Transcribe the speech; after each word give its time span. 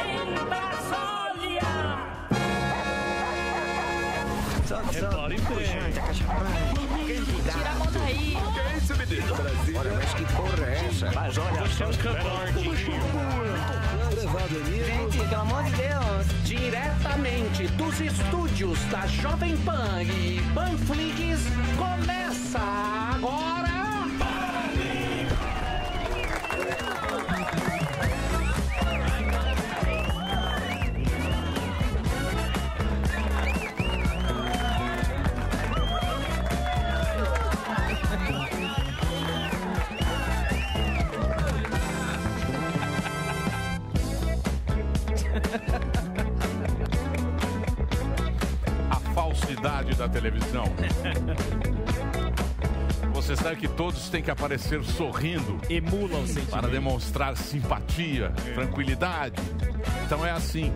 em 0.00 0.34
Brasília. 0.48 1.62
Repare 4.92 5.36
Tira 7.44 7.70
a 7.70 7.74
mão 7.74 7.88
daí. 7.92 8.36
Que 8.54 8.60
é 8.60 8.76
isso, 8.76 8.96
menino? 8.96 9.34
Olha, 9.78 9.92
mas 9.92 10.14
que 10.14 10.24
porra 10.34 10.66
é 10.66 10.86
essa? 10.88 11.12
Mas 11.12 11.38
olha, 11.38 11.60
você 11.62 11.82
é 11.82 11.86
um. 11.86 11.92
Gente, 14.84 15.18
pelo 15.18 15.40
amor 15.40 15.64
de 15.64 15.70
Deus, 15.72 16.26
diretamente 16.44 17.66
dos 17.68 18.00
estúdios 18.00 18.78
da 18.86 19.06
Jovem 19.06 19.56
Pan 19.58 20.02
e 20.02 20.40
Panflix, 20.54 21.40
começa 21.76 22.58
agora. 22.58 23.83
Da 50.04 50.08
televisão. 50.08 50.64
Você 53.12 53.34
sabe 53.36 53.56
que 53.56 53.68
todos 53.68 54.08
têm 54.10 54.22
que 54.22 54.30
aparecer 54.30 54.84
sorrindo. 54.84 55.58
Emulam 55.70 56.22
o 56.22 56.26
sentimento. 56.26 56.50
Para 56.50 56.68
demonstrar 56.68 57.36
simpatia, 57.36 58.30
tranquilidade. 58.54 59.36
Então 60.04 60.24
é 60.24 60.30
assim. 60.30 60.72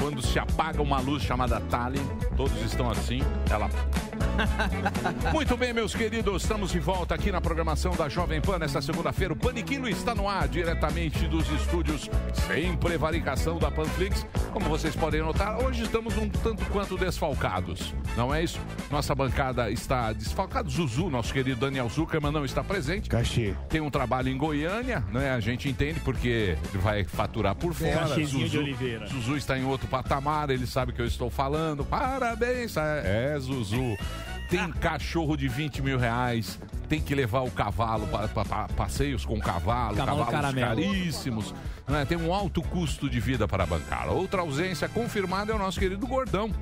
Quando 0.00 0.20
se 0.22 0.38
apaga 0.38 0.82
uma 0.82 0.98
luz 0.98 1.22
chamada 1.22 1.60
Tallinn, 1.60 2.04
todos 2.36 2.60
estão 2.62 2.90
assim, 2.90 3.20
ela 3.48 3.70
muito 5.32 5.56
bem, 5.56 5.72
meus 5.72 5.94
queridos, 5.94 6.42
estamos 6.42 6.70
de 6.70 6.78
volta 6.78 7.14
aqui 7.14 7.30
na 7.30 7.40
programação 7.40 7.92
da 7.94 8.08
Jovem 8.08 8.40
Pan 8.40 8.58
nesta 8.58 8.80
segunda-feira. 8.80 9.34
O 9.34 9.36
Paniquilo 9.36 9.88
está 9.88 10.14
no 10.14 10.28
ar, 10.28 10.48
diretamente 10.48 11.26
dos 11.26 11.48
estúdios 11.50 12.08
sem 12.46 12.76
prevaricação 12.76 13.58
da 13.58 13.70
Panflix. 13.70 14.26
Como 14.52 14.66
vocês 14.66 14.94
podem 14.96 15.20
notar, 15.20 15.62
hoje 15.62 15.82
estamos 15.82 16.16
um 16.16 16.28
tanto 16.28 16.64
quanto 16.66 16.96
desfalcados, 16.96 17.94
não 18.16 18.34
é 18.34 18.42
isso? 18.42 18.60
Nossa 18.90 19.14
bancada 19.14 19.70
está 19.70 20.12
desfalcada. 20.12 20.68
Zuzu, 20.68 21.10
nosso 21.10 21.32
querido 21.32 21.60
Daniel 21.60 21.88
Zuckerman, 21.88 22.32
não 22.32 22.44
está 22.44 22.62
presente. 22.62 23.10
Cachê. 23.10 23.54
Tem 23.68 23.80
um 23.80 23.90
trabalho 23.90 24.28
em 24.28 24.38
Goiânia, 24.38 25.04
né? 25.12 25.32
A 25.32 25.40
gente 25.40 25.68
entende 25.68 26.00
porque 26.00 26.56
ele 26.72 26.82
vai 26.82 27.04
faturar 27.04 27.54
por 27.54 27.74
fora. 27.74 28.08
Cachezinho 28.08 28.48
de 28.48 28.58
Oliveira. 28.58 29.06
Zuzu 29.06 29.36
está 29.36 29.58
em 29.58 29.64
outro 29.64 29.86
patamar, 29.88 30.50
ele 30.50 30.66
sabe 30.66 30.92
que 30.92 31.02
eu 31.02 31.06
estou 31.06 31.28
falando. 31.28 31.84
Parabéns, 31.84 32.76
é, 32.76 33.34
é, 33.34 33.38
Zuzu. 33.38 33.96
Tem 34.56 34.72
cachorro 34.72 35.36
de 35.36 35.48
20 35.48 35.82
mil 35.82 35.98
reais, 35.98 36.58
tem 36.88 37.00
que 37.00 37.14
levar 37.14 37.40
o 37.40 37.50
cavalo 37.50 38.06
para 38.06 38.68
passeios 38.68 39.24
com 39.24 39.38
cavalo, 39.40 39.96
Cavalo 39.96 40.24
cavalos 40.26 40.54
caríssimos. 40.54 41.54
né? 41.88 42.04
Tem 42.04 42.16
um 42.16 42.32
alto 42.32 42.62
custo 42.62 43.10
de 43.10 43.18
vida 43.18 43.48
para 43.48 43.66
bancar. 43.66 44.08
Outra 44.08 44.42
ausência 44.42 44.88
confirmada 44.88 45.52
é 45.52 45.54
o 45.56 45.58
nosso 45.58 45.80
querido 45.80 46.06
Gordão. 46.06 46.52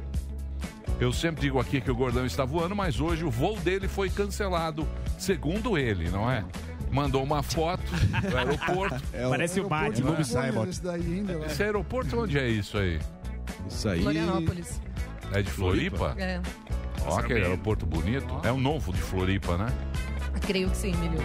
Eu 0.98 1.12
sempre 1.12 1.40
digo 1.42 1.58
aqui 1.58 1.80
que 1.80 1.90
o 1.90 1.94
Gordão 1.94 2.24
está 2.24 2.44
voando, 2.44 2.74
mas 2.76 3.00
hoje 3.00 3.24
o 3.24 3.30
voo 3.30 3.58
dele 3.58 3.88
foi 3.88 4.08
cancelado, 4.08 4.86
segundo 5.18 5.76
ele, 5.76 6.08
não 6.08 6.30
é? 6.30 6.44
Mandou 6.90 7.22
uma 7.22 7.42
foto 7.42 7.82
do 8.30 8.36
aeroporto. 8.36 9.02
É 9.12 9.28
Parece 9.28 9.60
o 9.60 9.68
Batman. 9.68 10.06
Não 10.06 10.12
é? 10.12 10.16
Bob 10.16 10.24
Simon. 10.24 10.64
Esse 10.66 10.82
daí 10.82 11.00
ainda, 11.00 11.38
lá. 11.38 11.46
Esse 11.46 11.62
aeroporto 11.62 12.20
onde 12.20 12.38
é 12.38 12.48
isso 12.48 12.78
aí? 12.78 13.00
Isso 13.68 13.88
aí. 13.88 14.02
Florianópolis. 14.02 14.80
É 15.32 15.42
de 15.42 15.50
Floripa? 15.50 16.14
É, 16.18 16.40
Ó, 17.06 17.18
aquele 17.18 17.44
aeroporto 17.44 17.86
bonito. 17.86 18.40
É 18.44 18.50
o 18.52 18.58
novo 18.58 18.92
de 18.92 19.00
Floripa, 19.00 19.56
né? 19.56 19.72
creio 20.40 20.70
que 20.70 20.76
sim, 20.76 20.92
Emílio. 20.92 21.20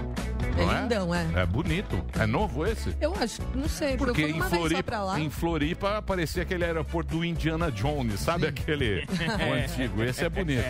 É 0.58 0.66
Não 0.66 0.82
lindão, 0.82 1.16
é. 1.16 1.26
É 1.36 1.46
bonito. 1.46 2.04
É 2.20 2.26
novo 2.26 2.66
esse? 2.66 2.96
Eu 3.02 3.14
acho, 3.20 3.42
não 3.54 3.68
sei, 3.68 3.98
Porque 3.98 4.22
eu 4.22 4.28
fui 4.28 4.36
em 4.36 4.40
uma 4.40 4.50
vez 4.50 4.52
só 4.52 4.68
Floripa, 4.68 4.84
pra 4.84 5.04
lá. 5.04 5.20
em 5.20 5.30
Floripa 5.30 6.02
parecia 6.02 6.44
aquele 6.44 6.64
aeroporto 6.66 7.18
do 7.18 7.26
Indiana 7.26 7.72
Jones, 7.72 8.20
sabe 8.20 8.48
aquele 8.48 9.06
o 9.50 9.54
antigo? 9.54 10.04
Esse 10.04 10.26
é 10.26 10.30
bonito. 10.30 10.64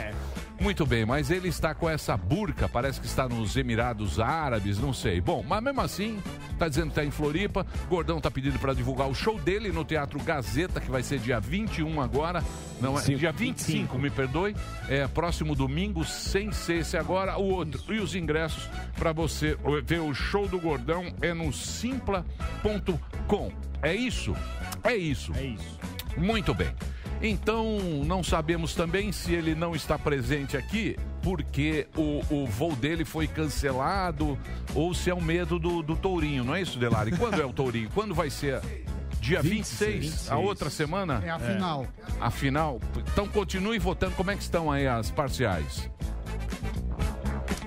Muito 0.59 0.87
bem, 0.87 1.05
mas 1.05 1.29
ele 1.29 1.49
está 1.49 1.75
com 1.75 1.87
essa 1.87 2.17
burca, 2.17 2.67
parece 2.67 2.99
que 2.99 3.05
está 3.05 3.29
nos 3.29 3.55
Emirados 3.55 4.19
Árabes, 4.19 4.79
não 4.79 4.91
sei. 4.91 5.21
Bom, 5.21 5.45
mas 5.47 5.61
mesmo 5.63 5.81
assim, 5.81 6.19
tá 6.57 6.67
dizendo 6.67 6.85
que 6.85 6.91
está 6.91 7.05
em 7.05 7.11
Floripa. 7.11 7.65
Gordão 7.87 8.19
tá 8.19 8.31
pedindo 8.31 8.57
para 8.57 8.73
divulgar 8.73 9.07
o 9.07 9.13
show 9.13 9.39
dele 9.39 9.71
no 9.71 9.85
Teatro 9.85 10.19
Gazeta, 10.19 10.81
que 10.81 10.89
vai 10.89 11.03
ser 11.03 11.19
dia 11.19 11.39
21 11.39 12.01
agora. 12.01 12.43
Não 12.81 12.97
é? 12.97 13.01
Cinco. 13.01 13.19
Dia 13.19 13.31
25, 13.31 13.99
me 13.99 14.09
perdoe. 14.09 14.55
É 14.89 15.07
próximo 15.07 15.55
domingo, 15.55 16.03
sem 16.03 16.51
ser 16.51 16.79
esse 16.79 16.97
agora, 16.97 17.37
o 17.37 17.45
outro. 17.45 17.93
E 17.93 17.99
os 17.99 18.15
ingressos 18.15 18.67
para 18.97 19.11
você 19.11 19.55
ver 19.85 19.99
o 19.99 20.13
show 20.13 20.47
do 20.47 20.59
Gordão 20.59 21.05
é 21.21 21.33
no 21.33 21.53
simpla.com. 21.53 23.51
É 23.81 23.93
isso? 23.93 24.35
É 24.83 24.95
isso. 24.95 25.31
É 25.35 25.43
isso. 25.43 25.77
Muito 26.17 26.53
bem. 26.53 26.73
Então, 27.21 27.79
não 28.05 28.23
sabemos 28.23 28.75
também 28.75 29.11
se 29.11 29.33
ele 29.33 29.55
não 29.55 29.75
está 29.75 29.97
presente 29.97 30.55
aqui 30.55 30.95
porque 31.21 31.87
o, 31.95 32.21
o 32.29 32.45
voo 32.45 32.75
dele 32.75 33.03
foi 33.03 33.27
cancelado 33.27 34.37
ou 34.73 34.93
se 34.93 35.09
é 35.09 35.13
o 35.13 35.21
medo 35.21 35.59
do, 35.59 35.81
do 35.81 35.95
Tourinho, 35.95 36.43
não 36.43 36.55
é 36.55 36.61
isso, 36.61 36.77
Delari? 36.79 37.11
Quando 37.17 37.41
é 37.41 37.45
o 37.45 37.51
Tourinho? 37.51 37.89
Quando 37.93 38.13
vai 38.13 38.29
ser? 38.29 38.61
Dia 39.19 39.41
26, 39.41 40.05
26. 40.05 40.31
a 40.31 40.37
outra 40.37 40.69
semana? 40.69 41.21
É 41.25 41.29
a 41.29 41.39
final. 41.39 41.87
A 42.21 42.29
final. 42.31 42.79
Então 43.11 43.27
continue 43.27 43.79
votando. 43.79 44.15
Como 44.15 44.31
é 44.31 44.35
que 44.35 44.43
estão 44.43 44.71
aí 44.71 44.87
as 44.87 45.11
parciais? 45.11 45.89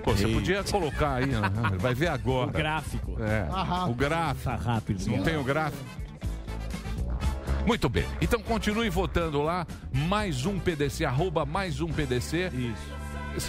Pô, 0.03 0.13
você 0.13 0.27
podia 0.29 0.65
colocar 0.65 1.17
aí, 1.17 1.27
né? 1.27 1.41
vai 1.79 1.93
ver 1.95 2.09
agora. 2.09 2.49
O 2.49 2.53
gráfico. 2.53 3.17
É, 3.23 3.45
Tá 3.45 3.87
o 3.87 3.95
gráfico. 3.95 4.45
Tá 4.45 4.57
rápido. 4.57 5.07
Não 5.07 5.23
tem 5.23 5.37
o 5.37 5.45
gráfico? 5.45 6.00
Muito 7.71 7.89
bem. 7.89 8.05
Então 8.21 8.43
continue 8.43 8.91
votando 8.91 9.41
lá. 9.41 9.65
Mais 9.93 10.45
um 10.45 10.59
PDC, 10.59 11.05
arroba 11.05 11.47
mais 11.47 11.81
um 11.81 11.87
PDC. 11.87 12.51
Isso. 12.53 13.00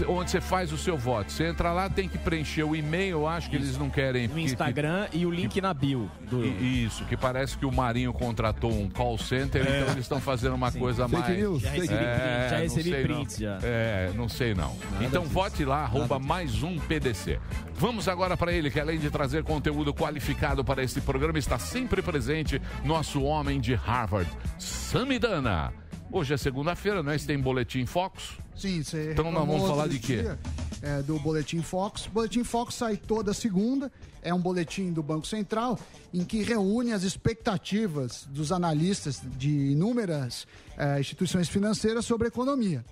Onde 0.07 0.31
você 0.31 0.39
faz 0.39 0.71
o 0.71 0.77
seu 0.77 0.97
voto. 0.97 1.31
Você 1.31 1.45
entra 1.45 1.71
lá, 1.71 1.89
tem 1.89 2.07
que 2.07 2.17
preencher 2.17 2.63
o 2.63 2.75
e-mail. 2.75 3.11
Eu 3.19 3.27
acho 3.27 3.49
que 3.49 3.55
eles 3.55 3.77
não 3.77 3.89
querem. 3.89 4.27
No 4.27 4.35
que- 4.35 4.41
Instagram 4.41 5.07
e 5.11 5.25
o 5.25 5.31
link 5.31 5.59
na 5.59 5.73
bio. 5.73 6.09
Do... 6.29 6.41
que- 6.41 6.47
Isso, 6.47 7.03
que 7.05 7.17
parece 7.17 7.57
que 7.57 7.65
o 7.65 7.71
Marinho 7.71 8.13
contratou 8.13 8.71
um 8.71 8.89
call 8.89 9.17
center, 9.17 9.61
então 9.61 9.91
eles 9.93 9.97
estão 9.97 10.21
fazendo 10.21 10.53
uma 10.55 10.71
coisa 10.71 11.07
Fake 11.09 11.21
mais. 11.21 11.37
news. 11.37 11.61
Já 11.61 11.69
recebi. 11.71 11.93
É, 11.95 12.47
já 12.49 12.55
não 12.55 12.61
recebi 12.63 13.07
não. 13.07 13.25
já. 13.29 13.59
É, 13.63 14.11
não 14.15 14.29
sei 14.29 14.53
não. 14.53 14.75
então 15.01 15.23
disso. 15.23 15.33
vote 15.33 15.65
lá, 15.65 15.79
arroba 15.83 16.19
mais 16.19 16.61
um 16.63 16.77
PDC. 16.77 17.39
Vamos 17.75 18.07
agora 18.07 18.37
para 18.37 18.53
ele, 18.53 18.69
que 18.69 18.79
além 18.79 18.99
de 18.99 19.09
trazer 19.09 19.43
conteúdo 19.43 19.93
qualificado 19.93 20.63
para 20.63 20.83
esse 20.83 21.01
programa, 21.01 21.39
está 21.39 21.57
sempre 21.57 22.01
presente 22.01 22.61
nosso 22.85 23.23
homem 23.23 23.59
de 23.59 23.73
Harvard, 23.73 24.29
Samidana. 24.59 25.73
Hoje 26.13 26.33
é 26.33 26.38
segunda-feira, 26.38 27.01
né? 27.01 27.17
Você 27.17 27.25
tem 27.25 27.39
boletim 27.39 27.85
Focus? 27.85 28.38
Sim, 28.55 28.83
você 28.83 29.13
Então 29.13 29.31
nós 29.31 29.47
vamos 29.47 29.66
falar 29.66 29.88
de 29.88 29.97
quê? 29.97 30.17
dia, 30.17 30.39
é, 30.81 31.01
do 31.01 31.17
Boletim 31.19 31.61
Fox. 31.61 32.07
O 32.07 32.09
Boletim 32.09 32.44
Fox 32.44 32.75
sai 32.75 32.97
toda 32.97 33.33
segunda. 33.33 33.89
É 34.22 34.33
um 34.33 34.39
boletim 34.39 34.91
do 34.91 35.01
Banco 35.01 35.25
Central 35.25 35.79
em 36.13 36.25
que 36.25 36.44
reúne 36.44 36.91
as 36.91 37.03
expectativas 37.03 38.27
dos 38.29 38.51
analistas 38.51 39.22
de 39.38 39.72
inúmeras 39.72 40.45
é, 40.77 40.99
instituições 40.99 41.47
financeiras 41.47 42.05
sobre 42.05 42.28
a 42.28 42.29
economia. 42.29 42.83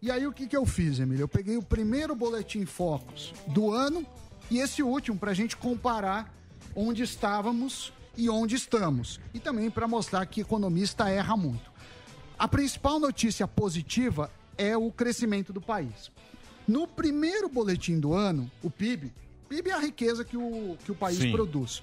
E 0.00 0.08
aí 0.08 0.24
o 0.24 0.32
que, 0.32 0.46
que 0.46 0.56
eu 0.56 0.64
fiz, 0.64 1.00
Emílio? 1.00 1.24
Eu 1.24 1.28
peguei 1.28 1.56
o 1.56 1.62
primeiro 1.62 2.14
Boletim 2.14 2.64
Focus 2.64 3.34
do 3.48 3.72
ano 3.72 4.06
e 4.48 4.60
esse 4.60 4.84
último 4.84 5.18
para 5.18 5.32
a 5.32 5.34
gente 5.34 5.56
comparar 5.56 6.32
onde 6.76 7.02
estávamos 7.02 7.92
e 8.16 8.30
onde 8.30 8.54
estamos. 8.54 9.18
E 9.34 9.40
também 9.40 9.68
para 9.68 9.88
mostrar 9.88 10.24
que 10.26 10.40
economista 10.40 11.10
erra 11.10 11.36
muito. 11.36 11.67
A 12.38 12.46
principal 12.46 13.00
notícia 13.00 13.48
positiva 13.48 14.30
é 14.56 14.76
o 14.76 14.92
crescimento 14.92 15.52
do 15.52 15.60
país. 15.60 16.10
No 16.66 16.86
primeiro 16.86 17.48
boletim 17.48 17.98
do 17.98 18.14
ano, 18.14 18.50
o 18.62 18.70
PIB, 18.70 19.12
PIB 19.48 19.70
é 19.70 19.72
a 19.72 19.78
riqueza 19.78 20.24
que 20.24 20.36
o, 20.36 20.76
que 20.84 20.92
o 20.92 20.94
país 20.94 21.18
Sim. 21.18 21.32
produz, 21.32 21.82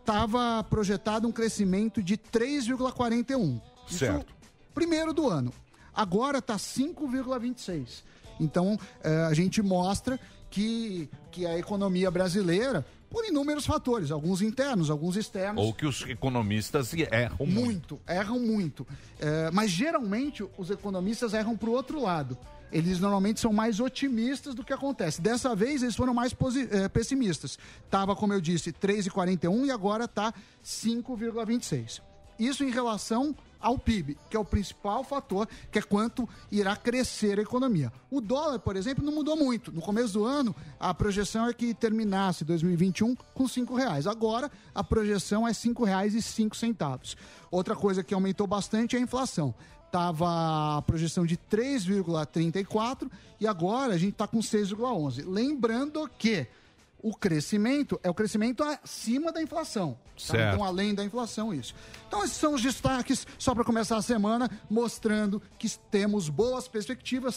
estava 0.00 0.64
projetado 0.64 1.28
um 1.28 1.32
crescimento 1.32 2.02
de 2.02 2.16
3,41. 2.16 3.60
Isso 3.88 3.98
Certo. 3.98 4.34
primeiro 4.74 5.12
do 5.12 5.28
ano. 5.28 5.52
Agora 5.94 6.38
está 6.38 6.56
5,26. 6.56 8.02
Então, 8.40 8.78
eh, 9.02 9.26
a 9.28 9.32
gente 9.32 9.62
mostra 9.62 10.18
que, 10.50 11.08
que 11.30 11.46
a 11.46 11.58
economia 11.58 12.10
brasileira, 12.10 12.84
por 13.10 13.24
inúmeros 13.24 13.66
fatores, 13.66 14.10
alguns 14.10 14.42
internos, 14.42 14.90
alguns 14.90 15.16
externos, 15.16 15.64
Ou 15.64 15.72
que 15.72 15.86
os 15.86 16.02
economistas 16.02 16.92
erram 16.92 17.46
muito. 17.46 17.54
muito, 17.54 18.00
erram 18.06 18.40
muito. 18.40 18.86
É, 19.18 19.50
mas 19.52 19.70
geralmente 19.70 20.44
os 20.56 20.70
economistas 20.70 21.32
erram 21.34 21.56
para 21.56 21.68
o 21.68 21.72
outro 21.72 22.00
lado. 22.00 22.36
Eles 22.72 22.98
normalmente 22.98 23.38
são 23.38 23.52
mais 23.52 23.78
otimistas 23.78 24.54
do 24.54 24.64
que 24.64 24.72
acontece. 24.72 25.20
Dessa 25.20 25.54
vez 25.54 25.82
eles 25.82 25.94
foram 25.94 26.12
mais 26.12 26.34
é, 26.70 26.88
pessimistas. 26.88 27.58
Tava, 27.88 28.16
como 28.16 28.32
eu 28.32 28.40
disse, 28.40 28.72
3,41 28.72 29.66
e 29.66 29.70
agora 29.70 30.08
tá 30.08 30.34
5,26. 30.64 32.00
Isso 32.38 32.64
em 32.64 32.70
relação 32.70 33.34
ao 33.60 33.78
PIB, 33.78 34.16
que 34.30 34.36
é 34.36 34.40
o 34.40 34.44
principal 34.44 35.02
fator, 35.04 35.48
que 35.70 35.78
é 35.78 35.82
quanto 35.82 36.28
irá 36.50 36.76
crescer 36.76 37.38
a 37.38 37.42
economia. 37.42 37.92
O 38.10 38.20
dólar, 38.20 38.58
por 38.58 38.76
exemplo, 38.76 39.04
não 39.04 39.12
mudou 39.12 39.36
muito. 39.36 39.72
No 39.72 39.80
começo 39.80 40.12
do 40.12 40.24
ano, 40.24 40.54
a 40.78 40.92
projeção 40.94 41.48
é 41.48 41.52
que 41.52 41.74
terminasse 41.74 42.44
2021 42.44 43.14
com 43.34 43.48
5 43.48 43.74
reais. 43.74 44.06
Agora, 44.06 44.50
a 44.74 44.84
projeção 44.84 45.46
é 45.46 45.52
5 45.52 45.84
reais 45.84 46.14
e 46.14 46.22
cinco 46.22 46.56
centavos. 46.56 47.16
Outra 47.50 47.74
coisa 47.74 48.02
que 48.02 48.14
aumentou 48.14 48.46
bastante 48.46 48.96
é 48.96 48.98
a 48.98 49.02
inflação. 49.02 49.54
Tava 49.90 50.78
a 50.78 50.82
projeção 50.82 51.24
de 51.24 51.36
3,34 51.36 53.10
e 53.40 53.46
agora 53.46 53.94
a 53.94 53.98
gente 53.98 54.12
está 54.12 54.26
com 54.26 54.38
6,11. 54.38 55.24
Lembrando 55.26 56.08
que 56.18 56.46
o 57.02 57.14
crescimento 57.14 58.00
é 58.02 58.10
o 58.10 58.14
crescimento 58.14 58.64
acima 58.64 59.30
da 59.32 59.40
inflação. 59.42 59.92
tá? 59.92 59.98
Certo. 60.16 60.54
Então, 60.54 60.64
além 60.64 60.94
da 60.94 61.04
inflação, 61.04 61.52
isso. 61.54 61.74
Então, 62.08 62.24
esses 62.24 62.36
são 62.36 62.54
os 62.54 62.62
destaques, 62.62 63.26
só 63.38 63.54
para 63.54 63.62
começar 63.64 63.96
a 63.96 64.02
semana, 64.02 64.50
mostrando 64.68 65.40
que 65.58 65.68
temos 65.90 66.28
boas 66.28 66.66
perspectivas. 66.68 67.34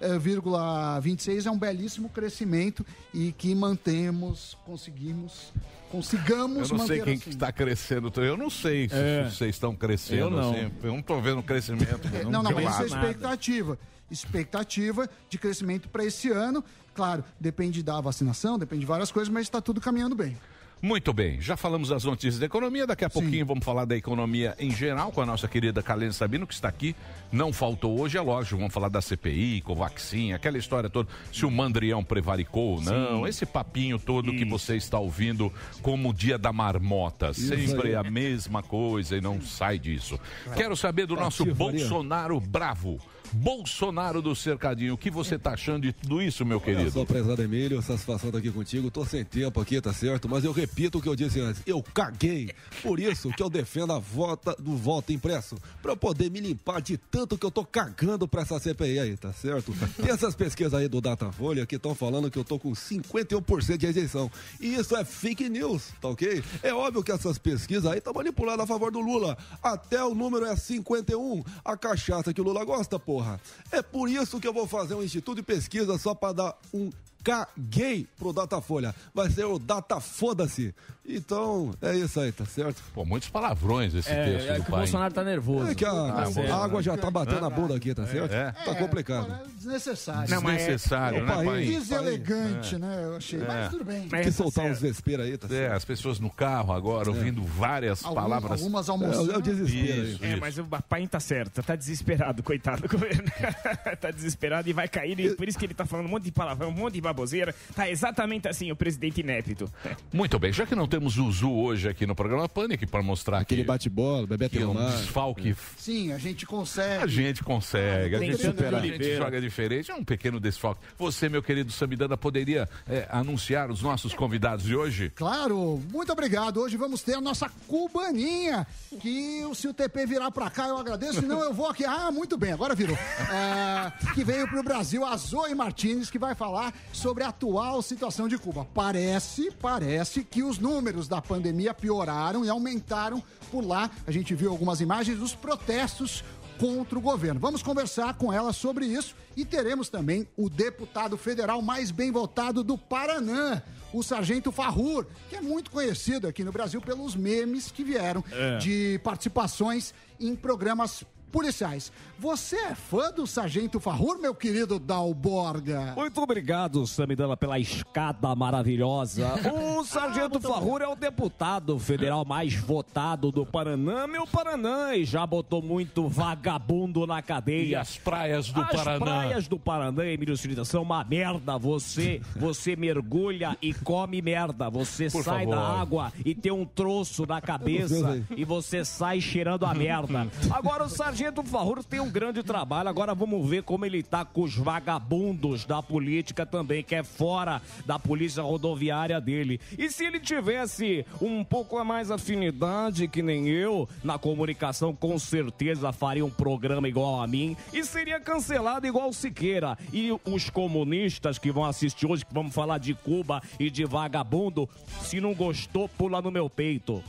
5,26 0.00 1.46
é 1.46 1.50
um 1.50 1.58
belíssimo 1.58 2.08
crescimento 2.08 2.84
e 3.12 3.32
que 3.32 3.54
mantemos, 3.54 4.56
conseguimos, 4.64 5.52
consigamos 5.90 6.70
Eu 6.70 6.76
não 6.78 6.86
sei 6.86 6.98
manter 6.98 7.04
quem 7.04 7.14
assim. 7.14 7.22
que 7.22 7.28
está 7.30 7.52
crescendo. 7.52 8.12
Eu 8.22 8.36
não 8.36 8.50
sei 8.50 8.88
se 8.88 8.94
É. 8.94 9.24
vocês 9.30 9.54
estão 9.54 9.74
crescendo 9.74 10.20
Eu 10.22 10.30
não. 10.30 10.50
assim. 10.52 10.72
Eu 10.82 10.92
não 10.92 11.00
estou 11.00 11.20
vendo 11.22 11.42
crescimento. 11.42 12.08
Não, 12.30 12.42
não, 12.42 12.52
de 12.54 12.62
mas 12.62 12.74
isso 12.74 12.82
é 12.82 12.86
expectativa. 12.86 13.78
Expectativa 14.10 15.08
de 15.28 15.36
crescimento 15.38 15.88
para 15.88 16.04
esse 16.04 16.30
ano. 16.30 16.64
Claro, 16.98 17.22
depende 17.38 17.80
da 17.80 18.00
vacinação, 18.00 18.58
depende 18.58 18.80
de 18.80 18.86
várias 18.86 19.12
coisas, 19.12 19.32
mas 19.32 19.42
está 19.42 19.60
tudo 19.60 19.80
caminhando 19.80 20.16
bem. 20.16 20.36
Muito 20.82 21.12
bem, 21.12 21.40
já 21.40 21.56
falamos 21.56 21.90
das 21.90 22.02
notícias 22.02 22.40
da 22.40 22.46
economia, 22.46 22.88
daqui 22.88 23.04
a 23.04 23.10
pouquinho 23.10 23.46
vamos 23.46 23.64
falar 23.64 23.84
da 23.84 23.96
economia 23.96 24.56
em 24.58 24.72
geral 24.72 25.12
com 25.12 25.20
a 25.20 25.26
nossa 25.26 25.46
querida 25.46 25.80
Kalene 25.80 26.12
Sabino, 26.12 26.44
que 26.44 26.54
está 26.54 26.68
aqui, 26.68 26.96
não 27.30 27.52
faltou 27.52 28.00
hoje, 28.00 28.18
é 28.18 28.20
lógico, 28.20 28.56
vamos 28.56 28.74
falar 28.74 28.88
da 28.88 29.00
CPI, 29.00 29.60
Covaxin, 29.60 30.32
aquela 30.32 30.58
história 30.58 30.90
toda, 30.90 31.08
se 31.32 31.46
o 31.46 31.50
Mandrião 31.50 32.02
prevaricou 32.02 32.76
ou 32.76 32.80
não, 32.80 33.28
esse 33.28 33.46
papinho 33.46 33.96
todo 33.96 34.32
que 34.32 34.44
você 34.44 34.74
está 34.74 34.98
ouvindo 34.98 35.52
como 35.82 36.10
o 36.10 36.12
dia 36.12 36.36
da 36.36 36.52
marmota, 36.52 37.32
sempre 37.32 37.94
a 37.94 38.02
mesma 38.02 38.60
coisa 38.60 39.16
e 39.16 39.20
não 39.20 39.40
sai 39.40 39.78
disso. 39.78 40.18
Quero 40.56 40.76
saber 40.76 41.06
do 41.06 41.14
nosso 41.14 41.44
Ativo, 41.44 41.64
Maria. 41.64 41.80
Bolsonaro 41.80 42.40
bravo, 42.40 43.00
Bolsonaro 43.32 44.20
do 44.22 44.34
Cercadinho, 44.34 44.94
o 44.94 44.98
que 44.98 45.10
você 45.10 45.34
está 45.36 45.52
achando 45.52 45.82
de 45.82 45.92
tudo 45.92 46.20
isso, 46.22 46.44
meu 46.44 46.56
Eu 46.56 46.60
querido? 46.60 46.90
sou 46.90 47.06
prezado 47.06 47.42
Emílio, 47.42 47.80
satisfação 47.82 48.28
estar 48.28 48.38
aqui 48.38 48.50
contigo. 48.50 48.90
Tô 48.90 49.04
sem 49.04 49.24
tempo 49.24 49.60
aqui, 49.60 49.80
tá 49.80 49.92
certo? 49.92 50.28
Mas 50.28 50.44
eu 50.44 50.52
repito 50.52 50.98
o 50.98 51.02
que 51.02 51.08
eu 51.08 51.16
disse 51.16 51.40
antes. 51.40 51.62
Eu 51.66 51.82
caguei. 51.82 52.50
Por 52.82 52.98
isso 53.00 53.30
que 53.30 53.42
eu 53.42 53.48
defendo 53.50 53.92
a 53.92 53.98
volta 53.98 54.54
do 54.58 54.76
voto 54.76 55.12
impresso. 55.12 55.56
Pra 55.82 55.92
eu 55.92 55.96
poder 55.96 56.30
me 56.30 56.40
limpar 56.40 56.80
de 56.80 56.96
tanto 56.96 57.36
que 57.38 57.44
eu 57.46 57.50
tô 57.50 57.64
cagando 57.64 58.26
pra 58.28 58.42
essa 58.42 58.58
CPI 58.58 58.98
aí, 58.98 59.16
tá 59.16 59.32
certo? 59.32 59.72
Tem 59.96 60.10
essas 60.10 60.34
pesquisas 60.34 60.74
aí 60.74 60.88
do 60.88 61.00
Datafolha 61.00 61.66
que 61.66 61.76
estão 61.76 61.94
falando 61.94 62.30
que 62.30 62.38
eu 62.38 62.44
tô 62.44 62.58
com 62.58 62.72
51% 62.72 63.76
de 63.76 63.86
rejeição. 63.86 64.30
E 64.60 64.74
isso 64.74 64.96
é 64.96 65.04
fake 65.04 65.48
news, 65.48 65.88
tá 66.00 66.08
ok? 66.08 66.42
É 66.62 66.72
óbvio 66.72 67.02
que 67.02 67.12
essas 67.12 67.38
pesquisas 67.38 67.86
aí 67.86 67.98
estão 67.98 68.12
manipuladas 68.12 68.64
a 68.64 68.66
favor 68.66 68.90
do 68.90 69.00
Lula. 69.00 69.36
Até 69.62 70.02
o 70.02 70.14
número 70.14 70.44
é 70.46 70.56
51. 70.56 71.42
A 71.64 71.76
cachaça 71.76 72.32
que 72.32 72.40
o 72.40 72.44
Lula 72.44 72.64
gosta, 72.64 72.98
porra. 73.18 73.40
É 73.72 73.82
por 73.82 74.08
isso 74.08 74.38
que 74.38 74.46
eu 74.46 74.52
vou 74.52 74.66
fazer 74.66 74.94
um 74.94 75.02
instituto 75.02 75.36
de 75.36 75.42
pesquisa 75.42 75.98
só 75.98 76.14
pra 76.14 76.32
dar 76.32 76.58
um 76.72 76.90
caguei 77.32 78.06
pro 78.18 78.32
Datafolha. 78.32 78.94
Vai 79.14 79.30
ser 79.30 79.44
o 79.44 79.58
Data 79.58 80.00
Foda-se. 80.00 80.74
Então, 81.10 81.72
é 81.80 81.96
isso 81.96 82.20
aí, 82.20 82.30
tá 82.30 82.44
certo? 82.44 82.82
Pô, 82.92 83.02
muitos 83.02 83.30
palavrões 83.30 83.94
esse 83.94 84.10
É, 84.10 84.24
texto 84.24 84.46
é 84.50 84.54
do 84.58 84.62
que 84.62 84.68
o 84.68 84.70
pai. 84.72 84.80
Bolsonaro 84.80 85.14
tá 85.14 85.24
nervoso. 85.24 85.70
É 85.70 85.74
que 85.74 85.84
a, 85.84 85.90
Tá 85.90 86.22
a 86.22 86.26
certo. 86.26 86.52
água 86.52 86.82
já 86.82 86.96
tá 86.98 87.10
batendo 87.10 87.40
na 87.40 87.48
bunda 87.48 87.74
aqui, 87.76 87.94
tá 87.94 88.06
certo? 88.06 88.30
É. 88.32 88.52
Tá 88.52 88.74
complicado. 88.74 89.32
É 89.32 89.48
desnecessário. 89.56 90.30
Não, 90.30 90.42
mas 90.42 90.58
Desnecessário, 90.58 91.24
né, 91.24 91.32
Opa, 91.32 91.44
pai? 91.44 91.64
Deselegante, 91.64 92.76
né? 92.76 93.00
Eu 93.04 93.16
achei. 93.16 93.38
Mas 93.40 93.70
tudo 93.70 93.84
bem. 93.86 94.06
Mas 94.10 94.20
que 94.26 94.30
tá 94.30 94.36
soltar 94.36 94.66
uns 94.66 94.80
vespeira 94.82 95.22
aí, 95.22 95.38
tá 95.38 95.46
É, 95.46 95.50
certo? 95.50 95.72
as 95.76 95.84
pessoas 95.86 96.20
no 96.20 96.28
carro 96.30 96.74
agora 96.74 97.08
ouvindo 97.08 97.42
várias 97.42 98.04
Algum- 98.04 98.14
palavras. 98.20 98.50
Algumas 98.60 98.86
É, 98.88 98.90
almoçando. 98.90 99.32
é 99.32 99.36
o 99.38 99.42
desespero 99.42 100.02
Isso, 100.08 100.22
aí. 100.22 100.28
É, 100.28 100.32
isso. 100.32 100.40
mas 100.40 100.58
o 100.58 100.64
pai 100.66 101.06
tá 101.06 101.20
certo, 101.20 101.62
tá 101.62 101.74
desesperado, 101.74 102.42
coitado 102.42 102.82
do 102.82 102.88
governo. 102.88 103.22
tá 103.98 104.10
desesperado 104.10 104.68
e 104.68 104.74
vai 104.74 104.88
cair, 104.88 105.18
e 105.18 105.34
por 105.34 105.48
isso 105.48 105.58
que 105.58 105.64
ele 105.64 105.72
tá 105.74 105.86
falando 105.86 106.04
um 106.04 106.10
monte 106.10 106.24
de 106.24 106.32
palavrão, 106.32 106.68
um 106.68 106.72
monte 106.72 106.94
de 106.94 107.00
baboseira. 107.18 107.54
Tá 107.74 107.90
exatamente 107.90 108.48
assim, 108.48 108.70
o 108.70 108.76
presidente 108.76 109.20
inépito. 109.20 109.70
Muito 110.12 110.38
bem, 110.38 110.52
já 110.52 110.64
que 110.64 110.74
não 110.74 110.86
temos 110.86 111.14
Zuzu 111.14 111.50
hoje 111.50 111.88
aqui 111.88 112.06
no 112.06 112.14
programa 112.14 112.48
Pânico 112.48 112.86
para 112.86 113.02
mostrar 113.02 113.38
Aquele 113.38 113.62
que, 113.62 113.66
bate-bola, 113.66 114.26
Bebeto 114.26 114.56
que 114.56 114.62
é 114.62 114.66
um 114.66 114.74
desfalque, 114.74 115.54
Sim, 115.76 116.12
a 116.12 116.18
gente 116.18 116.46
consegue. 116.46 117.02
a 117.02 117.06
gente 117.06 117.42
consegue, 117.42 118.14
a 118.14 118.18
gente, 118.18 118.36
de 118.38 118.46
a 118.46 118.50
gente 118.50 118.64
Oliveira. 118.74 119.16
joga 119.24 119.40
diferente, 119.40 119.90
é 119.90 119.94
um 119.94 120.04
pequeno 120.04 120.38
desfalque. 120.38 120.80
Você, 120.98 121.28
meu 121.28 121.42
querido 121.42 121.72
Samidana, 121.72 122.16
poderia 122.16 122.68
é, 122.88 123.06
anunciar 123.10 123.70
os 123.70 123.82
nossos 123.82 124.14
convidados 124.14 124.64
de 124.64 124.76
hoje? 124.76 125.10
Claro, 125.14 125.82
muito 125.92 126.12
obrigado. 126.12 126.58
Hoje 126.60 126.76
vamos 126.76 127.02
ter 127.02 127.14
a 127.14 127.20
nossa 127.20 127.50
cubaninha, 127.66 128.66
que 129.00 129.44
o- 129.44 129.54
se 129.54 129.66
o 129.66 129.74
TP 129.74 130.06
virar 130.06 130.30
pra 130.30 130.48
cá 130.50 130.68
eu 130.68 130.78
agradeço, 130.78 131.20
senão 131.20 131.40
eu 131.40 131.52
vou 131.52 131.66
aqui. 131.68 131.84
Ah, 131.84 132.10
muito 132.12 132.36
bem, 132.36 132.52
agora 132.52 132.74
virou. 132.74 132.96
É, 132.96 134.12
que 134.14 134.22
veio 134.24 134.46
pro 134.48 134.62
Brasil, 134.62 135.04
a 135.04 135.16
Zoe 135.16 135.54
Martinez, 135.54 136.10
que 136.10 136.18
vai 136.18 136.34
falar 136.34 136.72
sobre 136.98 137.22
a 137.22 137.28
atual 137.28 137.80
situação 137.80 138.26
de 138.26 138.36
Cuba. 138.36 138.66
Parece, 138.74 139.52
parece 139.52 140.24
que 140.24 140.42
os 140.42 140.58
números 140.58 141.06
da 141.06 141.22
pandemia 141.22 141.72
pioraram 141.72 142.44
e 142.44 142.48
aumentaram 142.48 143.22
por 143.52 143.64
lá. 143.64 143.88
A 144.04 144.10
gente 144.10 144.34
viu 144.34 144.50
algumas 144.50 144.80
imagens 144.80 145.16
dos 145.16 145.32
protestos 145.32 146.24
contra 146.58 146.98
o 146.98 147.00
governo. 147.00 147.38
Vamos 147.38 147.62
conversar 147.62 148.14
com 148.14 148.32
ela 148.32 148.52
sobre 148.52 148.84
isso 148.84 149.14
e 149.36 149.44
teremos 149.44 149.88
também 149.88 150.26
o 150.36 150.50
deputado 150.50 151.16
federal 151.16 151.62
mais 151.62 151.92
bem 151.92 152.10
votado 152.10 152.64
do 152.64 152.76
Paraná, 152.76 153.62
o 153.92 154.02
Sargento 154.02 154.50
Farrur, 154.50 155.06
que 155.30 155.36
é 155.36 155.40
muito 155.40 155.70
conhecido 155.70 156.26
aqui 156.26 156.42
no 156.42 156.50
Brasil 156.50 156.80
pelos 156.80 157.14
memes 157.14 157.70
que 157.70 157.84
vieram 157.84 158.24
de 158.60 159.00
participações 159.04 159.94
em 160.18 160.34
programas 160.34 161.04
policiais. 161.28 161.92
Você 162.18 162.56
é 162.56 162.74
fã 162.74 163.12
do 163.12 163.26
Sargento 163.26 163.78
Farrur, 163.78 164.18
meu 164.20 164.34
querido 164.34 164.78
Dalborga? 164.78 165.92
Muito 165.96 166.20
obrigado, 166.20 166.84
Samidana, 166.86 167.36
pela 167.36 167.58
escada 167.58 168.34
maravilhosa. 168.34 169.28
O 169.78 169.84
Sargento 169.84 170.40
Farrur 170.40 170.82
é 170.82 170.88
o 170.88 170.96
deputado 170.96 171.78
federal 171.78 172.24
mais 172.24 172.54
votado 172.54 173.30
do 173.30 173.46
Paraná, 173.46 174.06
meu 174.06 174.26
Paraná, 174.26 174.96
e 174.96 175.04
já 175.04 175.24
botou 175.26 175.62
muito 175.62 176.08
vagabundo 176.08 177.06
na 177.06 177.20
E 177.20 177.22
cadeia. 177.22 177.80
as 177.80 177.96
praias 177.96 178.50
do 178.50 178.60
As 178.60 178.70
Paraná? 178.72 178.98
praias 179.04 179.46
do 179.48 179.58
Paraná, 179.58 180.04
Emílio 180.06 180.36
Cirita, 180.36 180.64
são 180.64 180.82
uma 180.82 181.04
merda. 181.04 181.56
Você, 181.58 182.20
você 182.36 182.74
mergulha 182.74 183.56
e 183.62 183.72
come 183.72 184.20
merda. 184.20 184.68
Você 184.70 185.08
Por 185.10 185.22
sai 185.22 185.44
favor. 185.44 185.54
da 185.56 185.80
água 185.80 186.12
e 186.24 186.34
tem 186.34 186.50
um 186.52 186.64
troço 186.64 187.24
na 187.26 187.40
cabeça 187.40 188.22
e 188.36 188.44
você 188.44 188.84
sai 188.84 189.20
cheirando 189.20 189.64
a 189.64 189.72
merda. 189.74 190.26
Agora 190.50 190.84
o 190.84 190.88
Sargento 190.88 191.17
Farrur 191.44 191.82
tem 191.82 191.98
um 191.98 192.10
grande 192.10 192.42
trabalho. 192.44 192.88
Agora 192.88 193.14
vamos 193.14 193.48
ver 193.48 193.64
como 193.64 193.84
ele 193.84 194.02
tá 194.02 194.24
com 194.24 194.42
os 194.42 194.54
vagabundos 194.54 195.64
da 195.64 195.82
política 195.82 196.46
também, 196.46 196.82
que 196.82 196.94
é 196.94 197.02
fora 197.02 197.60
da 197.84 197.98
polícia 197.98 198.42
rodoviária 198.42 199.20
dele. 199.20 199.60
E 199.76 199.90
se 199.90 200.04
ele 200.04 200.20
tivesse 200.20 201.04
um 201.20 201.42
pouco 201.42 201.82
mais 201.84 202.10
afinidade 202.12 203.08
que 203.08 203.20
nem 203.20 203.48
eu 203.48 203.88
na 204.04 204.16
comunicação, 204.16 204.94
com 204.94 205.18
certeza 205.18 205.92
faria 205.92 206.24
um 206.24 206.30
programa 206.30 206.88
igual 206.88 207.20
a 207.20 207.26
mim 207.26 207.56
e 207.72 207.84
seria 207.84 208.20
cancelado 208.20 208.86
igual 208.86 209.12
Siqueira. 209.12 209.76
E 209.92 210.10
os 210.24 210.48
comunistas 210.48 211.36
que 211.36 211.50
vão 211.50 211.64
assistir 211.64 212.06
hoje, 212.06 212.24
que 212.24 212.32
vamos 212.32 212.54
falar 212.54 212.78
de 212.78 212.94
Cuba 212.94 213.42
e 213.58 213.70
de 213.70 213.84
vagabundo, 213.84 214.68
se 215.00 215.20
não 215.20 215.34
gostou, 215.34 215.88
pula 215.88 216.22
no 216.22 216.30
meu 216.30 216.48
peito. 216.48 217.02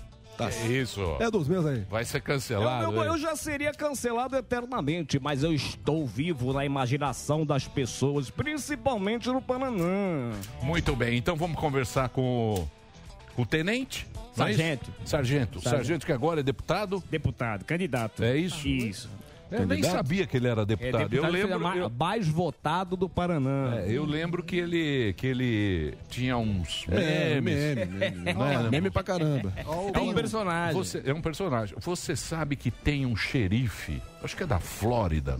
É 0.48 0.68
isso. 0.68 1.02
É 1.20 1.30
dos 1.30 1.48
meus 1.48 1.66
aí. 1.66 1.86
Vai 1.90 2.06
ser 2.06 2.22
cancelado. 2.22 2.94
eu- 2.94 3.04
é? 3.04 3.08
eu 3.10 3.18
já 3.18 3.36
seria 3.36 3.74
cancelado 3.74 4.36
eternamente, 4.36 5.20
mas 5.20 5.44
eu 5.44 5.54
estou 5.54 6.06
vivo 6.06 6.54
na 6.54 6.64
imaginação 6.66 7.46
das 7.46 7.68
pessoas, 7.68 8.30
principalmente 8.30 9.28
no 9.30 9.42
Paraná. 9.42 10.32
Muito 10.62 10.96
bem, 10.96 11.18
então 11.18 11.36
vamos 11.36 11.60
conversar 11.60 12.10
com 12.10 12.68
o, 13.38 13.42
o 13.42 13.46
tenente? 13.46 14.06
é 14.16 14.16
isso? 14.16 14.36
Sargento. 14.36 14.92
Sargento. 15.06 15.62
Sargento 15.62 16.06
que 16.06 16.12
agora 16.14 16.40
é 16.40 16.44
deputado. 16.44 17.04
Deputado, 17.10 17.66
candidato. 17.66 18.24
É 18.24 18.38
isso? 18.38 18.68
Isso. 18.68 19.10
Eu 19.52 19.66
nem 19.66 19.82
sabia 19.82 20.28
que 20.28 20.38
ele 20.38 20.48
era 20.48 20.62
É 20.62 20.66
deputado. 20.66 21.10
deputado 21.10 21.36
eu 21.38 21.48
lembro. 21.58 21.78
eu- 21.80 21.90
Mais 21.90 22.28
votado 22.28 22.96
do 22.96 23.10
Paraná. 23.10 23.78
É, 23.80 23.92
eu 23.92 24.06
lembro 24.06 24.44
que 24.44 24.56
ele, 24.56 25.14
que 25.18 25.26
ele 25.28 25.94
tinha 26.10 26.38
uns 26.38 26.86
É, 26.90 27.40
memes. 27.42 27.76
meme, 27.76 27.86
meme. 27.86 28.30
É, 28.30 28.70
Meme 28.70 28.90
pra 28.92 29.04
caramba. 29.04 29.52
É 29.94 30.00
um 30.00 30.14
personagem. 30.14 30.74
Você, 30.76 31.02
é 31.06 31.14
um 31.14 31.22
personagem. 31.22 31.76
Você 31.80 32.16
sabe 32.16 32.56
que 32.56 32.70
tem 32.70 33.06
um 33.06 33.16
xerife, 33.16 34.02
acho 34.24 34.36
que 34.38 34.44
é 34.44 34.48
da 34.48 34.60
Flórida, 34.60 35.38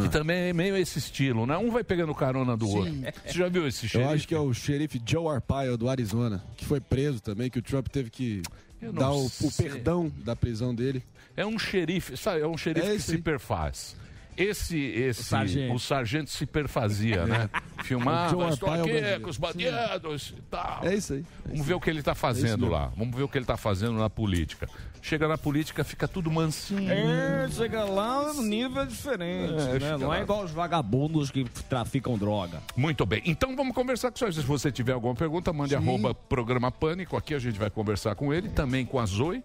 que 0.00 0.08
também 0.08 0.50
é 0.50 0.52
meio 0.52 0.76
esse 0.76 0.98
estilo, 0.98 1.44
né? 1.46 1.56
Um 1.56 1.70
vai 1.70 1.82
pegando 1.82 2.14
carona 2.14 2.56
do 2.56 2.68
outro. 2.68 2.92
Você 3.26 3.38
já 3.38 3.48
viu 3.48 3.66
esse 3.66 3.86
Eu 3.86 3.90
xerife? 3.90 4.12
acho 4.14 4.28
que 4.28 4.34
é 4.34 4.38
o 4.38 4.52
xerife 4.54 5.00
Joe 5.04 5.26
Arpaio 5.34 5.76
do 5.76 5.88
Arizona, 5.88 6.42
que 6.56 6.64
foi 6.64 6.80
preso 6.80 7.20
também, 7.20 7.50
que 7.50 7.58
o 7.58 7.62
Trump 7.62 7.88
teve 7.88 8.10
que 8.10 8.42
Eu 8.80 8.92
dar 8.92 9.10
o, 9.12 9.26
o 9.26 9.52
perdão 9.56 10.10
da 10.24 10.34
prisão 10.36 10.74
dele. 10.74 11.02
É 11.40 11.46
um 11.46 11.58
xerife, 11.58 12.16
sabe? 12.16 12.40
É 12.42 12.46
um 12.46 12.56
xerife 12.56 12.86
É 12.86 12.90
que 12.90 12.96
isso 12.96 13.06
se 13.10 13.16
aí. 13.16 13.22
perfaz. 13.22 13.96
Esse, 14.36 14.78
esse, 14.78 15.20
o 15.20 15.24
sargento. 15.24 15.78
sargento, 15.80 16.30
se 16.30 16.46
perfazia, 16.46 17.26
né? 17.26 17.50
Filmava, 17.84 18.34
O 18.36 18.40
Joe 18.40 18.50
estou 18.52 18.68
é 18.68 18.78
o 18.78 18.80
aqui 18.80 18.90
brasileiro. 18.90 19.20
com 19.22 19.30
os 19.30 19.36
bandidos 19.36 20.34
e 20.38 20.42
tal. 20.50 20.80
É 20.82 20.94
isso 20.94 21.12
aí. 21.12 21.24
Vamos 21.44 21.66
ver 21.66 21.74
o 21.74 21.80
que 21.80 21.90
ele 21.90 21.98
está 21.98 22.14
fazendo 22.14 22.60
mesmo. 22.60 22.70
lá. 22.72 22.90
Vamos 22.96 23.14
ver 23.14 23.22
o 23.24 23.28
que 23.28 23.36
ele 23.36 23.42
está 23.42 23.58
fazendo 23.58 23.92
na 23.98 24.08
política. 24.08 24.66
Chega 25.02 25.28
na 25.28 25.36
política, 25.36 25.84
fica 25.84 26.08
tudo 26.08 26.30
mansinho. 26.30 26.90
É, 26.90 27.48
chega 27.50 27.84
lá, 27.84 28.30
o 28.32 28.42
nível 28.42 28.80
é 28.82 28.86
diferente, 28.86 29.52
É, 29.62 29.78
né? 29.78 29.96
Não 29.98 30.08
lá. 30.08 30.18
é 30.18 30.22
igual 30.22 30.42
os 30.44 30.52
vagabundos 30.52 31.30
que 31.30 31.44
traficam 31.68 32.16
droga. 32.16 32.62
Muito 32.76 33.04
bem. 33.04 33.20
Então 33.26 33.54
vamos 33.54 33.74
conversar 33.74 34.10
com 34.10 34.16
o 34.16 34.18
senhor. 34.20 34.32
Se 34.32 34.40
você 34.40 34.70
tiver 34.72 34.92
alguma 34.92 35.14
pergunta, 35.14 35.52
mande 35.52 35.74
arroba 35.74 36.14
programa 36.14 36.70
Pânico. 36.70 37.14
Aqui 37.16 37.34
a 37.34 37.38
gente 37.38 37.58
vai 37.58 37.68
conversar 37.68 38.14
com 38.14 38.32
ele. 38.32 38.48
Também 38.50 38.86
com 38.86 38.98
a 38.98 39.04
Zoe, 39.04 39.42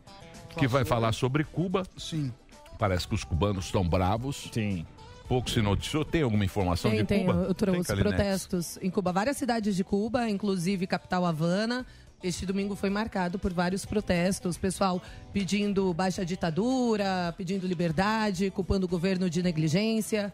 que 0.55 0.67
vai 0.67 0.85
falar 0.85 1.11
sobre 1.11 1.43
Cuba. 1.43 1.83
Sim. 1.97 2.31
Parece 2.77 3.07
que 3.07 3.15
os 3.15 3.23
cubanos 3.23 3.65
estão 3.65 3.87
bravos. 3.87 4.49
Sim. 4.51 4.85
Pouco 5.27 5.49
se 5.49 5.61
noticiou. 5.61 6.05
Tem 6.05 6.21
alguma 6.21 6.45
informação 6.45 6.91
Tem, 6.91 6.99
de 6.99 7.05
tem. 7.05 7.25
Cuba? 7.25 7.45
Eu 7.47 7.53
trouxe 7.53 7.93
Tem, 7.93 7.97
protestos 7.97 8.77
em 8.81 8.89
Cuba. 8.89 9.11
Várias 9.11 9.37
cidades 9.37 9.75
de 9.75 9.83
Cuba, 9.83 10.29
inclusive 10.29 10.85
capital 10.85 11.25
Havana. 11.25 11.85
Este 12.23 12.45
domingo 12.45 12.75
foi 12.75 12.89
marcado 12.89 13.37
por 13.37 13.53
vários 13.53 13.85
protestos. 13.85 14.57
Pessoal 14.57 15.01
pedindo 15.33 15.93
baixa 15.93 16.25
ditadura, 16.25 17.33
pedindo 17.37 17.67
liberdade, 17.67 18.49
culpando 18.51 18.85
o 18.85 18.89
governo 18.89 19.29
de 19.29 19.41
negligência. 19.43 20.33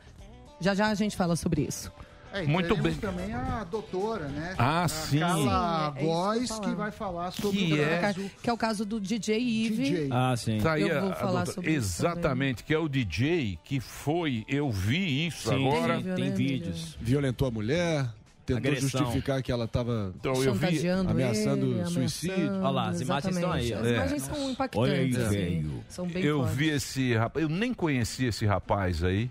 Já 0.60 0.76
já 0.76 0.88
a 0.88 0.94
gente 0.96 1.16
fala 1.16 1.36
sobre 1.36 1.64
isso. 1.64 1.92
É, 2.34 2.44
Muito 2.44 2.78
bem. 2.78 2.94
também 2.96 3.34
a 3.34 3.64
doutora, 3.66 4.28
né? 4.30 4.56
Ah, 4.58 4.86
a 4.86 4.88
sim. 4.88 5.20
Carla 5.20 5.94
Sim, 6.00 6.06
é- 6.08 6.38
é 6.38 6.38
isso 6.44 6.62
que 6.62 6.70
que 6.70 6.76
vai 6.76 6.90
falar 6.92 7.32
sobre 7.32 7.58
Que 7.58 7.74
o 7.74 7.82
é- 7.84 8.00
caso 8.00 8.32
Que 8.42 8.50
é 8.50 8.54
o 8.54 8.58
caso 8.58 8.86
do 8.86 9.00
DJ 9.02 9.38
Ive. 9.38 10.08
Ah, 10.10 10.34
sim. 10.38 10.60
Tá 10.60 10.74
aí 10.74 10.84
Eu 10.84 11.02
vou 11.02 11.14
falar 11.14 11.44
doutora- 11.44 11.46
sobre 11.54 11.72
isso 11.74 12.02
Exatamente, 12.02 12.64
que 12.64 12.74
é 12.74 12.78
o 12.80 12.88
DJ 12.88 13.60
que 13.66 13.80
foi. 13.82 14.46
Eu 14.48 14.72
vi 14.72 15.28
isso 15.28 15.50
Sim, 15.50 15.68
agora. 15.68 16.02
Tem 16.02 16.30
né, 16.30 16.36
vídeos. 16.36 16.98
Violentou 17.02 17.48
a 17.50 17.52
mulher, 17.52 18.08
tentou 18.46 18.72
Agressão. 18.72 19.02
justificar 19.02 19.44
que 19.44 19.52
ela 19.52 19.66
estava 19.66 20.14
Então 20.18 20.34
eu 20.36 20.54
vi. 20.54 20.60
chantageando 20.60 21.10
ameaçando 21.12 21.66
ele, 21.66 21.86
suicídio. 21.88 22.34
ameaçando, 22.36 22.64
Olha 22.66 22.70
lá, 22.72 22.90
as 22.90 23.02
imagens 23.02 23.36
estão 23.36 23.52
aí. 23.52 23.74
As 23.74 23.86
É. 23.86 23.94
imagens 23.96 24.22
são 24.24 24.50
impactantes. 24.52 24.90
Olha 24.92 24.94
aí, 25.02 25.16
assim. 25.18 25.36
velho. 25.36 25.84
São 25.90 26.08
bem 26.08 26.24
Eu 26.24 26.38
fortes. 26.40 26.56
vi 26.58 26.70
esse 26.70 27.14
rapaz. 27.14 27.44
Eu 27.44 27.50
nem 27.50 27.74
conhecia 27.74 28.30
esse 28.30 28.46
rapaz 28.46 29.04
aí. 29.04 29.30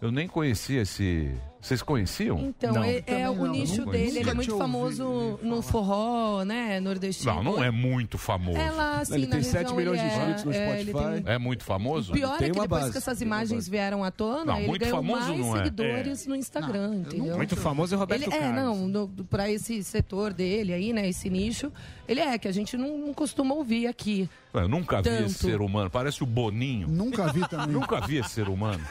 Eu 0.00 0.12
nem 0.12 0.28
conhecia 0.28 0.82
esse. 0.82 1.28
Vocês 1.60 1.82
conheciam? 1.82 2.38
Então, 2.40 2.72
Não. 2.72 2.82
é, 2.84 3.02
é 3.06 3.28
o 3.28 3.46
nicho 3.46 3.84
dele, 3.84 4.20
ele 4.20 4.30
é 4.30 4.34
muito 4.34 4.56
famoso 4.56 5.38
no 5.42 5.60
forró, 5.60 6.42
né, 6.42 6.80
nordestino. 6.80 7.34
Não, 7.34 7.42
não 7.42 7.62
é 7.64 7.70
muito 7.70 8.16
famoso. 8.16 8.56
É 8.58 8.70
lá, 8.70 9.00
assim, 9.00 9.14
Ele 9.14 9.26
na 9.26 9.32
tem 9.32 9.40
região, 9.42 9.52
7 9.62 9.74
milhões 9.74 10.00
de 10.00 10.06
é- 10.06 10.08
inscritos 10.08 10.44
no 10.44 10.52
é, 10.52 10.80
ele 10.80 10.90
Spotify. 10.90 11.22
tem- 11.22 11.32
É 11.34 11.38
muito 11.38 11.62
famoso? 11.64 12.12
O 12.12 12.14
pior 12.14 12.38
Tem 12.38 12.48
é 12.48 12.50
que 12.50 12.56
uma 12.58 12.62
depois 12.64 12.80
base, 12.80 12.92
que 12.92 12.98
essas 12.98 13.20
imagens 13.20 13.68
vieram 13.68 14.02
à 14.02 14.10
tona, 14.10 14.44
Não, 14.46 14.56
ele 14.58 14.68
muito 14.68 14.80
ganhou 14.80 14.96
famoso 14.96 15.26
mais 15.28 15.38
não 15.38 15.54
é. 15.54 15.58
seguidores 15.58 16.26
no 16.26 16.34
Instagram, 16.34 16.94
entendeu? 16.94 17.36
Muito 17.36 17.56
famoso 17.56 17.94
é 17.94 17.96
o 17.96 18.00
Roberto 18.00 18.22
Ele 18.22 18.34
é, 18.34 18.38
Carlos. 18.38 18.56
não, 18.56 18.88
no, 18.88 19.08
pra 19.26 19.50
esse 19.50 19.84
setor 19.84 20.32
dele 20.32 20.72
aí, 20.72 20.92
né, 20.94 21.08
esse 21.10 21.28
nicho, 21.28 21.70
ele 22.08 22.20
é, 22.20 22.38
que 22.38 22.48
a 22.48 22.52
gente 22.52 22.76
não, 22.78 22.96
não 22.96 23.12
costuma 23.12 23.54
ouvir 23.54 23.86
aqui. 23.86 24.28
Eu 24.54 24.66
nunca 24.68 24.96
vi 24.96 25.10
Tanto. 25.10 25.24
esse 25.26 25.34
ser 25.34 25.60
humano. 25.60 25.90
Parece 25.90 26.22
o 26.22 26.26
Boninho. 26.26 26.88
Nunca 26.88 27.30
vi 27.32 27.40
também. 27.48 27.68
Nunca 27.68 28.00
vi 28.00 28.16
esse 28.16 28.30
ser 28.30 28.48
humano. 28.48 28.82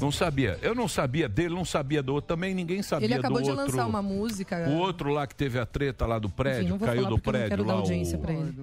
Não 0.00 0.10
sabia. 0.10 0.58
Eu 0.62 0.74
não 0.74 0.88
sabia 0.88 1.28
dele, 1.28 1.54
não 1.54 1.64
sabia 1.64 2.02
do 2.02 2.14
outro. 2.14 2.28
Também 2.28 2.54
ninguém 2.54 2.82
sabia 2.82 3.06
Ele 3.06 3.14
acabou 3.14 3.38
do 3.38 3.44
de 3.44 3.50
outro. 3.50 3.66
lançar 3.66 3.86
uma 3.86 4.00
música. 4.02 4.68
O 4.68 4.76
outro 4.78 5.10
lá 5.10 5.26
que 5.26 5.34
teve 5.34 5.58
a 5.58 5.66
treta 5.66 6.06
lá 6.06 6.18
do 6.18 6.26
Enfim, 6.28 6.36
prédio, 6.36 6.68
não 6.70 6.78
vou 6.78 6.88
caiu 6.88 7.04
do 7.04 7.10
não 7.10 7.18
prédio 7.18 7.64
lá. 7.64 7.74
audiência 7.74 8.16
O 8.18 8.20
pra 8.20 8.32
ele. 8.32 8.54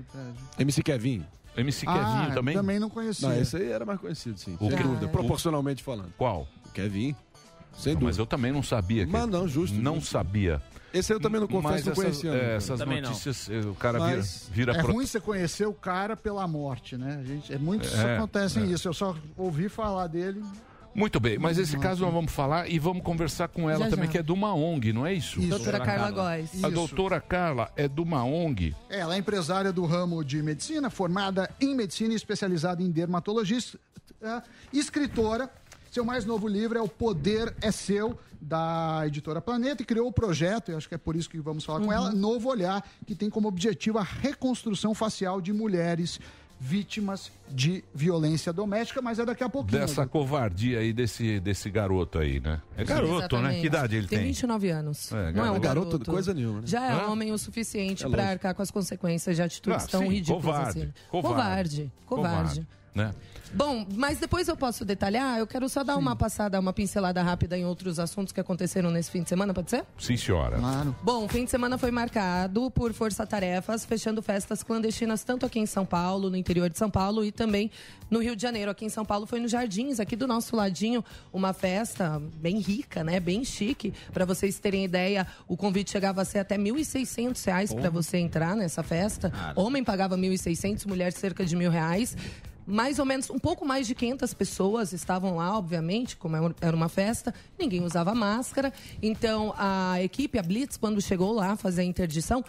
MC 0.60 0.82
Kevin. 0.84 1.26
MC 1.56 1.86
Ah, 1.88 1.94
Kevinho 1.94 2.36
também? 2.36 2.56
Também 2.56 2.80
não 2.80 2.90
conhecia. 2.90 3.28
Não, 3.30 3.36
esse 3.40 3.56
aí 3.58 3.72
era 3.72 3.84
mais 3.86 4.00
conhecido, 4.00 4.40
sim. 4.40 4.56
O 4.60 4.70
Sem 4.70 4.78
dúvida, 4.78 5.06
Ah, 5.06 5.10
é. 5.10 5.12
proporcionalmente 5.12 5.84
falando. 5.84 6.14
Qual? 6.18 6.48
O 6.66 6.70
Kevin. 6.72 7.16
Sem 7.74 7.94
Não, 7.94 8.00
dúvida. 8.00 8.06
mas 8.06 8.18
eu 8.18 8.26
também 8.26 8.52
não 8.52 8.62
sabia. 8.64 9.06
que- 9.06 9.12
Mas 9.12 9.28
não, 9.28 9.48
justo, 9.48 9.76
Não 9.80 9.96
justo. 9.96 10.10
sabia. 10.12 10.62
Esse 10.94 11.12
aí 11.12 11.18
eu 11.18 11.22
também 11.22 11.40
não 11.42 11.48
confesso, 11.48 11.86
não 11.86 11.92
essas, 11.92 11.96
conhecia. 11.96 12.32
é, 12.32 12.48
não. 12.50 12.56
essas 12.56 12.80
Também 12.80 13.02
não. 13.02 13.10
notícias, 13.10 13.50
eh, 13.50 13.60
o 13.60 13.76
cara 13.76 14.00
Mas 14.00 14.50
vira, 14.52 14.72
vira 14.72 14.80
É 14.80 14.84
pro- 14.84 14.94
ruim 14.94 15.06
você 15.06 15.20
conhecer 15.20 15.68
o 15.68 15.74
cara 15.74 16.16
pela 16.16 16.48
morte, 16.48 16.96
né? 16.98 17.20
A 17.22 17.24
gente, 17.24 17.54
é 17.54 17.58
muito 17.58 17.88
É, 17.88 18.18
acontece 18.18 18.60
isso. 18.62 18.88
Eu 18.88 18.94
só 18.94 19.16
ouvi 19.36 19.68
falar 19.70 20.08
dele. 20.08 20.42
Muito 20.98 21.20
bem, 21.20 21.38
mas 21.38 21.60
esse 21.60 21.78
caso 21.78 22.04
nós 22.04 22.12
vamos 22.12 22.32
falar 22.32 22.68
e 22.68 22.80
vamos 22.80 23.04
conversar 23.04 23.48
com 23.50 23.70
ela 23.70 23.86
Já, 23.86 23.90
também, 23.92 24.08
já. 24.08 24.12
que 24.14 24.18
é 24.18 24.24
de 24.24 24.32
uma 24.32 24.56
ONG, 24.56 24.92
não 24.92 25.06
é 25.06 25.14
isso? 25.14 25.40
Isso. 25.40 25.50
Doutora 25.50 25.80
Carla. 25.80 26.10
Góes. 26.10 26.52
A 26.56 26.58
Isso. 26.58 26.72
doutora 26.72 27.22
Carla 27.22 27.72
é 27.76 27.88
de 27.88 28.02
uma 28.02 28.24
ONG. 28.26 28.76
É, 28.90 29.02
Ela 29.02 29.14
é 29.14 29.20
empresária 29.20 29.72
do 29.72 29.86
ramo 29.86 30.26
de 30.26 30.42
medicina, 30.42 30.90
formada 30.90 31.52
em 31.62 31.76
medicina 31.76 32.14
e 32.14 32.16
especializada 32.16 32.82
em 32.82 32.90
dermatologia, 32.90 33.60
é, 34.24 34.42
escritora. 34.74 35.48
Seu 35.92 36.04
mais 36.04 36.26
novo 36.26 36.48
livro 36.48 36.80
é 36.80 36.82
O 36.82 36.88
Poder 36.88 37.56
é 37.62 37.72
Seu, 37.72 38.18
da 38.42 39.04
editora 39.06 39.40
Planeta, 39.40 39.84
e 39.84 39.86
criou 39.86 40.08
o 40.08 40.12
projeto, 40.12 40.72
eu 40.72 40.78
acho 40.78 40.90
que 40.90 40.96
é 40.96 40.98
por 40.98 41.16
isso 41.16 41.30
que 41.30 41.40
vamos 41.40 41.64
falar 41.64 41.80
com 41.80 41.94
ela, 41.94 42.12
Novo 42.12 42.50
Olhar, 42.50 42.84
que 43.06 43.14
tem 43.14 43.30
como 43.30 43.48
objetivo 43.48 44.00
a 44.00 44.04
reconstrução 44.04 44.96
facial 44.96 45.40
de 45.40 45.54
mulheres 45.54 46.20
vítimas 46.60 47.32
de 47.50 47.84
violência 47.94 48.52
doméstica, 48.52 49.02
mas 49.02 49.20
é 49.20 49.26
daqui 49.26 49.44
a 49.44 49.50
pouquinho. 49.50 49.82
Dessa 49.82 50.06
covardia 50.06 50.80
aí 50.80 50.92
desse, 50.92 51.40
desse 51.40 51.70
garoto 51.70 52.20
aí, 52.20 52.40
né? 52.40 52.62
É 52.76 52.84
garoto, 52.84 53.38
né? 53.40 53.60
Que 53.60 53.68
idade 53.68 53.96
ele 53.96 54.08
Tem 54.08 54.20
tem? 54.20 54.28
29 54.28 54.70
anos. 54.70 55.12
É, 55.12 55.32
não 55.32 55.46
é 55.46 55.52
um 55.52 55.60
garoto. 55.60 55.90
garoto. 55.92 56.12
Coisa 56.12 56.34
nenhuma, 56.34 56.62
né? 56.62 56.68
Já 56.68 56.86
é 56.86 56.92
Hã? 56.94 57.08
homem 57.08 57.32
o 57.32 57.38
suficiente 57.38 58.06
É 58.06 58.10
para 58.10 58.28
arcar 58.30 58.56
com 58.56 58.62
as 58.62 58.72
consequências 58.72 59.36
de 59.36 59.42
atitudes 59.42 59.84
Ah, 59.86 59.88
tão 59.88 60.02
sim, 60.02 60.10
ridículas 60.10 60.44
covarde, 60.44 60.80
assim. 60.82 60.94
covarde. 61.10 61.32
Covarde. 61.42 61.92
Covarde. 62.06 62.68
Né? 62.98 63.14
Bom, 63.54 63.86
mas 63.96 64.18
depois 64.20 64.48
eu 64.48 64.58
posso 64.58 64.84
detalhar. 64.84 65.38
Eu 65.38 65.48
quero 65.48 65.70
só 65.70 65.84
dar 65.84 65.98
uma 65.98 66.16
passada, 66.16 66.60
uma 66.60 66.74
pincelada 66.74 67.22
rápida 67.22 67.58
em 67.58 67.64
outros 67.64 68.00
assuntos 68.00 68.34
que 68.34 68.40
aconteceram 68.40 68.90
nesse 68.90 69.12
fim 69.12 69.22
de 69.22 69.30
semana, 69.30 69.54
pode 69.54 69.70
ser? 69.70 69.86
Sim, 69.98 70.18
senhora. 70.18 70.58
Claro. 70.58 70.96
Bom, 71.04 71.26
o 71.26 71.30
fim 71.30 71.46
de 71.46 71.52
semana 71.52 71.78
foi 71.78 71.92
marcado 71.92 72.70
por 72.72 72.92
força-tarefas, 72.94 73.86
fechando 73.86 74.22
festas 74.22 74.64
clandestinas 74.64 75.24
tanto 75.24 75.46
aqui 75.46 75.60
em 75.60 75.66
São 75.66 75.86
Paulo, 75.86 76.30
no 76.30 76.36
interior 76.36 76.70
de 76.70 76.78
São 76.78 76.90
Paulo, 76.90 77.24
e 77.24 77.32
também 77.32 77.72
no 78.10 78.20
Rio 78.20 78.36
de 78.36 78.42
Janeiro. 78.42 78.72
Aqui 78.72 78.86
em 78.86 78.90
São 78.90 79.06
Paulo 79.06 79.26
foi 79.26 79.40
no 79.40 79.48
Jardins, 79.48 80.00
aqui 80.00 80.16
do 80.16 80.28
nosso 80.28 80.56
ladinho, 80.56 81.06
uma 81.32 81.54
festa 81.54 82.22
bem 82.36 82.60
rica, 82.60 83.04
né? 83.04 83.20
Bem 83.20 83.46
chique. 83.46 83.94
Para 84.12 84.26
vocês 84.26 84.60
terem 84.60 84.84
ideia, 84.84 85.26
o 85.48 85.56
convite 85.56 85.92
chegava 85.92 86.22
a 86.22 86.26
ser 86.26 86.40
até 86.40 86.58
1.600 86.58 87.46
reais 87.46 87.74
para 87.74 87.90
você 87.90 88.18
entrar 88.18 88.56
nessa 88.56 88.82
festa. 88.82 89.32
Homem 89.56 89.84
pagava 89.84 90.16
R$ 90.16 90.22
1.600, 90.22 90.86
mulher 90.86 91.14
cerca 91.14 91.46
de 91.46 91.56
mil 91.56 91.72
reais. 91.72 92.16
Mais 92.70 93.00
ou 93.00 93.06
menos, 93.06 93.30
um 93.30 93.40
pouco 93.40 93.66
mais 93.66 93.88
de 93.88 93.96
500 93.96 94.34
pessoas 94.34 94.92
estavam 94.92 95.38
lá, 95.38 95.58
obviamente, 95.58 96.18
como 96.18 96.36
era 96.60 96.76
uma 96.76 96.90
festa, 96.90 97.34
ninguém 97.58 97.82
usava 97.82 98.14
máscara. 98.14 98.74
Então, 99.02 99.54
a 99.58 100.02
equipe, 100.04 100.38
a 100.38 100.44
Blitz, 100.44 100.76
quando 100.76 101.02
chegou 101.02 101.32
lá 101.32 101.56
fazer 101.56 101.84
a 101.84 101.86
interdição, 101.86 102.44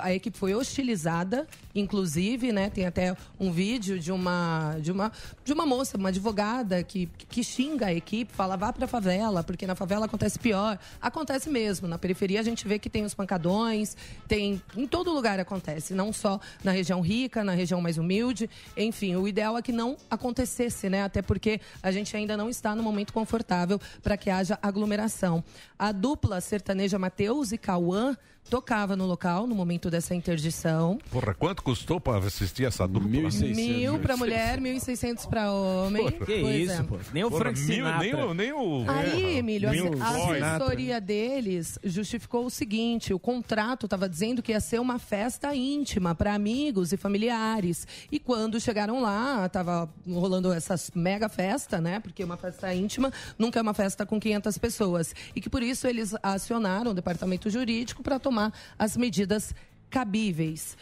a 0.00 0.12
equipe 0.12 0.36
foi 0.36 0.54
hostilizada, 0.54 1.46
inclusive, 1.74 2.52
né? 2.52 2.70
Tem 2.70 2.86
até 2.86 3.16
um 3.38 3.50
vídeo 3.50 3.98
de 3.98 4.12
uma, 4.12 4.76
de 4.80 4.92
uma, 4.92 5.12
de 5.44 5.52
uma 5.52 5.66
moça, 5.66 5.96
uma 5.96 6.08
advogada, 6.08 6.82
que, 6.82 7.08
que 7.28 7.42
xinga 7.42 7.86
a 7.86 7.94
equipe, 7.94 8.32
fala, 8.32 8.56
vá 8.56 8.72
pra 8.72 8.86
favela, 8.86 9.42
porque 9.42 9.66
na 9.66 9.74
favela 9.74 10.06
acontece 10.06 10.38
pior. 10.38 10.78
Acontece 11.00 11.48
mesmo. 11.48 11.88
Na 11.88 11.98
periferia 11.98 12.40
a 12.40 12.42
gente 12.42 12.66
vê 12.66 12.78
que 12.78 12.90
tem 12.90 13.04
os 13.04 13.14
pancadões, 13.14 13.96
tem. 14.26 14.60
Em 14.76 14.86
todo 14.86 15.12
lugar 15.12 15.38
acontece, 15.40 15.94
não 15.94 16.12
só 16.12 16.40
na 16.62 16.72
região 16.72 17.00
rica, 17.00 17.44
na 17.44 17.52
região 17.52 17.80
mais 17.80 17.98
humilde. 17.98 18.48
Enfim, 18.76 19.16
o 19.16 19.26
ideal 19.26 19.56
é 19.56 19.62
que 19.62 19.72
não 19.72 19.96
acontecesse, 20.10 20.88
né? 20.88 21.02
Até 21.02 21.22
porque 21.22 21.60
a 21.82 21.90
gente 21.90 22.16
ainda 22.16 22.36
não 22.36 22.48
está 22.48 22.74
no 22.74 22.82
momento 22.82 23.12
confortável 23.12 23.80
para 24.02 24.16
que 24.16 24.30
haja 24.30 24.58
aglomeração. 24.62 25.42
A 25.78 25.92
dupla 25.92 26.40
sertaneja 26.40 26.98
Matheus 26.98 27.52
e 27.52 27.58
Cauã 27.58 28.16
tocava 28.48 28.96
no 28.96 29.06
local 29.06 29.46
no 29.46 29.54
momento 29.54 29.90
dessa 29.90 30.14
interdição. 30.14 30.98
Porra, 31.10 31.34
quanto 31.34 31.62
custou 31.62 32.00
pra 32.00 32.18
assistir 32.18 32.64
essa 32.64 32.86
dupla? 32.86 33.08
1.600. 33.08 33.54
Mil 33.54 33.98
para 33.98 34.16
mulher, 34.16 34.58
1.600 34.60 35.28
para 35.28 35.52
homem. 35.52 36.10
Que 36.10 36.40
Pois 36.40 36.70
isso, 36.70 36.72
é. 36.72 36.82
pô. 36.82 36.96
Nem 37.12 37.24
o 37.24 37.30
Porra, 37.30 37.40
Frank 37.44 37.60
mil, 37.62 37.98
nem, 37.98 38.14
o- 38.14 38.34
nem 38.34 38.52
o... 38.52 38.84
Aí, 38.88 39.36
Emílio, 39.38 39.70
Mil 39.70 40.02
a, 40.02 40.06
a 40.06 40.54
assessoria 40.56 41.00
deles 41.00 41.78
justificou 41.84 42.46
o 42.46 42.50
seguinte: 42.50 43.12
o 43.12 43.18
contrato 43.18 43.86
estava 43.86 44.08
dizendo 44.08 44.42
que 44.42 44.52
ia 44.52 44.60
ser 44.60 44.80
uma 44.80 44.98
festa 44.98 45.54
íntima 45.54 46.14
para 46.14 46.34
amigos 46.34 46.92
e 46.92 46.96
familiares. 46.96 47.86
E 48.10 48.18
quando 48.18 48.60
chegaram 48.60 49.00
lá, 49.02 49.44
estava 49.46 49.88
rolando 50.06 50.52
essa 50.52 50.74
mega 50.94 51.28
festa, 51.28 51.80
né? 51.80 52.00
Porque 52.00 52.24
uma 52.24 52.36
festa 52.36 52.72
íntima 52.74 53.12
nunca 53.38 53.58
é 53.58 53.62
uma 53.62 53.74
festa 53.74 54.06
com 54.06 54.18
500 54.18 54.56
pessoas. 54.58 55.14
E 55.34 55.40
que 55.40 55.50
por 55.50 55.62
isso 55.62 55.86
eles 55.86 56.14
acionaram 56.22 56.92
o 56.92 56.94
departamento 56.94 57.50
jurídico 57.50 58.02
para 58.02 58.18
tomar 58.18 58.37
as 58.78 58.96
medidas 58.96 59.54
cabíveis. 59.90 60.76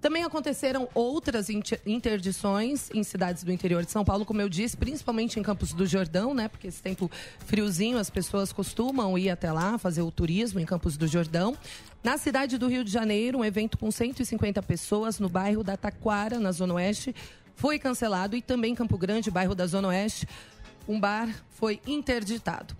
Também 0.00 0.22
aconteceram 0.22 0.88
outras 0.94 1.50
inter- 1.50 1.80
interdições 1.84 2.88
em 2.94 3.02
cidades 3.02 3.42
do 3.42 3.50
interior 3.50 3.84
de 3.84 3.90
São 3.90 4.04
Paulo, 4.04 4.24
como 4.24 4.40
eu 4.40 4.48
disse, 4.48 4.76
principalmente 4.76 5.40
em 5.40 5.42
Campos 5.42 5.72
do 5.72 5.84
Jordão, 5.86 6.32
né? 6.32 6.46
Porque 6.46 6.68
esse 6.68 6.80
tempo 6.80 7.10
friozinho 7.46 7.98
as 7.98 8.08
pessoas 8.08 8.52
costumam 8.52 9.18
ir 9.18 9.28
até 9.28 9.50
lá 9.52 9.76
fazer 9.76 10.02
o 10.02 10.10
turismo 10.12 10.60
em 10.60 10.64
Campos 10.64 10.96
do 10.96 11.08
Jordão. 11.08 11.56
Na 12.04 12.16
cidade 12.16 12.56
do 12.58 12.68
Rio 12.68 12.84
de 12.84 12.92
Janeiro, 12.92 13.38
um 13.38 13.44
evento 13.44 13.76
com 13.76 13.90
150 13.90 14.62
pessoas 14.62 15.18
no 15.18 15.28
bairro 15.28 15.64
da 15.64 15.76
Taquara, 15.76 16.38
na 16.38 16.52
Zona 16.52 16.74
Oeste, 16.74 17.12
foi 17.56 17.76
cancelado 17.76 18.36
e 18.36 18.40
também 18.40 18.76
Campo 18.76 18.96
Grande, 18.96 19.32
bairro 19.32 19.52
da 19.52 19.66
Zona 19.66 19.88
Oeste, 19.88 20.28
um 20.86 21.00
bar 21.00 21.28
foi 21.50 21.80
interditado. 21.84 22.76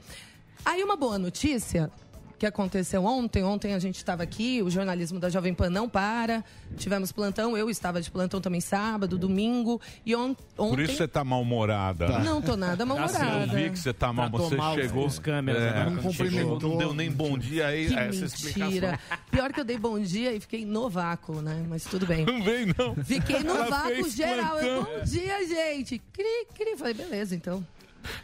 Aí 0.64 0.84
uma 0.84 0.94
boa 0.94 1.18
notícia 1.18 1.90
que 2.38 2.46
aconteceu 2.46 3.04
ontem. 3.04 3.42
Ontem 3.42 3.74
a 3.74 3.78
gente 3.78 3.96
estava 3.96 4.22
aqui, 4.22 4.62
o 4.62 4.70
jornalismo 4.70 5.18
da 5.18 5.28
Jovem 5.28 5.52
Pan 5.52 5.68
não 5.68 5.88
para. 5.88 6.44
Tivemos 6.76 7.10
plantão, 7.12 7.56
eu 7.56 7.68
estava 7.68 8.00
de 8.00 8.10
plantão 8.10 8.40
também 8.40 8.60
sábado, 8.60 9.18
domingo. 9.18 9.80
E 10.06 10.14
on, 10.14 10.34
ontem. 10.56 10.70
Por 10.76 10.80
isso 10.80 10.94
você 10.96 11.08
tá 11.08 11.24
mal-humorada. 11.24 12.08
né? 12.08 12.24
Não 12.24 12.40
tô 12.40 12.56
nada 12.56 12.86
mal-humorada. 12.86 13.46
Eu 13.46 13.48
vi 13.48 13.70
que 13.70 13.78
você 13.78 13.92
tá 13.92 14.12
mal, 14.12 14.28
Tratou 14.30 14.48
você 14.48 14.56
mal 14.56 14.74
chegou. 14.76 15.06
os 15.06 15.18
câmeras, 15.18 15.62
é, 15.62 15.72
né, 15.72 15.84
Não 15.84 15.90
chegou, 15.96 16.10
cumprimentou. 16.12 16.70
Não 16.70 16.78
deu 16.78 16.94
nem 16.94 17.10
bom 17.10 17.36
dia 17.36 17.66
aí, 17.66 17.88
Que 17.88 17.94
essa 17.94 18.24
explicação. 18.26 18.66
mentira. 18.66 19.00
Pior 19.30 19.52
que 19.52 19.60
eu 19.60 19.64
dei 19.64 19.78
bom 19.78 19.98
dia 19.98 20.32
e 20.32 20.40
fiquei 20.40 20.64
no 20.64 20.88
vácuo, 20.88 21.42
né? 21.42 21.64
Mas 21.68 21.84
tudo 21.84 22.06
bem. 22.06 22.24
Não 22.24 22.42
vem, 22.42 22.66
não. 22.78 22.94
Fiquei 23.04 23.40
no 23.40 23.50
Ela 23.56 23.68
vácuo 23.68 24.08
geral. 24.10 24.58
Eu, 24.60 24.84
plantão. 24.84 24.98
bom 25.00 25.04
dia, 25.04 25.46
gente. 25.48 26.00
Cri, 26.12 26.46
cri. 26.54 26.76
Falei, 26.76 26.94
beleza, 26.94 27.34
então. 27.34 27.66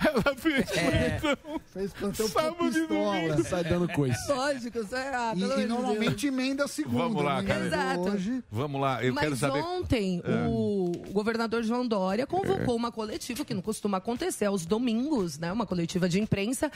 Ela 0.01 0.37
fez 0.37 0.71
É. 0.77 1.19
plantão. 1.21 1.61
Fez 1.73 1.93
plantão 1.93 2.29
Sábado 2.29 2.67
e 2.69 2.73
pistola. 2.73 3.45
Sai 3.45 3.65
dando 3.65 3.89
coisa. 3.89 4.17
Lógico, 4.29 4.79
isso 4.79 4.95
é, 4.95 5.15
ah, 5.15 5.33
E, 5.37 5.63
e 5.63 5.67
normalmente 5.67 6.27
emenda 6.27 6.65
a 6.65 6.69
segunda. 6.69 6.99
Vamos 6.99 7.25
lá, 7.25 7.43
né? 7.43 7.49
cara. 7.49 7.67
Exato. 7.67 8.01
Hoje, 8.11 8.45
Vamos 8.51 8.81
lá, 8.81 9.05
eu 9.05 9.13
Mas 9.15 9.25
quero 9.25 9.37
saber. 9.37 9.61
ontem 9.61 10.23
É. 10.25 10.47
o 10.49 10.93
governador 11.13 11.63
João 11.63 11.87
Dória 11.87 12.27
convocou 12.27 12.75
uma 12.77 12.93
coletiva 12.93 13.45
que 13.45 13.55
não 13.55 13.63
costuma 13.63 13.99
acontecer 13.99 14.47
aos 14.47 14.65
domingos, 14.65 15.39
né? 15.39 15.53
Uma 15.53 15.67
coletiva 15.67 16.09
de 16.09 16.21
imprensa 16.21 16.71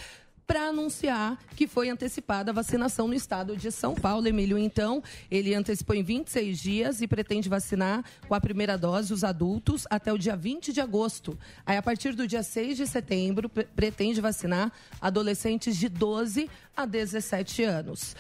para 0.47 0.69
anunciar 0.69 1.39
que 1.55 1.67
foi 1.67 1.91
antecipada 1.91 2.51
a 2.51 2.55
vacinação 2.55 3.07
no 3.07 3.13
estado 3.13 3.55
de 3.55 3.71
São 3.71 3.95
Paulo. 3.95 4.27
Emílio, 4.27 4.57
então, 4.57 5.03
ele 5.31 5.55
antecipou 5.55 5.95
em 5.95 6.03
26 6.03 6.59
dias 6.59 7.03
e 7.03 7.07
pretende 7.07 7.51
vacinar 7.51 8.03
com 8.27 8.35
a 8.35 8.41
primeira 8.41 8.79
dose 8.79 9.13
os 9.13 9.23
adultos 9.25 9.87
até 9.91 10.11
o 10.11 10.17
dia 10.17 10.35
20 10.35 10.73
de 10.73 10.81
agosto. 10.81 11.39
Aí, 11.67 11.77
a 11.77 11.83
partir 11.83 12.15
do 12.15 12.27
dia 12.27 12.43
6 12.43 12.79
de 12.79 12.87
setembro, 12.89 13.49
pre- 13.49 13.65
pretende 13.65 14.21
vacinar 14.21 14.73
adolescentes 15.01 15.77
de 15.77 15.89
12 15.89 16.49
a 16.77 16.85
17 16.87 17.63
anos. 17.65 18.17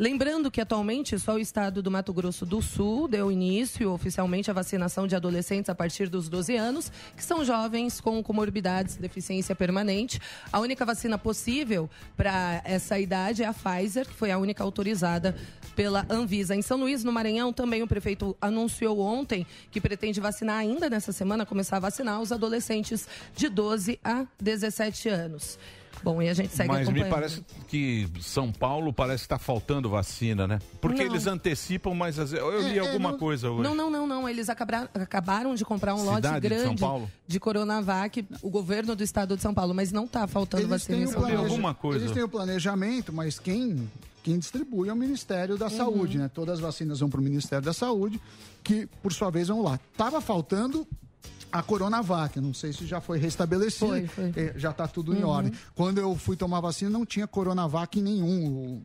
Lembrando 0.00 0.48
que 0.48 0.60
atualmente 0.60 1.18
só 1.18 1.34
o 1.34 1.40
estado 1.40 1.82
do 1.82 1.90
Mato 1.90 2.12
Grosso 2.12 2.46
do 2.46 2.62
Sul 2.62 3.08
deu 3.08 3.32
início 3.32 3.90
oficialmente 3.90 4.48
à 4.48 4.54
vacinação 4.54 5.08
de 5.08 5.16
adolescentes 5.16 5.68
a 5.68 5.74
partir 5.74 6.08
dos 6.08 6.28
12 6.28 6.54
anos, 6.54 6.92
que 7.16 7.24
são 7.24 7.44
jovens 7.44 8.00
com 8.00 8.22
comorbidades, 8.22 8.94
deficiência 8.94 9.56
permanente. 9.56 10.20
A 10.52 10.60
única 10.60 10.84
vacina 10.84 11.18
possível 11.18 11.90
para 12.16 12.62
essa 12.64 12.96
idade 12.96 13.42
é 13.42 13.46
a 13.46 13.52
Pfizer, 13.52 14.06
que 14.06 14.14
foi 14.14 14.30
a 14.30 14.38
única 14.38 14.62
autorizada 14.62 15.34
pela 15.74 16.06
Anvisa. 16.08 16.54
Em 16.54 16.62
São 16.62 16.78
Luís, 16.78 17.02
no 17.02 17.10
Maranhão, 17.10 17.52
também 17.52 17.82
o 17.82 17.88
prefeito 17.88 18.36
anunciou 18.40 19.00
ontem 19.00 19.44
que 19.68 19.80
pretende 19.80 20.20
vacinar 20.20 20.58
ainda 20.58 20.88
nessa 20.88 21.10
semana, 21.10 21.44
começar 21.44 21.78
a 21.78 21.80
vacinar 21.80 22.20
os 22.20 22.30
adolescentes 22.30 23.08
de 23.34 23.48
12 23.48 23.98
a 24.04 24.24
17 24.40 25.08
anos. 25.08 25.58
Bom, 26.02 26.22
e 26.22 26.28
a 26.28 26.34
gente 26.34 26.54
segue 26.54 26.68
Mas 26.68 26.88
me 26.88 27.04
parece 27.04 27.44
que 27.68 28.08
São 28.20 28.52
Paulo 28.52 28.92
parece 28.92 29.24
que 29.24 29.28
tá 29.28 29.38
faltando 29.38 29.88
vacina, 29.90 30.46
né? 30.46 30.58
Porque 30.80 31.04
Não. 31.04 31.10
eles 31.12 31.26
antecipam, 31.26 31.94
mas 31.94 32.18
às 32.18 32.30
vezes- 32.30 32.44
eu 32.46 32.60
li 32.62 32.74
É, 32.74 32.76
é, 32.76 32.78
alguma 32.78 33.12
não- 33.12 33.18
coisa 33.18 33.50
hoje. 33.50 33.62
Não, 33.62 33.74
não, 33.74 33.90
não, 33.90 34.06
não. 34.06 34.28
Eles 34.28 34.48
acabra- 34.48 34.88
acabaram 34.94 35.54
de 35.54 35.64
comprar 35.64 35.94
um 35.94 36.02
lote 36.04 36.16
Cidade 36.16 36.40
de 36.40 36.48
grande 36.48 36.62
São 36.64 36.76
Paulo? 36.76 37.10
de 37.26 37.40
Coronavac, 37.40 38.24
o 38.42 38.50
governo 38.50 38.94
do 38.94 39.02
estado 39.02 39.36
de 39.36 39.42
São 39.42 39.52
Paulo, 39.54 39.74
mas 39.74 39.90
não 39.92 40.04
está 40.04 40.26
faltando 40.26 40.62
eles 40.62 40.70
vacina 40.70 40.96
têm, 40.98 41.04
em 41.04 41.10
São 41.10 41.20
Paulo. 41.22 41.38
alguma 41.38 41.74
coisa. 41.74 41.98
eles 42.04 42.12
têm 42.12 42.22
o 42.22 42.28
planejamento, 42.28 43.12
mas 43.12 43.38
quem, 43.38 43.90
quem 44.22 44.38
distribui 44.38 44.88
é 44.88 44.92
o 44.92 44.96
Ministério 44.96 45.54
Uhum. 45.54 45.58
da 45.58 45.68
Saúde, 45.70 46.18
né? 46.18 46.30
Todas 46.32 46.54
as 46.54 46.60
vacinas 46.60 47.00
vão 47.00 47.08
para 47.10 47.20
o 47.20 47.22
Ministério 47.22 47.64
da 47.64 47.72
Saúde, 47.72 48.20
que 48.62 48.86
por 49.02 49.12
sua 49.12 49.30
vez 49.30 49.48
vão 49.48 49.62
lá. 49.62 49.78
Tava 49.96 50.20
faltando 50.20 50.86
a 51.52 51.62
Coronavac, 51.62 52.40
não 52.40 52.52
sei 52.54 52.72
se 52.72 52.86
já 52.86 53.00
foi 53.00 53.18
restabelecido, 53.18 53.86
Foi, 53.88 54.06
foi. 54.06 54.32
eh, 54.36 54.52
já 54.56 54.70
está 54.70 54.86
tudo 54.88 55.12
Uhum. 55.12 55.18
em 55.18 55.24
ordem. 55.24 55.52
Quando 55.74 55.98
eu 55.98 56.14
fui 56.16 56.36
tomar 56.36 56.60
vacina, 56.60 56.90
não 56.90 57.06
tinha 57.06 57.26
Coronavac 57.26 58.00
nenhum. 58.00 58.82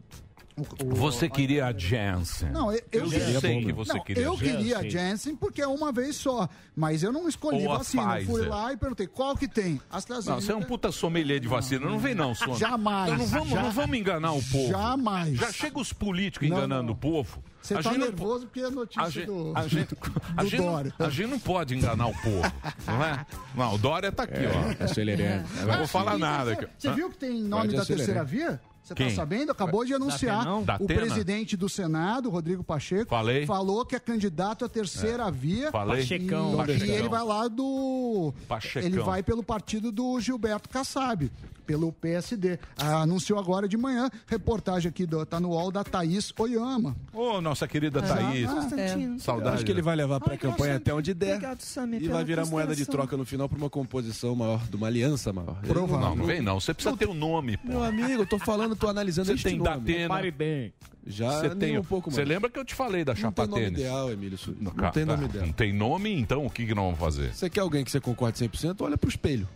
O- 0.55 0.61
o- 0.61 0.91
o- 0.91 0.95
Você 0.95 1.27
queria 1.27 1.65
a 1.65 1.73
Janssen. 1.75 2.51
Não, 2.51 2.71
eu, 2.71 2.79
eu 2.91 3.03
Eu 3.05 3.09
queria. 3.09 3.39
sei 3.39 3.65
que 3.65 3.73
você 3.73 3.93
Não, 3.93 4.03
queria 4.03 4.23
Eu 4.23 4.37
queria 4.37 4.77
a 4.77 4.87
Janssen 4.87 5.35
porque 5.35 5.63
é 5.63 5.67
uma 5.67 5.91
vez 5.91 6.15
só. 6.15 6.47
Mas 6.75 7.01
eu 7.01 7.11
não 7.11 7.27
escolhi 7.27 7.65
Ou 7.65 7.73
a 7.73 7.77
vacina. 7.79 8.19
Eu 8.21 8.25
Fui 8.27 8.45
lá 8.45 8.71
e 8.71 8.77
perguntei 8.77 9.07
qual 9.07 9.35
que 9.35 9.47
tem. 9.47 9.73
Não, 9.73 9.81
AstraZeneca. 9.97 10.41
você 10.41 10.51
é 10.51 10.55
um 10.55 10.61
puta 10.61 10.91
sommelier 10.91 11.39
de 11.39 11.47
vacina. 11.47 11.87
Não 11.87 11.97
vem 11.97 12.13
não, 12.13 12.35
Sônia. 12.35 12.55
Jamais. 12.55 13.11
Então 13.13 13.17
não 13.17 13.25
vamos, 13.25 13.49
Já- 13.49 13.61
não 13.63 13.71
vamos 13.71 13.97
enganar 13.97 14.31
o 14.33 14.43
povo. 14.43 14.69
Jamais. 14.69 15.37
Já 15.39 15.51
chega 15.51 15.79
os 15.79 15.91
políticos 15.91 16.47
Não, 16.47 16.57
enganando 16.57 16.83
não. 16.83 16.93
o 16.93 16.95
povo. 16.97 17.43
Você 17.63 17.75
A 17.75 17.77
tá 17.77 17.83
gente 17.83 17.97
não- 17.99 18.07
nervoso 18.07 18.45
porque 18.45 18.59
é 18.59 18.69
notícia 18.69 19.01
A 19.01 19.09
gente, 19.09 19.25
do, 19.25 19.53
a 19.55 19.67
gente, 19.67 19.95
a 20.35 20.43
do 20.43 20.49
gente 20.49 20.61
não- 20.61 20.71
Dória. 20.73 20.93
a 20.99 21.09
gente 21.09 21.27
não 21.29 21.39
pode 21.39 21.75
enganar 21.75 22.07
o 22.07 22.13
povo, 22.13 22.41
não 22.85 23.03
é? 23.05 23.25
Não, 23.55 23.73
o 23.75 23.77
Dória 23.77 24.11
tá 24.11 24.23
aqui, 24.23 24.41
ó. 24.79 24.83
Acelerando. 24.83 25.47
Não 25.65 25.77
vou 25.77 25.87
falar 25.87 26.17
nada. 26.17 26.53
Você, 26.55 26.67
você 26.77 26.91
viu 26.93 27.09
que 27.09 27.17
tem 27.17 27.41
nome 27.41 27.63
Pode 27.67 27.75
da 27.77 27.81
acelerar. 27.83 28.05
terceira 28.05 28.23
via? 28.25 28.61
Você 28.83 28.93
tá 28.93 29.09
sabendo? 29.11 29.51
Acabou 29.51 29.85
de 29.85 29.93
anunciar. 29.93 30.43
Da 30.63 30.75
o 30.79 30.85
presidente 30.85 31.55
do 31.55 31.69
Senado, 31.69 32.29
Rodrigo 32.29 32.63
Pacheco, 32.63 33.09
Falei. 33.09 33.45
falou 33.45 33.85
que 33.85 33.95
é 33.95 33.99
candidato 33.99 34.65
à 34.65 34.69
terceira 34.69 35.31
via. 35.31 35.71
Falei. 35.71 36.01
Pachecão. 36.01 36.53
E, 36.53 36.57
Pachecão. 36.57 36.87
e 36.87 36.91
ele 36.91 37.09
vai 37.09 37.23
lá 37.23 37.47
do. 37.47 38.33
Pachecão. 38.47 38.81
Ele 38.87 38.99
vai 38.99 39.23
pelo 39.23 39.41
partido 39.41 39.91
do 39.91 40.19
Gilberto 40.19 40.67
Kassab, 40.69 41.31
pelo 41.65 41.93
PSD. 41.93 42.59
Ah, 42.77 43.01
anunciou 43.03 43.39
agora 43.39 43.67
de 43.69 43.77
manhã, 43.77 44.09
reportagem 44.27 44.89
aqui, 44.89 45.05
do, 45.05 45.25
tá 45.25 45.39
no 45.39 45.49
UOL 45.51 45.71
da 45.71 45.83
Thaís 45.83 46.33
Oyama. 46.37 46.95
Ô, 47.13 47.39
nossa 47.39 47.65
querida 47.67 48.01
Thaís. 48.01 48.49
É. 48.73 49.17
Saudade. 49.17 49.55
Acho 49.55 49.65
que 49.65 49.71
ele 49.71 49.81
vai 49.81 49.95
levar 49.95 50.19
pra 50.19 50.33
Ai, 50.33 50.37
campanha 50.37 50.75
até 50.75 50.93
onde 50.93 51.13
der. 51.13 51.35
obrigado, 51.35 51.61
Samir, 51.61 52.03
e 52.03 52.07
vai 52.09 52.23
virar 52.25 52.45
moeda 52.45 52.75
de 52.75 52.85
troca 52.85 53.15
no 53.15 53.23
final 53.25 53.47
pra 53.47 53.57
uma 53.57 53.69
composição 53.69 54.35
maior, 54.35 54.61
de 54.67 54.75
uma 54.75 54.87
aliança 54.87 55.31
maior. 55.31 55.55
Provável. 55.61 56.09
Não, 56.09 56.15
não 56.17 56.25
vem 56.25 56.41
não. 56.41 56.59
Você 56.59 56.73
precisa 56.73 56.97
ter 56.97 57.07
um 57.07 57.13
nome, 57.13 57.55
pô. 57.57 57.69
Meu 57.69 57.83
amigo, 57.83 58.23
eu 58.23 58.25
tô 58.27 58.37
falando, 58.39 58.72
tô 58.75 58.87
analisando 58.87 59.35
Você 59.35 59.43
tem. 59.49 59.57
Datena. 59.61 60.07
Pare 60.07 60.31
bem. 60.31 60.73
Já 61.05 61.39
Você 61.41 61.49
tem 61.55 61.77
um 61.77 61.83
pouco 61.83 62.09
mais. 62.09 62.15
Você 62.15 62.23
lembra 62.25 62.49
que 62.49 62.57
eu 62.57 62.63
te 62.63 62.73
falei 62.73 63.03
da 63.03 63.13
Não 63.13 63.19
chapa 63.21 63.43
tem 63.43 63.49
nome 63.51 63.63
tênis? 63.65 63.79
ideal, 63.81 64.11
Emílio. 64.11 64.39
Não, 64.59 64.71
Ca- 64.71 64.91
tem 64.91 65.05
tá, 65.05 65.11
nome 65.15 65.25
ideal. 65.27 65.45
Não 65.45 65.53
tem 65.53 65.73
nome, 65.73 66.13
então 66.17 66.45
o 66.45 66.49
que, 66.49 66.65
que 66.65 66.73
nós 66.73 66.85
vamos 66.85 66.99
fazer? 66.99 67.33
Você 67.33 67.49
quer 67.49 67.59
alguém 67.59 67.83
que 67.83 67.91
você 67.91 67.99
concorde 67.99 68.37
100%? 68.39 68.77
Olha 68.81 68.97
pro 68.97 69.09
espelho. 69.09 69.47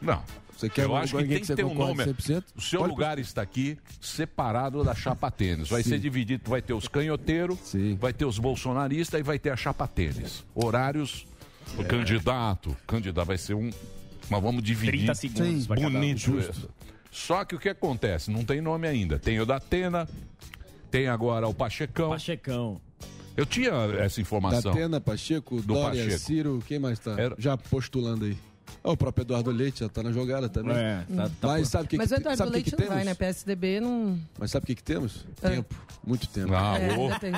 Não. 0.00 0.22
Você 0.56 0.68
quer 0.68 0.84
eu 0.84 0.94
acho 0.94 1.12
que 1.12 1.16
alguém 1.16 1.30
tem 1.30 1.40
que 1.40 1.46
você 1.46 1.56
ter 1.56 1.64
um 1.64 1.70
concorde 1.70 1.98
nome. 1.98 2.12
100%? 2.14 2.44
O 2.54 2.60
seu 2.60 2.80
Olha 2.80 2.88
pro 2.88 2.94
lugar 2.94 3.18
está 3.18 3.40
aqui 3.42 3.78
separado 4.00 4.84
da 4.84 4.94
chapa 4.94 5.30
tênis. 5.30 5.68
Vai 5.68 5.82
ser 5.82 5.98
dividido, 5.98 6.48
vai 6.48 6.60
ter 6.62 6.74
os 6.74 6.86
canhoteiros, 6.86 7.58
Sim. 7.64 7.96
vai 8.00 8.12
ter 8.12 8.24
os 8.26 8.38
bolsonaristas 8.38 9.18
e 9.18 9.22
vai 9.22 9.38
ter 9.38 9.50
a 9.50 9.56
chapa 9.56 9.88
tênis. 9.88 10.44
Horários, 10.54 11.26
É. 11.78 11.80
o 11.80 11.84
candidato, 11.84 12.76
candidato 12.86 13.26
vai 13.26 13.38
ser 13.38 13.54
um, 13.54 13.70
mas 14.28 14.42
vamos 14.42 14.62
dividir. 14.62 14.98
30 15.06 15.14
segundos 15.14 15.66
pra 15.66 15.76
cada 15.80 15.98
um. 15.98 16.14
Só 17.10 17.44
que 17.44 17.54
o 17.54 17.58
que 17.58 17.68
acontece? 17.68 18.30
Não 18.30 18.44
tem 18.44 18.60
nome 18.60 18.86
ainda. 18.86 19.18
Tem 19.18 19.40
o 19.40 19.46
da 19.46 19.56
Atena, 19.56 20.08
tem 20.90 21.08
agora 21.08 21.48
o 21.48 21.54
Pachecão. 21.54 22.10
Pachecão. 22.10 22.80
Eu 23.36 23.46
tinha 23.46 23.70
essa 23.98 24.20
informação. 24.20 24.72
Datena, 24.72 25.00
Pacheco, 25.00 25.56
Do 25.56 25.74
Dória, 25.74 26.04
Pacheco. 26.04 26.20
Ciro, 26.24 26.62
quem 26.66 26.78
mais 26.78 26.98
tá 26.98 27.12
Era- 27.18 27.34
já 27.38 27.56
postulando 27.56 28.24
aí? 28.26 28.36
Ó, 28.82 28.92
o 28.92 28.96
próprio 28.96 29.22
Eduardo 29.22 29.50
Leite 29.50 29.80
já 29.80 29.88
tá 29.88 30.02
na 30.02 30.12
jogada 30.12 30.48
também. 30.48 30.76
É, 30.76 31.04
tá, 31.16 31.30
tá 31.40 31.48
Mas 31.48 31.68
sabe 31.68 31.84
o 31.84 31.88
que, 31.88 31.96
Mas 31.96 32.10
o 32.10 32.14
Eduardo 32.14 32.38
sabe 32.38 32.50
que, 32.50 32.54
Leite 32.56 32.64
que 32.66 32.70
não 32.72 32.78
temos? 32.78 32.94
vai, 32.94 33.04
né? 33.04 33.14
PSDB 33.14 33.80
não. 33.80 34.18
Mas 34.38 34.50
sabe 34.50 34.64
o 34.64 34.66
que, 34.66 34.74
que 34.74 34.82
temos? 34.82 35.24
É. 35.42 35.50
Tempo. 35.50 35.74
Muito 36.06 36.26
tempo. 36.28 36.54
Ah, 36.54 36.78
É, 36.78 36.88
tem. 37.18 37.32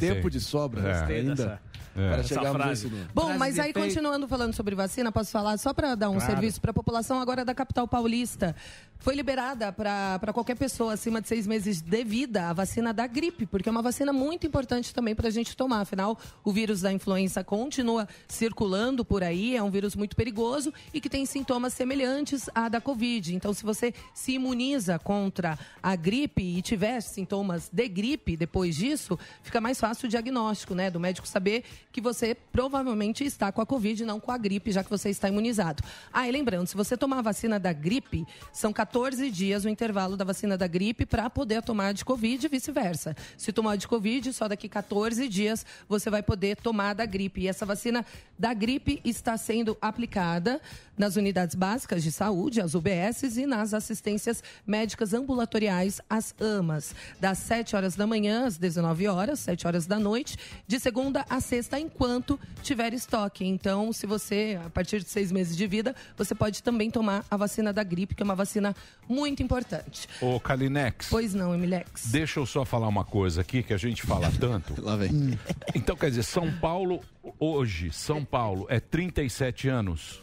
Tempo 0.00 0.20
tem. 0.22 0.30
de 0.30 0.40
sobra 0.40 0.80
É. 0.88 1.04
ainda 1.18 1.34
dessa- 1.34 1.60
para 1.94 2.22
chegarmos 2.22 2.52
frase. 2.52 2.70
nesse 2.70 2.86
número. 2.94 3.10
Bom, 3.14 3.36
mas 3.38 3.58
aí 3.58 3.72
continuando 3.72 4.28
falando 4.28 4.52
sobre 4.54 4.74
vacina, 4.74 5.10
posso 5.10 5.30
falar 5.32 5.56
só 5.58 5.72
para 5.74 5.94
dar 5.96 6.10
um 6.10 6.14
Claro. 6.16 6.30
serviço 6.32 6.60
para 6.60 6.70
a 6.70 6.74
população 6.74 7.20
agora 7.20 7.44
da 7.44 7.54
capital 7.54 7.88
paulista. 7.88 8.54
Foi 9.00 9.14
liberada 9.14 9.72
para 9.72 10.32
qualquer 10.32 10.56
pessoa 10.56 10.94
acima 10.94 11.20
de 11.22 11.28
seis 11.28 11.46
meses 11.46 11.80
de 11.80 12.04
vida 12.04 12.50
a 12.50 12.52
vacina 12.52 12.92
da 12.92 13.06
gripe, 13.06 13.46
porque 13.46 13.68
é 13.68 13.72
uma 13.72 13.80
vacina 13.80 14.12
muito 14.12 14.44
importante 14.44 14.92
também 14.92 15.14
para 15.14 15.28
a 15.28 15.30
gente 15.30 15.56
tomar. 15.56 15.82
Afinal, 15.82 16.18
o 16.42 16.50
vírus 16.50 16.80
da 16.80 16.92
influenza 16.92 17.44
continua 17.44 18.08
circulando 18.26 19.04
por 19.04 19.22
aí, 19.22 19.56
é 19.56 19.62
um 19.62 19.70
vírus 19.70 19.94
muito 19.94 20.16
perigoso 20.16 20.74
e 20.92 21.00
que 21.00 21.08
tem 21.08 21.24
sintomas 21.24 21.74
semelhantes 21.74 22.50
à 22.52 22.68
da 22.68 22.80
Covid. 22.80 23.36
Então, 23.36 23.54
se 23.54 23.62
você 23.62 23.94
se 24.12 24.32
imuniza 24.32 24.98
contra 24.98 25.56
a 25.80 25.94
gripe 25.94 26.42
e 26.42 26.60
tiver 26.60 27.00
sintomas 27.00 27.70
de 27.72 27.88
gripe 27.88 28.36
depois 28.36 28.74
disso, 28.74 29.16
fica 29.44 29.60
mais 29.60 29.78
fácil 29.78 30.06
o 30.06 30.10
diagnóstico, 30.10 30.74
né? 30.74 30.90
Do 30.90 30.98
médico 30.98 31.26
saber 31.28 31.62
que 31.92 32.00
você 32.00 32.34
provavelmente 32.34 33.24
está 33.24 33.52
com 33.52 33.60
a 33.60 33.66
Covid, 33.66 34.04
não 34.04 34.18
com 34.18 34.32
a 34.32 34.36
gripe, 34.36 34.72
já 34.72 34.82
que 34.82 34.90
você 34.90 35.08
está 35.08 35.28
imunizado. 35.28 35.84
Ah, 36.12 36.28
e 36.28 36.32
lembrando, 36.32 36.66
se 36.66 36.76
você 36.76 36.96
tomar 36.96 37.20
a 37.20 37.22
vacina 37.22 37.60
da 37.60 37.72
gripe, 37.72 38.26
são 38.52 38.72
14 38.72 38.87
dias 39.32 39.64
o 39.64 39.68
intervalo 39.68 40.16
da 40.16 40.24
vacina 40.24 40.56
da 40.56 40.66
gripe 40.66 41.06
para 41.06 41.28
poder 41.30 41.62
tomar 41.62 41.92
de 41.92 42.04
Covid 42.04 42.44
e 42.44 42.48
vice-versa. 42.48 43.16
Se 43.36 43.52
tomar 43.52 43.76
de 43.76 43.86
Covid, 43.86 44.32
só 44.32 44.48
daqui 44.48 44.68
14 44.68 45.28
dias 45.28 45.64
você 45.88 46.10
vai 46.10 46.22
poder 46.22 46.56
tomar 46.56 46.94
da 46.94 47.06
gripe. 47.06 47.42
E 47.42 47.48
essa 47.48 47.64
vacina 47.66 48.04
da 48.38 48.52
gripe 48.54 49.00
está 49.04 49.36
sendo 49.36 49.76
aplicada 49.80 50.60
nas 50.98 51.16
unidades 51.16 51.54
básicas 51.54 52.02
de 52.02 52.10
saúde, 52.10 52.60
as 52.60 52.74
UBSs, 52.74 53.40
e 53.40 53.46
nas 53.46 53.72
assistências 53.72 54.42
médicas 54.66 55.14
ambulatoriais, 55.14 56.00
as 56.10 56.34
AMAs, 56.40 56.94
das 57.20 57.38
7 57.38 57.76
horas 57.76 57.94
da 57.94 58.06
manhã 58.06 58.46
às 58.46 58.58
19 58.58 59.06
horas, 59.06 59.38
7 59.38 59.66
horas 59.66 59.86
da 59.86 59.98
noite, 59.98 60.36
de 60.66 60.80
segunda 60.80 61.24
a 61.30 61.40
sexta, 61.40 61.78
enquanto 61.78 62.38
tiver 62.62 62.92
estoque. 62.92 63.44
Então, 63.44 63.92
se 63.92 64.06
você, 64.06 64.58
a 64.64 64.70
partir 64.70 65.00
de 65.00 65.08
seis 65.08 65.30
meses 65.30 65.56
de 65.56 65.66
vida, 65.66 65.94
você 66.16 66.34
pode 66.34 66.62
também 66.62 66.90
tomar 66.90 67.24
a 67.30 67.36
vacina 67.36 67.72
da 67.72 67.84
gripe, 67.84 68.14
que 68.14 68.22
é 68.22 68.24
uma 68.24 68.34
vacina 68.34 68.74
muito 69.08 69.42
importante. 69.42 70.06
Ô, 70.20 70.38
Kalinex. 70.38 71.08
Pois 71.08 71.32
não, 71.32 71.54
Emilex. 71.54 72.08
Deixa 72.10 72.38
eu 72.38 72.46
só 72.46 72.64
falar 72.64 72.88
uma 72.88 73.04
coisa 73.04 73.40
aqui 73.40 73.62
que 73.62 73.72
a 73.72 73.78
gente 73.78 74.02
fala 74.02 74.30
tanto. 74.38 74.74
Lá 74.84 74.96
vem. 74.96 75.38
Então, 75.74 75.96
quer 75.96 76.10
dizer, 76.10 76.24
São 76.24 76.52
Paulo, 76.58 77.00
hoje, 77.38 77.90
São 77.90 78.24
Paulo 78.24 78.66
é 78.68 78.78
37 78.78 79.68
anos. 79.68 80.20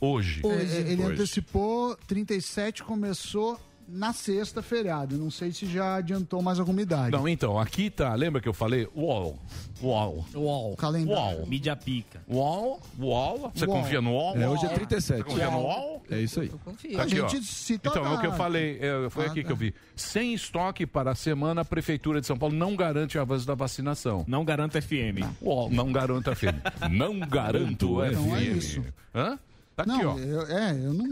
Hoje. 0.00 0.42
É, 0.44 0.92
ele 0.92 1.02
antecipou 1.02 1.96
37, 2.06 2.84
começou 2.84 3.58
na 3.88 4.12
sexta, 4.12 4.60
feriado. 4.62 5.16
Não 5.16 5.30
sei 5.30 5.50
se 5.52 5.66
já 5.66 5.96
adiantou 5.96 6.42
mais 6.42 6.60
alguma 6.60 6.82
idade. 6.82 7.10
Não, 7.12 7.26
então, 7.28 7.58
aqui 7.58 7.88
tá. 7.90 8.14
Lembra 8.14 8.40
que 8.40 8.48
eu 8.48 8.52
falei? 8.52 8.86
UOL. 8.94 9.38
UOL. 9.82 10.24
UOL. 10.34 10.76
Calendário. 10.76 11.38
UOL. 11.38 11.46
Mídia 11.46 11.74
pica. 11.74 12.20
UOL. 12.28 12.80
UOL. 12.98 13.50
Você 13.54 13.64
UOL. 13.64 13.80
confia 13.80 14.00
no 14.00 14.12
UOL? 14.12 14.36
É, 14.36 14.48
hoje 14.48 14.66
é 14.66 14.68
37. 14.68 15.18
Você 15.18 15.24
confia 15.24 15.50
no 15.50 15.58
UOL. 15.58 15.90
UOL? 15.92 16.02
É 16.10 16.20
isso 16.20 16.40
aí. 16.40 16.48
Tá 16.48 16.70
aqui, 17.02 17.20
A 17.20 17.24
ó. 17.24 17.28
Então, 17.70 18.06
é 18.06 18.10
o 18.16 18.20
que 18.20 18.26
eu 18.26 18.32
falei, 18.32 18.78
é, 18.80 19.08
foi 19.10 19.24
Ah, 19.24 19.30
aqui 19.30 19.42
tá. 19.42 19.46
que 19.46 19.52
eu 19.52 19.56
vi. 19.56 19.74
Sem 19.96 20.34
estoque 20.34 20.86
para 20.86 21.12
a 21.12 21.14
semana, 21.14 21.62
a 21.62 21.64
Prefeitura 21.64 22.20
de 22.20 22.26
São 22.26 22.36
Paulo 22.38 22.54
não 22.54 22.76
garante 22.76 23.16
o 23.16 23.20
avanço 23.20 23.46
da 23.46 23.54
vacinação. 23.54 24.24
Não 24.28 24.44
garanto 24.44 24.80
FM. 24.80 25.24
UOL, 25.40 25.70
não 25.70 25.90
garanto 25.92 26.34
FM. 26.34 26.54
Não 26.90 27.18
garanto 27.20 27.96
FM. 28.00 28.12
Não 28.14 28.36
é 28.36 28.42
isso. 28.42 28.84
Hã? 29.14 29.38
Tá 29.78 29.84
aqui, 29.84 30.02
Não, 30.02 30.16
ó. 30.16 30.18
eu, 30.18 30.42
é, 30.48 30.72
eu 30.72 30.92
não. 30.92 31.06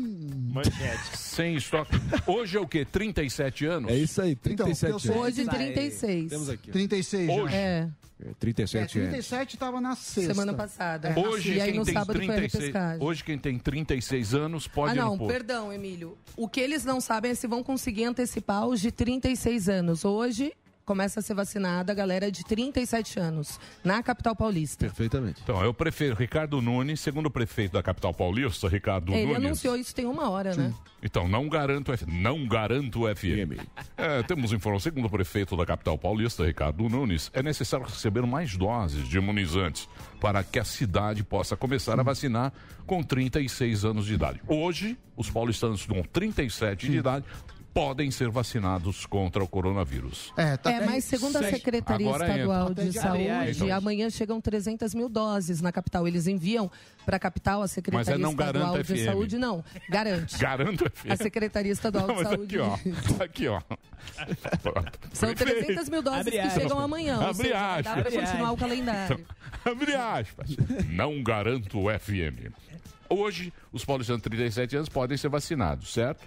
Manchete. 0.52 1.16
Sem 1.16 1.54
estoque. 1.54 1.92
Hoje 2.26 2.56
é 2.56 2.60
o 2.60 2.66
quê? 2.66 2.84
37 2.84 3.64
anos? 3.64 3.90
É 3.92 3.94
isso 3.94 4.20
aí, 4.20 4.34
37 4.34 4.92
eu 4.92 4.98
sei- 4.98 5.10
anos. 5.12 5.22
Hoje, 5.24 5.44
36. 5.44 6.30
Temos 6.30 6.48
aqui. 6.48 6.70
36 6.72 7.26
já. 7.28 7.32
Hoje. 7.42 7.54
É, 7.54 7.88
É, 8.18 8.28
É, 8.30 8.32
37 8.40 8.98
anos. 8.98 9.10
37 9.10 9.54
estava 9.54 9.80
na 9.80 9.94
sexta. 9.94 10.32
semana 10.34 10.52
passada. 10.54 11.14
Hoje, 11.16 11.52
e 11.52 11.60
aí 11.60 11.70
quem 11.70 11.78
no 11.78 11.84
tem 11.84 11.94
sábado 11.94 12.16
foi 12.16 12.24
a 12.24 12.32
36, 12.34 12.64
repescagem. 12.64 13.06
hoje 13.06 13.22
quem 13.24 13.38
tem 13.38 13.58
36 13.58 14.34
anos 14.34 14.66
pode 14.66 14.92
Ah, 14.92 14.94
ir 14.96 15.04
no 15.04 15.16
não, 15.16 15.26
perdão, 15.28 15.72
Emílio. 15.72 16.16
O 16.36 16.48
que 16.48 16.58
eles 16.58 16.82
não 16.84 17.00
sabem 17.00 17.30
é 17.30 17.34
se 17.36 17.46
vão 17.46 17.62
conseguir 17.62 18.04
antecipar 18.04 18.66
os 18.66 18.80
de 18.80 18.90
36 18.90 19.68
anos. 19.68 20.04
Hoje 20.04 20.52
começa 20.86 21.18
a 21.18 21.22
ser 21.22 21.34
vacinada 21.34 21.90
a 21.90 21.94
galera 21.94 22.30
de 22.30 22.44
37 22.44 23.18
anos, 23.18 23.58
na 23.84 24.02
capital 24.02 24.36
paulista. 24.36 24.86
Perfeitamente. 24.86 25.40
Então, 25.42 25.62
eu 25.62 25.74
prefiro 25.74 26.14
Ricardo 26.14 26.62
Nunes, 26.62 27.00
segundo 27.00 27.26
o 27.26 27.30
prefeito 27.30 27.72
da 27.72 27.82
capital 27.82 28.14
paulista, 28.14 28.68
Ricardo 28.68 29.12
Ele 29.12 29.26
Nunes. 29.26 29.44
anunciou 29.44 29.76
isso 29.76 29.92
tem 29.92 30.06
uma 30.06 30.30
hora, 30.30 30.54
né? 30.54 30.72
Então, 31.02 31.28
não 31.28 31.48
garanto 31.48 31.92
F... 31.92 32.06
não 32.06 32.46
garanto 32.46 33.02
FM. 33.14 33.60
É, 33.96 34.22
temos 34.22 34.52
informação, 34.52 34.90
segundo 34.90 35.06
o 35.06 35.10
prefeito 35.10 35.56
da 35.56 35.66
capital 35.66 35.98
paulista, 35.98 36.46
Ricardo 36.46 36.88
Nunes, 36.88 37.30
é 37.34 37.42
necessário 37.42 37.84
receber 37.84 38.22
mais 38.22 38.56
doses 38.56 39.08
de 39.08 39.18
imunizantes 39.18 39.88
para 40.20 40.42
que 40.44 40.58
a 40.58 40.64
cidade 40.64 41.24
possa 41.24 41.56
começar 41.56 41.98
a 41.98 42.02
vacinar 42.02 42.52
com 42.86 43.02
36 43.02 43.84
anos 43.84 44.06
de 44.06 44.14
idade. 44.14 44.40
Hoje, 44.46 44.96
os 45.16 45.30
paulistanos 45.30 45.84
com 45.84 46.02
37 46.02 46.88
de 46.88 46.98
idade 46.98 47.24
podem 47.76 48.10
ser 48.10 48.30
vacinados 48.30 49.04
contra 49.04 49.44
o 49.44 49.46
coronavírus. 49.46 50.32
É, 50.34 50.56
tá 50.56 50.72
É, 50.72 50.86
mas 50.86 51.04
segundo 51.04 51.36
a. 51.36 51.42
Secretaria 51.42 52.08
Agora 52.08 52.26
Estadual 52.26 52.70
entra. 52.70 52.84
de 52.86 52.92
Saúde, 52.98 53.50
então. 53.50 53.76
amanhã 53.76 54.08
chegam 54.08 54.40
300 54.40 54.94
mil 54.94 55.10
doses 55.10 55.60
na 55.60 55.70
capital. 55.70 56.08
Eles 56.08 56.26
enviam 56.26 56.70
para 57.04 57.16
a 57.18 57.20
capital 57.20 57.60
a 57.60 57.68
Secretaria 57.68 57.98
Mas 57.98 58.08
é 58.08 58.16
não 58.16 58.30
Estadual 58.30 58.82
de 58.82 58.84
FM. 58.84 59.04
Saúde, 59.04 59.36
não. 59.36 59.62
Garante. 59.90 60.38
Garanto 60.40 60.90
FM. 60.90 61.10
A 61.10 61.16
Secretaria 61.16 61.70
Estadual 61.72 62.06
Não, 62.06 62.14
de 62.14 62.22
Saúde. 62.22 62.58
aqui, 62.58 62.58
ó. 62.58 63.14
Tá 63.18 63.24
aqui, 63.24 63.46
ó. 63.48 63.60
São 65.12 65.34
300 65.34 65.90
mil 65.90 66.00
doses 66.00 66.20
Abre 66.20 66.32
que 66.32 66.38
aspas. 66.38 66.62
chegam 66.62 66.78
amanhã. 66.80 67.18
Ou 67.18 67.26
Abre 67.26 67.34
seja, 67.48 67.52
dá 67.52 67.74
aspas. 67.74 67.92
para 67.92 68.00
Abre 68.00 68.12
continuar 68.18 68.52
o 68.52 68.56
calendário. 68.56 69.26
Abre 69.66 69.94
aspas. 69.94 70.56
Não 70.88 71.22
garanto 71.22 71.78
o 71.78 71.90
FM. 71.98 72.50
Hoje, 73.10 73.52
os 73.70 73.84
paulistanos 73.84 74.22
de 74.22 74.30
37 74.30 74.76
anos 74.76 74.88
podem 74.88 75.18
ser 75.18 75.28
vacinados, 75.28 75.92
certo? 75.92 76.26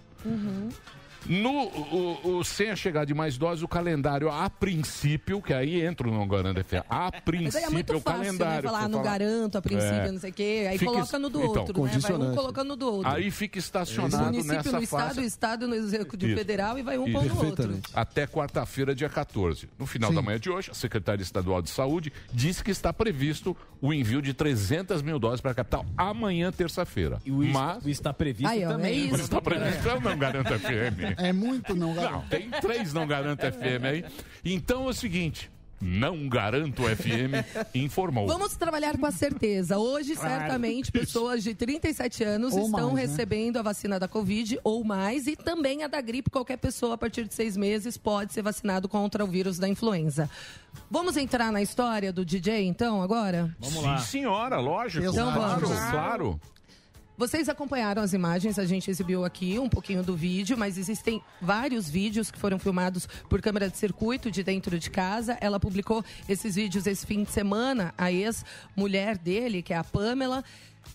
No, 1.28 1.64
o, 1.68 2.38
o- 2.40 2.44
sem 2.44 2.70
a 2.70 2.76
chegada 2.76 3.06
de 3.06 3.14
mais 3.14 3.38
doses, 3.38 3.64
o 3.64 3.68
calendário, 3.68 4.30
a 4.30 4.50
princípio, 4.50 5.42
que 5.42 5.54
aí 5.54 5.82
entra 5.82 6.08
o 6.08 6.12
não 6.12 6.28
garanto 6.28 6.64
FM, 6.64 6.84
a 6.90 6.96
Mas 7.00 7.12
aí 7.14 7.18
é 7.18 7.22
princípio 7.22 7.72
muito 7.74 7.96
o 7.96 8.00
fácil, 8.02 8.20
né? 8.20 8.26
calendário. 8.26 8.70
Falar, 8.70 8.82
você 8.82 8.88
não 8.88 9.00
fala- 9.04 9.12
garanto, 9.12 9.58
a 9.58 9.62
princípio, 9.62 9.96
É. 9.96 10.12
não 10.12 10.20
sei 10.20 10.30
o 10.30 10.34
quê. 10.34 10.68
Aí 10.70 10.78
Fica- 10.78 10.92
coloca 10.92 11.20
no 11.20 11.30
do 11.30 11.40
então, 11.44 11.62
outro, 11.64 11.84
né? 11.84 12.00
Vai 12.00 12.14
um 12.18 12.36
colocando 12.36 12.68
no 12.70 12.76
do 12.76 12.94
outro. 12.94 13.12
Aí 13.12 13.32
fica 13.32 13.58
o 13.58 13.60
estacionado 13.60 14.24
município 14.26 14.56
nessa 14.58 14.72
no 14.72 14.82
estado, 14.84 15.18
o 15.20 15.24
estado 15.24 15.68
no 15.68 15.76
executivo 15.76 16.32
Isso. 16.32 16.38
federal 16.40 16.78
e 16.78 16.82
vai 16.82 16.98
um 16.98 17.08
Isso. 17.08 17.14
pão 17.14 17.24
no 17.26 17.46
outro. 17.46 17.80
Até 17.94 18.26
quarta-feira, 18.26 18.96
dia 18.96 19.10
14. 19.10 19.70
No 19.78 19.86
final 19.86 20.14
da 20.14 20.22
manhã 20.22 20.40
de 20.40 20.50
hoje, 20.50 20.72
a 20.72 20.74
Secretaria 20.74 21.24
Estadual 21.24 21.62
de 21.62 21.70
Saúde 21.70 22.12
disse 22.34 22.64
que 22.64 22.72
está 22.72 22.94
previsto 22.94 23.56
o 23.82 23.94
envio 23.94 24.22
de 24.22 24.34
300 24.34 25.02
mil 25.02 25.20
doses 25.20 25.42
para 25.42 25.52
a 25.52 25.56
capital 25.56 25.86
amanhã, 25.98 26.52
terça-feira. 26.52 27.20
E 27.26 27.32
o, 27.32 27.38
Mas 27.46 27.84
o 27.86 27.90
está 27.90 28.14
previsto 28.14 28.50
Aí, 28.52 28.66
ó, 28.66 28.70
também. 28.72 28.92
é 28.92 28.96
isso. 28.96 29.12
Mas 29.12 29.22
está 29.22 29.42
previsto, 29.42 29.88
eu 29.88 30.02
não 30.02 30.18
garanto 30.18 30.48
FM. 30.60 31.09
É 31.18 31.34
muito, 31.34 31.76
não, 31.76 31.90
Não, 31.90 31.96
galera. 31.96 32.24
tem 32.30 32.50
três 32.62 32.94
não 32.94 33.08
garanto 33.08 33.42
FM 33.42 33.86
aí. 33.86 34.06
Então 34.44 34.86
é 34.86 34.90
o 34.90 34.94
seguinte, 34.94 35.50
não 35.82 36.28
garanto 36.28 36.84
FM 36.84 37.46
informou. 37.74 38.28
Vamos 38.28 38.56
trabalhar 38.58 38.98
com 38.98 39.06
a 39.06 39.12
certeza. 39.12 39.78
Hoje, 39.78 40.16
certamente, 40.16 40.92
pessoas 40.92 41.42
de 41.44 41.54
37 41.56 42.24
anos 42.24 42.54
Ou 42.54 42.66
estão 42.66 42.92
mais, 42.92 42.96
né? 42.96 43.02
recebendo 43.16 43.58
a 43.58 43.62
vacina 43.62 43.98
da 43.98 44.08
Covid 44.08 44.60
ou 44.64 44.84
mais 44.84 45.26
e 45.28 45.36
também 45.38 45.84
a 45.84 45.88
da 45.88 46.02
gripe. 46.02 46.30
Qualquer 46.30 46.58
pessoa 46.58 46.96
a 46.96 46.98
partir 46.98 47.26
de 47.28 47.34
seis 47.34 47.56
meses 47.56 47.98
pode 47.98 48.34
ser 48.34 48.42
vacinado 48.42 48.90
contra 48.90 49.24
o 49.24 49.28
vírus 49.28 49.58
da 49.58 49.70
influenza. 49.70 50.30
Vamos 50.92 51.16
entrar 51.18 51.52
na 51.52 51.62
história 51.62 52.12
do 52.12 52.26
DJ, 52.26 52.66
então, 52.66 53.02
agora? 53.02 53.56
Vamos 53.60 53.80
Sim, 53.80 53.86
lá. 53.86 53.98
senhora, 54.00 54.60
lógico. 54.60 55.06
Então 55.06 55.32
claro, 55.32 55.68
vamos. 55.68 55.90
claro. 55.92 56.42
Vocês 57.20 57.50
acompanharam 57.50 58.02
as 58.02 58.14
imagens, 58.14 58.58
a 58.58 58.66
gente 58.66 58.90
exibiu 58.90 59.26
aqui 59.26 59.60
um 59.60 59.68
pouquinho 59.68 60.02
do 60.02 60.16
vídeo, 60.16 60.58
mas 60.58 60.78
existem 60.78 61.22
vários 61.42 61.90
vídeos 61.90 62.32
que 62.32 62.40
foram 62.40 62.58
filmados 62.58 63.10
por 63.28 63.42
câmera 63.42 63.70
de 63.70 63.78
circuito 63.78 64.32
de 64.32 64.42
dentro 64.42 64.80
de 64.80 64.90
casa. 64.90 65.38
Ela 65.42 65.60
publicou 65.60 66.02
esses 66.30 66.56
vídeos 66.56 66.88
esse 66.88 67.06
fim 67.06 67.24
de 67.24 67.30
semana, 67.30 67.94
a 67.98 68.10
ex-mulher 68.10 69.18
dele, 69.18 69.62
que 69.62 69.74
é 69.74 69.76
a 69.76 69.84
Pamela, 69.84 70.46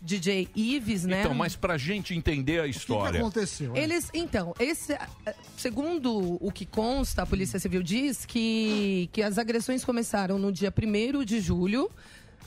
DJ 0.01 0.49
Ives, 0.57 1.05
né? 1.05 1.21
Então, 1.21 1.35
mas 1.35 1.57
pra 1.57 1.77
gente 1.77 2.15
entender 2.15 2.61
a 2.61 2.63
O 2.63 2.67
que, 2.69 2.73
que 2.73 2.79
história. 2.79 3.21
aconteceu? 3.21 3.77
Eles, 3.77 4.09
então, 4.15 4.55
esse, 4.59 4.95
eh, 4.95 5.35
segundo 5.59 6.39
o 6.41 6.51
que 6.51 6.65
consta, 6.65 7.21
a 7.21 7.27
Polícia 7.27 7.59
Civil 7.59 7.83
diz 7.83 8.25
que, 8.25 9.11
que 9.13 9.23
as 9.23 9.37
agressões 9.37 9.85
começaram 9.85 10.39
no 10.39 10.51
dia 10.51 10.73
1 10.73 11.23
de 11.23 11.39
julho. 11.39 11.91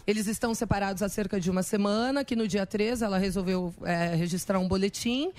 Eles 0.08 0.26
estão 0.26 0.56
separados 0.56 1.04
há 1.04 1.10
cerca 1.10 1.38
de 1.38 1.52
uma 1.52 1.62
semana, 1.62 2.24
que 2.24 2.34
no 2.34 2.48
dia 2.48 2.66
3 2.66 3.02
ela 3.02 3.18
resolveu 3.18 3.74
eh, 3.84 4.16
registrar 4.16 4.58
um 4.58 4.66
boletim. 4.66 5.34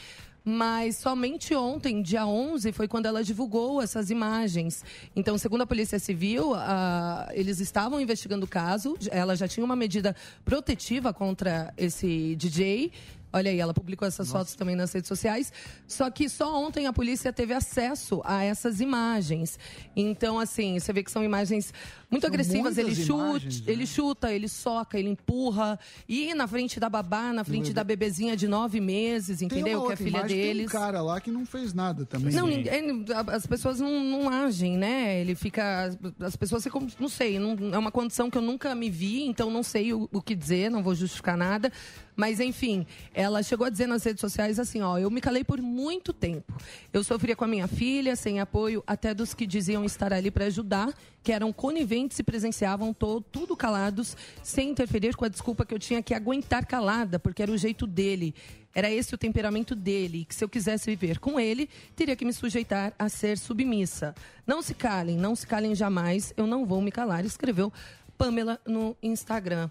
Mas 0.45 0.97
somente 0.97 1.55
ontem, 1.55 2.01
dia 2.01 2.27
11, 2.27 2.73
foi 2.73 2.87
quando 2.87 3.07
ela 3.07 3.25
divulgou 3.25 3.83
essas 3.83 4.11
imagens. 4.11 4.85
Então, 5.17 5.37
segundo 5.37 5.63
a 5.63 5.67
Polícia 5.67 5.99
Civil, 5.99 6.55
ah, 6.55 7.29
eles 7.33 7.61
estavam 7.61 8.01
investigando 8.01 8.47
o 8.47 8.49
caso. 8.49 8.97
Ela 9.11 9.37
já 9.37 9.49
tinha 9.49 9.65
uma 9.65 9.77
medida 9.77 10.15
protetiva 10.45 11.13
contra 11.13 11.73
esse 11.77 12.37
DJ. 12.37 12.93
Olha 13.31 13.51
aí, 13.51 13.61
ela 13.61 13.75
publicou 13.75 14.09
essas 14.09 14.33
fotos 14.33 14.55
também 14.55 14.75
nas 14.75 14.91
redes 14.91 15.07
sociais. 15.07 15.53
Só 15.87 16.11
que 16.11 16.31
só 16.31 16.59
ontem 16.59 16.87
a 16.87 16.93
polícia 16.95 17.31
teve 17.31 17.53
acesso 17.53 18.23
a 18.25 18.43
essas 18.43 18.81
imagens. 18.81 19.59
Então, 19.95 20.39
assim, 20.39 20.79
você 20.79 20.95
vê 20.95 21.03
que 21.03 21.11
são 21.11 21.23
imagens 21.23 21.75
muito 22.11 22.23
São 22.23 22.29
agressivas. 22.31 22.79
Ele 22.79 22.95
imagens, 22.95 23.61
né? 23.61 23.73
ele 23.73 23.87
chuta, 23.87 24.33
ele 24.33 24.49
soca, 24.49 24.99
ele 24.99 25.11
empurra. 25.11 25.79
E 26.09 26.33
na 26.35 26.47
frente 26.47 26.81
da 26.81 26.89
babá, 26.89 27.33
na 27.33 27.45
frente 27.45 27.73
da 27.73 27.85
bebezinha 27.85 28.37
de 28.37 28.49
nove 28.49 28.81
meses, 28.81 29.43
entendeu? 29.43 29.65
Que 29.65 29.71
é 29.71 29.77
outra 29.79 29.97
filha 29.97 30.09
imagem, 30.19 30.37
deles. 30.37 30.71
Tem 30.71 30.81
um 30.81 30.83
cara 30.83 31.03
lá 31.03 31.21
que 31.21 31.31
não 31.31 31.45
fez 31.45 31.75
nada 31.75 32.07
também. 32.07 32.33
Não, 32.33 32.47
ninguém, 32.47 33.05
as 33.29 33.47
pessoas 33.47 33.79
não, 33.79 34.03
não 34.03 34.29
agem, 34.29 34.77
né? 34.79 35.21
Ele 35.21 35.35
fica. 35.35 35.95
As 36.21 36.35
pessoas 36.37 36.63
ficam. 36.65 36.87
Não 36.99 37.09
sei, 37.09 37.39
não- 37.39 37.57
é 37.75 37.79
uma 37.79 37.91
condição 37.93 38.31
que 38.31 38.39
eu 38.39 38.43
nunca 38.43 38.75
me 38.75 38.89
vi, 38.89 39.23
então 39.25 39.51
não 39.51 39.63
sei 39.63 39.93
o, 39.93 40.09
o 40.13 40.23
que 40.23 40.35
dizer, 40.35 40.71
não 40.71 40.83
vou 40.83 40.95
justificar 40.95 41.37
nada. 41.37 41.71
Mas 42.17 42.41
enfim, 42.41 42.85
ela 43.15 43.45
chegou 43.45 43.65
a 43.65 43.71
dizer 43.71 43.87
nas 43.87 44.03
redes 44.03 44.21
sociais 44.21 44.59
assim, 44.59 44.81
ó, 44.83 44.99
eu 44.99 45.09
me 45.09 45.21
calei 45.21 45.45
por 45.45 45.61
muito 45.63 46.13
tempo. 46.13 46.53
Eu 46.93 47.05
sofria 47.05 47.37
com 47.37 47.45
a 47.45 47.49
minha 47.49 47.69
filha, 47.69 48.17
sem 48.17 48.41
apoio, 48.41 48.83
até 48.85 49.15
dos 49.15 49.35
que 49.35 49.47
diziam 49.47 49.85
estar 49.85 50.13
ali 50.13 50.29
para 50.29 50.47
ajudar, 50.47 50.93
que 51.23 51.31
eram 51.31 51.53
coniventes 51.53 51.98
e 52.07 52.23
presenciavam 52.23 52.93
to- 52.95 53.21
tudo 53.21 53.57
calados, 53.57 54.17
sem 54.43 54.71
interferir 54.71 55.17
com 55.17 55.25
a 55.25 55.29
desculpa 55.29 55.65
que 55.67 55.75
eu 55.75 55.79
tinha 55.79 56.03
que 56.03 56.15
aguentar 56.15 56.65
calada, 56.67 57.19
porque 57.19 57.43
era 57.43 57.51
o 57.51 57.57
jeito 57.59 57.87
dele. 57.87 58.35
Era 58.75 58.91
esse 58.91 59.15
o 59.15 59.19
temperamento 59.19 59.75
dele, 59.75 60.25
que 60.25 60.35
se 60.35 60.45
eu 60.45 60.49
quisesse 60.49 60.89
viver 60.89 61.19
com 61.19 61.41
ele, 61.41 61.69
teria 61.97 62.15
que 62.15 62.25
me 62.25 62.33
sujeitar 62.33 62.93
a 62.99 63.09
ser 63.09 63.37
submissa. 63.39 64.15
Não 64.47 64.63
se 64.63 64.75
calem, 64.75 65.17
não 65.17 65.35
se 65.35 65.47
calem 65.47 65.75
jamais, 65.75 66.33
eu 66.37 66.47
não 66.47 66.65
vou 66.65 66.81
me 66.81 66.93
calar, 66.93 67.25
escreveu 67.25 67.73
Pamela 68.17 68.61
no 68.67 68.97
Instagram. 69.03 69.69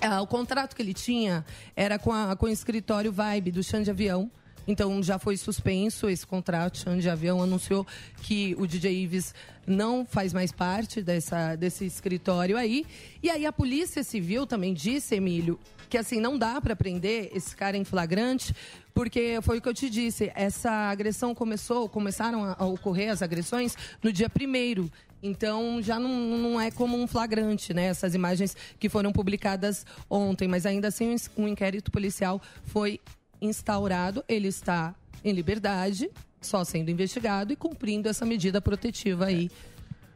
Ah, 0.00 0.20
o 0.20 0.26
contrato 0.26 0.76
que 0.76 0.82
ele 0.82 0.92
tinha 0.92 1.44
era 1.74 1.98
com, 1.98 2.12
a- 2.12 2.36
com 2.36 2.44
o 2.46 2.48
escritório 2.50 3.10
Vibe 3.10 3.52
do 3.52 3.62
Xande 3.62 3.90
Avião. 3.90 4.30
Então 4.66 5.02
já 5.02 5.18
foi 5.18 5.36
suspenso 5.36 6.08
esse 6.08 6.26
contrato. 6.26 6.78
Xande 6.78 7.08
Avião 7.08 7.42
anunciou 7.42 7.86
que 8.22 8.54
o 8.58 8.66
DJ 8.66 9.02
Ives 9.04 9.34
não 9.66 10.06
faz 10.06 10.32
mais 10.32 10.52
parte 10.52 11.02
dessa, 11.02 11.56
desse 11.56 11.84
escritório 11.84 12.56
aí. 12.56 12.86
E 13.22 13.30
aí 13.30 13.46
a 13.46 13.52
Polícia 13.52 14.02
Civil 14.02 14.46
também 14.46 14.72
disse, 14.72 15.14
Emílio, 15.14 15.58
que 15.88 15.98
assim 15.98 16.20
não 16.20 16.38
dá 16.38 16.60
para 16.60 16.76
prender 16.76 17.30
esse 17.34 17.54
cara 17.54 17.76
em 17.76 17.84
flagrante, 17.84 18.54
porque 18.94 19.38
foi 19.42 19.58
o 19.58 19.60
que 19.60 19.68
eu 19.68 19.74
te 19.74 19.90
disse, 19.90 20.32
essa 20.34 20.70
agressão 20.70 21.34
começou, 21.34 21.88
começaram 21.88 22.44
a, 22.44 22.64
ocorrer 22.64 23.10
as 23.10 23.22
agressões 23.22 23.76
no 24.02 24.12
dia 24.12 24.28
primeiro. 24.28 24.90
Então 25.22 25.80
já 25.82 25.98
não, 25.98 26.10
não 26.38 26.60
é 26.60 26.70
como 26.70 26.96
um 26.96 27.06
flagrante, 27.06 27.72
né? 27.72 27.86
Essas 27.86 28.14
imagens 28.14 28.56
que 28.78 28.88
foram 28.88 29.12
publicadas 29.12 29.84
ontem, 30.08 30.46
mas 30.46 30.66
ainda 30.66 30.88
assim 30.88 31.16
um 31.36 31.48
inquérito 31.48 31.90
policial 31.90 32.40
foi 32.64 33.00
instaurado. 33.40 34.24
Ele 34.28 34.48
está 34.48 34.94
em 35.24 35.32
liberdade, 35.32 36.10
só 36.40 36.64
sendo 36.64 36.90
investigado 36.90 37.52
e 37.52 37.56
cumprindo 37.56 38.08
essa 38.08 38.24
medida 38.24 38.60
protetiva 38.60 39.26
aí. 39.26 39.50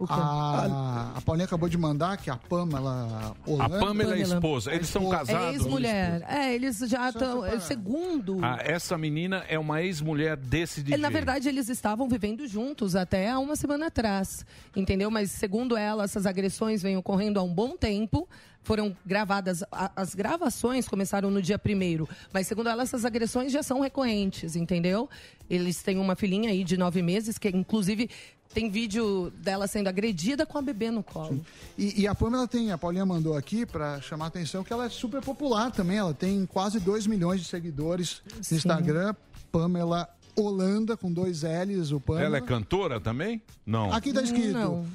A, 0.09 1.13
a 1.17 1.21
Paulinha 1.21 1.45
acabou 1.45 1.69
de 1.69 1.77
mandar 1.77 2.17
que 2.17 2.31
a 2.31 2.37
Pamela 2.37 3.35
A 3.47 3.51
Holanda... 3.51 3.79
Pamela 3.79 4.13
é 4.17 4.21
a 4.21 4.23
esposa. 4.23 4.73
Eles 4.73 4.89
são 4.89 5.13
É 5.13 5.17
casados. 5.19 5.55
ex-mulher. 5.57 6.25
É, 6.27 6.55
eles 6.55 6.79
já 6.79 7.11
estão. 7.11 7.45
É, 7.45 7.61
segundo. 7.61 8.39
Ah, 8.43 8.57
essa 8.63 8.97
menina 8.97 9.45
é 9.47 9.59
uma 9.59 9.83
ex-mulher 9.83 10.39
desse 10.39 10.81
DJ. 10.83 10.95
É, 10.95 10.97
Na 10.99 11.11
verdade, 11.11 11.51
eles 11.51 11.69
estavam 11.69 12.09
vivendo 12.09 12.47
juntos 12.47 12.97
até 12.97 13.31
há 13.31 13.39
uma 13.39 13.57
semana 13.57 13.89
atrás, 13.89 14.47
entendeu? 14.75 15.11
Mas, 15.11 15.33
segundo 15.33 15.77
ela, 15.77 16.05
essas 16.05 16.25
agressões 16.25 16.81
vêm 16.83 16.97
ocorrendo 16.97 17.39
há 17.39 17.43
um 17.43 17.53
bom 17.53 17.77
tempo. 17.77 18.27
Foram 18.71 18.97
gravadas, 19.05 19.65
a- 19.73 19.91
as 19.97 20.15
gravações 20.15 20.87
começaram 20.87 21.29
no 21.29 21.43
dia 21.43 21.59
primeiro, 21.59 22.09
mas 22.33 22.47
segundo 22.47 22.69
ela, 22.69 22.85
essas 22.85 23.05
agressões 23.05 23.51
já 23.51 23.65
são 23.65 23.81
recorrentes, 23.81 24.55
entendeu? 24.55 25.11
Eles 25.51 25.83
têm 25.83 25.99
uma 25.99 26.15
filhinha 26.15 26.51
aí 26.51 26.63
de 26.63 26.77
nove 26.77 27.03
meses, 27.03 27.37
que 27.37 27.49
inclusive 27.49 28.09
tem 28.55 28.71
vídeo 28.71 29.33
dela 29.39 29.67
sendo 29.67 29.89
agredida 29.89 30.47
com 30.47 30.57
a 30.57 30.63
bebê 30.63 30.89
no 30.89 31.03
colo. 31.03 31.45
E, 31.77 32.03
e 32.03 32.07
a 32.07 32.15
Pamela 32.15 32.47
tem, 32.47 32.71
a 32.71 32.79
Paulinha 32.79 33.05
mandou 33.05 33.37
aqui 33.37 33.67
para 33.67 34.01
chamar 34.03 34.27
a 34.27 34.29
atenção 34.29 34.63
que 34.63 34.73
ela 34.73 34.85
é 34.87 34.89
super 34.89 35.21
popular 35.21 35.73
também. 35.73 35.97
Ela 35.99 36.15
tem 36.15 36.47
quase 36.47 36.79
2 36.79 37.09
milhões 37.09 37.41
de 37.41 37.49
seguidores 37.49 38.23
no 38.49 38.57
Instagram. 38.57 39.17
Pamela 39.51 40.09
Holanda, 40.37 40.97
com 40.97 41.13
dois 41.13 41.43
L's, 41.43 41.91
o 41.91 41.99
Pamela. 41.99 42.25
Ela 42.27 42.37
é 42.37 42.41
cantora 42.41 43.01
também? 43.01 43.43
Não. 43.67 43.93
Aqui 43.93 44.13
tá 44.13 44.23
escrito. 44.23 44.53
Não. 44.53 44.87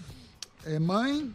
É 0.66 0.80
mãe, 0.80 1.30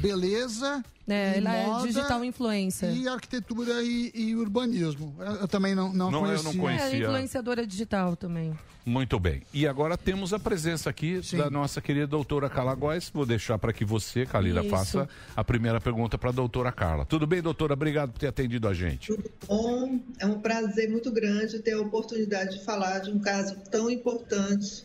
beleza. 0.00 0.84
É, 1.06 1.36
ela 1.36 1.54
é 1.54 1.86
digital 1.86 2.24
influencer. 2.24 2.90
E 2.94 3.06
arquitetura 3.06 3.82
e, 3.82 4.10
e 4.14 4.34
urbanismo. 4.34 5.14
Eu, 5.18 5.32
eu 5.34 5.48
também 5.48 5.74
não, 5.74 5.92
não, 5.92 6.10
Não, 6.10 6.20
eu 6.20 6.26
conhecia. 6.26 6.52
não 6.52 6.58
conhecia. 6.60 6.86
É 6.86 6.98
influenciadora 6.98 7.66
digital 7.66 8.16
também. 8.16 8.54
Muito 8.86 9.18
bem. 9.18 9.42
E 9.52 9.66
agora 9.66 9.96
temos 9.96 10.34
a 10.34 10.38
presença 10.38 10.90
aqui 10.90 11.20
da 11.36 11.48
nossa 11.48 11.80
querida 11.80 12.06
doutora 12.06 12.50
Carla 12.50 12.74
Góes. 12.74 13.10
Vou 13.12 13.24
deixar 13.24 13.58
para 13.58 13.72
que 13.72 13.82
você, 13.84 14.26
Kalila, 14.26 14.60
Isso. 14.60 14.70
faça 14.70 15.08
a 15.34 15.42
primeira 15.42 15.80
pergunta 15.80 16.18
para 16.18 16.28
a 16.28 16.32
doutora 16.32 16.70
Carla. 16.70 17.06
Tudo 17.06 17.26
bem, 17.26 17.40
doutora? 17.40 17.72
Obrigado 17.72 18.12
por 18.12 18.18
ter 18.18 18.26
atendido 18.26 18.68
a 18.68 18.74
gente. 18.74 19.10
Bom, 19.46 19.98
é 20.18 20.26
um 20.26 20.38
prazer 20.38 20.90
muito 20.90 21.10
grande 21.10 21.60
ter 21.60 21.72
a 21.72 21.80
oportunidade 21.80 22.58
de 22.58 22.64
falar 22.64 22.98
de 22.98 23.10
um 23.10 23.18
caso 23.18 23.56
tão 23.70 23.88
importante 23.90 24.84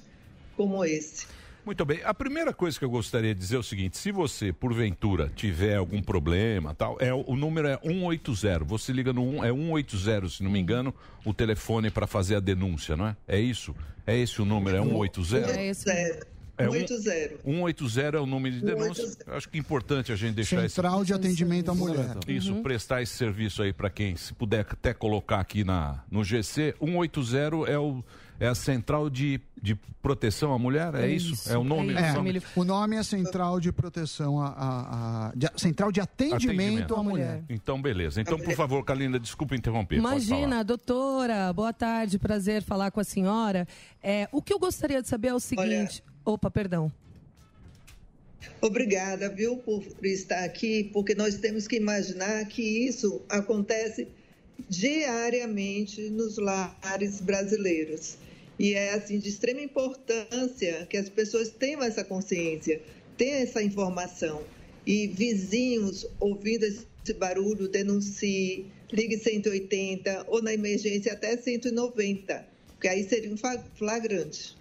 como 0.55 0.83
esse. 0.85 1.27
Muito 1.65 1.85
bem. 1.85 1.99
A 2.03 2.13
primeira 2.13 2.53
coisa 2.53 2.77
que 2.79 2.85
eu 2.85 2.89
gostaria 2.89 3.33
de 3.33 3.39
dizer 3.39 3.57
é 3.57 3.59
o 3.59 3.63
seguinte: 3.63 3.97
se 3.97 4.11
você, 4.11 4.51
porventura, 4.51 5.31
tiver 5.35 5.75
algum 5.75 6.01
problema, 6.01 6.73
tal, 6.73 6.97
é 6.99 7.13
o, 7.13 7.35
número 7.35 7.67
é 7.67 7.77
180. 7.77 8.63
Você 8.65 8.91
liga 8.91 9.13
no 9.13 9.23
1, 9.23 9.43
é 9.45 9.51
180, 9.51 10.29
se 10.29 10.43
não 10.43 10.51
me 10.51 10.59
engano, 10.59 10.93
o 11.25 11.33
telefone 11.33 11.89
para 11.89 12.07
fazer 12.07 12.35
a 12.35 12.39
denúncia, 12.39 12.95
não 12.95 13.07
é? 13.07 13.15
É 13.27 13.39
isso? 13.39 13.75
É 14.07 14.17
esse 14.17 14.41
o 14.41 14.45
número? 14.45 14.77
É 14.77 14.81
180? 14.81 15.51
É 15.51 15.67
esse. 15.67 15.89
É 16.59 16.67
um- 16.67 16.73
180. 16.73 17.39
180 17.43 18.17
é 18.17 18.19
o 18.19 18.25
número 18.25 18.55
de 18.55 18.61
denúncia. 18.65 19.05
180. 19.05 19.31
Eu 19.31 19.37
Acho 19.37 19.49
que 19.49 19.57
é 19.57 19.59
importante 19.59 20.11
a 20.11 20.15
gente 20.15 20.35
deixar 20.35 20.65
esse 20.65 20.75
Central 20.75 21.05
de 21.05 21.13
atendimento 21.13 21.71
à 21.71 21.73
mulher. 21.73 22.17
Isso, 22.27 22.53
prestar 22.55 23.01
esse 23.01 23.13
serviço 23.13 23.61
aí 23.61 23.71
para 23.71 23.89
quem, 23.89 24.15
se 24.17 24.33
puder 24.33 24.67
até 24.69 24.93
colocar 24.93 25.39
aqui 25.39 25.63
na, 25.63 26.03
no 26.11 26.21
GC, 26.23 26.75
180 26.79 27.71
é, 27.71 27.77
o, 27.77 28.03
é 28.39 28.47
a 28.47 28.55
central 28.55 29.09
de, 29.09 29.39
de 29.61 29.75
proteção 30.01 30.53
à 30.53 30.57
mulher, 30.59 30.95
é, 30.95 31.07
isso? 31.11 31.51
É 31.51 31.57
o 31.57 31.63
nome? 31.63 31.93
É, 31.93 32.13
nome- 32.13 32.41
o 32.55 32.63
nome 32.63 32.95
é 32.95 33.03
Central 33.03 33.59
de 33.59 33.71
Proteção 33.71 34.41
a, 34.41 34.47
a- 34.47 35.27
a- 35.27 35.31
de- 35.35 35.49
Central 35.57 35.91
de 35.91 35.99
Atendimento, 35.99 36.95
à 36.95 37.03
Mulher. 37.03 37.43
Então, 37.49 37.81
beleza. 37.81 38.21
Então, 38.21 38.39
por 38.39 38.53
favor, 38.53 38.83
Kalina, 38.85 39.19
desculpa 39.19 39.55
interromper. 39.55 39.97
Imagina, 39.97 40.63
doutora, 40.63 41.51
boa 41.51 41.73
tarde, 41.73 42.17
prazer 42.17 42.63
falar 42.63 42.91
com 42.91 42.99
a 42.99 43.03
senhora. 43.03 43.67
É, 44.01 44.27
o 44.31 44.41
que 44.41 44.53
eu 44.53 44.59
gostaria 44.59 45.01
de 45.01 45.07
saber 45.07 45.29
é 45.29 45.33
o 45.33 45.39
seguinte. 45.39 46.01
Opa, 46.23 46.49
perdão. 46.49 46.91
Obrigada, 48.61 49.29
viu, 49.29 49.57
por 49.57 49.83
estar 50.03 50.43
aqui, 50.45 50.89
porque 50.93 51.13
nós 51.13 51.35
temos 51.37 51.67
que 51.67 51.75
imaginar 51.75 52.45
que 52.45 52.61
isso 52.87 53.21
acontece 53.29 54.07
diariamente 54.69 56.09
nos 56.09 56.37
lares 56.37 57.19
brasileiros. 57.21 58.17
E 58.59 58.73
é 58.73 58.93
assim 58.93 59.17
de 59.17 59.29
extrema 59.29 59.61
importância 59.61 60.85
que 60.89 60.97
as 60.97 61.07
pessoas 61.07 61.49
tenham 61.49 61.81
essa 61.81 62.03
consciência, 62.03 62.81
tenham 63.17 63.39
essa 63.39 63.63
informação. 63.63 64.43
E 64.85 65.07
vizinhos 65.07 66.05
ouvindo 66.19 66.65
esse 66.65 67.13
barulho, 67.13 67.69
denuncie, 67.69 68.65
ligue 68.91 69.17
180 69.17 70.25
ou 70.27 70.41
na 70.41 70.53
emergência 70.53 71.13
até 71.13 71.37
190, 71.37 72.45
porque 72.67 72.87
aí 72.87 73.07
seria 73.07 73.31
um 73.31 73.37
flagrante. 73.37 74.57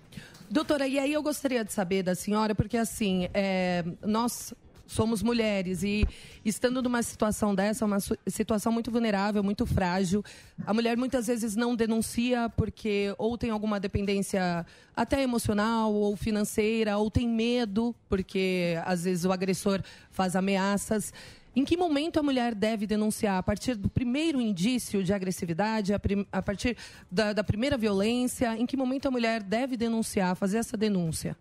Doutora, 0.50 0.87
e 0.87 0.98
aí 0.98 1.12
eu 1.12 1.22
gostaria 1.22 1.64
de 1.64 1.72
saber 1.72 2.02
da 2.02 2.14
senhora, 2.14 2.54
porque 2.54 2.76
assim, 2.76 3.28
é, 3.34 3.84
nós 4.02 4.54
somos 4.88 5.22
mulheres 5.22 5.83
e 5.83 6.05
estando 6.44 6.83
numa 6.83 7.03
situação 7.03 7.55
dessa, 7.55 7.85
uma 7.85 7.98
situação 8.27 8.72
muito 8.72 8.90
vulnerável, 8.90 9.44
muito 9.44 9.66
frágil, 9.66 10.24
a 10.66 10.72
mulher 10.72 10.96
muitas 10.96 11.27
vezes 11.27 11.55
não 11.55 11.77
denuncia 11.77 12.51
porque 12.57 13.14
ou 13.18 13.37
tem 13.37 13.51
alguma 13.51 13.79
dependência 13.79 14.64
até 14.96 15.22
emocional 15.22 15.92
ou 15.92 16.16
financeira, 16.16 16.96
ou 16.96 17.11
tem 17.11 17.29
medo 17.29 17.94
porque 18.09 18.81
às 18.85 19.05
vezes 19.05 19.27
o 19.27 19.31
agressor 19.31 19.83
faz 20.11 20.35
ameaças. 20.35 21.12
Em 21.55 21.64
que 21.64 21.77
momento 21.77 22.18
a 22.18 22.22
mulher 22.22 22.55
deve 22.55 22.87
denunciar? 22.87 23.37
A 23.37 23.42
partir 23.42 23.74
do 23.74 23.88
primeiro 23.88 24.40
indício 24.40 25.03
de 25.03 25.12
agressividade, 25.12 25.92
a, 25.92 26.01
a 26.33 26.40
partir 26.40 26.77
da, 27.11 27.33
da 27.33 27.44
primeira 27.44 27.77
violência? 27.77 28.57
Em 28.57 28.64
que 28.64 28.77
momento 28.77 29.09
a 29.09 29.11
mulher 29.11 29.42
deve 29.42 29.77
denunciar, 29.77 30.37
fazer 30.37 30.59
essa 30.59 30.77
denúncia? 30.77 31.37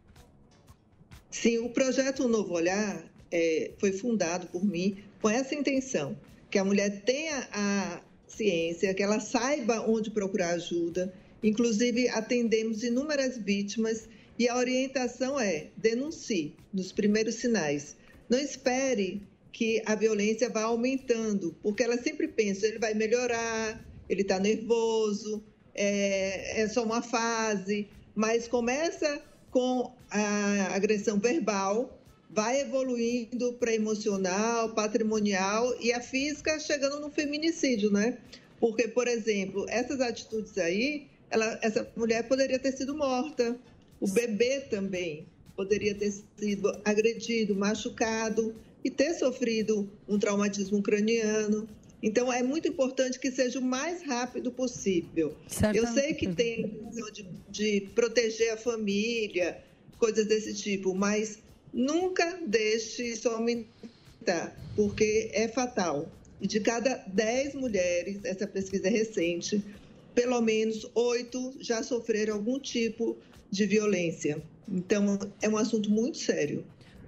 Sim, 1.30 1.60
o 1.60 1.70
projeto 1.70 2.28
Novo 2.28 2.54
Olhar 2.54 3.04
é, 3.32 3.72
foi 3.80 3.92
fundado 3.92 4.48
por 4.48 4.63
mim 4.63 4.98
com 5.22 5.30
essa 5.30 5.56
intenção, 5.56 6.18
que 6.50 6.58
a 6.58 6.63
mulher 6.63 7.02
tenha 7.04 7.48
a 7.52 8.02
ciência, 8.28 8.94
que 8.94 9.04
ela 9.04 9.20
saiba 9.20 9.82
onde 9.90 10.12
procurar 10.12 10.52
ajuda. 10.52 11.13
Inclusive, 11.42 12.10
atendemos 12.10 12.84
inúmeras 12.84 13.38
vítimas 13.38 14.08
e 14.38 14.48
a 14.48 14.56
orientação 14.56 15.40
é 15.40 15.68
denuncie 15.76 16.56
nos 16.72 16.92
primeiros 16.92 17.36
sinais. 17.36 17.96
Não 18.30 18.38
espere 18.38 19.22
que 19.52 19.82
a 19.86 19.96
violência 19.96 20.50
vá 20.50 20.63
aumentando, 20.63 21.56
porque 21.63 21.82
ela 21.82 21.98
sempre 21.98 22.28
pensa, 22.28 22.68
ele 22.68 22.78
vai 22.78 22.94
melhorar, 22.94 23.84
ele 24.08 24.22
está 24.22 24.40
nervoso, 24.40 25.44
é, 25.74 26.62
é 26.62 26.68
só 26.68 26.84
uma 26.84 27.02
fase, 27.02 27.88
mas 28.13 28.48
começa 28.48 29.22
com 29.50 29.92
a 30.12 30.76
agressão 30.76 31.20
verbal, 31.20 31.97
vai 32.30 32.62
evoluindo 32.62 33.54
para 33.54 33.74
emocional, 33.74 34.74
patrimonial 34.74 35.76
e 35.82 35.92
a 35.94 36.02
física 36.02 36.60
chegando 36.60 37.00
no 37.00 37.10
feminicídio, 37.10 37.92
né? 37.92 38.18
Porque, 38.60 38.88
por 38.88 39.08
exemplo, 39.08 39.66
essas 39.70 40.02
atitudes 40.02 40.58
aí, 40.58 41.08
ela, 41.30 41.60
essa 41.62 41.90
mulher 41.96 42.28
poderia 42.28 42.60
ter 42.60 42.72
sido 42.72 42.96
morta, 42.96 43.58
o 44.00 44.08
bebê 44.08 44.62
também 44.62 45.26
poderia 45.56 45.96
ter 45.96 46.13
sido 46.38 46.72
agredido, 46.86 47.56
machucado 47.56 48.54
e 48.84 48.92
ter 48.92 49.13
sofrido 49.16 49.90
um 50.08 50.20
traumatismo 50.20 50.82
craniano. 50.84 51.68
Então, 52.02 52.32
é 52.32 52.44
muito 52.44 52.68
importante 52.68 53.20
que 53.20 53.32
seja 53.32 53.58
o 53.58 53.62
mais 53.62 54.04
rápido 54.04 54.52
possível. 54.52 55.36
Certamente. 55.48 55.84
Eu 55.84 55.94
sei 55.94 56.13
que 56.13 56.28
tem 56.28 56.66
a 56.66 56.86
questão 56.86 57.12
de, 57.12 57.26
de 57.50 57.90
proteger 57.96 58.54
a 58.54 58.58
família, 58.58 59.63
coisas 59.98 60.28
desse 60.28 60.54
tipo, 60.54 60.94
mas 60.94 61.40
nunca 61.78 62.40
deixe 62.48 63.04
isso 63.04 63.30
aumentar, 63.30 64.58
porque 64.76 65.30
é 65.32 65.48
fatal. 65.48 66.12
E 66.42 66.48
de 66.48 66.60
cada 66.60 66.96
10 67.08 67.54
mulheres, 67.54 68.20
essa 68.24 68.48
pesquisa 68.48 68.88
é 68.88 68.90
recente, 68.90 69.63
pelo 70.16 70.42
menos 70.42 70.90
oito 70.96 71.54
já 71.60 71.84
sofreram 71.84 72.34
algum 72.34 72.60
tipo 72.60 73.16
de 73.52 73.66
violência. 73.68 74.42
Então, 74.68 75.20
é 75.40 75.48
um 75.48 75.56
assunto 75.56 75.90
muito 75.92 76.18
sério. 76.18 76.66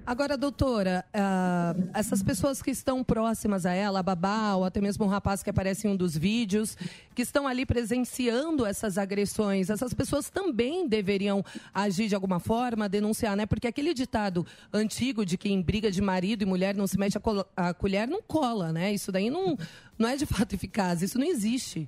Agora, 0.10 0.36
doutora, 0.36 1.06
ah, 1.14 1.76
essas 1.94 2.24
pessoas 2.24 2.64
que 2.64 2.72
estão 2.72 3.04
próximas 3.04 3.64
a 3.64 3.74
ela, 3.76 4.00
a 4.00 4.02
babá 4.02 4.56
ou 4.56 4.66
até 4.66 4.82
mesmo 4.82 5.06
um 5.06 5.08
rapaz 5.08 5.44
que 5.44 5.52
aparece 5.52 5.86
em 5.86 5.92
um 5.92 5.96
dos 5.96 6.18
vídeos, 6.18 6.76
que 7.14 7.22
estão 7.22 7.48
ali 7.48 7.64
presenciando 7.64 8.66
essas 8.66 8.98
agressões, 8.98 9.70
essas 9.70 9.94
pessoas 9.94 10.28
também 10.32 10.88
deveriam 10.88 11.46
agir 11.72 12.08
de 12.08 12.16
alguma 12.16 12.40
forma, 12.40 12.90
denunciar, 12.90 13.38
né? 13.38 13.46
Porque 13.46 13.68
aquele 13.68 13.94
ditado 13.94 14.44
antigo 14.74 15.24
de 15.24 15.38
que 15.38 15.48
em 15.48 15.62
briga 15.62 15.92
de 15.92 16.02
marido 16.02 16.42
e 16.42 16.46
mulher 16.48 16.76
não 16.76 16.88
se 16.88 16.98
mete 16.98 17.16
a, 17.16 17.22
a 17.70 17.72
colher 17.76 18.08
não 18.08 18.20
cola, 18.20 18.74
né? 18.74 18.92
Isso 18.92 19.12
daí 19.12 19.30
não, 19.30 19.56
não 19.96 20.10
é 20.10 20.18
de 20.18 20.26
fato 20.26 20.56
eficaz, 20.56 21.04
isso 21.04 21.20
não 21.20 21.28
existe. 21.28 21.88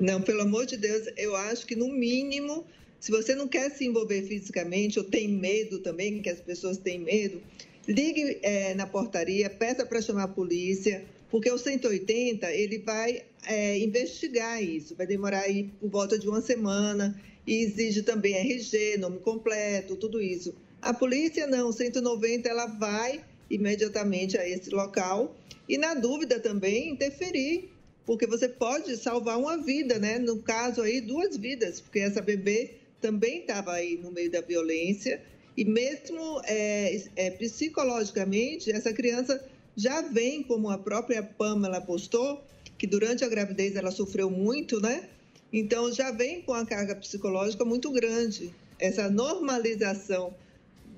Não, 0.00 0.22
pelo 0.22 0.40
amor 0.40 0.64
de 0.64 0.78
Deus, 0.78 1.06
eu 1.14 1.36
acho 1.36 1.66
que 1.66 1.76
no 1.76 1.88
mínimo, 1.92 2.64
se 3.00 3.10
você 3.10 3.34
não 3.34 3.46
quer 3.46 3.70
se 3.70 3.86
envolver 3.86 4.22
fisicamente 4.22 4.98
ou 4.98 5.04
tem 5.04 5.28
medo 5.28 5.78
também, 5.80 6.20
que 6.20 6.28
as 6.28 6.40
pessoas 6.40 6.78
têm 6.78 6.98
medo, 6.98 7.40
ligue 7.86 8.38
eh, 8.42 8.74
na 8.74 8.86
portaria, 8.86 9.48
peça 9.48 9.86
para 9.86 10.02
chamar 10.02 10.24
a 10.24 10.28
polícia, 10.28 11.04
porque 11.30 11.50
o 11.50 11.58
180 11.58 12.50
ele 12.52 12.78
vai 12.78 13.22
eh, 13.46 13.78
investigar 13.78 14.62
isso, 14.62 14.96
vai 14.96 15.06
demorar 15.06 15.40
aí 15.40 15.70
por 15.80 15.88
volta 15.88 16.18
de 16.18 16.28
uma 16.28 16.40
semana 16.40 17.18
e 17.46 17.62
exige 17.62 18.02
também 18.02 18.34
RG, 18.34 18.98
nome 18.98 19.20
completo, 19.20 19.96
tudo 19.96 20.20
isso. 20.20 20.54
A 20.82 20.92
polícia 20.92 21.46
não, 21.46 21.68
o 21.68 21.72
190 21.72 22.48
ela 22.48 22.66
vai 22.66 23.24
imediatamente 23.48 24.36
a 24.36 24.46
esse 24.46 24.70
local 24.70 25.36
e 25.68 25.78
na 25.78 25.94
dúvida 25.94 26.38
também 26.40 26.90
interferir 26.90 27.70
porque 28.08 28.26
você 28.26 28.48
pode 28.48 28.96
salvar 28.96 29.38
uma 29.38 29.58
vida, 29.58 29.98
né? 29.98 30.18
No 30.18 30.38
caso 30.38 30.80
aí, 30.80 30.98
duas 30.98 31.36
vidas, 31.36 31.78
porque 31.78 31.98
essa 31.98 32.22
bebê 32.22 32.76
também 33.00 33.40
estava 33.40 33.72
aí 33.72 33.96
no 33.96 34.10
meio 34.10 34.30
da 34.30 34.40
violência 34.40 35.22
e 35.56 35.64
mesmo 35.64 36.40
é, 36.44 37.02
é, 37.16 37.30
psicologicamente, 37.32 38.70
essa 38.70 38.92
criança 38.92 39.44
já 39.76 40.00
vem, 40.02 40.42
como 40.42 40.70
a 40.70 40.78
própria 40.78 41.22
Pamela 41.22 41.80
postou, 41.80 42.44
que 42.78 42.86
durante 42.86 43.24
a 43.24 43.28
gravidez 43.28 43.74
ela 43.74 43.90
sofreu 43.90 44.30
muito, 44.30 44.80
né? 44.80 45.08
Então 45.52 45.92
já 45.92 46.12
vem 46.12 46.42
com 46.42 46.54
a 46.54 46.64
carga 46.64 46.94
psicológica 46.94 47.64
muito 47.64 47.90
grande. 47.90 48.54
Essa 48.78 49.10
normalização 49.10 50.32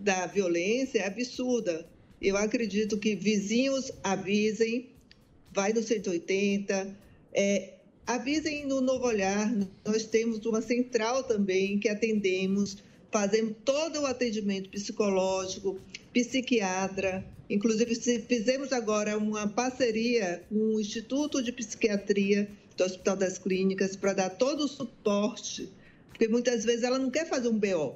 da 0.00 0.26
violência 0.26 0.98
é 0.98 1.06
absurda. 1.06 1.86
Eu 2.20 2.36
acredito 2.36 2.98
que 2.98 3.14
vizinhos 3.14 3.90
avisem, 4.04 4.90
vai 5.50 5.72
no 5.72 5.82
180. 5.82 6.96
É, 7.32 7.74
avisem 8.14 8.66
no 8.66 8.80
Novo 8.80 9.06
Olhar, 9.06 9.54
nós 9.84 10.04
temos 10.04 10.44
uma 10.44 10.60
central 10.60 11.22
também 11.22 11.78
que 11.78 11.88
atendemos, 11.88 12.78
fazemos 13.10 13.54
todo 13.64 14.00
o 14.00 14.06
atendimento 14.06 14.68
psicológico, 14.68 15.78
psiquiatra. 16.12 17.24
Inclusive, 17.48 17.94
fizemos 17.94 18.72
agora 18.72 19.16
uma 19.16 19.46
parceria 19.46 20.42
com 20.48 20.74
o 20.74 20.80
Instituto 20.80 21.40
de 21.40 21.52
Psiquiatria 21.52 22.50
do 22.76 22.84
Hospital 22.84 23.16
das 23.16 23.38
Clínicas 23.38 23.94
para 23.94 24.12
dar 24.12 24.30
todo 24.30 24.64
o 24.64 24.68
suporte, 24.68 25.68
porque 26.08 26.26
muitas 26.26 26.64
vezes 26.64 26.82
ela 26.82 26.98
não 26.98 27.10
quer 27.10 27.28
fazer 27.28 27.48
um 27.48 27.58
BO, 27.58 27.94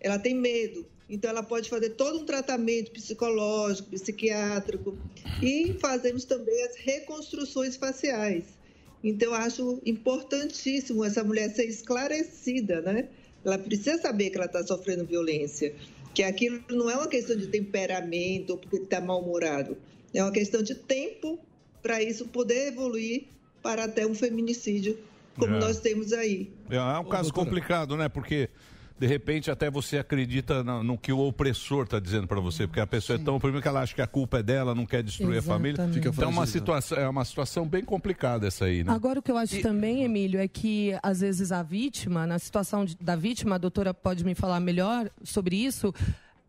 ela 0.00 0.18
tem 0.18 0.34
medo. 0.34 0.86
Então, 1.10 1.28
ela 1.28 1.42
pode 1.42 1.68
fazer 1.68 1.90
todo 1.90 2.20
um 2.20 2.24
tratamento 2.24 2.90
psicológico, 2.90 3.90
psiquiátrico. 3.90 4.96
E 5.42 5.74
fazemos 5.78 6.24
também 6.24 6.62
as 6.64 6.76
reconstruções 6.76 7.76
faciais. 7.76 8.61
Então, 9.02 9.30
eu 9.30 9.34
acho 9.34 9.80
importantíssimo 9.84 11.04
essa 11.04 11.24
mulher 11.24 11.50
ser 11.50 11.64
esclarecida, 11.64 12.80
né? 12.80 13.08
Ela 13.44 13.58
precisa 13.58 13.98
saber 13.98 14.30
que 14.30 14.36
ela 14.36 14.46
está 14.46 14.62
sofrendo 14.64 15.04
violência. 15.04 15.74
Que 16.14 16.22
aquilo 16.22 16.62
não 16.70 16.88
é 16.90 16.94
uma 16.94 17.08
questão 17.08 17.36
de 17.36 17.48
temperamento 17.48 18.50
ou 18.50 18.58
porque 18.58 18.76
está 18.76 19.00
mal-humorado. 19.00 19.76
É 20.14 20.22
uma 20.22 20.30
questão 20.30 20.62
de 20.62 20.74
tempo 20.74 21.38
para 21.82 22.02
isso 22.02 22.26
poder 22.28 22.68
evoluir 22.68 23.24
para 23.62 23.84
até 23.84 24.06
um 24.06 24.14
feminicídio, 24.14 24.98
como 25.36 25.56
É. 25.56 25.58
nós 25.58 25.80
temos 25.80 26.12
aí. 26.12 26.50
É, 26.70 26.76
é 26.76 26.98
um 26.98 27.04
caso 27.04 27.32
complicado, 27.32 27.96
né? 27.96 28.08
Porque 28.08 28.48
de 28.98 29.06
repente 29.06 29.50
até 29.50 29.70
você 29.70 29.98
acredita 29.98 30.62
no, 30.62 30.82
no 30.82 30.98
que 30.98 31.12
o 31.12 31.18
opressor 31.20 31.84
está 31.84 31.98
dizendo 31.98 32.26
para 32.26 32.40
você, 32.40 32.66
porque 32.66 32.80
a 32.80 32.86
pessoa 32.86 33.18
é 33.18 33.22
tão 33.22 33.38
primeiro 33.40 33.62
que 33.62 33.68
ela 33.68 33.80
acha 33.82 33.94
que 33.94 34.02
a 34.02 34.06
culpa 34.06 34.38
é 34.38 34.42
dela, 34.42 34.74
não 34.74 34.86
quer 34.86 35.02
destruir 35.02 35.38
a 35.38 35.42
família. 35.42 35.74
Exatamente. 35.74 35.94
Fica 35.94 36.08
então 36.10 36.24
é 36.24 36.26
uma 36.32 36.46
situação 36.46 36.98
é 36.98 37.08
uma 37.08 37.24
situação 37.24 37.66
bem 37.66 37.84
complicada 37.84 38.46
essa 38.46 38.66
aí, 38.66 38.84
né? 38.84 38.92
Agora, 38.92 39.18
o 39.18 39.22
que 39.22 39.30
eu 39.30 39.36
acho 39.36 39.60
também, 39.62 40.04
Emílio, 40.04 40.40
é 40.40 40.46
que 40.48 40.96
às 41.02 41.20
vezes 41.20 41.52
a 41.52 41.62
vítima, 41.62 42.26
na 42.26 42.38
situação 42.38 42.84
de- 42.84 42.96
da 43.00 43.16
vítima, 43.16 43.56
a 43.56 43.58
doutora 43.58 43.92
pode 43.92 44.24
me 44.24 44.34
falar 44.34 44.60
melhor 44.60 45.10
sobre 45.24 45.56
isso. 45.56 45.92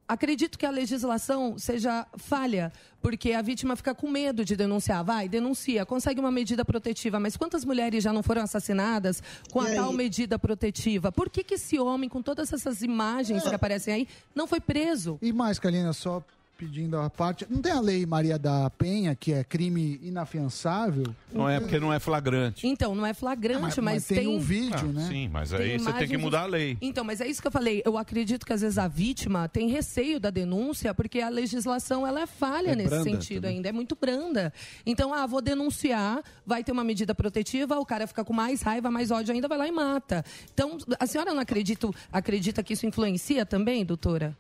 Acredito 0.08 0.60
que 0.60 0.66
a 0.66 0.70
legislação 0.70 1.58
seja 1.58 2.06
falha, 2.18 2.74
porque 3.02 3.32
a 3.32 3.42
vítima 3.42 3.76
fica 3.76 3.96
com 3.96 4.10
medo 4.10 4.44
de 4.44 4.56
denunciar. 4.56 5.04
Vai, 5.04 5.30
denuncia, 5.30 5.86
consegue 5.86 6.20
uma 6.20 6.32
medida 6.32 6.66
protetiva. 6.66 7.20
Mas 7.20 7.38
quantas 7.38 7.63
mulheres 7.63 8.04
já 8.04 8.12
não 8.12 8.22
foram 8.22 8.42
assassinadas 8.42 9.24
com 9.52 9.62
a 9.62 9.70
tal 9.74 9.94
medida 9.94 10.38
protetiva? 10.38 11.12
Por 11.12 11.30
que, 11.30 11.44
que 11.44 11.56
esse 11.56 11.80
homem, 11.80 12.10
com 12.10 12.22
todas 12.22 12.52
essas 12.52 12.82
imagens 12.82 13.44
que 13.44 13.56
aparecem 13.56 13.94
aí, 13.94 14.08
não 14.36 14.46
foi 14.46 14.60
preso? 14.60 15.18
E 15.22 15.32
mais, 15.32 15.58
Kalina, 15.58 15.94
só 15.94 16.22
pedindo 16.63 16.97
a 16.97 17.10
parte. 17.10 17.45
Não 17.49 17.62
tem 17.62 17.71
a 17.71 17.80
lei 17.80 18.06
Maria 18.06 18.39
da 18.39 18.69
Penha, 18.69 19.13
que 19.15 19.34
é 19.34 19.43
crime 19.43 19.99
inafiançável? 20.02 21.13
Não 21.32 21.49
é 21.49 21.60
porque 21.60 21.80
não 21.80 21.91
é 21.93 21.99
flagrante. 21.99 22.65
Então, 22.67 22.95
não 22.95 23.06
é 23.06 23.13
flagrante, 23.13 23.58
Ah, 23.58 23.62
mas- 23.62 23.78
mas, 23.78 23.93
mas 23.93 24.06
tem 24.08 24.28
um 24.28 24.39
vídeo, 24.39 24.89
Ah, 24.89 24.93
né? 24.93 25.08
Sim, 25.10 25.30
mas 25.30 25.54
aí 25.54 25.78
você 25.78 25.91
tem 25.93 26.08
que 26.08 26.17
mudar 26.17 26.41
a 26.43 26.45
lei. 26.45 26.78
Então, 26.82 27.04
mas 27.04 27.19
é 27.21 27.28
isso 27.28 27.41
que 27.41 27.47
eu 27.47 27.52
falei. 27.52 27.82
Eu 27.86 27.97
acredito 27.97 28.45
que 28.45 28.54
às 28.54 28.62
vezes 28.62 28.78
a 28.78 28.88
vítima 28.88 29.47
tem 29.49 29.67
receio 29.69 30.19
da 30.19 30.30
denúncia 30.30 30.93
porque 30.93 31.19
a 31.19 31.30
legislação 31.30 32.06
ela 32.08 32.21
é 32.21 32.28
falha 32.28 32.69
É 32.71 32.76
nesse 32.76 32.89
branda 32.89 33.04
sentido 33.04 33.41
também. 33.43 33.58
ainda, 33.58 33.69
é 33.69 33.71
muito 33.71 33.95
branda. 33.99 34.54
Então, 34.86 35.13
ah, 35.13 35.26
vou 35.28 35.41
denunciar, 35.41 36.21
vai 36.45 36.63
ter 36.63 36.71
uma 36.71 36.84
medida 36.84 37.13
protetiva, 37.13 37.78
o 37.80 37.86
cara 37.86 38.08
fica 38.08 38.23
com 38.23 38.34
mais 38.34 38.62
raiva, 38.62 38.89
mais 38.89 39.12
ódio 39.12 39.34
ainda, 39.34 39.47
vai 39.47 39.58
lá 39.58 39.67
e 39.67 39.71
mata. 39.71 40.23
Então, 40.54 40.78
a 40.99 41.06
senhora 41.08 41.34
não 41.34 41.41
acredita, 41.41 41.89
acredita 42.12 42.63
que 42.63 42.73
isso 42.73 42.86
influencia 42.86 43.45
também, 43.45 43.84
doutora? 43.86 44.36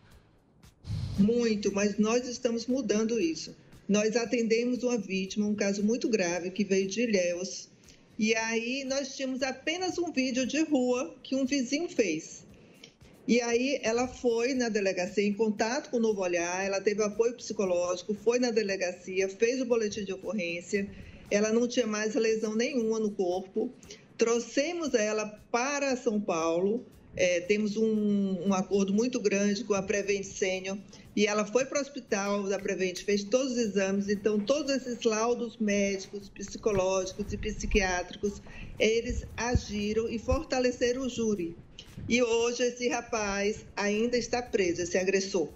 Muito, 1.17 1.71
mas 1.71 1.97
nós 1.97 2.27
estamos 2.27 2.65
mudando 2.65 3.19
isso. 3.19 3.55
Nós 3.87 4.15
atendemos 4.15 4.81
uma 4.83 4.97
vítima, 4.97 5.45
um 5.45 5.55
caso 5.55 5.83
muito 5.83 6.09
grave, 6.09 6.49
que 6.51 6.63
veio 6.63 6.87
de 6.87 7.01
Ilhéus. 7.01 7.69
E 8.17 8.35
aí 8.35 8.83
nós 8.83 9.15
tínhamos 9.15 9.41
apenas 9.41 9.97
um 9.97 10.11
vídeo 10.11 10.45
de 10.45 10.61
rua 10.63 11.15
que 11.21 11.35
um 11.35 11.45
vizinho 11.45 11.89
fez. 11.89 12.43
E 13.27 13.39
aí 13.41 13.79
ela 13.83 14.07
foi 14.07 14.53
na 14.53 14.69
delegacia 14.69 15.23
em 15.23 15.33
contato 15.33 15.89
com 15.89 15.97
o 15.97 15.99
Novo 15.99 16.21
Olhar, 16.21 16.65
ela 16.65 16.81
teve 16.81 17.01
apoio 17.03 17.35
psicológico, 17.35 18.13
foi 18.13 18.37
na 18.37 18.51
delegacia, 18.51 19.29
fez 19.29 19.61
o 19.61 19.65
boletim 19.65 20.03
de 20.03 20.11
ocorrência, 20.11 20.89
ela 21.31 21.51
não 21.51 21.67
tinha 21.67 21.87
mais 21.87 22.15
lesão 22.15 22.53
nenhuma 22.53 22.99
no 22.99 23.11
corpo. 23.11 23.71
Trouxemos 24.17 24.93
ela 24.93 25.25
para 25.49 25.95
São 25.95 26.19
Paulo, 26.19 26.85
é, 27.15 27.41
temos 27.41 27.77
um, 27.77 28.47
um 28.47 28.53
acordo 28.53 28.93
muito 28.93 29.19
grande 29.19 29.63
com 29.63 29.73
a 29.73 29.81
Prevent 29.81 30.23
Senior, 30.23 30.77
e 31.15 31.27
ela 31.27 31.45
foi 31.45 31.65
para 31.65 31.79
o 31.79 31.81
hospital 31.81 32.43
da 32.43 32.57
Prevent, 32.57 33.03
fez 33.03 33.23
todos 33.23 33.51
os 33.53 33.57
exames, 33.57 34.09
então 34.09 34.39
todos 34.39 34.71
esses 34.75 35.03
laudos 35.03 35.57
médicos, 35.57 36.29
psicológicos 36.29 37.31
e 37.31 37.37
psiquiátricos, 37.37 38.41
eles 38.79 39.25
agiram 39.37 40.09
e 40.09 40.17
fortaleceram 40.17 41.03
o 41.03 41.09
júri. 41.09 41.55
E 42.09 42.21
hoje 42.21 42.63
esse 42.63 42.87
rapaz 42.89 43.65
ainda 43.75 44.17
está 44.17 44.41
preso, 44.41 44.81
esse 44.81 44.97
agressor. 44.97 45.49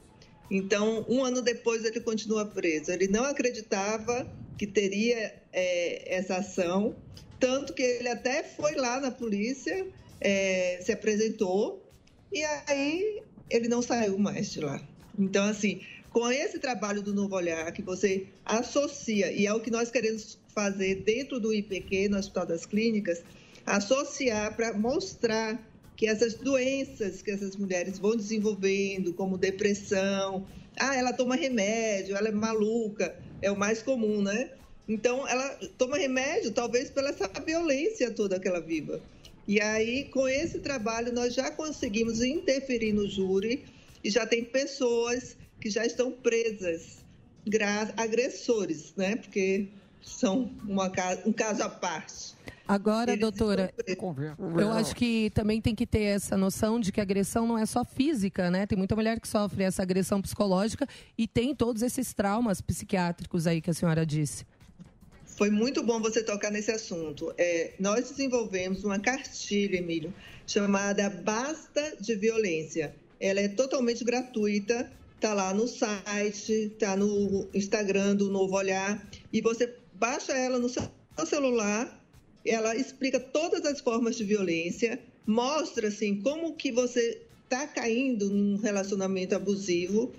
Então, 0.50 1.06
um 1.10 1.24
ano 1.24 1.42
depois 1.42 1.84
ele 1.84 2.00
continua 2.00 2.46
preso. 2.46 2.92
Ele 2.92 3.08
não 3.08 3.24
acreditava 3.26 4.26
que 4.58 4.66
teria 4.66 5.34
é, 5.52 6.16
essa 6.16 6.38
ação, 6.38 6.96
tanto 7.40 7.74
que 7.74 7.84
ele 7.84 8.08
até 8.08 8.44
foi 8.44 8.76
lá 8.76 9.00
na 9.00 9.12
polícia, 9.12 9.86
é, 10.20 10.80
se 10.82 10.92
apresentou, 10.92 11.84
e 12.32 12.44
aí 12.68 13.22
ele 13.50 13.68
não 13.68 13.82
saiu 13.82 14.18
mais 14.18 14.52
de 14.52 14.60
lá. 14.60 14.82
Então, 15.18 15.46
assim, 15.46 15.82
com 16.12 16.32
esse 16.32 16.60
trabalho 16.60 17.02
do 17.02 17.14
Novo 17.14 17.36
Olhar, 17.36 17.72
que 17.72 17.82
você 17.82 18.28
associa, 18.46 19.32
e 19.32 19.46
é 19.46 19.54
o 19.54 19.60
que 19.60 19.72
nós 19.72 19.90
queremos 19.90 20.40
fazer 20.54 21.04
dentro 21.04 21.40
do 21.40 21.54
IPQ, 21.54 22.10
no 22.10 22.18
Hospital 22.18 22.46
das 22.46 22.66
Clínicas, 22.66 23.24
associar 23.66 24.56
para 24.56 24.74
mostrar 24.74 25.62
que 25.96 26.08
essas 26.08 26.36
doenças 26.36 27.24
que 27.24 27.32
essas 27.32 27.56
mulheres 27.56 27.98
vão 27.98 28.16
desenvolvendo, 28.16 29.14
como 29.14 29.38
depressão, 29.38 30.46
ah, 30.80 30.96
ela 30.96 31.12
toma 31.12 31.36
remédio, 31.36 32.16
ela 32.16 32.30
é 32.30 32.32
maluca, 32.32 33.18
é 33.42 33.52
o 33.52 33.58
mais 33.58 33.82
comum, 33.82 34.22
né? 34.22 34.52
Então, 34.88 35.28
ela 35.28 35.50
toma 35.78 35.98
remédio, 35.98 36.52
talvez 36.52 36.90
pela 36.90 37.10
essa 37.10 37.28
violência 37.46 38.12
toda 38.12 38.40
que 38.40 38.48
ela 38.48 38.62
viva. 38.62 39.02
E 39.48 39.62
aí, 39.62 40.06
com 40.06 40.28
esse 40.28 40.60
trabalho, 40.60 41.14
nós 41.14 41.34
já 41.34 41.50
conseguimos 41.50 42.22
interferir 42.22 42.92
no 42.92 43.08
júri 43.08 43.64
e 44.04 44.10
já 44.10 44.26
tem 44.26 44.44
pessoas 44.44 45.38
que 45.62 45.70
já 45.70 45.86
estão 45.86 46.12
presas, 46.12 47.06
gra- 47.48 47.94
agressores, 47.96 48.94
né? 48.98 49.16
Porque 49.16 49.70
são 50.02 50.52
uma, 50.68 50.92
um 51.26 51.32
caso 51.32 51.64
à 51.64 51.70
parte. 51.70 52.36
Agora, 52.68 53.12
Eles 53.12 53.22
doutora, 53.22 53.74
eu 54.60 54.72
acho 54.74 54.94
que 54.94 55.30
também 55.34 55.62
tem 55.62 55.74
que 55.74 55.88
ter 55.88 56.02
essa 56.02 56.36
noção 56.36 56.82
de 56.82 56.92
que 56.92 57.00
a 57.00 57.04
agressão 57.04 57.48
não 57.48 57.58
é 57.58 57.66
só 57.66 57.86
física, 57.86 58.52
né? 58.52 58.68
Tem 58.68 58.78
muita 58.78 58.94
mulher 58.94 59.22
que 59.22 59.28
sofre 59.28 59.64
essa 59.64 59.82
agressão 59.82 60.22
psicológica 60.22 60.86
e 61.18 61.26
tem 61.26 61.56
todos 61.56 61.82
esses 61.82 62.14
traumas 62.14 62.60
psiquiátricos 62.60 63.48
aí 63.48 63.62
que 63.62 63.70
a 63.70 63.74
senhora 63.74 64.06
disse. 64.06 64.46
Foi 65.38 65.52
muito 65.52 65.84
bom 65.84 66.02
você 66.02 66.24
tocar 66.24 66.50
nesse 66.50 66.72
assunto. 66.72 67.32
É, 67.38 67.74
nós 67.80 68.10
desenvolvemos 68.10 68.84
uma 68.84 68.98
cartilha, 68.98 69.78
Emílio, 69.78 70.12
chamada 70.48 71.12
Basta 71.12 71.96
de 72.02 72.16
Violência. 72.16 72.96
Ela 73.20 73.42
é 73.42 73.48
totalmente 73.48 74.04
gratuita, 74.04 74.92
está 75.14 75.36
lá 75.36 75.54
no 75.54 75.68
site, 75.68 76.52
está 76.52 76.96
no 76.96 77.48
Instagram 77.54 78.16
do 78.16 78.32
Novo 78.32 78.56
Olhar, 78.56 79.08
e 79.32 79.40
você 79.40 79.76
baixa 79.94 80.34
ela 80.34 80.58
no 80.58 80.70
seu 80.70 80.90
celular, 81.24 82.04
ela 82.44 82.76
explica 82.76 83.20
todas 83.20 83.64
as 83.64 83.80
formas 83.80 84.16
de 84.16 84.24
violência, 84.24 85.00
mostra 85.24 85.90
assim 85.90 86.20
como 86.20 86.56
que 86.56 86.72
você 86.72 87.22
está 87.44 87.68
caindo 87.68 88.28
num 88.32 88.58
relacionamento 88.58 89.36
abusivo 89.36 90.12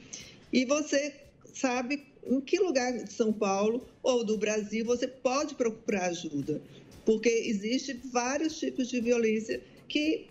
e 0.52 0.64
você 0.64 1.12
sabe 1.52 2.06
em 2.26 2.40
que 2.40 2.58
lugar 2.58 2.92
de 2.92 3.12
São 3.12 3.32
Paulo 3.32 3.86
ou 4.02 4.24
do 4.24 4.36
Brasil 4.36 4.84
você 4.84 5.06
pode 5.06 5.54
procurar 5.54 6.06
ajuda, 6.06 6.60
porque 7.04 7.28
existe 7.28 7.98
vários 8.12 8.58
tipos 8.58 8.88
de 8.88 9.00
violência 9.00 9.60
que 9.88 10.26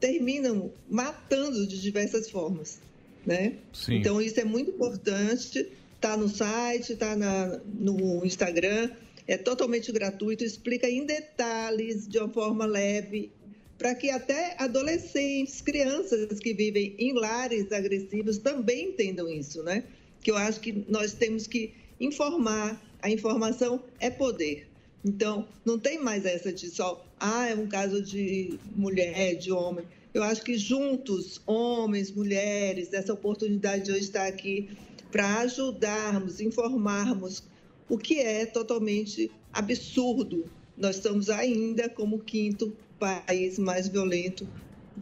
terminam 0.00 0.72
matando 0.88 1.66
de 1.66 1.80
diversas 1.80 2.28
formas, 2.30 2.80
né? 3.24 3.54
Sim. 3.72 3.96
Então 3.96 4.20
isso 4.20 4.38
é 4.40 4.44
muito 4.44 4.70
importante. 4.70 5.68
Tá 6.00 6.16
no 6.16 6.28
site, 6.28 6.94
tá 6.94 7.16
na, 7.16 7.58
no 7.64 8.24
Instagram, 8.24 8.90
é 9.26 9.36
totalmente 9.36 9.90
gratuito, 9.90 10.44
explica 10.44 10.88
em 10.88 11.06
detalhes, 11.06 12.06
de 12.06 12.18
uma 12.18 12.28
forma 12.28 12.66
leve, 12.66 13.32
para 13.78 13.94
que 13.94 14.10
até 14.10 14.54
adolescentes, 14.58 15.60
crianças 15.60 16.38
que 16.38 16.54
vivem 16.54 16.94
em 16.98 17.12
lares 17.12 17.72
agressivos 17.72 18.38
também 18.38 18.90
entendam 18.90 19.28
isso, 19.28 19.62
né? 19.62 19.84
Que 20.22 20.30
eu 20.30 20.36
acho 20.36 20.60
que 20.60 20.84
nós 20.88 21.12
temos 21.12 21.46
que 21.46 21.72
informar, 22.00 22.80
a 23.00 23.10
informação 23.10 23.82
é 24.00 24.10
poder. 24.10 24.68
Então, 25.04 25.46
não 25.64 25.78
tem 25.78 26.02
mais 26.02 26.24
essa 26.24 26.52
de 26.52 26.68
só, 26.68 27.04
ah, 27.20 27.48
é 27.48 27.54
um 27.54 27.66
caso 27.66 28.02
de 28.02 28.58
mulher, 28.74 29.36
de 29.36 29.52
homem. 29.52 29.84
Eu 30.12 30.22
acho 30.22 30.42
que 30.42 30.56
juntos, 30.58 31.40
homens, 31.46 32.10
mulheres, 32.10 32.92
essa 32.92 33.12
oportunidade 33.12 33.84
de 33.84 33.92
hoje 33.92 34.00
estar 34.00 34.26
aqui 34.26 34.68
para 35.12 35.40
ajudarmos, 35.40 36.40
informarmos 36.40 37.42
o 37.88 37.96
que 37.96 38.18
é 38.18 38.44
totalmente 38.44 39.30
absurdo. 39.52 40.44
Nós 40.76 40.96
estamos 40.96 41.30
ainda 41.30 41.88
como 41.88 42.16
o 42.16 42.20
quinto 42.20 42.76
país 42.98 43.58
mais 43.58 43.88
violento 43.88 44.48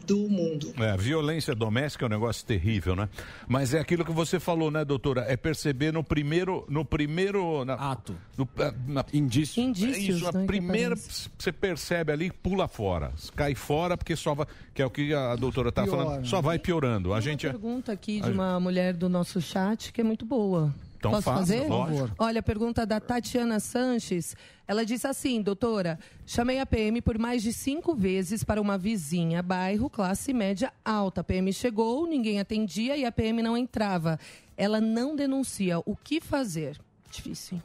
do 0.06 0.28
mundo. 0.28 0.72
É, 0.78 0.96
violência 0.96 1.54
doméstica 1.54 2.04
é 2.04 2.06
um 2.06 2.10
negócio 2.10 2.44
terrível, 2.44 2.96
né? 2.96 3.08
Mas 3.46 3.72
é 3.74 3.80
aquilo 3.80 4.04
que 4.04 4.12
você 4.12 4.40
falou, 4.40 4.70
né, 4.70 4.84
doutora? 4.84 5.24
É 5.28 5.36
perceber 5.36 5.92
no 5.92 6.02
primeiro, 6.02 6.64
no 6.68 6.84
primeiro 6.84 7.62
ato, 7.72 8.16
no, 8.36 8.48
é, 8.58 8.72
na, 8.86 9.04
indício. 9.12 9.62
Indícios, 9.62 10.16
Isso, 10.18 10.28
a 10.28 10.32
né, 10.32 10.40
que 10.40 10.46
primeira 10.46 10.94
você 10.96 11.52
percebe 11.52 12.12
ali, 12.12 12.30
pula 12.30 12.66
fora, 12.66 13.12
cai 13.34 13.54
fora 13.54 13.96
porque 13.96 14.16
só 14.16 14.34
vai, 14.34 14.46
que 14.74 14.82
é 14.82 14.86
o 14.86 14.90
que 14.90 15.14
a 15.14 15.36
doutora 15.36 15.70
tá 15.70 15.84
Piora. 15.84 16.04
falando, 16.04 16.26
só 16.26 16.40
vai 16.40 16.58
piorando. 16.58 17.14
A 17.14 17.20
gente 17.20 17.46
é- 17.46 17.50
Pergunta 17.50 17.92
aqui 17.92 18.20
a 18.20 18.26
de 18.26 18.30
uma 18.32 18.58
mulher 18.58 18.94
do 18.94 19.08
nosso 19.08 19.40
chat 19.40 19.92
que 19.92 20.00
é 20.00 20.04
muito 20.04 20.24
boa. 20.26 20.74
Então 21.04 21.12
Posso 21.12 21.24
faça, 21.24 21.38
fazer? 21.40 21.68
lógico. 21.68 22.14
Olha, 22.18 22.40
a 22.40 22.42
pergunta 22.42 22.86
da 22.86 22.98
Tatiana 22.98 23.60
Sanches. 23.60 24.34
Ela 24.66 24.86
disse 24.86 25.06
assim, 25.06 25.42
doutora, 25.42 25.98
chamei 26.24 26.58
a 26.58 26.64
PM 26.64 27.02
por 27.02 27.18
mais 27.18 27.42
de 27.42 27.52
cinco 27.52 27.94
vezes 27.94 28.42
para 28.42 28.58
uma 28.58 28.78
vizinha, 28.78 29.42
bairro, 29.42 29.90
classe 29.90 30.32
média 30.32 30.72
alta. 30.82 31.20
A 31.20 31.24
PM 31.24 31.52
chegou, 31.52 32.06
ninguém 32.06 32.40
atendia 32.40 32.96
e 32.96 33.04
a 33.04 33.12
PM 33.12 33.42
não 33.42 33.54
entrava. 33.54 34.18
Ela 34.56 34.80
não 34.80 35.14
denuncia. 35.14 35.80
O 35.80 35.94
que 35.94 36.22
fazer? 36.22 36.80
Difícil. 37.10 37.60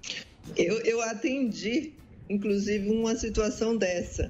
Eu, 0.58 0.78
eu 0.82 1.02
atendi, 1.02 1.94
inclusive, 2.30 2.90
uma 2.90 3.16
situação 3.16 3.78
dessa. 3.78 4.30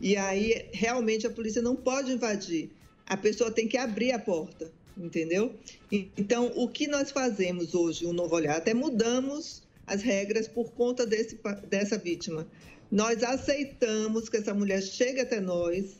E 0.00 0.16
aí, 0.16 0.68
realmente, 0.72 1.26
a 1.26 1.30
polícia 1.30 1.60
não 1.60 1.74
pode 1.74 2.12
invadir. 2.12 2.70
A 3.04 3.16
pessoa 3.16 3.50
tem 3.50 3.66
que 3.66 3.76
abrir 3.76 4.12
a 4.12 4.18
porta, 4.18 4.70
entendeu? 4.96 5.52
Então, 5.90 6.52
o 6.56 6.68
que 6.68 6.86
nós 6.86 7.10
fazemos 7.10 7.74
hoje, 7.74 8.06
o 8.06 8.12
Novo 8.12 8.34
Olhar, 8.34 8.56
até 8.56 8.72
mudamos 8.74 9.62
as 9.86 10.02
regras 10.02 10.48
por 10.48 10.70
conta 10.72 11.06
desse, 11.06 11.38
dessa 11.68 11.98
vítima. 11.98 12.46
Nós 12.90 13.22
aceitamos 13.22 14.28
que 14.28 14.36
essa 14.36 14.54
mulher 14.54 14.82
chegue 14.82 15.20
até 15.20 15.40
nós, 15.40 15.96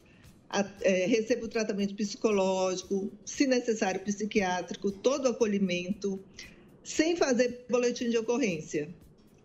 a- 0.48 0.68
é, 0.82 1.06
receba 1.06 1.44
o 1.44 1.48
tratamento 1.48 1.94
psicológico, 1.94 3.10
se 3.24 3.46
necessário 3.46 4.00
psiquiátrico, 4.00 4.90
todo 4.90 5.24
o 5.26 5.28
acolhimento, 5.28 6.20
sem 6.82 7.16
fazer 7.16 7.64
boletim 7.68 8.10
de 8.10 8.18
ocorrência. 8.18 8.88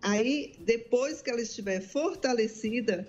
Aí, 0.02 0.54
depois 0.60 1.22
que 1.22 1.30
ela 1.30 1.42
estiver 1.42 1.82
fortalecida, 1.82 3.06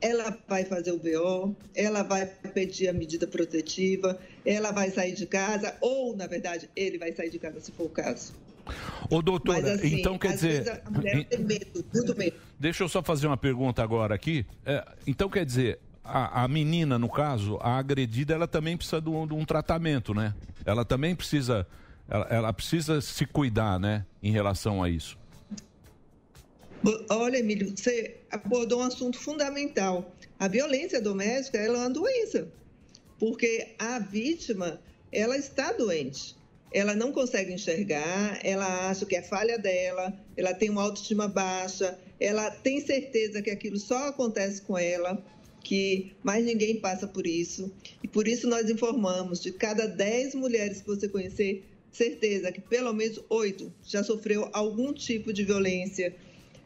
ela 0.00 0.36
vai 0.46 0.64
fazer 0.64 0.92
o 0.92 0.98
BO, 0.98 1.54
ela 1.74 2.02
vai 2.02 2.26
pedir 2.52 2.88
a 2.88 2.92
medida 2.92 3.26
protetiva, 3.26 4.18
ela 4.46 4.70
vai 4.70 4.90
sair 4.90 5.12
de 5.12 5.26
casa, 5.26 5.76
ou, 5.80 6.16
na 6.16 6.26
verdade, 6.26 6.70
ele 6.76 6.96
vai 6.96 7.12
sair 7.12 7.28
de 7.30 7.38
casa 7.38 7.60
se 7.60 7.72
for 7.72 7.84
o 7.86 7.90
caso. 7.90 8.32
Ô, 9.10 9.20
doutora, 9.20 9.60
Mas, 9.60 9.70
assim, 9.72 10.00
então 10.00 10.16
quer 10.16 10.34
dizer. 10.34 10.82
a 10.84 10.90
mulher 10.90 11.24
tem 11.24 11.38
medo, 11.40 11.84
muito 11.92 12.16
medo. 12.16 12.36
Deixa 12.58 12.82
eu 12.84 12.88
só 12.88 13.02
fazer 13.02 13.26
uma 13.26 13.36
pergunta 13.36 13.82
agora 13.82 14.14
aqui. 14.14 14.46
É, 14.64 14.84
então 15.06 15.28
quer 15.28 15.44
dizer, 15.44 15.78
a, 16.02 16.44
a 16.44 16.48
menina, 16.48 16.98
no 16.98 17.08
caso, 17.08 17.58
a 17.60 17.76
agredida, 17.76 18.34
ela 18.34 18.48
também 18.48 18.76
precisa 18.76 19.00
de 19.00 19.08
um, 19.08 19.26
de 19.26 19.34
um 19.34 19.44
tratamento, 19.44 20.14
né? 20.14 20.34
Ela 20.64 20.84
também 20.84 21.14
precisa. 21.14 21.66
Ela, 22.08 22.26
ela 22.30 22.52
precisa 22.52 23.00
se 23.00 23.26
cuidar, 23.26 23.80
né? 23.80 24.06
Em 24.22 24.30
relação 24.30 24.82
a 24.82 24.88
isso. 24.88 25.18
Olha, 27.10 27.38
Emílio, 27.38 27.72
você 27.76 28.16
abordou 28.30 28.80
um 28.80 28.84
assunto 28.84 29.18
fundamental. 29.18 30.12
A 30.38 30.46
violência 30.46 31.00
doméstica 31.00 31.58
ela 31.58 31.78
é 31.78 31.80
uma 31.80 31.90
doença, 31.90 32.48
porque 33.18 33.74
a 33.78 33.98
vítima 33.98 34.80
ela 35.12 35.36
está 35.36 35.72
doente. 35.72 36.36
Ela 36.72 36.94
não 36.94 37.12
consegue 37.12 37.52
enxergar, 37.52 38.40
ela 38.44 38.90
acha 38.90 39.06
que 39.06 39.16
é 39.16 39.22
falha 39.22 39.58
dela, 39.58 40.12
ela 40.36 40.52
tem 40.52 40.68
uma 40.68 40.82
autoestima 40.82 41.26
baixa, 41.28 41.98
ela 42.20 42.50
tem 42.50 42.80
certeza 42.80 43.40
que 43.40 43.50
aquilo 43.50 43.78
só 43.78 44.08
acontece 44.08 44.60
com 44.62 44.76
ela, 44.76 45.24
que 45.62 46.12
mais 46.22 46.44
ninguém 46.44 46.80
passa 46.80 47.06
por 47.06 47.26
isso. 47.26 47.72
E 48.02 48.08
por 48.08 48.28
isso 48.28 48.46
nós 48.46 48.68
informamos 48.68 49.40
de 49.40 49.52
cada 49.52 49.86
10 49.86 50.34
mulheres 50.34 50.80
que 50.80 50.86
você 50.86 51.08
conhecer, 51.08 51.64
certeza 51.90 52.52
que 52.52 52.60
pelo 52.60 52.92
menos 52.92 53.22
oito 53.30 53.72
já 53.82 54.04
sofreu 54.04 54.50
algum 54.52 54.92
tipo 54.92 55.32
de 55.32 55.44
violência 55.44 56.14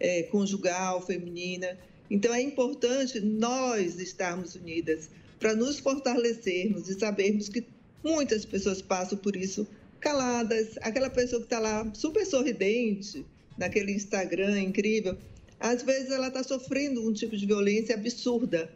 eh, 0.01 0.24
conjugal, 0.24 1.07
feminina. 1.07 1.78
Então 2.11 2.34
é 2.34 2.40
importante 2.40 3.20
nós 3.20 4.01
estarmos 4.01 4.57
unidas 4.57 5.09
para 5.41 5.57
nos 5.57 5.80
fortalecermos 5.80 6.88
e 6.88 6.95
sabermos 6.95 7.49
que 7.49 7.64
muitas 8.05 8.45
pessoas 8.45 8.80
passam 8.82 9.18
por 9.18 9.34
isso 9.34 9.66
caladas. 9.99 10.78
Aquela 10.82 11.11
pessoa 11.11 11.41
que 11.41 11.47
está 11.47 11.59
lá 11.59 11.91
super 11.95 12.24
sorridente 12.26 13.24
naquele 13.59 13.93
Instagram 13.93 14.61
incrível, 14.61 15.16
às 15.59 15.82
vezes 15.82 16.11
ela 16.11 16.28
está 16.28 16.43
sofrendo 16.45 17.07
um 17.07 17.12
tipo 17.12 17.36
de 17.36 17.47
violência 17.47 17.95
absurda. 17.95 18.70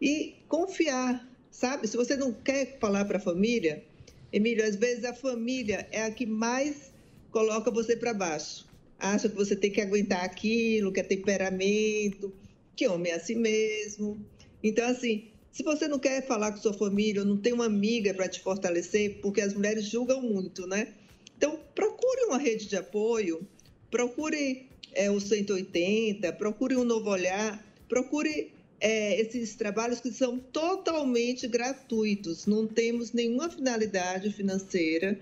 E 0.00 0.34
confiar, 0.48 1.28
sabe? 1.50 1.86
Se 1.86 1.96
você 1.96 2.16
não 2.16 2.32
quer 2.32 2.78
falar 2.78 3.04
para 3.04 3.18
a 3.18 3.20
família, 3.20 3.84
Emílio, 4.32 4.64
às 4.64 4.76
vezes 4.76 5.04
a 5.04 5.14
família 5.14 5.86
é 5.92 6.02
a 6.02 6.10
que 6.10 6.26
mais 6.26 6.92
coloca 7.30 7.70
você 7.70 7.96
para 7.96 8.12
baixo. 8.12 8.66
Acha 8.98 9.28
que 9.28 9.34
você 9.34 9.54
tem 9.54 9.70
que 9.70 9.80
aguentar 9.80 10.24
aquilo, 10.24 10.92
que 10.92 11.00
é 11.00 11.02
temperamento, 11.02 12.32
que 12.74 12.86
homem 12.88 13.12
é 13.12 13.16
assim 13.16 13.36
mesmo. 13.36 14.24
Então, 14.62 14.88
assim, 14.88 15.28
se 15.54 15.62
você 15.62 15.86
não 15.86 16.00
quer 16.00 16.26
falar 16.26 16.50
com 16.50 16.58
sua 16.58 16.72
família, 16.74 17.24
não 17.24 17.36
tem 17.36 17.52
uma 17.52 17.66
amiga 17.66 18.12
para 18.12 18.28
te 18.28 18.40
fortalecer, 18.40 19.20
porque 19.22 19.40
as 19.40 19.54
mulheres 19.54 19.84
julgam 19.84 20.20
muito, 20.20 20.66
né? 20.66 20.88
Então, 21.36 21.60
procure 21.76 22.24
uma 22.24 22.38
rede 22.38 22.66
de 22.66 22.76
apoio, 22.76 23.46
procure 23.88 24.66
é, 24.92 25.08
o 25.12 25.20
180, 25.20 26.32
procure 26.32 26.74
um 26.74 26.82
novo 26.82 27.08
olhar, 27.08 27.64
procure 27.88 28.50
é, 28.80 29.20
esses 29.20 29.54
trabalhos 29.54 30.00
que 30.00 30.10
são 30.10 30.40
totalmente 30.40 31.46
gratuitos, 31.46 32.46
não 32.46 32.66
temos 32.66 33.12
nenhuma 33.12 33.48
finalidade 33.48 34.32
financeira. 34.32 35.16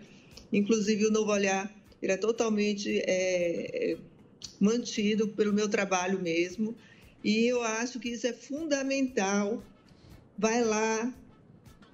Inclusive, 0.51 1.09
o 1.09 1.11
Novo 1.11 1.31
Olhar 1.31 1.71
ele 2.01 2.13
é 2.13 2.17
totalmente 2.17 3.01
é, 3.01 3.93
é, 3.93 3.97
mantido 4.59 5.29
pelo 5.29 5.53
meu 5.53 5.69
trabalho 5.69 6.23
mesmo. 6.23 6.75
E 7.23 7.47
eu 7.47 7.61
acho 7.63 8.01
que 8.01 8.09
isso 8.09 8.27
é 8.27 8.33
fundamental. 8.33 9.63
Vai 10.39 10.65
lá 10.65 11.13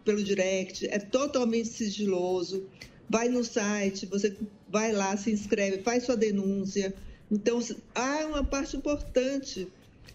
pelo 0.04 0.22
direct, 0.22 0.86
é 0.86 0.98
totalmente 0.98 1.68
sigiloso. 1.68 2.66
Vai 3.10 3.28
no 3.28 3.44
site, 3.44 4.06
você 4.06 4.36
vai 4.68 4.92
lá, 4.92 5.16
se 5.16 5.30
inscreve, 5.30 5.82
faz 5.82 6.04
sua 6.04 6.16
denúncia. 6.16 6.94
Então, 7.30 7.58
há 7.94 8.26
uma 8.26 8.44
parte 8.44 8.76
importante. 8.76 9.68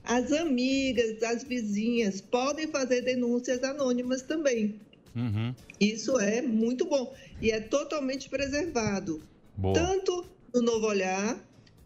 As 0.03 0.31
amigas, 0.31 1.21
as 1.23 1.43
vizinhas 1.43 2.21
podem 2.21 2.67
fazer 2.67 3.01
denúncias 3.01 3.63
anônimas 3.63 4.21
também. 4.21 4.79
Uhum. 5.15 5.53
Isso 5.79 6.19
é 6.19 6.41
muito 6.41 6.85
bom 6.85 7.13
e 7.41 7.51
é 7.51 7.59
totalmente 7.59 8.29
preservado, 8.29 9.21
Boa. 9.55 9.73
tanto 9.73 10.25
no 10.53 10.61
Novo 10.61 10.87
Olhar 10.87 11.39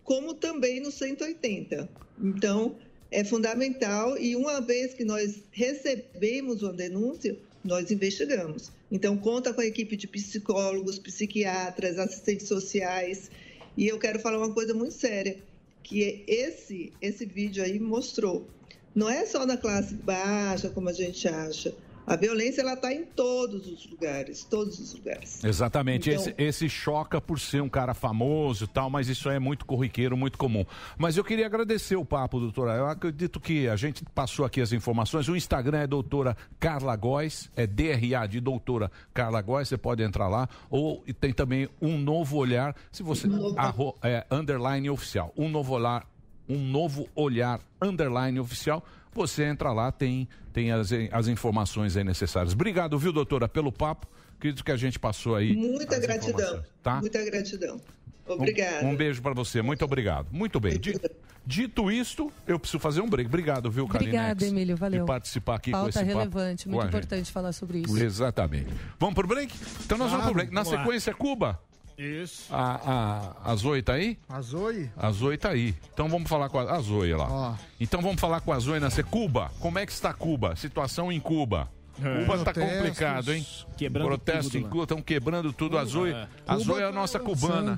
como 0.04 0.34
também 0.34 0.80
no 0.80 0.90
180. 0.90 1.90
Então, 2.20 2.78
é 3.12 3.24
fundamental 3.24 4.18
e 4.18 4.36
uma 4.36 4.60
vez 4.62 4.94
que 4.94 5.04
nós 5.04 5.44
recebemos 5.52 6.62
uma 6.62 6.74
denúncia, 6.74 7.38
nós 7.64 7.92
investigamos. 7.92 8.72
Então, 8.92 9.18
conta 9.18 9.54
com 9.54 9.62
a 9.62 9.66
equipe 9.66 9.96
de 9.96 10.08
psicólogos, 10.08 10.98
psiquiatras, 11.00 12.00
assistentes 12.00 12.48
sociais. 12.48 13.30
E 13.76 13.88
eu 13.88 14.00
quero 14.00 14.20
falar 14.20 14.38
uma 14.38 14.54
coisa 14.54 14.74
muito 14.74 14.94
séria, 14.94 15.38
que 15.84 16.24
esse 16.28 16.94
esse 17.02 17.26
vídeo 17.26 17.64
aí 17.64 17.80
mostrou. 17.80 18.48
Não 18.96 19.10
é 19.10 19.26
só 19.26 19.46
na 19.46 19.58
classe 19.58 19.94
baixa, 19.94 20.70
como 20.70 20.90
a 20.90 20.94
gente 20.94 21.28
acha. 21.28 21.76
A 22.08 22.16
violência 22.16 22.62
ela 22.62 22.74
está 22.74 22.92
em 22.94 23.04
todos 23.04 23.68
os 23.68 23.86
lugares, 23.86 24.46
todos 24.46 24.80
os 24.80 24.94
lugares. 24.94 25.44
Exatamente. 25.44 26.10
Então- 26.10 26.22
Esse, 26.22 26.36
esse 26.38 26.70
choca 26.70 27.20
por 27.20 27.38
ser 27.38 27.62
um 27.62 27.68
cara 27.68 27.94
famoso 27.94 28.64
e 28.64 28.68
tal, 28.68 28.90
mas 28.90 29.10
isso 29.10 29.30
é 29.30 29.38
muito 29.40 29.66
corriqueiro, 29.66 30.16
muito 30.16 30.38
comum. 30.38 30.66
Mas 30.98 31.18
eu 31.18 31.24
queria 31.24 31.46
agradecer 31.46 31.98
o 31.98 32.06
papo, 32.06 32.40
doutora. 32.40 32.76
Eu 32.76 32.88
acredito 32.88 33.42
que 33.42 33.68
a 33.68 33.76
gente 33.76 34.06
passou 34.16 34.46
aqui 34.46 34.62
as 34.62 34.72
informações. 34.72 35.28
O 35.28 35.36
Instagram 35.36 35.80
é 35.80 35.88
doutora 35.88 36.38
Carla 36.60 36.96
Góes, 36.96 37.52
é 37.58 37.68
DRA 37.68 38.26
de 38.26 38.40
doutora 38.40 38.90
Carla 39.14 39.42
Góes, 39.42 39.68
você 39.68 39.78
pode 39.78 40.02
entrar 40.02 40.30
lá. 40.30 40.48
Ou 40.70 41.04
tem 41.20 41.34
também 41.34 41.68
um 41.82 41.98
novo 41.98 42.38
olhar, 42.38 42.74
se 42.90 43.04
você. 43.04 43.28
Arro, 43.58 43.94
é, 44.02 44.26
underline 44.32 44.90
oficial. 44.90 45.34
Um 45.38 45.50
novo 45.50 45.74
olhar, 45.74 46.08
um 46.48 46.58
novo 46.58 47.10
olhar 47.14 47.60
underline 47.82 48.40
oficial. 48.40 48.82
Você 49.18 49.44
entra 49.44 49.74
lá, 49.74 49.92
tem, 49.92 50.28
tem 50.54 50.72
as, 50.72 50.90
as 51.12 51.28
informações 51.28 51.98
aí 51.98 52.04
necessárias. 52.04 52.54
Obrigado, 52.54 52.98
viu, 53.00 53.12
doutora, 53.12 53.50
pelo 53.50 53.72
papo. 53.72 54.08
Acredito 54.38 54.64
que 54.64 54.72
a 54.72 54.78
gente 54.78 55.00
passou 55.00 55.36
aí. 55.36 55.56
Muita 55.56 56.00
gratidão. 56.00 56.64
Tá? 56.84 57.00
Muita 57.02 57.26
gratidão. 57.26 57.82
Um- 58.28 58.34
Obrigada. 58.34 58.86
Um, 58.86 58.96
beijo 58.96 59.20
pra 59.22 59.34
você, 59.34 59.62
muito 59.64 59.84
obrigado. 59.84 60.28
Muito 60.32 60.60
bem. 60.60 60.78
Di- 60.80 61.00
Dito 61.46 61.90
isto, 61.90 62.30
eu 62.46 62.60
preciso 62.60 62.78
fazer 62.78 63.00
um 63.00 63.10
break. 63.10 63.28
Obrigado, 63.30 63.72
viu, 63.72 63.88
Kalinex? 63.88 64.14
Obrigada, 64.14 64.46
Emílio. 64.46 64.76
Valeu. 64.76 65.00
De 65.02 65.08
participar 65.08 65.56
aqui 65.56 65.72
com 65.72 65.78
Pauta 65.78 65.90
esse 65.90 66.00
papo 66.00 66.10
relevante, 66.18 66.66
com 66.66 66.72
muito 66.72 66.88
importante 66.88 67.32
falar 67.32 67.54
sobre 67.54 67.80
isso. 67.80 67.98
Exatamente. 67.98 68.68
Vamos 69.00 69.16
pro 69.16 69.26
break? 69.28 69.54
Então 69.86 69.98
nós 69.98 70.12
vamos 70.12 70.26
pro 70.26 70.34
break. 70.36 70.54
Na 70.54 70.62
vamos 70.64 70.78
lá. 70.78 70.84
sequência, 70.84 71.14
Cuba. 71.14 71.60
Isso. 71.98 72.54
A, 72.54 73.34
a, 73.44 73.52
a 73.52 73.56
Zoe 73.56 73.82
tá 73.82 73.94
aí? 73.94 74.20
A 74.30 74.40
Zoe? 74.42 74.92
A 74.96 75.12
Zoe 75.12 75.38
tá 75.38 75.50
aí. 75.50 75.74
Então 75.92 76.08
vamos 76.08 76.30
falar 76.30 76.48
com 76.48 76.60
a, 76.60 76.76
a 76.76 76.80
Zoe 76.80 77.14
lá. 77.14 77.28
Ó. 77.28 77.56
Então 77.80 78.02
vamos 78.02 78.22
falar 78.22 78.40
com 78.42 78.54
a 78.54 78.60
Zoe 78.60 78.80
na. 78.80 78.90
Cuba, 79.10 79.52
como 79.60 79.80
é 79.80 79.86
que 79.86 79.92
está 79.92 80.14
Cuba? 80.14 80.56
Situação 80.56 81.12
em 81.12 81.20
Cuba. 81.20 81.70
É. 82.04 82.22
Cuba 82.26 82.38
tá 82.40 82.54
Protestos. 82.54 82.78
complicado, 82.78 83.34
hein? 83.34 83.46
Quebrando 83.76 84.08
Protestos 84.08 84.52
tudo 84.52 84.58
em. 84.58 84.70
Cuba, 84.70 84.84
estão 84.84 85.02
quebrando 85.02 85.54
tudo. 85.54 85.78
A 85.78 85.86
Zoe, 85.86 86.12
É. 86.12 86.28
a 86.48 86.58
Zoe 86.58 86.82
é 86.82 86.84
a 86.86 86.88
tá 86.88 86.94
nossa 86.94 87.20
cubana. 87.20 87.78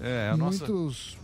É, 0.00 0.30
a 0.32 0.36
nossa, 0.36 0.66
Muitos. 0.66 1.16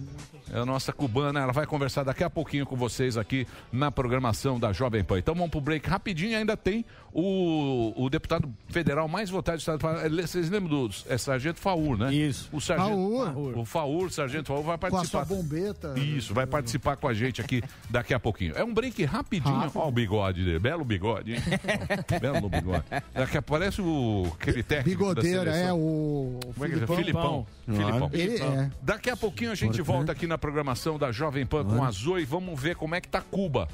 é 0.53 0.59
a 0.59 0.65
nossa 0.67 0.93
cubana. 0.93 1.41
Ela 1.41 1.53
vai 1.53 1.67
conversar 1.67 2.05
daqui 2.05 2.25
a 2.25 2.31
pouquinho 2.31 2.65
com 2.67 2.77
vocês 2.77 3.17
aqui 3.17 3.47
na 3.73 3.91
programação 3.91 4.59
da 4.59 4.73
Jovem 4.73 5.05
Pan. 5.05 5.19
Então 5.19 5.35
vamos 5.35 5.51
pro 5.51 5.61
break 5.61 5.89
rapidinho. 5.89 6.37
Ainda 6.39 6.57
tem 6.57 6.85
o, 7.13 7.93
o 7.97 8.09
deputado 8.09 8.53
federal 8.69 9.07
mais 9.09 9.29
votado 9.31 9.59
do 9.59 9.61
estado. 9.61 9.81
Vocês 10.11 10.49
lembram 10.49 10.87
do 10.89 10.95
é 11.09 11.19
Sargento 11.19 11.61
Faur, 11.61 11.97
né? 11.99 12.13
Isso. 12.15 12.49
O 12.53 12.61
Sargento 12.61 12.97
Faur. 12.97 13.59
O 13.59 13.65
Faur, 13.65 14.11
Sargento 14.11 14.47
Faur, 14.49 14.63
vai 14.63 14.79
Com 14.79 14.87
a 14.87 14.91
participar. 14.91 15.27
sua 15.27 15.37
bombeta. 15.37 15.95
Isso, 15.99 16.33
vai 16.33 16.47
participar 16.47 16.97
com 16.97 17.09
a 17.09 17.15
gente 17.15 17.41
aqui 17.41 17.63
daqui 17.91 18.15
a 18.15 18.21
pouquinho. 18.21 18.55
É 18.57 18.65
um 18.65 18.73
break 18.73 19.05
rapidinho. 19.05 19.55
Rápido. 19.55 19.79
Olha 19.79 19.89
o 19.89 19.93
bigode 19.93 20.45
dele, 20.45 20.59
belo 20.59 20.85
bigode, 20.85 21.35
hein? 21.35 21.41
belo 22.23 22.49
bigode. 22.49 22.85
Daqui 23.13 23.37
a, 23.39 23.43
parece 23.43 23.83
o 23.83 24.33
aquele 24.41 24.63
técnico 24.63 24.99
Bigodeira, 24.99 25.55
é 25.55 25.73
o. 25.73 26.39
Como 26.55 26.65
é 26.65 26.69
que 26.69 26.85
é? 26.85 26.87
Filipão. 26.97 27.47
Filipão. 27.67 28.11
Ele 28.13 28.37
é. 28.41 28.71
Daqui 28.81 29.11
a 29.11 29.17
pouquinho 29.17 29.51
a 29.53 29.55
gente 29.55 29.83
volta 29.83 30.13
aqui 30.13 30.27
na 30.27 30.39
programação 30.39 30.99
da 30.99 31.11
Jovem 31.13 31.45
Pan 31.45 31.65
com 31.65 31.83
a 31.83 31.91
Zoe. 31.91 32.25
Vamos 32.25 32.59
ver 32.61 32.77
como 32.77 32.95
é 32.95 33.01
que 33.01 33.09
tá 33.09 33.21
Cuba. 33.21 33.69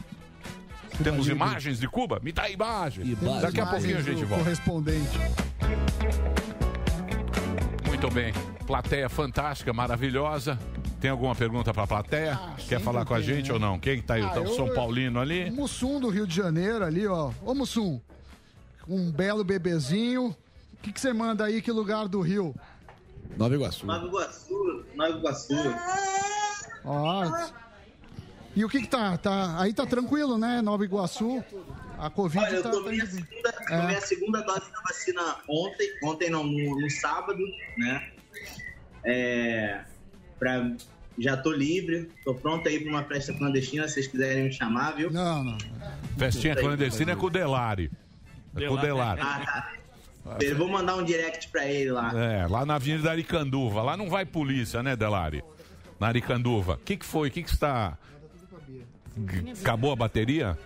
Temos 1.04 1.28
imagens 1.28 1.78
de 1.78 1.86
Cuba? 1.86 2.18
Me 2.22 2.32
dá 2.32 2.48
imagem. 2.48 3.04
Imagem. 3.06 3.40
Daqui 3.42 3.60
a 3.60 3.66
pouquinho 3.66 3.98
a 3.98 4.02
gente 4.02 4.24
volta. 4.24 4.42
Correspondente. 4.44 5.18
Muito 7.86 8.10
bem. 8.10 8.32
Plateia 8.66 9.08
fantástica, 9.08 9.72
maravilhosa. 9.72 10.58
Tem 11.00 11.10
alguma 11.10 11.34
pergunta 11.34 11.72
pra 11.72 11.86
plateia? 11.86 12.34
Ah, 12.34 12.54
Quer 12.68 12.80
falar 12.80 13.04
com 13.04 13.14
a 13.14 13.20
gente 13.20 13.48
né? 13.48 13.54
ou 13.54 13.60
não? 13.60 13.78
Quem 13.78 14.00
tá 14.02 14.14
aí? 14.14 14.22
Ah, 14.22 14.40
o 14.40 14.44
eu- 14.44 14.54
São 14.54 14.68
Paulino 14.74 15.20
ali? 15.20 15.48
O 15.50 15.52
Mussum 15.54 16.00
do 16.00 16.08
Rio 16.08 16.26
de 16.26 16.34
Janeiro 16.34 16.84
ali, 16.84 17.06
ó. 17.06 17.30
Ô 17.44 17.54
Mussum, 17.54 18.00
um 18.88 19.10
belo 19.10 19.44
bebezinho. 19.44 20.36
O 20.72 20.76
que, 20.82 20.92
que 20.92 21.00
você 21.00 21.12
manda 21.12 21.44
aí? 21.44 21.60
Que 21.60 21.70
lugar 21.72 22.08
do 22.08 22.20
Rio? 22.20 22.54
Nova 23.36 23.54
Iguaçu. 23.54 23.86
Nova 23.86 24.06
Iguaçu, 24.06 24.84
Nova 24.94 25.10
Iguaçu. 25.18 25.54
Ó. 26.84 27.48
E 28.56 28.64
o 28.64 28.68
que 28.68 28.80
que 28.80 28.88
tá? 28.88 29.16
tá? 29.18 29.60
Aí 29.60 29.72
tá 29.72 29.86
tranquilo, 29.86 30.38
né? 30.38 30.62
Nova 30.62 30.84
Iguaçu. 30.84 31.44
A 31.98 32.08
Covid 32.08 32.44
Olha, 32.44 32.56
eu 32.56 32.62
tá. 32.62 32.70
tomei 32.70 33.00
a 33.00 33.06
segunda, 33.06 33.48
É. 33.70 33.80
tomei 33.80 33.96
a 33.96 34.00
segunda 34.00 34.40
dose 34.42 34.72
da 34.72 34.80
vacina 34.80 35.36
ontem, 35.48 35.90
ontem 36.02 36.30
não, 36.30 36.44
no, 36.44 36.80
no 36.80 36.90
sábado, 36.90 37.44
né? 37.76 38.08
É, 39.04 39.80
pra, 40.38 40.70
já 41.18 41.36
tô 41.36 41.52
livre, 41.52 42.10
tô 42.24 42.34
pronto 42.34 42.68
aí 42.68 42.80
pra 42.80 42.90
uma 42.90 43.04
festa 43.04 43.32
clandestina, 43.32 43.86
se 43.88 43.94
vocês 43.94 44.06
quiserem 44.06 44.44
me 44.44 44.52
chamar, 44.52 44.92
viu? 44.92 45.10
Não, 45.10 45.42
não. 45.42 45.58
Festinha 46.16 46.54
clandestina 46.54 47.12
é 47.12 47.16
com 47.16 47.26
o 47.26 47.30
Delari. 47.30 47.90
É 48.64 48.68
com 48.68 48.74
o 48.74 48.78
Delari. 48.78 49.20
Ah, 49.22 49.40
tá. 49.44 50.38
Eu 50.40 50.56
vou 50.56 50.68
mandar 50.68 50.96
um 50.96 51.04
direct 51.04 51.48
pra 51.48 51.66
ele 51.66 51.90
lá. 51.90 52.12
É, 52.14 52.46
lá 52.46 52.66
na 52.66 52.74
Avenida 52.74 53.10
Aricanduva. 53.10 53.82
Lá 53.82 53.96
não 53.96 54.10
vai 54.10 54.26
polícia, 54.26 54.82
né, 54.82 54.94
Delari? 54.94 55.42
Na 55.98 56.08
Aricanduva. 56.08 56.74
O 56.74 56.78
que, 56.78 56.96
que 56.96 57.06
foi? 57.06 57.28
O 57.28 57.30
que, 57.30 57.42
que 57.42 57.50
está. 57.50 57.96
Acabou 59.60 59.92
a 59.92 59.96
bateria? 59.96 60.56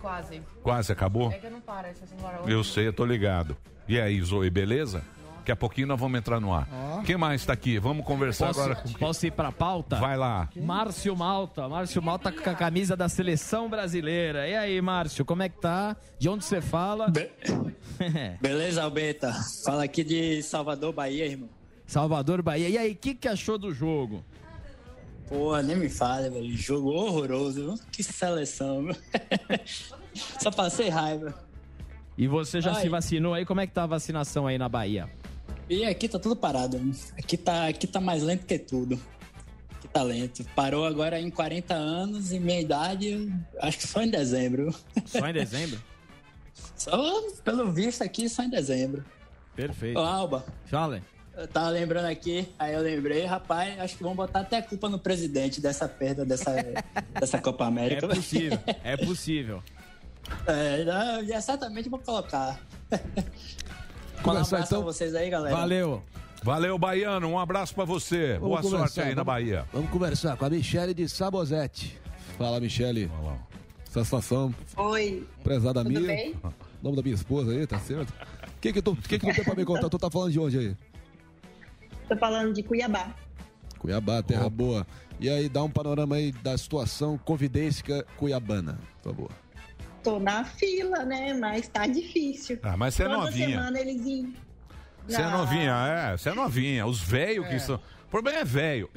Quase. 0.00 0.42
Quase 0.62 0.92
acabou? 0.92 1.30
que 1.30 1.48
não 1.48 1.60
para, 1.60 1.94
senhora. 1.94 2.40
Eu 2.46 2.64
sei, 2.64 2.88
eu 2.88 2.92
tô 2.92 3.04
ligado. 3.04 3.56
E 3.86 4.00
aí, 4.00 4.20
Zoe, 4.20 4.50
beleza? 4.50 5.02
Daqui 5.42 5.50
a 5.50 5.56
pouquinho 5.56 5.88
nós 5.88 5.98
vamos 5.98 6.16
entrar 6.16 6.38
no 6.38 6.54
ar. 6.54 6.68
Quem 7.04 7.16
mais 7.16 7.44
tá 7.44 7.52
aqui? 7.52 7.76
Vamos 7.76 8.06
conversar 8.06 8.46
Posso, 8.46 8.60
agora 8.60 8.76
com 8.76 8.92
posso 8.92 9.26
ir 9.26 9.32
pra 9.32 9.50
pauta? 9.50 9.96
Vai 9.96 10.16
lá. 10.16 10.48
Márcio 10.54 11.16
Malta. 11.16 11.68
Márcio 11.68 12.00
Malta 12.00 12.30
com 12.30 12.48
a 12.48 12.54
camisa 12.54 12.96
da 12.96 13.08
seleção 13.08 13.68
brasileira. 13.68 14.46
E 14.48 14.54
aí, 14.54 14.80
Márcio, 14.80 15.24
como 15.24 15.42
é 15.42 15.48
que 15.48 15.60
tá? 15.60 15.96
De 16.16 16.28
onde 16.28 16.44
você 16.44 16.60
fala? 16.60 17.12
Beleza, 18.40 18.84
Albeta? 18.84 19.34
Fala 19.64 19.82
aqui 19.82 20.04
de 20.04 20.44
Salvador, 20.44 20.92
Bahia, 20.92 21.26
irmão. 21.26 21.48
Salvador, 21.88 22.40
Bahia. 22.40 22.68
E 22.68 22.78
aí, 22.78 22.92
o 22.92 22.96
que, 22.96 23.12
que 23.12 23.26
achou 23.26 23.58
do 23.58 23.74
jogo? 23.74 24.24
Porra, 25.28 25.60
nem 25.60 25.74
me 25.74 25.88
fala, 25.88 26.30
velho. 26.30 26.56
Jogo 26.56 26.90
horroroso, 26.90 27.64
viu? 27.64 27.74
Que 27.90 28.04
seleção, 28.04 28.84
viu? 28.84 28.96
Só 30.38 30.52
passei 30.52 30.88
raiva. 30.88 31.34
E 32.16 32.28
você 32.28 32.60
já 32.60 32.74
Ai. 32.74 32.82
se 32.82 32.88
vacinou 32.88 33.34
aí? 33.34 33.44
Como 33.44 33.60
é 33.60 33.66
que 33.66 33.72
tá 33.72 33.82
a 33.82 33.86
vacinação 33.86 34.46
aí 34.46 34.56
na 34.56 34.68
Bahia? 34.68 35.10
E 35.68 35.84
aqui 35.84 36.08
tá 36.08 36.18
tudo 36.18 36.36
parado. 36.36 36.80
Aqui 37.18 37.36
tá, 37.36 37.68
aqui 37.68 37.86
tá 37.86 38.00
mais 38.00 38.22
lento 38.22 38.44
que 38.46 38.58
tudo. 38.58 39.00
Que 39.80 39.88
tá 39.88 40.02
lento. 40.02 40.44
Parou 40.54 40.84
agora 40.84 41.18
em 41.20 41.30
40 41.30 41.74
anos 41.74 42.32
e 42.32 42.38
minha 42.38 42.60
idade, 42.60 43.32
acho 43.60 43.78
que 43.78 43.86
só 43.88 44.02
em 44.02 44.10
dezembro. 44.10 44.74
Só 45.06 45.26
em 45.26 45.32
dezembro? 45.32 45.80
Só, 46.76 47.22
pelo 47.44 47.70
visto 47.70 48.02
aqui, 48.02 48.28
só 48.28 48.42
em 48.42 48.50
dezembro. 48.50 49.04
Perfeito. 49.54 49.96
Ô, 49.98 50.02
Alba, 50.02 50.44
Fala. 50.66 51.00
eu 51.36 51.46
tava 51.46 51.68
lembrando 51.68 52.06
aqui, 52.06 52.48
aí 52.58 52.74
eu 52.74 52.80
lembrei, 52.82 53.24
rapaz, 53.24 53.78
acho 53.78 53.96
que 53.96 54.02
vão 54.02 54.16
botar 54.16 54.40
até 54.40 54.58
a 54.58 54.62
culpa 54.62 54.88
no 54.88 54.98
presidente 54.98 55.60
dessa 55.60 55.88
perda 55.88 56.24
dessa, 56.24 56.50
dessa 57.20 57.38
Copa 57.40 57.64
É 57.64 57.68
América. 57.68 58.08
possível, 58.08 58.58
é 58.82 58.96
possível. 58.96 59.62
É, 60.46 60.84
não, 60.84 61.24
já 61.26 61.40
certamente 61.40 61.88
vou 61.88 61.98
colocar. 61.98 62.58
Um 64.22 64.24
Começar, 64.24 64.56
abraço 64.56 64.74
então? 64.74 64.80
a 64.82 64.84
vocês 64.84 65.14
aí, 65.14 65.28
galera. 65.28 65.56
Valeu. 65.56 66.02
Valeu, 66.44 66.78
Baiano. 66.78 67.28
Um 67.28 67.38
abraço 67.38 67.74
pra 67.74 67.84
você. 67.84 68.38
Vamos 68.38 68.60
Boa 68.60 68.62
sorte 68.62 69.00
aí 69.00 69.08
na 69.08 69.22
vamos- 69.22 69.26
Bahia. 69.26 69.64
Vamos 69.72 69.90
conversar 69.90 70.36
com 70.36 70.44
a 70.44 70.50
Michele 70.50 70.94
de 70.94 71.08
Sabozete. 71.08 72.00
Fala, 72.38 72.60
Michele. 72.60 73.10
Satisfação, 73.90 74.54
Oi, 74.76 75.26
prezada 75.44 75.82
tudo 75.84 75.90
minha. 75.92 76.06
bem? 76.06 76.34
Nome 76.82 76.96
da 76.96 77.02
minha 77.02 77.14
esposa 77.14 77.52
aí, 77.52 77.66
tá 77.66 77.78
certo? 77.78 78.08
O 78.10 78.60
que 78.60 78.72
que 78.72 78.80
tu, 78.80 78.96
que 78.96 79.18
que 79.18 79.26
tu 79.26 79.34
tem 79.34 79.44
pra 79.44 79.54
me 79.54 79.64
contar? 79.66 79.90
Tu 79.90 79.98
tá 79.98 80.10
falando 80.10 80.32
de 80.32 80.40
onde 80.40 80.58
aí? 80.58 80.76
Tô 82.08 82.16
falando 82.16 82.54
de 82.54 82.62
Cuiabá. 82.62 83.14
Cuiabá, 83.78 84.22
terra 84.22 84.48
boa. 84.48 84.86
E 85.20 85.28
aí, 85.28 85.46
dá 85.48 85.62
um 85.62 85.68
panorama 85.70 86.16
aí 86.16 86.32
da 86.32 86.56
situação 86.56 87.18
convidência 87.18 88.02
cuiabana, 88.16 88.78
por 89.02 89.10
favor. 89.12 89.30
Tô 90.02 90.18
na 90.18 90.44
fila, 90.44 91.04
né? 91.04 91.32
Mas 91.34 91.68
tá 91.68 91.86
difícil. 91.86 92.58
Ah, 92.62 92.76
mas 92.76 92.94
você 92.94 93.02
é 93.04 93.06
Toda 93.06 93.18
novinha. 93.18 93.48
semana 93.48 93.80
eles 93.80 94.04
iam. 94.06 94.32
Você 95.06 95.20
é 95.20 95.24
Ah, 95.24 95.30
novinha, 95.30 95.72
é, 95.88 96.16
você 96.16 96.28
é 96.30 96.34
novinha. 96.34 96.86
Os 96.86 97.00
velhos 97.00 97.46
que 97.48 97.58
são. 97.60 97.76
O 97.76 98.10
problema 98.10 98.40
é 98.40 98.44
velho. 98.44 98.88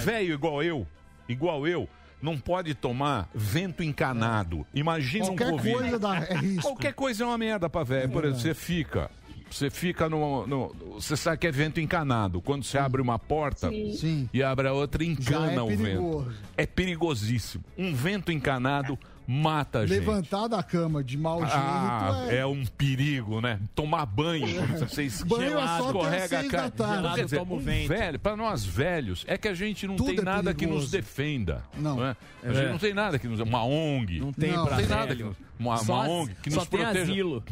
Velho 0.00 0.34
igual 0.34 0.62
eu, 0.62 0.86
igual 1.28 1.66
eu, 1.66 1.88
não 2.20 2.38
pode 2.38 2.74
tomar 2.74 3.28
vento 3.34 3.82
encanado. 3.82 4.66
Imagina 4.74 5.26
Qualquer 5.26 5.46
um 5.46 5.50
Covid. 5.52 5.74
coisa 5.78 5.98
dá- 5.98 6.16
é 6.28 6.34
risco. 6.36 6.62
Qualquer 6.62 6.92
coisa 6.94 7.24
é 7.24 7.26
uma 7.26 7.38
merda 7.38 7.68
pra 7.70 7.84
velho. 7.84 8.08
Por 8.10 8.24
exemplo, 8.24 8.40
você 8.42 8.54
fica. 8.54 9.10
Você 9.48 9.70
fica 9.70 10.08
no, 10.08 10.44
no- 10.46 10.74
Você 10.94 11.16
sabe 11.16 11.38
que 11.38 11.46
é 11.46 11.52
vento 11.52 11.80
encanado. 11.80 12.42
Quando 12.42 12.64
você 12.64 12.76
abre 12.78 13.00
uma 13.00 13.18
porta 13.18 13.70
Sim. 13.70 14.28
e 14.34 14.42
abre 14.42 14.66
a 14.66 14.72
outra, 14.72 15.04
encana 15.04 15.52
é 15.52 15.62
o 15.62 15.68
vento. 15.68 16.32
É 16.56 16.66
perigosíssimo. 16.66 17.62
Um 17.78 17.94
vento 17.94 18.32
encanado 18.32 18.98
mata 19.26 19.80
a 19.80 19.86
gente. 19.86 19.98
Levantar 19.98 20.48
da 20.48 20.62
cama 20.62 21.02
de 21.02 21.16
mau 21.18 21.40
jeito 21.40 21.52
Ah, 21.54 22.26
é... 22.28 22.36
é 22.38 22.46
um 22.46 22.64
perigo, 22.64 23.40
né? 23.40 23.58
Tomar 23.74 24.06
banho, 24.06 24.46
você 24.78 25.02
esque- 25.04 25.28
Banho 25.28 25.58
é 25.58 25.66
só 25.66 25.74
até 25.78 25.86
escorrega 25.86 26.40
a 26.40 26.44
cara. 26.48 26.62
da 26.62 26.70
tarde. 26.70 27.14
Quer 27.16 27.24
dizer, 27.24 27.38
Toma 27.38 27.52
o 27.52 27.56
um 27.56 27.60
velho, 27.60 28.18
para 28.18 28.36
nós 28.36 28.64
velhos, 28.64 29.24
é 29.26 29.36
que 29.36 29.48
a 29.48 29.54
gente 29.54 29.86
não 29.86 29.96
Tudo 29.96 30.10
tem 30.10 30.18
é 30.18 30.22
nada 30.22 30.52
que 30.54 30.60
perigoso. 30.60 30.82
nos 30.82 30.90
defenda. 30.90 31.62
Não. 31.76 32.04
é? 32.04 32.16
A 32.44 32.48
É. 32.48 32.54
gente 32.54 32.68
não 32.70 32.78
tem 32.78 32.94
nada 32.94 33.18
que 33.18 33.26
nos 33.28 33.40
uma 33.40 33.64
ONG. 33.64 34.20
Não 34.20 34.32
tem 34.32 34.52
Não, 34.52 34.66
pra 34.66 34.76
tem 34.76 34.86
nada 34.86 35.16
que 35.16 35.22
nos, 35.24 35.36
uma, 35.58 35.76
Só 35.78 35.94
uma 35.94 36.08
ONG 36.08 36.34
que 36.42 36.50
só 36.50 36.60
nos 36.60 36.68
tem 36.68 36.80
proteja. 36.80 37.02
asilo. 37.12 37.44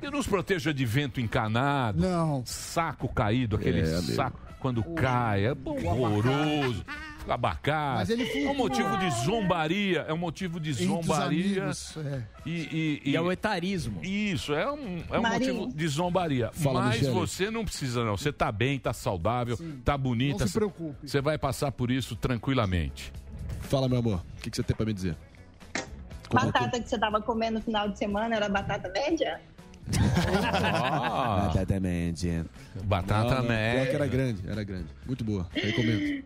Que 0.00 0.10
nos 0.10 0.26
proteja 0.26 0.74
de 0.74 0.84
vento 0.84 1.20
encanado, 1.20 2.00
Não. 2.00 2.42
saco 2.44 3.08
caído, 3.08 3.54
aquele 3.54 3.80
É, 3.80 3.84
saco 3.86 4.40
quando 4.58 4.82
cai, 4.82 5.46
é 5.46 5.52
horroroso. 5.52 6.84
Abacate. 7.28 7.98
Mas 7.98 8.10
ele 8.10 8.44
é 8.44 8.50
um 8.50 8.54
motivo 8.56 8.96
de 8.98 9.10
zombaria, 9.24 10.00
é 10.08 10.12
um 10.12 10.18
motivo 10.18 10.58
de 10.58 10.72
zombaria. 10.72 11.62
amigos, 11.62 11.96
é. 11.96 12.22
E, 12.44 12.50
e- 12.50 13.02
E 13.10 13.16
é 13.16 13.20
e- 13.20 13.22
o 13.22 13.30
etarismo. 13.30 14.00
isso, 14.04 14.52
é 14.54 14.70
um, 14.70 15.02
é 15.10 15.18
um 15.18 15.22
Marinho. 15.22 15.54
motivo 15.54 15.76
de 15.76 15.88
zombaria. 15.88 16.50
Fala, 16.52 16.82
Mas 16.82 16.94
Michele. 16.98 17.12
você 17.14 17.50
não 17.50 17.64
precisa, 17.64 18.04
não. 18.04 18.16
Você 18.16 18.32
tá 18.32 18.50
bem, 18.50 18.78
tá 18.78 18.92
saudável, 18.92 19.56
tá 19.84 19.96
bonita. 19.96 20.40
Não 20.40 20.46
se 20.48 20.52
preocupe. 20.54 21.08
Você 21.08 21.20
vai 21.20 21.38
passar 21.38 21.70
por 21.72 21.90
isso 21.90 22.16
tranquilamente. 22.16 23.12
Fala, 23.60 23.88
meu 23.88 23.98
amor, 23.98 24.22
o 24.38 24.40
que, 24.42 24.50
que 24.50 24.56
você 24.56 24.62
tem 24.62 24.74
pra 24.76 24.84
me 24.84 24.92
dizer? 24.92 25.16
Batata 26.32 26.80
que 26.80 26.88
você 26.88 26.98
tava 26.98 27.20
comendo 27.20 27.58
no 27.58 27.64
final 27.64 27.88
de 27.88 27.98
semana 27.98 28.34
era 28.34 28.48
batata 28.48 28.88
média? 28.88 29.40
Ah, 30.54 31.50
batata 32.84 33.24
Não, 33.36 33.42
não, 33.42 33.48
pior 33.48 33.86
que 33.88 33.94
era 33.96 34.06
grande, 34.06 34.42
era 34.48 34.64
grande. 34.64 34.86
Muito 35.06 35.24
boa, 35.24 35.46
recomendo. 35.52 36.24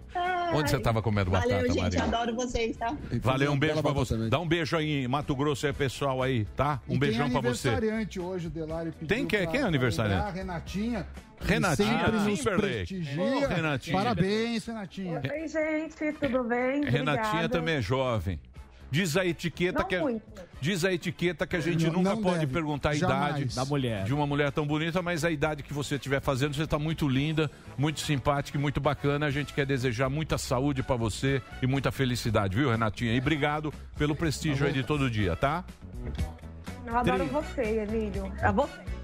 Onde 0.54 0.70
você 0.70 0.78
tava 0.78 1.02
comendo 1.02 1.30
batata, 1.30 1.54
Valeu, 1.54 1.72
gente. 1.72 1.82
Maria? 1.82 2.02
Adoro 2.04 2.34
vocês, 2.36 2.76
tá? 2.76 2.94
Valeu, 3.20 3.52
um 3.52 3.58
beijo 3.58 3.82
pra 3.82 3.92
você. 3.92 4.14
batata 4.14 4.30
Dá 4.30 4.38
um 4.38 4.46
beijo 4.46 4.76
aí 4.76 5.04
em 5.04 5.08
Mato 5.08 5.34
Grosso 5.34 5.66
aí, 5.66 5.72
pessoal 5.72 6.22
aí, 6.22 6.44
tá? 6.56 6.80
Um 6.88 6.94
E 6.94 6.98
beijão 6.98 7.24
tem 7.28 7.32
pra 7.32 7.40
você. 7.50 7.68
aniversariante 7.68 8.20
hoje, 8.20 8.46
o 8.46 8.50
Delário 8.50 8.92
pediu 8.92 9.08
Tem 9.08 9.26
quem- 9.26 9.40
pra- 9.42 9.46
quem 9.50 9.56
é 9.56 9.62
pra 9.62 9.68
aniversariante? 9.68 10.32
Renatinha. 10.32 11.06
que 11.40 11.46
Renatinha 11.52 12.08
nos 12.08 12.38
Timberlake. 12.38 13.02
Ô, 13.18 13.46
Renatinha. 13.48 13.96
Parabéns, 13.96 14.66
Renatinha. 14.66 15.20
Oi, 15.30 15.48
gente, 15.48 16.12
tudo 16.18 16.44
bem? 16.44 16.84
Renatinha 16.84 17.26
Obrigada. 17.26 17.48
também 17.48 17.74
é 17.76 17.82
jovem. 17.82 18.40
Diz 18.90 19.16
a 19.16 19.26
etiqueta 19.26 19.80
Não 19.80 19.86
que 19.88 19.94
é- 19.96 20.00
muito. 20.00 20.22
diz 20.60 20.84
a 20.84 20.92
etiqueta 20.92 21.46
que 21.46 21.56
a 21.56 21.60
gente 21.60 21.86
Não- 21.86 21.94
nunca 21.94 22.10
não 22.10 22.22
pode 22.22 22.38
deve. 22.40 22.52
perguntar 22.52 22.90
a 22.90 22.94
Jamais. 22.94 23.36
idade 23.40 23.54
Da 23.56 23.64
mulher. 23.64 24.04
de 24.04 24.14
uma 24.14 24.26
mulher 24.26 24.50
tão 24.52 24.66
bonita, 24.66 25.02
mas 25.02 25.24
a 25.24 25.30
idade 25.30 25.62
que 25.62 25.72
você 25.72 25.96
estiver 25.96 26.20
fazendo, 26.20 26.54
você 26.54 26.62
está 26.62 26.78
muito 26.78 27.08
linda, 27.08 27.50
muito 27.76 28.00
simpática 28.00 28.56
e 28.56 28.60
muito 28.60 28.80
bacana. 28.80 29.26
A 29.26 29.30
gente 29.30 29.52
quer 29.52 29.66
desejar 29.66 30.08
muita 30.08 30.38
saúde 30.38 30.82
para 30.82 30.96
você 30.96 31.42
e 31.60 31.66
muita 31.66 31.90
felicidade, 31.90 32.56
viu, 32.56 32.70
Renatinha? 32.70 33.12
E 33.14 33.18
obrigado 33.18 33.72
pelo 33.98 34.14
prestígio 34.14 34.66
aí 34.66 34.72
de 34.72 34.82
todo 34.84 35.10
dia, 35.10 35.34
tá? 35.34 35.64
Eu 36.86 36.96
adoro 36.96 37.24
você, 37.26 37.62
Emílio. 37.88 38.32
A 38.40 38.52
você. 38.52 38.95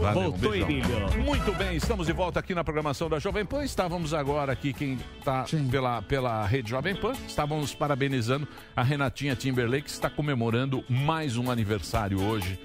Valeu, 0.00 0.30
Voltou, 0.30 0.50
beijão. 0.50 0.68
Emílio. 0.68 1.24
Muito 1.24 1.52
bem, 1.52 1.76
estamos 1.76 2.06
de 2.06 2.12
volta 2.12 2.40
aqui 2.40 2.54
na 2.54 2.64
programação 2.64 3.08
da 3.08 3.18
Jovem 3.18 3.44
Pan. 3.44 3.64
Estávamos 3.64 4.12
agora 4.12 4.52
aqui, 4.52 4.72
quem 4.72 4.98
está 5.18 5.44
pela, 5.70 6.02
pela 6.02 6.46
rede 6.46 6.70
Jovem 6.70 6.94
Pan, 6.94 7.12
estávamos 7.26 7.74
parabenizando 7.74 8.46
a 8.76 8.82
Renatinha 8.82 9.36
Timberlake, 9.36 9.84
que 9.84 9.90
está 9.90 10.10
comemorando 10.10 10.84
mais 10.88 11.36
um 11.36 11.50
aniversário 11.50 12.22
hoje. 12.22 12.58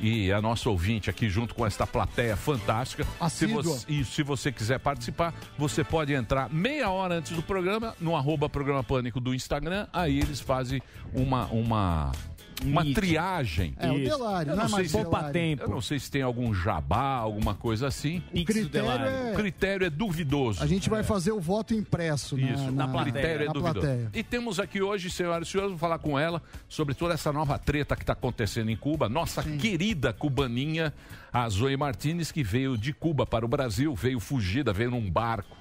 E 0.00 0.32
a 0.32 0.40
nossa 0.40 0.70
ouvinte 0.70 1.10
aqui 1.10 1.28
junto 1.28 1.54
com 1.54 1.66
esta 1.66 1.86
plateia 1.86 2.36
fantástica. 2.36 3.04
Se 3.28 3.46
você, 3.46 3.84
e 3.88 4.04
se 4.04 4.22
você 4.22 4.52
quiser 4.52 4.78
participar, 4.78 5.34
você 5.56 5.82
pode 5.82 6.12
entrar 6.12 6.48
meia 6.48 6.88
hora 6.88 7.16
antes 7.16 7.32
do 7.32 7.42
programa 7.42 7.96
no 8.00 8.14
arroba 8.14 8.48
programa 8.48 8.84
Pânico 8.84 9.20
do 9.20 9.34
Instagram. 9.34 9.88
Aí 9.92 10.18
eles 10.20 10.40
fazem 10.40 10.80
uma, 11.12 11.46
uma, 11.46 12.12
uma 12.64 12.82
Meet. 12.82 12.94
triagem. 12.94 13.74
É, 13.78 13.90
o 13.90 13.98
Isso. 13.98 14.10
Delário, 14.10 14.52
Eu 14.52 14.56
não 14.56 14.64
é 14.64 14.68
não 14.68 14.76
sei 14.76 14.84
se 14.86 14.92
Poupa 14.92 15.10
Delário. 15.10 15.32
tempo. 15.32 15.62
Eu 15.62 15.68
não 15.68 15.80
sei 15.80 15.98
se 15.98 16.10
tem 16.10 16.22
algum 16.22 16.52
jabá, 16.54 17.16
alguma 17.16 17.54
coisa 17.54 17.86
assim. 17.86 18.22
O 18.34 18.44
critério 18.44 18.88
é... 18.90 19.32
O 19.32 19.34
critério 19.36 19.86
é 19.86 19.90
duvidoso. 19.90 20.62
A 20.62 20.66
gente 20.66 20.88
vai 20.90 21.02
fazer 21.02 21.32
o 21.32 21.40
voto 21.40 21.72
impresso 21.74 22.36
na, 22.36 22.50
Isso, 22.50 22.70
na, 22.72 22.86
o 22.86 23.02
critério 23.02 23.42
é 23.42 23.46
na 23.46 23.52
duvidoso. 23.52 23.80
plateia. 23.86 24.10
E 24.14 24.22
temos 24.22 24.58
aqui 24.58 24.82
hoje, 24.82 25.10
senhoras 25.10 25.46
e 25.48 25.50
senhores, 25.50 25.70
vou 25.72 25.78
falar 25.78 25.98
com 25.98 26.18
ela 26.18 26.42
sobre 26.68 26.94
toda 26.94 27.14
essa 27.14 27.32
nova 27.32 27.58
treta 27.58 27.94
que 27.96 28.02
está 28.02 28.12
acontecendo 28.12 28.70
em 28.70 28.76
Cuba. 28.76 29.08
Nossa 29.08 29.42
querida 29.42 30.12
cubaninha, 30.12 30.92
a 31.32 31.48
Zoe 31.48 31.76
Martinez, 31.76 32.32
que 32.32 32.42
veio 32.42 32.76
de 32.76 32.92
Cuba 32.92 33.24
para 33.26 33.44
o 33.44 33.48
Brasil, 33.48 33.94
veio 33.94 34.18
fugida, 34.20 34.72
veio 34.72 34.90
num 34.90 35.10
barco. 35.10 35.56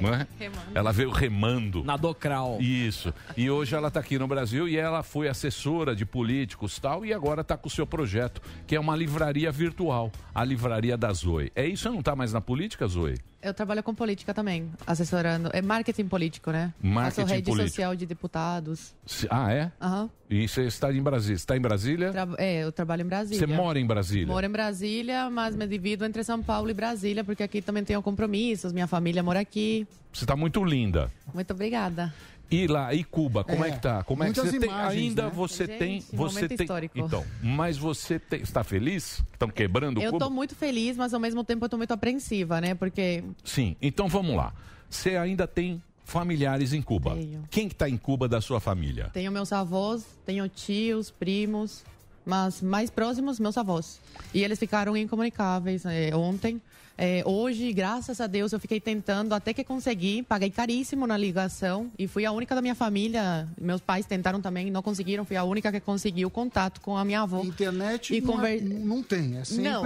É? 0.00 0.26
Ela 0.74 0.92
veio 0.92 1.10
remando. 1.10 1.84
Na 1.84 1.96
Docral. 1.96 2.58
Isso. 2.60 3.12
E 3.36 3.50
hoje 3.50 3.74
ela 3.74 3.88
está 3.88 4.00
aqui 4.00 4.18
no 4.18 4.26
Brasil 4.26 4.68
e 4.68 4.76
ela 4.76 5.02
foi 5.02 5.28
assessora 5.28 5.94
de 5.94 6.04
políticos 6.04 6.78
tal 6.78 7.04
e 7.04 7.12
agora 7.12 7.42
está 7.42 7.56
com 7.56 7.68
o 7.68 7.70
seu 7.70 7.86
projeto, 7.86 8.40
que 8.66 8.74
é 8.74 8.80
uma 8.80 8.96
livraria 8.96 9.50
virtual, 9.52 10.10
a 10.34 10.44
livraria 10.44 10.96
da 10.96 11.12
Zoe. 11.12 11.52
É 11.54 11.66
isso? 11.66 11.84
Você 11.84 11.88
não 11.90 12.00
está 12.00 12.16
mais 12.16 12.32
na 12.32 12.40
política, 12.40 12.86
Zoe? 12.86 13.16
Eu 13.42 13.52
trabalho 13.52 13.82
com 13.82 13.92
política 13.92 14.32
também, 14.32 14.70
assessorando. 14.86 15.50
É 15.52 15.60
marketing 15.60 16.06
político, 16.06 16.52
né? 16.52 16.72
Marketing 16.80 17.22
Faço 17.22 17.34
rede 17.34 17.50
político. 17.50 17.68
social 17.70 17.96
de 17.96 18.06
deputados. 18.06 18.94
Ah, 19.28 19.52
é? 19.52 19.72
Aham. 19.80 20.08
E 20.30 20.46
você 20.46 20.62
está 20.62 20.92
em 20.92 21.02
Brasília? 21.02 21.34
Está 21.36 21.56
em 21.56 21.60
Brasília? 21.60 22.12
Tra- 22.12 22.28
É, 22.38 22.62
eu 22.62 22.70
trabalho 22.70 23.02
em 23.02 23.06
Brasília. 23.06 23.38
Você 23.38 23.46
mora 23.52 23.80
em 23.80 23.84
Brasília? 23.86 24.26
Moro 24.28 24.46
em 24.46 24.50
Brasília, 24.50 25.28
mas 25.28 25.56
me 25.56 25.66
divido 25.66 26.04
entre 26.04 26.22
São 26.22 26.40
Paulo 26.40 26.70
e 26.70 26.74
Brasília, 26.74 27.24
porque 27.24 27.42
aqui 27.42 27.60
também 27.60 27.82
tenho 27.84 28.00
compromissos. 28.00 28.72
Minha 28.72 28.86
família 28.86 29.22
mora 29.24 29.40
aqui. 29.40 29.86
Você 30.12 30.24
está 30.24 30.36
muito 30.36 30.64
linda. 30.64 31.10
Muito 31.34 31.52
obrigada. 31.52 32.14
E 32.54 32.66
lá, 32.66 32.92
e 32.92 33.02
Cuba, 33.02 33.42
como 33.42 33.64
é, 33.64 33.68
É, 33.68 33.72
que 33.72 33.80
tá? 33.80 34.04
Como 34.04 34.22
é 34.22 34.30
que 34.30 34.38
você 34.38 34.60
tem? 34.60 34.68
imagens, 34.68 35.02
Ainda 35.08 35.22
né? 35.24 35.30
você 35.34 35.64
Gente, 35.66 35.78
tem, 35.78 36.04
você 36.12 36.46
tem. 36.48 36.56
histórico. 36.60 36.98
Então, 36.98 37.24
mas 37.42 37.78
você 37.78 38.18
tem, 38.18 38.42
está 38.42 38.62
feliz? 38.62 39.22
Estão 39.32 39.48
quebrando 39.48 40.00
Eu 40.02 40.12
Cuba? 40.12 40.26
tô 40.26 40.30
muito 40.30 40.54
feliz, 40.54 40.96
mas 40.96 41.14
ao 41.14 41.20
mesmo 41.20 41.42
tempo 41.42 41.64
eu 41.64 41.68
tô 41.70 41.78
muito 41.78 41.92
apreensiva, 41.92 42.60
né? 42.60 42.74
Porque 42.74 43.24
Sim. 43.42 43.74
Então 43.80 44.06
vamos 44.06 44.36
lá. 44.36 44.52
Você 44.90 45.16
ainda 45.16 45.46
tem 45.46 45.82
familiares 46.04 46.74
em 46.74 46.82
Cuba? 46.82 47.14
Tenho. 47.14 47.42
Quem 47.50 47.68
que 47.68 47.74
está 47.74 47.88
em 47.88 47.96
Cuba 47.96 48.28
da 48.28 48.40
sua 48.42 48.60
família? 48.60 49.08
tenho 49.14 49.32
meus 49.32 49.50
avós, 49.50 50.04
tenho 50.26 50.46
tios, 50.46 51.10
primos, 51.10 51.82
mas 52.26 52.60
mais 52.60 52.90
próximos, 52.90 53.40
meus 53.40 53.56
avós. 53.56 53.98
E 54.34 54.44
eles 54.44 54.58
ficaram 54.58 54.94
incomunicáveis 54.94 55.86
eh, 55.86 56.14
ontem. 56.14 56.60
Eh, 57.04 57.20
hoje, 57.26 57.72
graças 57.72 58.20
a 58.20 58.28
Deus, 58.28 58.52
eu 58.52 58.60
fiquei 58.60 58.78
tentando 58.78 59.32
até 59.32 59.52
que 59.52 59.64
consegui. 59.64 60.22
Paguei 60.22 60.50
caríssimo 60.50 61.04
na 61.04 61.16
ligação 61.16 61.90
e 61.98 62.06
fui 62.06 62.24
a 62.24 62.30
única 62.30 62.54
da 62.54 62.62
minha 62.62 62.76
família. 62.76 63.48
Meus 63.60 63.80
pais 63.80 64.06
tentaram 64.06 64.40
também, 64.40 64.70
não 64.70 64.82
conseguiram. 64.82 65.24
Fui 65.24 65.34
a 65.34 65.42
única 65.42 65.72
que 65.72 65.80
conseguiu 65.80 66.30
contato 66.30 66.80
com 66.80 66.96
a 66.96 67.04
minha 67.04 67.22
avó. 67.22 67.42
Internet 67.42 68.14
e 68.14 68.20
não, 68.20 68.34
é- 68.34 68.36
conver... 68.36 68.62
não 68.62 69.02
tem, 69.02 69.36
é 69.36 69.44
sempre... 69.44 69.64
Não, 69.64 69.84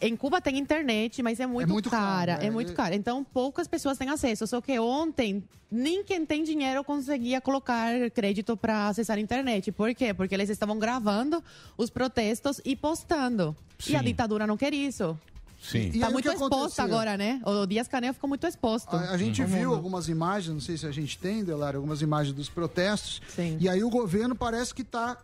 em 0.00 0.16
Cuba 0.16 0.40
tem 0.40 0.56
internet, 0.56 1.22
mas 1.22 1.38
é 1.40 1.46
muito, 1.46 1.70
muito 1.70 1.90
cara, 1.90 2.32
caro, 2.36 2.44
é, 2.44 2.46
é- 2.46 2.50
muito 2.50 2.72
caro. 2.72 2.94
Então 2.94 3.22
poucas 3.22 3.68
pessoas 3.68 3.98
têm 3.98 4.08
acesso. 4.08 4.46
Só 4.46 4.58
que 4.62 4.78
ontem 4.78 5.44
nem 5.70 6.02
quem 6.04 6.24
tem 6.24 6.42
dinheiro 6.42 6.82
conseguia 6.82 7.38
colocar 7.38 8.10
crédito 8.12 8.56
para 8.56 8.88
acessar 8.88 9.18
a 9.18 9.20
internet. 9.20 9.70
Por 9.72 9.94
quê? 9.94 10.14
Porque 10.14 10.34
eles 10.34 10.48
estavam 10.48 10.78
gravando 10.78 11.44
os 11.76 11.90
protestos 11.90 12.62
e 12.64 12.74
postando. 12.74 13.54
E 13.86 13.94
a 13.94 13.98
Sim. 13.98 14.06
ditadura 14.06 14.46
não 14.46 14.56
quer 14.56 14.72
isso. 14.72 15.18
Sim. 15.60 15.90
E 15.94 15.98
Tá 15.98 16.10
muito 16.10 16.30
exposto 16.30 16.80
agora, 16.80 17.16
né? 17.16 17.40
O 17.44 17.66
Dias 17.66 17.88
Canel 17.88 18.14
ficou 18.14 18.28
muito 18.28 18.46
exposto. 18.46 18.94
A, 18.94 19.10
a 19.10 19.16
gente 19.16 19.42
no 19.42 19.48
viu 19.48 19.72
algumas 19.72 20.08
imagens, 20.08 20.52
não 20.52 20.60
sei 20.60 20.76
se 20.76 20.86
a 20.86 20.92
gente 20.92 21.18
tem, 21.18 21.44
Delário, 21.44 21.78
algumas 21.78 22.02
imagens 22.02 22.34
dos 22.34 22.48
protestos. 22.48 23.20
Sim. 23.28 23.56
E 23.60 23.68
aí 23.68 23.82
o 23.82 23.90
governo 23.90 24.34
parece 24.34 24.74
que 24.74 24.82
está 24.82 25.18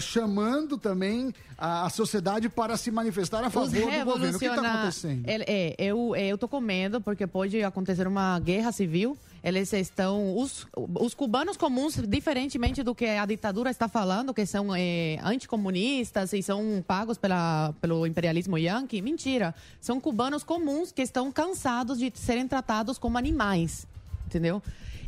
chamando 0.00 0.78
também 0.78 1.32
a, 1.58 1.86
a 1.86 1.90
sociedade 1.90 2.48
para 2.48 2.76
se 2.76 2.90
manifestar 2.90 3.44
a 3.44 3.50
favor 3.50 3.68
do 3.68 3.80
governo. 3.80 4.36
O 4.36 4.38
que 4.38 4.46
está 4.46 4.72
acontecendo? 4.72 5.24
É, 5.26 5.44
é, 5.46 5.74
eu, 5.78 6.14
é, 6.14 6.26
eu 6.28 6.38
tô 6.38 6.48
com 6.48 6.60
medo 6.60 7.00
porque 7.00 7.26
pode 7.26 7.62
acontecer 7.62 8.06
uma 8.06 8.38
guerra 8.40 8.72
civil. 8.72 9.16
Eles 9.42 9.72
estão. 9.72 10.36
Os, 10.36 10.66
os 10.76 11.14
cubanos 11.14 11.56
comuns, 11.56 11.96
diferentemente 11.96 12.82
do 12.82 12.94
que 12.94 13.06
a 13.06 13.26
ditadura 13.26 13.70
está 13.70 13.88
falando, 13.88 14.32
que 14.32 14.46
são 14.46 14.74
é, 14.74 15.18
anticomunistas 15.22 16.32
e 16.32 16.42
são 16.42 16.82
pagos 16.86 17.18
pela, 17.18 17.74
pelo 17.80 18.06
imperialismo 18.06 18.56
yankee, 18.56 19.02
mentira. 19.02 19.54
São 19.80 20.00
cubanos 20.00 20.44
comuns 20.44 20.92
que 20.92 21.02
estão 21.02 21.32
cansados 21.32 21.98
de 21.98 22.12
serem 22.14 22.46
tratados 22.46 22.98
como 22.98 23.18
animais. 23.18 23.86
entendeu? 24.26 24.62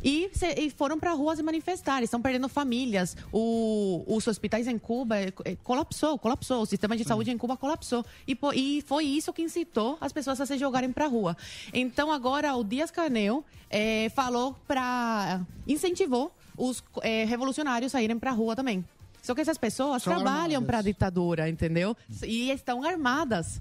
E, 0.07 0.29
se- 0.33 0.53
e 0.53 0.69
foram 0.69 0.99
para 0.99 1.11
ruas 1.13 1.37
se 1.37 1.43
manifestar, 1.43 2.03
estão 2.03 2.21
perdendo 2.21 2.47
famílias. 2.47 3.17
O- 3.33 4.03
os 4.07 4.27
hospitais 4.27 4.67
em 4.67 4.77
Cuba 4.77 5.17
eh, 5.19 5.33
eh, 5.43 5.57
colapsou, 5.63 6.19
colapsou. 6.19 6.61
O 6.61 6.65
sistema 6.67 6.95
de 6.95 7.03
saúde 7.03 7.31
em 7.31 7.37
Cuba 7.39 7.57
colapsou. 7.57 8.05
E, 8.27 8.37
e 8.53 8.83
foi 8.83 9.03
isso 9.05 9.33
que 9.33 9.41
incitou 9.41 9.97
as 9.99 10.13
pessoas 10.13 10.39
a 10.39 10.45
se 10.45 10.57
jogarem 10.59 10.91
para 10.93 11.05
a 11.05 11.07
rua. 11.07 11.35
Então 11.73 12.11
agora 12.11 12.55
o 12.55 12.63
Dias 12.63 12.91
Canel 12.91 13.43
eh, 13.69 14.09
falou 14.15 14.55
para 14.67 15.41
incentivou 15.67 16.31
os 16.55 16.83
eh, 17.01 17.25
revolucionários 17.25 17.95
a 17.95 18.01
irem 18.03 18.19
para 18.19 18.29
a 18.29 18.33
rua 18.33 18.55
também. 18.55 18.85
Só 19.23 19.33
que 19.33 19.41
essas 19.41 19.57
pessoas 19.57 20.03
São 20.03 20.13
trabalham 20.13 20.63
para 20.63 20.77
a 20.77 20.81
ditadura, 20.83 21.49
entendeu? 21.49 21.97
E 22.23 22.51
estão 22.51 22.83
armadas. 22.83 23.59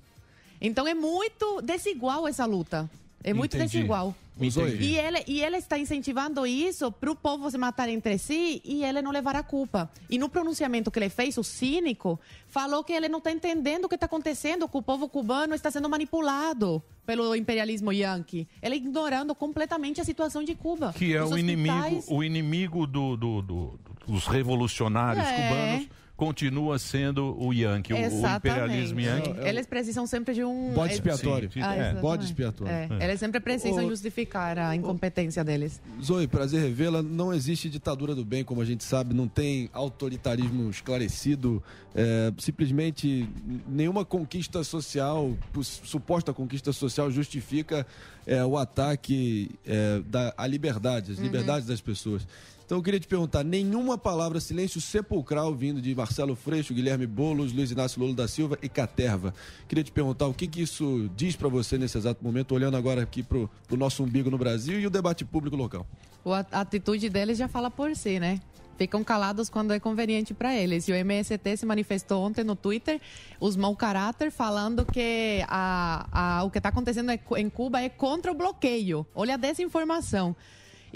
Então 0.60 0.86
é 0.86 0.92
muito 0.92 1.62
desigual 1.62 2.28
essa 2.28 2.44
luta. 2.44 2.88
É 3.24 3.32
muito 3.32 3.56
Entendi. 3.56 3.72
desigual. 3.78 4.14
Entendi. 4.38 4.82
E 4.84 4.98
ele, 4.98 5.24
e 5.28 5.40
ele 5.42 5.56
está 5.58 5.78
incentivando 5.78 6.44
isso 6.46 6.90
para 6.92 7.10
o 7.10 7.14
povo 7.14 7.48
se 7.50 7.56
matar 7.56 7.88
entre 7.88 8.18
si 8.18 8.60
e 8.64 8.84
ele 8.84 9.00
não 9.00 9.10
levar 9.12 9.34
a 9.36 9.42
culpa. 9.44 9.88
E 10.10 10.18
no 10.18 10.28
pronunciamento 10.28 10.90
que 10.90 10.98
ele 10.98 11.08
fez, 11.08 11.38
o 11.38 11.44
cínico, 11.44 12.18
falou 12.48 12.82
que 12.84 12.92
ele 12.92 13.08
não 13.08 13.18
está 13.18 13.30
entendendo 13.30 13.84
o 13.84 13.88
que 13.88 13.94
está 13.94 14.06
acontecendo, 14.06 14.68
que 14.68 14.76
o 14.76 14.82
povo 14.82 15.08
cubano 15.08 15.54
está 15.54 15.70
sendo 15.70 15.88
manipulado 15.88 16.82
pelo 17.06 17.34
imperialismo 17.36 17.92
yankee. 17.92 18.46
Ele 18.60 18.74
ignorando 18.76 19.34
completamente 19.34 20.00
a 20.00 20.04
situação 20.04 20.42
de 20.44 20.54
Cuba. 20.54 20.92
Que 20.92 21.14
é 21.14 21.22
Os 21.22 21.30
o 21.30 21.38
inimigo, 21.38 22.04
o 22.08 22.22
inimigo 22.22 22.86
do, 22.86 23.16
do- 23.16 23.40
do- 23.40 23.80
dos 24.06 24.26
revolucionários 24.26 25.24
É. 25.24 25.32
cubanos 25.48 25.88
continua 26.16 26.78
sendo 26.78 27.36
o 27.40 27.52
Yankee, 27.52 27.92
o- 27.92 27.96
o, 27.96 28.26
imperialismo 28.36 29.00
Yankee. 29.00 29.34
Eles 29.44 29.66
precisam 29.66 30.06
sempre 30.06 30.32
de 30.32 30.44
um... 30.44 30.72
Bode 30.72 30.92
é- 30.92 30.94
expiatório. 30.94 31.50
Sim, 31.52 31.60
Ah, 31.60 31.74
é. 31.74 31.94
Bode 31.94 32.24
expiatório. 32.24 32.72
É, 32.72 32.88
É. 33.00 33.04
Eles 33.04 33.18
sempre 33.18 33.40
precisam 33.40 33.84
Ô, 33.84 33.88
justificar 33.88 34.56
a 34.58 34.76
incompetência 34.76 35.42
deles. 35.42 35.80
Zoe, 36.02 36.28
prazer 36.28 36.62
revê-la. 36.62 37.02
Não 37.02 37.34
existe 37.34 37.68
ditadura 37.68 38.14
do 38.14 38.24
bem, 38.24 38.44
como 38.44 38.60
a 38.60 38.64
gente 38.64 38.84
sabe, 38.84 39.12
não 39.12 39.26
tem 39.26 39.68
autoritarismo 39.72 40.70
esclarecido. 40.70 41.62
É, 41.96 42.32
simplesmente 42.38 43.28
nenhuma 43.68 44.04
conquista 44.04 44.62
social, 44.64 45.36
pos- 45.52 45.80
suposta 45.84 46.32
conquista 46.32 46.72
social, 46.72 47.10
justifica 47.10 47.86
é, 48.26 48.44
o 48.44 48.56
ataque 48.56 49.50
é, 49.66 50.00
da, 50.06 50.32
à 50.36 50.46
liberdade, 50.46 51.12
as 51.12 51.18
Uhum. 51.18 51.24
liberdades 51.24 51.66
das 51.66 51.80
pessoas. 51.80 52.26
Então 52.66 52.78
eu 52.78 52.82
queria 52.82 52.98
te 52.98 53.06
perguntar, 53.06 53.44
nenhuma 53.44 53.98
palavra 53.98 54.40
silêncio 54.40 54.80
sepulcral 54.80 55.54
vindo 55.54 55.82
de 55.82 55.94
Marcelo 55.94 56.34
Freixo, 56.34 56.72
Guilherme 56.72 57.06
Boulos, 57.06 57.52
Luiz 57.52 57.70
Inácio 57.70 58.00
Lula 58.00 58.14
da 58.14 58.26
Silva 58.26 58.58
e 58.62 58.68
Caterva. 58.70 59.34
Queria 59.68 59.84
te 59.84 59.92
perguntar 59.92 60.26
o 60.26 60.32
que, 60.34 60.46
que 60.46 60.62
isso 60.62 61.10
diz 61.14 61.36
para 61.36 61.48
você 61.48 61.76
nesse 61.76 61.98
exato 61.98 62.24
momento, 62.24 62.54
olhando 62.54 62.76
agora 62.78 63.02
aqui 63.02 63.22
pro, 63.22 63.50
pro 63.68 63.76
nosso 63.76 64.02
umbigo 64.02 64.30
no 64.30 64.38
Brasil 64.38 64.80
e 64.80 64.86
o 64.86 64.90
debate 64.90 65.26
público 65.26 65.54
local. 65.56 65.86
O- 66.24 66.32
A 66.32 66.40
atitude 66.52 67.10
deles 67.10 67.36
já 67.36 67.48
fala 67.48 67.70
por 67.70 67.94
si, 67.94 68.18
né? 68.18 68.40
Ficam 68.78 69.04
calados 69.04 69.50
quando 69.50 69.72
é 69.72 69.78
conveniente 69.78 70.32
para 70.32 70.52
eles. 70.56 70.88
E 70.88 70.92
o 70.92 70.94
MST 70.96 71.58
se 71.58 71.66
manifestou 71.66 72.24
ontem 72.24 72.42
no 72.44 72.56
Twitter, 72.56 72.98
os 73.38 73.56
mau 73.56 73.76
caráter, 73.76 74.30
falando 74.32 74.86
que 74.86 75.44
a, 75.48 76.38
a- 76.40 76.44
o 76.44 76.50
que 76.50 76.58
está 76.58 76.70
acontecendo 76.70 77.10
é 77.10 77.20
em 77.36 77.50
Cuba 77.50 77.82
é 77.82 77.90
contra 77.90 78.32
o 78.32 78.34
bloqueio. 78.34 79.06
Olha 79.14 79.34
a 79.34 79.36
desinformação. 79.36 80.34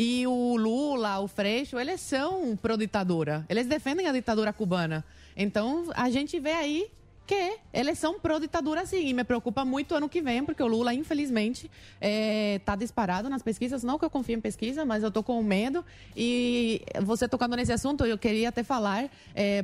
E 0.01 0.25
o 0.29 0.57
Lula, 0.57 1.19
o 1.19 1.27
Freixo, 1.27 1.77
eles 1.77 2.01
são 2.01 2.57
pró-ditadura. 2.57 3.45
Eles 3.49 3.67
defendem 3.67 4.07
a 4.07 4.13
ditadura 4.13 4.53
cubana. 4.53 5.05
Então, 5.37 5.91
a 5.93 6.09
gente 6.09 6.39
vê 6.39 6.53
aí 6.53 6.89
que 7.27 7.59
eles 7.75 7.99
são 7.99 8.19
pró-ditadura 8.19 8.87
sim. 8.87 9.09
E 9.09 9.13
me 9.13 9.25
preocupa 9.25 9.65
muito 9.65 9.97
ano 9.97 10.09
que 10.09 10.23
vem, 10.23 10.45
porque 10.45 10.63
o 10.63 10.69
Lula, 10.69 10.95
infelizmente, 10.95 11.69
está 12.01 12.77
disparado 12.77 13.29
nas 13.29 13.43
pesquisas. 13.43 13.83
Não 13.83 13.99
que 13.99 14.05
eu 14.05 14.11
confie 14.11 14.35
em 14.35 14.41
pesquisa, 14.41 14.85
mas 14.85 15.03
eu 15.03 15.11
tô 15.11 15.21
com 15.21 15.43
medo. 15.43 15.85
E 16.17 16.81
você 17.03 17.27
tocando 17.27 17.57
nesse 17.57 17.73
assunto, 17.73 18.07
eu 18.07 18.17
queria 18.17 18.51
até 18.51 18.63
falar 18.63 19.11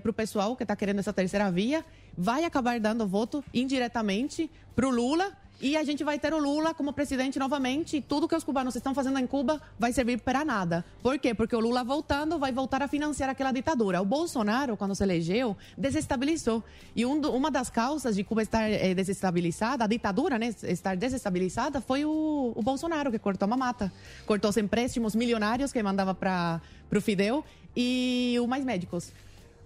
para 0.03 0.11
o 0.11 0.13
pessoal 0.13 0.57
que 0.57 0.65
está 0.65 0.75
querendo 0.75 0.99
essa 0.99 1.13
terceira 1.13 1.49
via, 1.49 1.85
vai 2.19 2.45
acabar 2.45 2.81
dando 2.81 3.07
voto 3.07 3.45
indiretamente 3.55 4.51
para 4.75 4.89
o 4.89 4.91
Lula. 4.91 5.33
E 5.61 5.77
a 5.77 5.85
gente 5.85 6.03
vai 6.03 6.19
ter 6.19 6.35
o 6.35 6.39
Lula 6.39 6.75
como 6.75 6.93
presidente 6.93 7.39
novamente. 7.39 7.97
E 7.97 8.01
tudo 8.01 8.29
que 8.29 8.35
os 8.35 8.45
cubanos 8.45 8.75
estão 8.75 8.95
fazendo 8.95 9.19
em 9.19 9.27
Cuba 9.27 9.61
vai 9.79 9.93
servir 9.93 10.21
para 10.21 10.45
nada. 10.45 10.85
Por 11.03 11.19
quê? 11.19 11.35
Porque 11.35 11.55
o 11.55 11.61
Lula 11.61 11.85
voltando 11.85 12.39
vai 12.39 12.53
voltar 12.53 12.83
a 12.83 12.89
financiar 12.89 13.31
aquela 13.31 13.53
ditadura. 13.53 14.03
O 14.03 14.05
Bolsonaro, 14.05 14.77
quando 14.77 14.95
se 14.95 15.03
elegeu, 15.03 15.57
desestabilizou. 15.77 16.63
E 16.95 17.07
um 17.07 17.15
uma 17.25 17.51
das 17.51 17.71
causas 17.71 18.17
de 18.17 18.25
Cuba 18.25 18.43
estar 18.43 18.69
eh, 18.69 18.95
desestabilizada, 18.95 19.85
a 19.85 19.87
ditadura, 19.87 20.39
né, 20.39 20.55
estar 20.65 20.97
desestabilizada, 20.97 21.81
foi 21.81 22.05
o, 22.05 22.53
o 22.55 22.63
Bolsonaro, 22.63 23.11
que 23.11 23.19
cortou 23.19 23.47
uma 23.47 23.57
mata. 23.57 23.93
Cortou 24.27 24.51
os 24.51 24.57
empréstimos 24.57 25.15
milionários 25.15 25.73
que 25.73 25.83
mandava 25.83 26.15
para 26.15 26.61
o 26.93 27.01
Fidel 27.01 27.45
e 27.77 28.37
o 28.43 28.47
Mais 28.47 28.65
Médicos. 28.65 29.13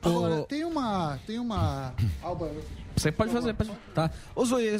Agora, 0.03 0.43
tem 0.45 0.64
uma. 0.64 1.18
Tem 1.26 1.39
uma. 1.39 1.93
Alba, 2.22 2.53
Você 2.99 3.12
pode 3.12 3.32
fazer, 3.32 3.55
pode. 3.55 3.70
Tá. 3.94 4.11
Ô 4.34 4.44
Zoe, 4.44 4.66
é, 4.68 4.78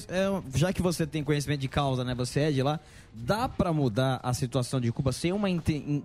já 0.55 0.73
que 0.73 0.83
você 0.83 1.07
tem 1.07 1.23
conhecimento 1.25 1.61
de 1.61 1.69
causa, 1.69 2.05
né? 2.05 2.15
Você 2.15 2.41
é 2.41 2.51
de 2.53 2.63
lá, 2.63 2.81
dá 3.13 3.49
pra 3.49 3.73
mudar 3.73 4.21
a 4.23 4.35
situação 4.35 4.81
de 4.81 4.91
Cuba 4.93 5.13
sem 5.13 5.33
uma 5.33 5.49
inte- 5.49 5.75
in- 5.75 6.03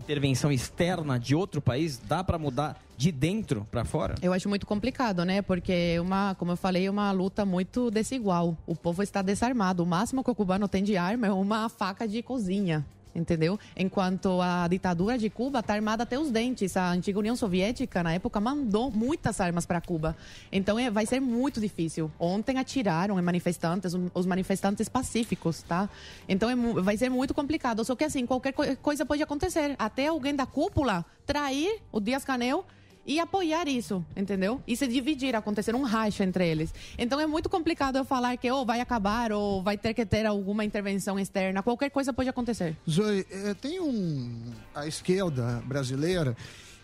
intervenção 0.00 0.52
externa 0.52 1.18
de 1.18 1.34
outro 1.34 1.60
país? 1.62 1.98
Dá 1.98 2.22
pra 2.22 2.38
mudar 2.38 2.80
de 2.96 3.10
dentro 3.10 3.66
pra 3.70 3.84
fora? 3.84 4.14
Eu 4.22 4.32
acho 4.32 4.48
muito 4.48 4.66
complicado, 4.66 5.24
né? 5.24 5.42
Porque 5.42 5.72
é 5.96 6.00
uma, 6.00 6.34
como 6.36 6.52
eu 6.52 6.56
falei, 6.56 6.86
é 6.86 6.90
uma 6.90 7.10
luta 7.12 7.44
muito 7.44 7.90
desigual. 7.90 8.56
O 8.66 8.76
povo 8.76 9.02
está 9.02 9.22
desarmado. 9.22 9.82
O 9.82 9.86
máximo 9.86 10.22
que 10.22 10.30
o 10.30 10.34
cubano 10.34 10.68
tem 10.68 10.84
de 10.84 10.96
arma 10.96 11.26
é 11.26 11.32
uma 11.32 11.68
faca 11.68 12.06
de 12.06 12.22
cozinha. 12.22 12.84
Entendeu? 13.14 13.58
Enquanto 13.76 14.40
a 14.40 14.66
ditadura 14.66 15.16
de 15.16 15.30
Cuba 15.30 15.60
está 15.60 15.74
armada 15.74 16.02
até 16.02 16.18
os 16.18 16.30
dentes. 16.30 16.76
A 16.76 16.90
antiga 16.90 17.18
União 17.18 17.36
Soviética, 17.36 18.02
na 18.02 18.12
época, 18.12 18.40
mandou 18.40 18.90
muitas 18.90 19.40
armas 19.40 19.64
para 19.64 19.80
Cuba. 19.80 20.16
Então 20.50 20.78
é, 20.78 20.90
vai 20.90 21.06
ser 21.06 21.20
muito 21.20 21.60
difícil. 21.60 22.10
Ontem 22.18 22.58
atiraram 22.58 23.18
em 23.18 23.22
manifestantes, 23.22 23.94
os 24.12 24.26
manifestantes 24.26 24.88
pacíficos, 24.88 25.62
tá? 25.62 25.88
Então 26.28 26.50
é 26.50 26.56
vai 26.56 26.96
ser 26.96 27.08
muito 27.08 27.32
complicado. 27.32 27.84
Só 27.84 27.94
que 27.94 28.04
assim, 28.04 28.26
qualquer 28.26 28.52
coi- 28.52 28.76
coisa 28.76 29.06
pode 29.06 29.22
acontecer. 29.22 29.76
Até 29.78 30.08
alguém 30.08 30.34
da 30.34 30.46
cúpula 30.46 31.04
trair 31.24 31.80
o 31.92 32.00
Dias 32.00 32.24
Canel 32.24 32.64
e 33.06 33.20
apoiar 33.20 33.68
isso, 33.68 34.04
entendeu? 34.16 34.60
E 34.66 34.76
se 34.76 34.86
dividir, 34.86 35.34
acontecer 35.34 35.74
um 35.74 35.82
racha 35.82 36.24
entre 36.24 36.46
eles. 36.46 36.72
Então 36.98 37.20
é 37.20 37.26
muito 37.26 37.48
complicado 37.48 37.96
eu 37.96 38.04
falar 38.04 38.36
que 38.36 38.50
ou 38.50 38.64
vai 38.64 38.80
acabar 38.80 39.32
ou 39.32 39.62
vai 39.62 39.76
ter 39.76 39.94
que 39.94 40.04
ter 40.06 40.26
alguma 40.26 40.64
intervenção 40.64 41.18
externa. 41.18 41.62
Qualquer 41.62 41.90
coisa 41.90 42.12
pode 42.12 42.28
acontecer. 42.28 42.76
Zoe, 42.88 43.26
eh, 43.30 43.54
tem 43.54 43.80
um. 43.80 44.52
A 44.74 44.86
esquerda 44.86 45.62
brasileira 45.66 46.36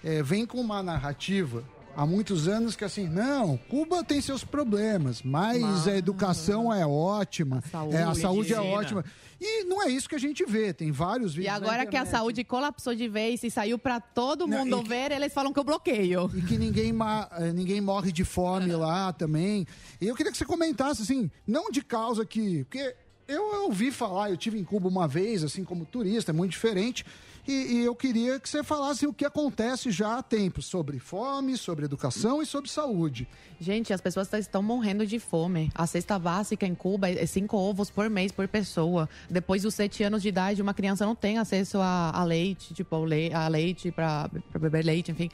eh, 0.04 0.22
vem 0.22 0.46
com 0.46 0.60
uma 0.60 0.82
narrativa 0.82 1.64
há 1.96 2.06
muitos 2.06 2.48
anos 2.48 2.76
que 2.76 2.84
assim, 2.84 3.08
não, 3.08 3.56
Cuba 3.68 4.02
tem 4.04 4.20
seus 4.20 4.44
problemas, 4.44 5.22
mas 5.22 5.86
a 5.86 5.96
educação 5.96 6.72
é 6.72 6.86
ótima, 6.86 7.62
saúde, 7.70 7.96
é, 7.96 8.02
a 8.02 8.14
saúde 8.14 8.54
é 8.54 8.60
ótima. 8.60 9.04
E 9.40 9.64
não 9.64 9.82
é 9.82 9.88
isso 9.88 10.08
que 10.08 10.14
a 10.14 10.18
gente 10.18 10.44
vê, 10.44 10.72
tem 10.72 10.92
vários 10.92 11.32
E 11.32 11.36
vídeos. 11.38 11.52
na 11.52 11.56
agora 11.66 11.86
que 11.86 11.96
a 11.96 12.04
saúde 12.04 12.44
colapsou 12.44 12.94
de 12.94 13.08
vez 13.08 13.42
e 13.42 13.50
saiu 13.50 13.78
para 13.78 13.98
todo 13.98 14.46
Não, 14.46 14.58
mundo 14.58 14.78
e 14.78 14.82
que- 14.82 14.88
ver, 14.88 15.12
eles 15.12 15.32
falam 15.32 15.52
que 15.52 15.58
eu 15.58 15.64
bloqueio. 15.64 16.30
E 16.34 16.42
que 16.42 16.58
ninguém, 16.58 16.92
ma- 16.92 17.28
eh, 17.32 17.52
ninguém 17.52 17.80
morre 17.80 18.12
de 18.12 18.22
fome 18.24 18.70
lá 18.74 19.12
também. 19.14 19.66
E 20.00 20.06
eu 20.06 20.14
queria 20.14 20.30
que 20.30 20.36
você 20.36 20.44
comentasse, 20.44 21.00
assim, 21.02 21.30
não 21.46 21.70
de 21.70 21.80
causa 21.82 22.24
que. 22.26 22.64
Porque 22.64 22.94
eu 23.26 23.62
ouvi 23.64 23.90
falar, 23.90 24.28
eu 24.30 24.36
tive 24.36 24.58
em 24.58 24.64
Cuba 24.64 24.88
uma 24.88 25.08
vez, 25.08 25.42
assim, 25.42 25.64
como 25.64 25.86
turista, 25.86 26.32
é 26.32 26.34
muito 26.34 26.50
diferente. 26.52 27.04
E, 27.50 27.72
e 27.72 27.84
eu 27.84 27.96
queria 27.96 28.38
que 28.38 28.48
você 28.48 28.62
falasse 28.62 29.08
o 29.08 29.12
que 29.12 29.24
acontece 29.24 29.90
já 29.90 30.18
há 30.18 30.22
tempo 30.22 30.62
sobre 30.62 31.00
fome, 31.00 31.56
sobre 31.56 31.84
educação 31.84 32.40
e 32.40 32.46
sobre 32.46 32.70
saúde. 32.70 33.26
Gente, 33.60 33.92
as 33.92 34.00
pessoas 34.00 34.32
estão 34.32 34.62
morrendo 34.62 35.06
de 35.06 35.18
fome. 35.18 35.70
A 35.74 35.86
cesta 35.86 36.18
básica 36.18 36.66
em 36.66 36.74
Cuba 36.74 37.10
é 37.10 37.26
cinco 37.26 37.58
ovos 37.58 37.90
por 37.90 38.08
mês 38.08 38.32
por 38.32 38.48
pessoa. 38.48 39.06
Depois 39.28 39.62
dos 39.62 39.74
sete 39.74 40.02
anos 40.02 40.22
de 40.22 40.28
idade, 40.28 40.62
uma 40.62 40.72
criança 40.72 41.04
não 41.04 41.14
tem 41.14 41.36
acesso 41.36 41.78
a, 41.78 42.10
a 42.10 42.24
leite, 42.24 42.72
tipo, 42.72 42.96
a 42.96 43.48
leite 43.48 43.92
para 43.92 44.30
beber 44.58 44.82
leite, 44.82 45.10
enfim. 45.10 45.30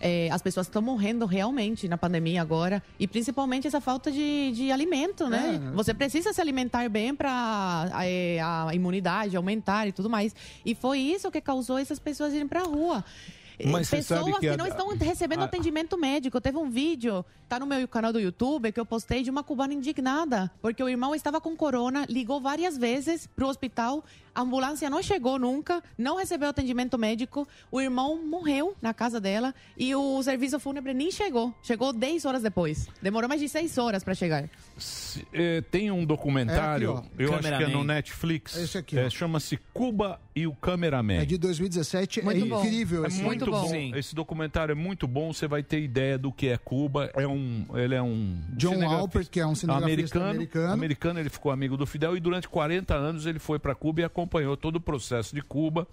É, 0.00 0.28
as 0.32 0.42
pessoas 0.42 0.66
estão 0.66 0.82
morrendo 0.82 1.24
realmente 1.24 1.86
na 1.86 1.96
pandemia 1.96 2.42
agora. 2.42 2.82
E 2.98 3.06
principalmente 3.06 3.68
essa 3.68 3.80
falta 3.80 4.10
de, 4.10 4.50
de 4.50 4.72
alimento, 4.72 5.28
né? 5.28 5.60
É? 5.64 5.76
Você 5.76 5.94
precisa 5.94 6.32
se 6.32 6.40
alimentar 6.40 6.88
bem 6.88 7.14
para 7.14 7.88
a, 7.92 8.74
imunidade 8.74 9.36
aumentar 9.36 9.86
e 9.86 9.92
tudo 9.92 10.10
mais. 10.10 10.34
E 10.66 10.74
foi 10.74 10.98
isso 10.98 11.30
que 11.30 11.40
causou 11.40 11.78
essas 11.78 12.00
pessoas 12.00 12.34
irem 12.34 12.48
para 12.48 12.62
a 12.62 12.64
rua. 12.64 13.04
Mas 13.66 13.88
você 13.88 13.96
Pessoas 13.96 14.24
que 14.34 14.40
que, 14.40 14.48
a- 14.48 14.56
não 14.56 14.66
estão 14.66 14.88
recebendo 14.96 15.40
a- 15.40 15.44
atendimento 15.44 15.98
médico. 15.98 16.40
Teve 16.40 16.58
um 16.58 16.70
vídeo, 16.70 17.24
tá 17.48 17.58
no 17.58 17.66
meu 17.66 17.86
canal 17.88 18.12
do 18.12 18.20
YouTube, 18.20 18.70
que 18.70 18.78
eu 18.78 18.86
postei 18.86 19.22
de 19.22 19.30
uma 19.30 19.42
cubana 19.42 19.74
indignada, 19.74 20.50
porque 20.62 20.82
o 20.82 20.88
irmão 20.88 21.14
estava 21.14 21.40
com 21.40 21.56
corona, 21.56 22.06
ligou 22.08 22.40
várias 22.40 22.76
vezes 22.78 23.26
pro 23.26 23.48
hospital, 23.48 24.04
A 24.38 24.42
ambulância 24.42 24.88
não 24.88 25.02
chegou 25.02 25.36
nunca, 25.36 25.82
não 25.98 26.16
recebeu 26.16 26.48
atendimento 26.48 26.96
médico. 26.96 27.48
O 27.72 27.80
irmão 27.80 28.24
morreu 28.24 28.76
na 28.80 28.94
casa 28.94 29.20
dela 29.20 29.52
e 29.76 29.92
o 29.96 30.22
serviço 30.22 30.60
fúnebre 30.60 30.94
nem 30.94 31.10
chegou. 31.10 31.52
Chegou 31.60 31.92
10 31.92 32.24
horas 32.24 32.40
depois. 32.40 32.86
Demorou 33.02 33.28
mais 33.28 33.40
de 33.40 33.48
6 33.48 33.76
horas 33.78 34.04
para 34.04 34.14
chegar. 34.14 34.48
Se- 34.76 35.26
eh, 35.32 35.60
tem 35.72 35.90
um 35.90 36.04
documentário, 36.04 36.90
É 36.94 36.98
aqui, 36.98 37.08
eu 37.18 37.34
acho 37.34 37.40
que 37.42 37.46
é 37.48 37.50
no 37.50 37.58
Cameraman. 37.64 37.84
Netflix. 37.84 38.56
Esse 38.56 38.78
aqui, 38.78 38.96
ó. 38.96 39.10
Chama-se 39.10 39.56
Cuba 39.74 40.20
e 40.36 40.46
o 40.46 40.54
Cameraman. 40.54 41.14
É 41.22 41.24
de 41.24 41.36
2017, 41.36 42.20
é 42.20 42.22
incrível 42.22 43.04
É 43.04 43.08
esse 43.08 43.20
muito 43.20 43.44
filme. 43.44 43.90
bom. 43.90 43.96
Esse 43.98 44.14
documentário 44.14 44.70
é 44.70 44.76
muito 44.76 45.08
bom. 45.08 45.32
Você 45.32 45.48
vai 45.48 45.64
ter 45.64 45.80
ideia 45.80 46.16
do 46.16 46.30
que 46.30 46.46
é 46.46 46.56
Cuba. 46.56 47.10
É 47.16 47.26
um, 47.26 47.66
ele 47.74 47.96
é 47.96 48.00
um 48.02 48.38
John 48.50 48.80
Alpert, 48.88 49.28
que 49.30 49.40
é 49.40 49.46
um 49.48 49.56
cinegrafista 49.56 50.18
americano, 50.18 50.30
americano. 50.30 50.72
americano. 50.72 51.18
Ele 51.18 51.28
ficou 51.28 51.50
amigo 51.50 51.76
do 51.76 51.84
Fidel 51.84 52.16
e 52.16 52.20
durante 52.20 52.48
40 52.48 52.94
anos 52.94 53.26
ele 53.26 53.40
foi 53.40 53.58
para 53.58 53.74
Cuba 53.74 54.02
e 54.02 54.04
acompanhou 54.04 54.27
todo 54.60 54.76
o 54.76 54.80
processo 54.80 55.34
de 55.34 55.42
Cuba. 55.42 55.86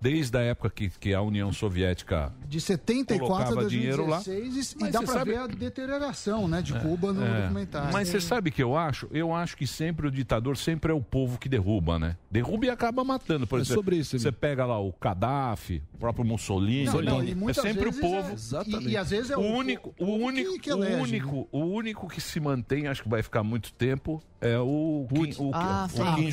Desde 0.00 0.36
a 0.36 0.40
época 0.40 0.68
que, 0.68 0.90
que 0.90 1.14
a 1.14 1.22
União 1.22 1.52
Soviética 1.52 2.34
De 2.48 2.60
74 2.60 3.24
a 3.24 3.28
colocava 3.46 3.68
dinheiro 3.70 4.04
lá. 4.04 4.16
2016 4.16 4.72
e 4.72 4.76
Mas 4.80 4.92
dá 4.92 4.98
você 4.98 5.04
pra 5.06 5.14
sabe- 5.14 5.30
ver 5.30 5.36
a 5.38 5.46
deterioração 5.46 6.48
né, 6.48 6.60
de 6.60 6.72
Cuba 6.80 7.12
no 7.12 7.24
É. 7.24 7.42
documentário. 7.42 7.92
Mas 7.92 8.08
você 8.08 8.20
sabe 8.20 8.50
o 8.50 8.52
que 8.52 8.60
eu 8.60 8.76
acho? 8.76 9.06
Eu 9.12 9.32
acho 9.32 9.56
que 9.56 9.64
sempre 9.64 10.08
o 10.08 10.10
ditador 10.10 10.56
sempre 10.56 10.90
é 10.90 10.94
o 10.94 11.00
povo 11.00 11.38
que 11.38 11.48
derruba, 11.48 12.00
né? 12.00 12.16
Derruba 12.28 12.66
e 12.66 12.70
acaba 12.70 13.04
matando. 13.04 13.46
Por 13.46 13.60
É 13.60 13.62
exemplo, 13.62 13.76
sobre 13.80 13.96
isso, 13.96 14.18
você 14.18 14.32
pega 14.32 14.66
lá 14.66 14.80
o 14.80 14.92
Gaddafi, 15.00 15.80
o 15.94 15.98
próprio 15.98 16.24
Mussolini. 16.24 16.86
Não, 16.86 17.00
não, 17.00 17.22
e 17.24 17.50
é 17.50 17.54
sempre 17.54 17.88
o 17.88 17.92
vezes 17.92 18.00
povo. 18.00 18.28
é- 18.28 18.32
Exatamente. 18.32 18.88
e- 18.88 18.90
e 18.90 18.96
às 18.96 19.10
vezes 19.10 19.30
é 19.30 19.36
o- 19.36 19.40
único, 19.40 19.94
o, 19.96 20.04
o 20.04 20.16
único, 20.16 20.52
que- 20.54 20.58
que 20.58 20.72
o 20.74 20.82
elege, 20.82 21.00
único, 21.00 21.48
o 21.52 21.60
único 21.60 22.08
que 22.08 22.20
se 22.20 22.40
mantém, 22.40 22.88
acho 22.88 23.04
que 23.04 23.08
vai 23.08 23.22
ficar 23.22 23.44
muito 23.44 23.72
tempo, 23.72 24.20
é 24.42 24.58
o 24.58 25.06
Kim, 25.08 25.32
o, 25.38 25.50
Ah, 25.54 25.86
o 25.90 25.96
sim. 25.96 26.14
Kim 26.16 26.30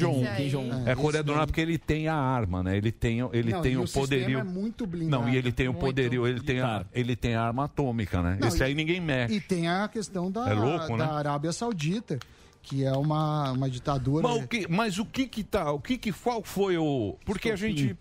Jong-un. 0.49 0.87
É, 0.87 0.91
É, 0.91 0.95
Coreia 0.95 1.23
do 1.23 1.31
Norte 1.33 1.47
porque 1.47 1.61
ele 1.61 1.77
tem 1.77 2.07
a 2.07 2.15
arma, 2.15 2.63
né? 2.63 2.75
Ele 2.75 2.91
tem, 2.91 3.19
ele 3.31 3.51
Não, 3.51 3.61
tem 3.61 3.77
o 3.77 3.83
o 3.83 3.89
poderio. 3.89 4.39
é 4.39 4.43
muito 4.43 4.85
blindado. 4.87 5.23
Não, 5.23 5.29
e 5.31 5.37
ele 5.37 5.51
tem 5.51 5.67
o 5.67 5.73
poderio, 5.73 6.27
ele 6.27 6.39
tem 6.41 6.59
a, 6.59 6.85
ele 6.93 7.15
tem 7.15 7.35
a 7.35 7.43
arma 7.43 7.65
atômica, 7.65 8.21
né? 8.21 8.37
Não, 8.41 8.47
e- 8.55 8.63
aí 8.63 8.73
ninguém 8.73 8.99
mexe. 8.99 9.35
E 9.35 9.39
tem 9.39 9.67
a 9.69 9.87
questão 9.87 10.31
da, 10.31 10.49
É 10.49 10.53
louco, 10.53 10.97
da 10.97 11.05
né? 11.05 11.11
Arábia 11.13 11.51
Saudita, 11.53 12.17
que 12.63 12.83
é 12.83 12.91
uma, 12.93 13.51
uma 13.51 13.69
ditadura. 13.69 14.27
Mas 14.27 14.43
o 14.43 14.47
que, 14.47 14.67
mas 14.67 14.99
o 14.99 15.05
que 15.05 15.27
que 15.27 15.43
tá? 15.43 15.71
O 15.71 15.79
que 15.79 15.97
que 15.97 16.11
qual 16.11 16.43
foi 16.43 16.77
o? 16.77 17.15
Porque 17.25 17.51
a 17.51 17.55
gente 17.55 17.95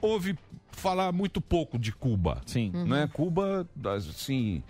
ouve 0.00 0.36
falar 0.72 1.12
muito 1.12 1.40
pouco 1.40 1.78
de 1.78 1.92
Cuba. 1.92 2.40
Sim. 2.46 2.70
Né? 2.72 3.08
Cuba, 3.12 3.66
assim, 3.96 4.62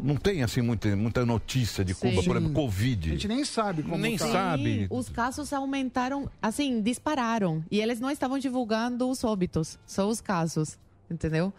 não 0.00 0.16
tem 0.16 0.42
assim 0.42 0.60
muita, 0.60 0.94
muita 0.96 1.24
notícia 1.26 1.84
de 1.84 1.94
Cuba, 1.94 2.20
Sim. 2.22 2.28
por 2.28 2.36
exemplo, 2.36 2.54
Covid. 2.54 3.08
A 3.08 3.12
gente 3.12 3.28
nem 3.28 3.44
sabe 3.44 3.82
como 3.82 3.96
Nem 3.98 4.16
tá. 4.16 4.26
sabe. 4.30 4.86
Os 4.90 5.08
casos 5.08 5.52
aumentaram, 5.52 6.30
assim, 6.40 6.80
dispararam. 6.82 7.64
E 7.70 7.80
eles 7.80 8.00
não 8.00 8.10
estavam 8.10 8.38
divulgando 8.38 9.08
os 9.08 9.24
óbitos, 9.24 9.78
só 9.86 10.08
os 10.08 10.20
casos, 10.20 10.78
entendeu? 11.10 11.52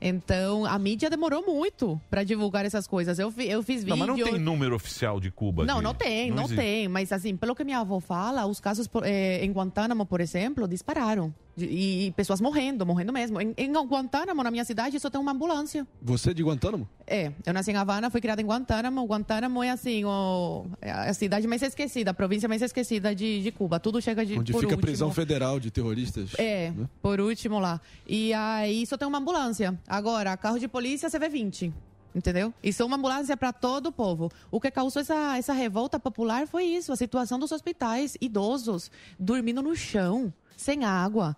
Então, 0.00 0.66
a 0.66 0.78
mídia 0.78 1.08
demorou 1.08 1.46
muito 1.46 1.98
para 2.10 2.24
divulgar 2.24 2.66
essas 2.66 2.86
coisas. 2.86 3.18
Eu, 3.18 3.32
eu 3.38 3.62
fiz 3.62 3.84
Não, 3.84 3.96
vídeo... 3.96 3.96
mas 3.96 4.18
não 4.18 4.32
tem 4.32 4.38
número 4.38 4.74
oficial 4.74 5.18
de 5.18 5.30
Cuba. 5.30 5.64
Não, 5.64 5.76
de- 5.78 5.82
não 5.82 5.94
tem, 5.94 6.30
não, 6.30 6.44
existe. 6.44 6.56
tem. 6.56 6.88
Mas, 6.88 7.10
assim, 7.12 7.36
pelo 7.36 7.54
que 7.54 7.64
minha 7.64 7.78
avó 7.78 8.00
fala, 8.00 8.44
os 8.44 8.60
casos 8.60 8.88
eh, 9.02 9.42
em 9.44 9.50
Guantánamo, 9.50 10.04
por 10.04 10.20
exemplo, 10.20 10.68
dispararam. 10.68 11.32
E, 11.56 12.06
e 12.06 12.12
pessoas 12.12 12.40
morrendo, 12.40 12.84
morrendo 12.84 13.12
mesmo. 13.12 13.40
Em, 13.40 13.54
em 13.56 13.72
Guantánamo, 13.72 14.42
na 14.42 14.50
minha 14.50 14.64
cidade, 14.64 14.98
só 14.98 15.08
tem 15.08 15.20
uma 15.20 15.32
ambulância. 15.32 15.86
Você 16.02 16.30
é 16.30 16.34
de 16.34 16.42
Guantánamo? 16.42 16.88
É, 17.06 17.32
eu 17.46 17.52
nasci 17.52 17.70
em 17.70 17.76
Havana, 17.76 18.10
fui 18.10 18.20
criada 18.20 18.42
em 18.42 18.44
Guantánamo. 18.44 19.04
Guantánamo 19.04 19.62
é 19.62 19.70
assim, 19.70 20.04
o, 20.04 20.66
é 20.80 20.90
a 20.90 21.14
cidade 21.14 21.46
mais 21.46 21.62
esquecida, 21.62 22.10
a 22.10 22.14
província 22.14 22.48
mais 22.48 22.62
esquecida 22.62 23.14
de, 23.14 23.42
de 23.42 23.52
Cuba. 23.52 23.78
Tudo 23.78 24.00
chega 24.02 24.24
de 24.24 24.38
Onde 24.38 24.52
fica 24.52 24.64
a 24.64 24.68
último. 24.68 24.82
prisão 24.82 25.12
federal 25.12 25.60
de 25.60 25.70
terroristas. 25.70 26.30
É, 26.38 26.70
né? 26.70 26.88
por 27.00 27.20
último 27.20 27.58
lá. 27.58 27.80
E 28.06 28.32
aí 28.32 28.84
só 28.86 28.96
tem 28.96 29.06
uma 29.06 29.18
ambulância. 29.18 29.78
Agora, 29.86 30.36
carro 30.36 30.58
de 30.58 30.66
polícia 30.66 31.08
você 31.08 31.18
vê 31.18 31.28
20. 31.28 31.72
Entendeu? 32.14 32.54
Isso 32.62 32.80
é 32.80 32.86
uma 32.86 32.96
ambulância 32.96 33.36
para 33.36 33.52
todo 33.52 33.86
o 33.86 33.92
povo. 33.92 34.30
O 34.48 34.60
que 34.60 34.70
causou 34.70 35.02
essa, 35.02 35.36
essa 35.36 35.52
revolta 35.52 35.98
popular 35.98 36.46
foi 36.46 36.64
isso: 36.64 36.92
a 36.92 36.96
situação 36.96 37.40
dos 37.40 37.50
hospitais, 37.50 38.16
idosos 38.20 38.88
dormindo 39.18 39.60
no 39.60 39.74
chão, 39.74 40.32
sem 40.56 40.84
água, 40.84 41.36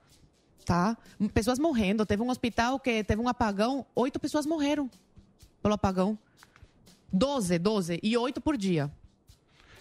tá? 0.67 0.97
Pessoas 1.33 1.59
morrendo. 1.59 2.05
Teve 2.05 2.23
um 2.23 2.29
hospital 2.29 2.79
que 2.79 3.03
teve 3.05 3.23
um 3.23 3.29
apagão, 3.29 3.87
oito 3.95 4.19
pessoas 4.21 4.45
morreram 4.45 4.91
pelo 5.63 5.75
apagão. 5.75 6.19
Doze, 7.13 7.59
doze 7.59 7.99
e 8.03 8.17
oito 8.17 8.41
por 8.41 8.57
dia. 8.57 8.91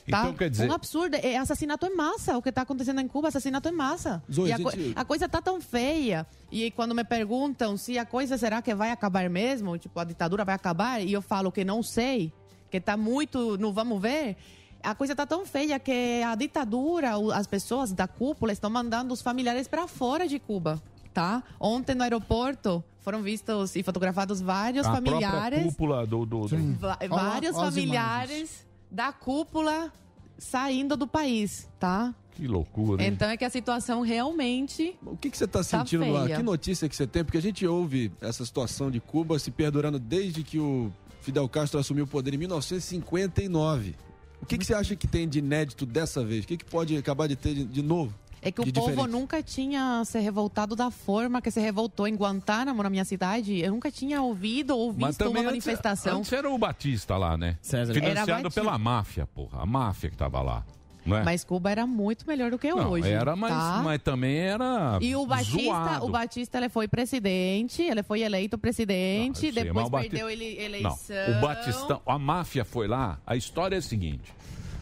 Tá? 0.09 0.19
Então, 0.21 0.33
quer 0.35 0.49
dizer- 0.51 0.69
Um 0.69 0.73
absurdo. 0.73 1.15
É 1.15 1.35
assassinato 1.37 1.87
em 1.87 1.95
massa. 1.95 2.37
O 2.37 2.41
que 2.41 2.49
está 2.49 2.61
acontecendo 2.61 3.01
em 3.01 3.07
Cuba, 3.07 3.29
assassinato 3.29 3.67
em 3.67 3.71
massa. 3.71 4.23
Zoe, 4.31 4.51
a, 4.51 4.59
co- 4.59 4.69
gente- 4.69 4.93
a 4.95 5.03
coisa 5.03 5.27
tá 5.27 5.41
tão 5.41 5.59
feia. 5.59 6.27
E 6.51 6.69
quando 6.71 6.93
me 6.93 7.03
perguntam 7.03 7.75
se 7.75 7.97
a 7.97 8.05
coisa 8.05 8.37
será 8.37 8.61
que 8.61 8.75
vai 8.75 8.91
acabar 8.91 9.27
mesmo, 9.29 9.75
tipo, 9.79 9.99
a 9.99 10.03
ditadura 10.03 10.45
vai 10.45 10.53
acabar, 10.53 11.01
e 11.01 11.11
eu 11.11 11.23
falo 11.23 11.51
que 11.51 11.65
não 11.65 11.81
sei, 11.81 12.31
que 12.69 12.79
tá 12.79 12.95
muito 12.95 13.57
no 13.57 13.73
vamos 13.73 13.99
ver, 13.99 14.37
a 14.85 14.95
coisa 14.95 15.15
tá 15.15 15.25
tão 15.25 15.45
feia 15.45 15.79
que 15.79 16.21
a 16.23 16.35
ditadura, 16.35 17.11
as 17.33 17.47
pessoas 17.47 17.91
da 17.91 18.07
cúpula 18.07 18.51
estão 18.53 18.69
mandando 18.69 19.13
os 19.13 19.21
familiares 19.21 19.67
para 19.67 19.87
fora 19.87 20.27
de 20.27 20.39
Cuba, 20.39 20.81
tá? 21.13 21.43
Ontem 21.59 21.95
no 21.95 22.03
aeroporto 22.03 22.83
foram 23.01 23.21
vistos 23.21 23.75
e 23.75 23.83
fotografados 23.83 24.41
vários 24.41 24.85
a 24.87 24.91
familiares 24.93 25.63
cúpula 25.65 26.05
do... 26.07 26.25
do, 26.25 26.47
do- 26.47 27.07
vários 27.09 27.55
olha 27.55 27.65
familiares 27.71 28.65
da 28.89 29.11
cúpula 29.11 29.91
saindo 30.37 30.95
do 30.97 31.07
país, 31.07 31.67
tá? 31.79 32.13
Que 32.31 32.47
loucura. 32.47 33.01
hein? 33.01 33.09
Então 33.13 33.29
é 33.29 33.37
que 33.37 33.45
a 33.45 33.49
situação 33.49 34.01
realmente. 34.01 34.97
O 35.05 35.15
que, 35.15 35.29
que 35.29 35.37
você 35.37 35.45
está 35.45 35.63
sentindo 35.63 36.11
lá? 36.11 36.25
feia. 36.25 36.35
Que 36.37 36.43
notícia 36.43 36.89
que 36.89 36.95
você 36.95 37.07
tem? 37.07 37.23
Porque 37.23 37.37
a 37.37 37.41
gente 37.41 37.65
ouve 37.65 38.11
essa 38.19 38.43
situação 38.45 38.91
de 38.91 38.99
Cuba 38.99 39.39
se 39.39 39.49
perdurando 39.51 39.97
desde 39.97 40.43
que 40.43 40.59
o 40.59 40.91
Fidel 41.21 41.47
Castro 41.47 41.79
assumiu 41.79 42.03
o 42.03 42.07
poder 42.07 42.33
em 42.33 42.37
1959. 42.37 43.95
O 44.41 44.45
que, 44.45 44.57
que 44.57 44.65
você 44.65 44.73
acha 44.73 44.95
que 44.95 45.07
tem 45.07 45.27
de 45.27 45.39
inédito 45.39 45.85
dessa 45.85 46.23
vez? 46.23 46.45
O 46.45 46.47
que, 46.47 46.57
que 46.57 46.65
pode 46.65 46.95
acabar 46.97 47.27
de 47.27 47.35
ter 47.35 47.53
de, 47.53 47.65
de 47.65 47.81
novo? 47.81 48.13
É 48.41 48.51
que 48.51 48.61
o 48.61 48.71
povo 48.71 48.89
diferente? 48.91 49.11
nunca 49.11 49.41
tinha 49.41 50.03
se 50.05 50.19
revoltado 50.19 50.75
da 50.75 50.91
forma 50.91 51.41
que 51.41 51.49
se 51.49 51.59
revoltou 51.59 52.07
em 52.07 52.15
Guantánamo, 52.15 52.83
na 52.83 52.91
minha 52.91 53.03
cidade. 53.03 53.59
Eu 53.59 53.71
nunca 53.71 53.89
tinha 53.89 54.21
ouvido 54.21 54.77
ou 54.77 54.91
visto 54.93 55.27
uma 55.27 55.41
manifestação. 55.41 56.19
Antes, 56.19 56.31
antes 56.31 56.33
era 56.33 56.49
o 56.49 56.55
Batista 56.55 57.17
lá, 57.17 57.35
né? 57.35 57.57
Era 57.73 57.91
Financiado 57.91 58.51
pela 58.51 58.77
máfia, 58.77 59.25
porra. 59.25 59.63
A 59.63 59.65
máfia 59.65 60.11
que 60.11 60.15
tava 60.15 60.41
lá. 60.43 60.63
Não 61.05 61.17
é? 61.17 61.23
Mas 61.23 61.43
Cuba 61.43 61.69
era 61.69 61.85
muito 61.85 62.25
melhor 62.27 62.49
do 62.49 62.57
que 62.57 62.67
Não, 62.73 62.89
hoje. 62.89 63.07
era, 63.07 63.35
mas, 63.35 63.51
tá? 63.51 63.81
mas 63.83 64.01
também 64.01 64.37
era 64.37 64.97
E 65.01 65.15
o 65.15 65.25
Batista, 65.25 65.61
zoado. 65.63 66.05
o 66.05 66.09
Batista 66.09 66.57
ele 66.57 66.69
foi 66.69 66.87
presidente, 66.87 67.81
ele 67.83 68.01
foi 68.01 68.21
eleito 68.21 68.57
presidente, 68.57 69.47
Eu 69.47 69.53
sei, 69.53 69.63
depois 69.65 69.85
o 69.85 69.89
Bati- 69.89 70.09
perdeu 70.09 70.29
ele, 70.29 70.57
eleição. 70.59 70.97
Não, 71.29 71.37
o 71.37 71.41
Batistão, 71.41 72.01
a 72.05 72.17
máfia 72.17 72.65
foi 72.65 72.87
lá, 72.87 73.19
a 73.25 73.35
história 73.35 73.75
é 73.75 73.79
a 73.79 73.81
seguinte: 73.81 74.33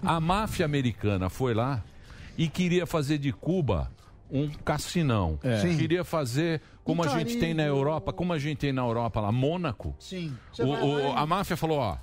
a 0.01 0.19
máfia 0.19 0.65
americana 0.65 1.29
foi 1.29 1.53
lá 1.53 1.83
e 2.37 2.47
queria 2.47 2.85
fazer 2.85 3.17
de 3.17 3.31
Cuba 3.33 3.91
um 4.31 4.49
cassinão. 4.49 5.37
É. 5.43 5.59
Queria 5.75 6.03
fazer 6.03 6.61
como 6.83 7.03
Um 7.03 7.05
a 7.05 7.19
gente 7.19 7.37
tem 7.37 7.53
na. 7.53 7.63
Europa, 7.63 8.11
como 8.13 8.33
a 8.33 8.39
gente 8.39 8.57
tem 8.59 8.71
na 8.73 8.81
Europa 8.81 9.19
lá, 9.19 9.31
Mônaco. 9.31 9.93
Sim. 9.99 10.33
O- 10.57 10.63
o- 10.63 11.11
a 11.17 11.25
máfia 11.27 11.55
falou, 11.57 11.79
ó, 11.79 11.97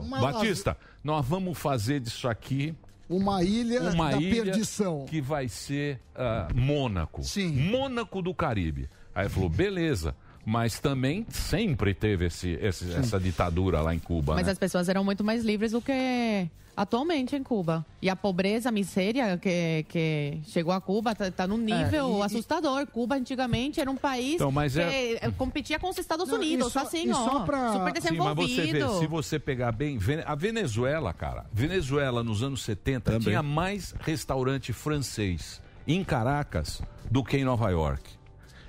Uma 0.00 0.20
Batista, 0.20 0.76
nós 1.04 1.24
vamos 1.26 1.56
fazer 1.58 2.00
disso 2.00 2.26
aqui 2.28 2.74
Uma 3.08 3.42
ilha 3.42 3.90
uma 3.90 4.10
da 4.10 4.18
ilha 4.18 4.44
perdição. 4.44 5.04
que 5.06 5.20
vai 5.20 5.48
ser 5.48 6.00
ah, 6.14 6.48
Mônaco. 6.54 7.22
Sim. 7.22 7.52
Mônaco 7.70 8.20
do 8.20 8.34
Caribe. 8.34 8.88
Aí 9.14 9.28
falou, 9.28 9.48
beleza. 9.48 10.14
Mas 10.48 10.78
também 10.78 11.26
sempre 11.28 11.92
teve 11.92 12.26
esse, 12.26 12.50
esse- 12.62 12.92
essa 12.92 13.18
ditadura 13.18 13.80
lá 13.80 13.92
em 13.92 13.98
Cuba, 13.98 14.34
Mas 14.36 14.46
né? 14.46 14.52
as 14.52 14.58
pessoas 14.58 14.88
eram 14.88 15.02
muito 15.02 15.24
mais 15.24 15.44
livres 15.44 15.72
do 15.72 15.82
que 15.82 16.48
atualmente 16.76 17.34
em 17.34 17.42
Cuba. 17.42 17.84
E 18.00 18.08
a 18.08 18.14
pobreza, 18.14 18.68
a 18.68 18.72
miséria 18.72 19.36
que, 19.38 19.84
que 19.88 20.38
chegou 20.44 20.72
a 20.72 20.80
Cuba 20.80 21.14
tá, 21.16 21.30
tá 21.32 21.46
num 21.48 21.56
nível 21.58 22.16
É, 22.16 22.18
e- 22.18 22.22
assustador. 22.22 22.86
Cuba 22.86 23.16
antigamente 23.16 23.80
era 23.80 23.90
um 23.90 23.96
país 23.96 24.34
Então, 24.34 24.52
mas 24.52 24.74
que 24.74 24.80
é- 24.80 25.14
eh, 25.14 25.30
competia 25.36 25.78
com 25.80 25.88
os 25.88 25.98
Estados 25.98 26.28
Não, 26.28 26.36
e 26.36 26.38
Unidos, 26.54 26.72
só- 26.72 26.82
assim, 26.82 27.06
e 27.08 27.12
ó, 27.12 27.14
só 27.14 27.40
pra- 27.40 27.72
super 27.72 28.02
Sim, 28.02 28.16
mas 28.18 28.36
você 28.36 28.62
vê, 28.62 28.72
desenvolvido. 28.72 28.98
se 29.00 29.06
você 29.08 29.38
pegar 29.40 29.72
bem, 29.72 29.98
a 30.24 30.34
Venezuela, 30.36 31.12
cara, 31.12 31.46
Venezuela 31.52 32.22
nos 32.22 32.42
anos 32.42 32.62
70 32.62 33.18
tinha 33.18 33.42
mais 33.42 33.94
restaurante 34.00 34.72
francês 34.72 35.60
em 35.88 36.04
Caracas 36.04 36.80
do 37.10 37.24
que 37.24 37.36
em 37.38 37.44
Nova 37.44 37.68
York. 37.70 38.15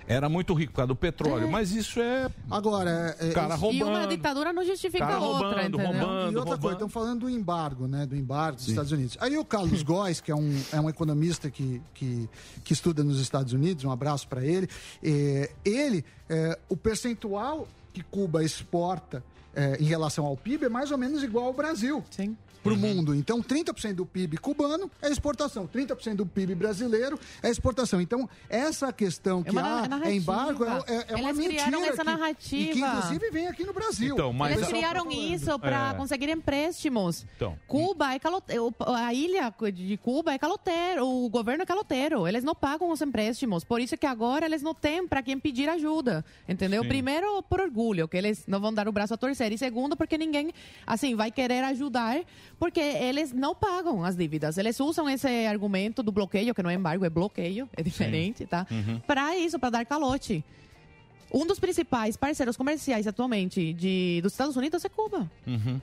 Era 0.08 0.30
muito 0.30 0.54
rico 0.54 0.72
por 0.72 0.78
causa 0.78 0.88
do 0.88 0.96
petróleo, 0.96 1.52
mas 1.52 1.72
isso 1.72 2.00
é 2.00 2.30
Agora, 2.50 3.16
é, 3.20 3.30
cara 3.32 3.56
é- 3.56 3.58
E 3.74 3.84
uma 3.84 3.90
roubando. 3.92 4.08
ditadura 4.08 4.54
não 4.54 4.64
justifica 4.64 5.06
Cara 5.06 5.20
outra, 5.20 5.48
roubando, 5.50 5.82
entendeu? 5.82 5.86
roubando. 6.08 6.32
E 6.32 6.38
outra 6.38 6.58
coisa, 6.58 6.76
estão 6.76 6.88
falando 6.90 7.20
do 7.22 7.30
embargo, 7.30 7.88
né? 7.88 8.06
Do 8.06 8.16
embargo 8.16 8.56
dos 8.58 8.68
Estados 8.70 8.92
Unidos. 8.94 9.18
Aí 9.20 9.38
o 9.38 9.44
Carlos 9.44 9.84
Góes, 9.84 10.22
que 10.22 10.32
é 10.32 10.36
um, 10.36 10.58
é 10.72 10.80
um 10.80 10.90
economista 10.90 11.52
que, 11.52 11.82
que, 11.94 12.30
que 12.64 12.72
estuda 12.74 13.04
nos 13.04 13.20
Estados 13.20 13.52
Unidos, 13.52 13.84
um 13.84 13.92
abraço 13.92 14.28
para 14.30 14.46
ele. 14.46 14.70
é, 15.04 15.52
ele, 15.66 16.06
é, 16.30 16.58
o 16.70 16.78
percentual 16.78 17.68
que 17.94 18.02
Cuba 18.04 18.44
exporta 18.44 19.24
eh, 19.56 19.78
em 19.80 19.86
relação 19.86 20.24
ao 20.26 20.38
PIB 20.38 20.66
é 20.66 20.70
mais 20.70 20.92
ou 20.92 20.98
menos 21.00 21.24
igual 21.24 21.46
ao 21.46 21.54
Brasil. 21.54 22.04
Sim. 22.12 22.38
Para 22.64 22.74
o 22.74 22.78
mundo. 22.78 23.16
Então, 23.16 23.42
30% 23.42 23.94
do 23.94 24.06
PIB 24.06 24.38
cubano 24.38 24.90
é 25.02 25.10
exportação, 25.10 25.68
30% 25.68 26.16
do 26.16 26.26
PIB 26.26 26.56
brasileiro 26.56 27.20
é 27.42 27.50
exportação. 27.50 28.02
Então, 28.02 28.30
essa 28.50 28.92
questão 28.92 29.42
que 29.44 29.50
É 29.50 29.62
uma 29.62 29.82
há 30.04 30.10
é 30.10 30.14
embargo 30.16 30.66
é, 30.66 30.68
é- 30.88 31.06
é 31.10 31.16
uma 31.16 31.30
Eles 31.30 31.38
mentira. 31.38 31.64
criaram 31.64 31.86
essa 31.86 31.98
que- 31.98 32.04
narrativa. 32.04 32.70
E 32.72 32.74
que, 32.74 32.80
inclusive, 32.80 33.32
vem 33.32 33.48
aqui 33.48 33.64
no 33.64 33.74
Brasil. 33.74 34.14
Então, 34.14 34.34
mas 34.34 34.56
Eles 34.58 34.68
criaram 34.68 35.10
isso 35.12 35.58
para 35.60 35.92
É. 35.92 35.94
conseguir 35.94 36.30
empréstimos. 36.30 37.26
Então. 37.36 37.58
Cuba 37.68 38.14
é 38.14 38.20
caloteiro. 38.20 38.74
A 38.86 39.14
ilha 39.14 39.54
de 39.74 39.98
Cuba 39.98 40.34
é 40.34 40.38
caloteiro. 40.38 41.08
O 41.08 41.30
governo 41.30 41.64
é 41.64 41.66
caloteiro. 41.66 42.28
Eles 42.28 42.44
não 42.44 42.56
pagam 42.56 42.90
os 42.90 43.02
empréstimos. 43.02 43.64
Por 43.64 43.80
isso 43.80 43.98
que 43.98 44.06
agora 44.06 44.46
eles 44.46 44.62
não 44.62 44.74
têm 44.74 45.08
para 45.08 45.22
quem 45.22 45.40
pedir 45.40 45.70
ajuda. 45.70 46.26
Entendeu? 46.48 46.82
Sim. 46.84 46.90
Primeiro, 46.90 47.42
por 47.44 47.62
orgulho, 47.62 48.08
que 48.08 48.18
eles 48.18 48.44
não 48.48 48.60
vão 48.60 48.74
dar 48.74 48.88
o 48.88 48.92
braço 48.92 49.14
a 49.14 49.18
torcer. 49.18 49.52
E 49.52 49.58
segundo, 49.58 49.96
porque 49.96 50.18
ninguém, 50.18 50.52
assim, 50.86 51.16
vai 51.16 51.32
querer 51.32 51.64
ajudar, 51.66 52.18
porque 52.60 52.80
eles 52.80 53.32
não 53.32 53.54
pagam 53.56 54.04
as 54.04 54.16
dívidas. 54.16 54.58
Eles 54.58 54.80
usam 54.80 55.10
esse 55.10 55.28
argumento 55.46 56.02
do 56.02 56.12
bloqueio, 56.12 56.54
que 56.56 56.64
não 56.64 56.70
é 56.70 56.74
embargo, 56.74 57.06
é 57.06 57.10
bloqueio. 57.10 57.70
É 57.76 57.84
diferente, 57.84 58.46
tá? 58.46 58.66
Uhum. 58.72 59.00
Para 59.00 59.38
isso, 59.38 59.60
para 59.60 59.70
dar 59.70 59.86
calote. 59.86 60.44
Um 61.34 61.46
dos 61.46 61.60
principais 61.60 62.16
parceiros 62.16 62.56
comerciais 62.56 63.06
atualmente 63.06 63.74
de, 63.74 64.20
dos 64.24 64.32
Estados 64.32 64.56
Unidos 64.56 64.84
é 64.86 64.90
Cuba. 64.90 65.30
Uhum. 65.46 65.80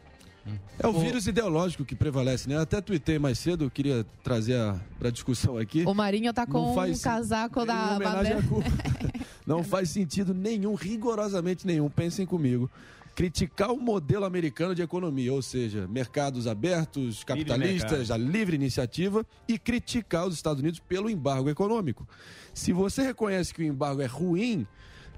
É 0.79 0.87
o 0.87 0.93
vírus 0.93 1.27
ideológico 1.27 1.85
que 1.87 1.95
prevalece, 1.95 2.49
né? 2.49 2.57
Eu 2.57 2.61
até 2.61 2.81
tuitei 2.81 3.19
mais 3.19 3.39
cedo, 3.39 3.65
eu 3.65 3.71
queria 3.71 4.05
trazer 4.23 4.57
a, 4.57 4.79
pra 4.99 5.09
discussão 5.11 5.57
aqui. 5.57 5.85
O 5.87 5.95
Marinho 5.95 6.33
tá 6.35 6.47
com 6.47 6.73
um 6.73 6.75
faz- 6.75 7.01
casaco 7.03 7.65
da 7.65 7.97
homenagem 7.97 8.35
bandeira. 8.35 8.39
à 8.41 8.43
Cuba. 8.43 8.65
Não 9.47 9.63
faz 9.63 9.91
sentido 9.91 10.33
nenhum, 10.35 10.75
rigorosamente 10.75 11.67
nenhum, 11.67 11.89
pensem 11.89 12.27
comigo. 12.27 12.71
Criticar 13.15 13.71
o 13.71 13.81
modelo 13.81 14.25
americano 14.25 14.75
de 14.75 14.83
economia, 14.83 15.33
ou 15.33 15.41
seja, 15.41 15.87
mercados 15.87 16.47
abertos, 16.47 17.23
capitalistas, 17.23 18.11
a 18.11 18.17
livre 18.17 18.57
iniciativa, 18.57 19.25
e 19.47 19.59
criticar 19.59 20.27
os 20.27 20.35
Estados 20.35 20.61
Unidos 20.61 20.81
pelo 20.81 21.09
embargo 21.09 21.49
econômico. 21.49 22.09
Se 22.53 22.73
você 22.73 23.03
reconhece 23.03 23.55
que 23.55 23.63
o 23.63 23.65
embargo 23.65 24.03
é 24.03 24.07
ruim, 24.07 24.67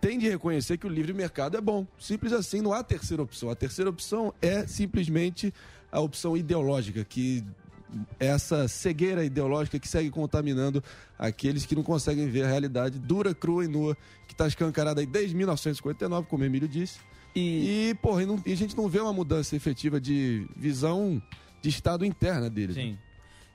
tem 0.01 0.19
de 0.19 0.29
reconhecer 0.29 0.77
que 0.77 0.87
o 0.87 0.91
livre 0.91 1.13
mercado 1.13 1.57
é 1.57 1.61
bom. 1.61 1.87
Simples 1.99 2.33
assim, 2.33 2.61
não 2.61 2.73
há 2.73 2.83
terceira 2.83 3.23
opção. 3.23 3.51
A 3.51 3.55
terceira 3.55 3.91
opção 3.91 4.33
é 4.43 4.67
simplesmente 4.67 5.53
a 5.91 6.01
opção 6.01 6.37
ideológica, 6.37 7.03
que 7.05 7.43
essa 8.19 8.69
cegueira 8.69 9.25
ideológica 9.25 9.79
que 9.79 9.89
segue 9.89 10.11
contaminando 10.11 10.83
aqueles 11.19 11.65
que 11.65 11.75
não 11.75 11.83
conseguem 11.83 12.29
ver 12.29 12.45
a 12.45 12.49
realidade 12.49 12.99
dura, 12.99 13.35
crua 13.35 13.65
e 13.65 13.69
nua, 13.69 13.97
que 14.27 14.35
está 14.35 14.47
escancarada 14.47 15.01
aí 15.01 15.07
desde 15.07 15.35
1959, 15.35 16.27
como 16.29 16.43
o 16.43 16.47
Emílio 16.47 16.69
disse. 16.69 16.99
E, 17.41 17.95
porra, 18.01 18.22
e, 18.22 18.26
não- 18.26 18.43
e 18.47 18.53
a 18.53 18.57
gente 18.57 18.76
não 18.76 18.89
vê 18.89 19.01
uma 19.01 19.12
mudança 19.12 19.55
efetiva 19.55 20.01
de 20.01 20.47
visão 20.57 21.20
de 21.61 21.68
Estado 21.68 22.05
interna 22.05 22.49
deles. 22.49 22.76
Sim. 22.76 22.97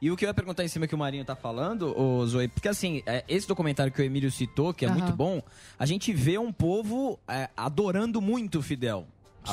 E 0.01 0.09
o 0.09 0.17
que 0.17 0.25
eu 0.25 0.29
ia 0.29 0.33
perguntar 0.33 0.63
em 0.63 0.67
cima 0.67 0.87
que 0.87 0.95
o 0.95 0.97
Marinho 0.97 1.23
tá 1.23 1.35
falando, 1.35 1.95
ô 1.99 2.25
Zoe, 2.25 2.47
porque 2.47 2.67
assim, 2.67 3.03
é, 3.05 3.23
esse 3.27 3.47
documentário 3.47 3.91
que 3.93 4.01
o 4.01 4.03
Emílio 4.05 4.31
citou, 4.31 4.73
que 4.73 4.83
é 4.83 4.87
Aham. 4.87 4.97
muito 4.97 5.15
bom, 5.15 5.43
a 5.77 5.85
gente 5.85 6.11
vê 6.11 6.37
um 6.39 6.51
povo 6.51 7.19
é, 7.27 7.49
adorando 7.55 8.19
muito 8.19 8.59
o 8.59 8.61
Fidel. 8.63 9.05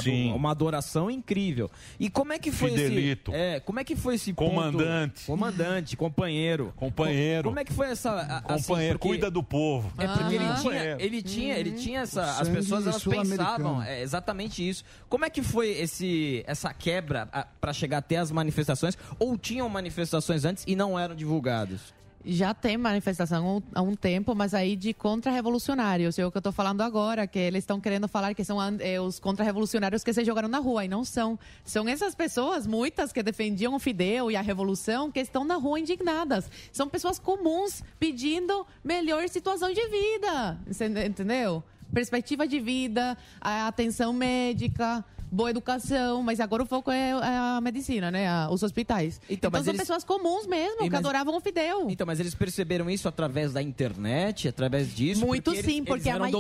Sim. 0.03 0.33
Uma 0.33 0.51
adoração 0.51 1.11
incrível. 1.11 1.71
E 1.99 2.11
como 2.11 2.33
é 2.33 2.39
que 2.39 2.53
foi 2.53 2.71
Fidelito. 2.71 3.31
esse... 3.33 3.41
É, 3.41 3.61
como 3.61 3.81
é 3.81 3.85
que 3.85 3.97
foi 3.97 4.15
esse 4.17 4.33
ponto- 4.33 4.51
Comandante. 4.51 5.25
Comandante, 5.25 5.97
companheiro. 5.97 6.73
Companheiro. 6.77 7.45
Co- 7.45 7.49
Como 7.51 7.59
é 7.61 7.65
que 7.65 7.73
foi 7.73 7.87
essa... 7.89 8.11
a- 8.11 8.55
assim, 8.55 8.69
Companheiro, 8.69 8.99
porque- 8.99 9.09
cuida 9.09 9.31
do 9.31 9.43
povo. 9.43 9.93
É 9.99 10.07
porque 10.07 10.35
ele 10.35 10.45
Aham. 10.45 10.61
tinha, 10.63 10.97
ele 10.99 11.23
tinha, 11.23 11.59
ele 11.59 11.73
tinha 11.73 12.01
essa. 12.01 12.23
As 12.41 12.49
pessoas 12.49 12.87
elas 12.87 13.03
pensavam 13.05 13.83
é, 13.83 14.03
exatamente 14.03 14.67
isso. 14.69 14.85
Como 15.09 15.25
é 15.25 15.31
que 15.31 15.43
foi 15.43 15.69
esse, 15.71 16.43
essa 16.47 16.73
quebra 16.75 17.27
para 17.61 17.73
chegar 17.73 17.99
até 17.99 18.17
as 18.17 18.31
manifestações? 18.31 18.97
Ou 19.19 19.37
tinham 19.39 19.69
manifestações 19.69 20.45
antes 20.45 20.65
e 20.67 20.77
não 20.77 20.99
eram 20.99 21.15
divulgados? 21.15 21.95
Já 22.25 22.53
tem 22.53 22.77
manifestação 22.77 23.63
há 23.75 23.81
um 23.81 23.95
tempo, 23.95 24.35
mas 24.35 24.53
aí 24.53 24.75
de 24.75 24.93
contra-revolucionários. 24.93 26.19
É 26.19 26.27
o 26.27 26.31
que 26.31 26.39
eu 26.39 26.43
tô 26.43 26.53
falando 26.53 26.81
agora, 26.81 27.27
que 27.27 27.39
eles 27.39 27.63
estão 27.63 27.81
querendo 27.81 28.09
falar 28.09 28.35
que 28.35 28.45
são 28.45 28.59
é, 28.81 29.01
os 29.01 29.21
contra-revolucionários 29.21 30.03
que 30.03 30.13
se 30.13 30.25
jogaram 30.25 30.49
na 30.49 30.59
rua, 30.59 30.85
e 30.85 30.89
não 30.89 31.05
são. 31.05 31.39
São 31.65 31.89
essas 31.89 32.15
pessoas, 32.15 32.67
muitas 32.67 33.13
que 33.13 33.23
defendiam 33.23 33.75
o 33.75 33.79
Fidel 33.79 34.31
e 34.31 34.37
a 34.37 34.41
revolução, 34.41 35.11
que 35.11 35.21
estão 35.21 35.45
na 35.45 35.55
rua 35.55 35.79
indignadas. 35.79 36.51
São 36.73 36.89
pessoas 36.89 37.19
comuns 37.19 37.83
pedindo 37.99 38.67
melhor 38.83 39.29
situação 39.29 39.73
de 39.73 39.87
vida. 39.89 40.59
Entendeu? 41.07 41.63
Perspectiva 41.93 42.47
de 42.47 42.61
vida, 42.61 43.17
atenção 43.41 44.13
médica. 44.13 45.05
Boa 45.31 45.51
educação, 45.51 46.23
mas 46.23 46.41
agora 46.41 46.63
o 46.63 46.67
foco 46.67 46.91
é 46.91 47.13
a 47.13 47.61
medicina, 47.63 48.11
né? 48.11 48.29
A- 48.29 48.49
Os 48.51 48.63
hospitais. 48.63 49.21
Então, 49.29 49.51
mas 49.53 49.65
são 49.65 49.73
eles- 49.73 49.81
pessoas 49.83 50.05
comuns 50.05 50.47
mesmo, 50.47 50.77
E 50.81 50.85
que 50.85 50.91
mas- 50.91 50.99
adoravam 51.01 51.37
o 51.37 51.41
Fidel. 51.41 51.91
Então, 51.91 52.07
mas 52.07 52.19
eles 52.21 52.35
perceberam 52.35 52.89
isso 52.89 53.07
através 53.09 53.53
da 53.53 53.61
internet, 53.63 54.49
através 54.49 54.95
disso? 54.95 55.25
Muito 55.27 55.53
eles- 55.53 55.65
sim, 55.65 55.77
eles 55.79 55.87
porque 55.87 56.09
a 56.09 56.13
eram 56.15 56.21
uma 56.27 56.31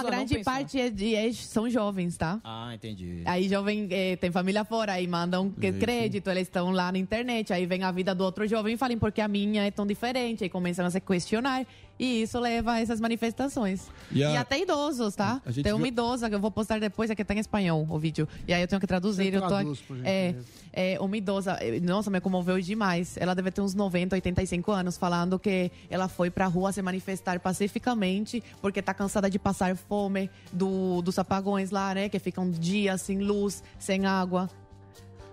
a 0.00 0.02
não 0.02 0.10
grande 0.10 0.38
parte 0.44 0.80
é 0.80 0.90
de- 0.90 1.14
é- 1.14 1.32
são 1.32 1.68
jovens, 1.68 2.16
tá? 2.16 2.40
Ah, 2.44 2.72
entendi. 2.74 3.22
Aí 3.24 3.48
jovem 3.48 3.88
eh, 3.90 4.16
tem 4.16 4.30
família 4.30 4.64
fora, 4.64 4.92
aí 4.92 5.06
mandam 5.06 5.50
crédito, 5.50 6.30
eles 6.30 6.44
estão 6.48 6.70
lá 6.70 6.92
na 6.92 6.98
internet, 6.98 7.52
aí 7.52 7.66
vem 7.66 7.82
a 7.82 7.90
vida 7.90 8.14
do 8.14 8.22
outro 8.24 8.46
jovem 8.46 8.74
e 8.74 8.76
falam 8.76 8.98
porque 8.98 9.20
a 9.20 9.28
minha 9.28 9.64
é 9.64 9.70
tão 9.70 9.86
diferente, 9.86 10.44
aí 10.44 10.50
começam 10.50 10.84
a 10.86 10.90
se 10.90 11.00
questionar. 11.00 11.66
E 12.00 12.22
isso 12.22 12.38
leva 12.38 12.74
a 12.74 12.80
essas 12.80 13.00
manifestações. 13.00 13.88
E 14.12 14.20
E, 14.20 14.24
a- 14.24 14.40
até 14.42 14.60
idosos, 14.60 15.16
tá? 15.16 15.42
Tem 15.64 15.72
uma 15.72 15.78
viu- 15.78 15.86
idosa 15.88 16.28
que 16.28 16.34
eu 16.36 16.38
vou 16.38 16.50
postar 16.50 16.78
depois, 16.78 17.10
aqui 17.10 17.24
tá 17.24 17.34
em 17.34 17.40
espanhol 17.40 17.84
o 17.90 17.98
vídeo. 17.98 18.27
E 18.46 18.52
aí 18.54 18.62
eu 18.62 18.68
tenho 18.68 18.80
que 18.80 18.86
traduzir. 18.86 19.22
Você 19.30 19.36
eu 19.36 19.40
tô 19.40 19.48
traduz, 19.48 19.78
aqui- 19.78 19.86
por 19.86 19.96
é, 20.06 20.34
é, 20.72 21.00
uma 21.00 21.16
idosa, 21.16 21.52
eh, 21.60 21.80
nossa, 21.80 22.10
me 22.10 22.20
comoveu 22.20 22.60
demais. 22.60 23.16
Ela 23.18 23.34
deve 23.34 23.50
ter 23.50 23.60
uns 23.60 23.74
90, 23.74 24.14
85 24.16 24.70
anos, 24.72 24.96
falando 24.96 25.38
que 25.38 25.70
ela 25.90 26.08
foi 26.08 26.30
pra 26.30 26.46
rua 26.46 26.72
se 26.72 26.80
manifestar 26.82 27.40
pacificamente 27.40 28.42
porque 28.60 28.80
tá 28.82 28.92
cansada 28.94 29.28
de 29.30 29.38
passar 29.38 29.76
fome 29.76 30.30
do, 30.52 31.00
dos 31.02 31.18
apagões 31.18 31.70
lá, 31.70 31.94
né? 31.94 32.08
Que 32.08 32.18
ficam 32.18 32.50
dias 32.50 33.02
sem 33.02 33.18
luz, 33.18 33.62
sem 33.78 34.06
água. 34.06 34.48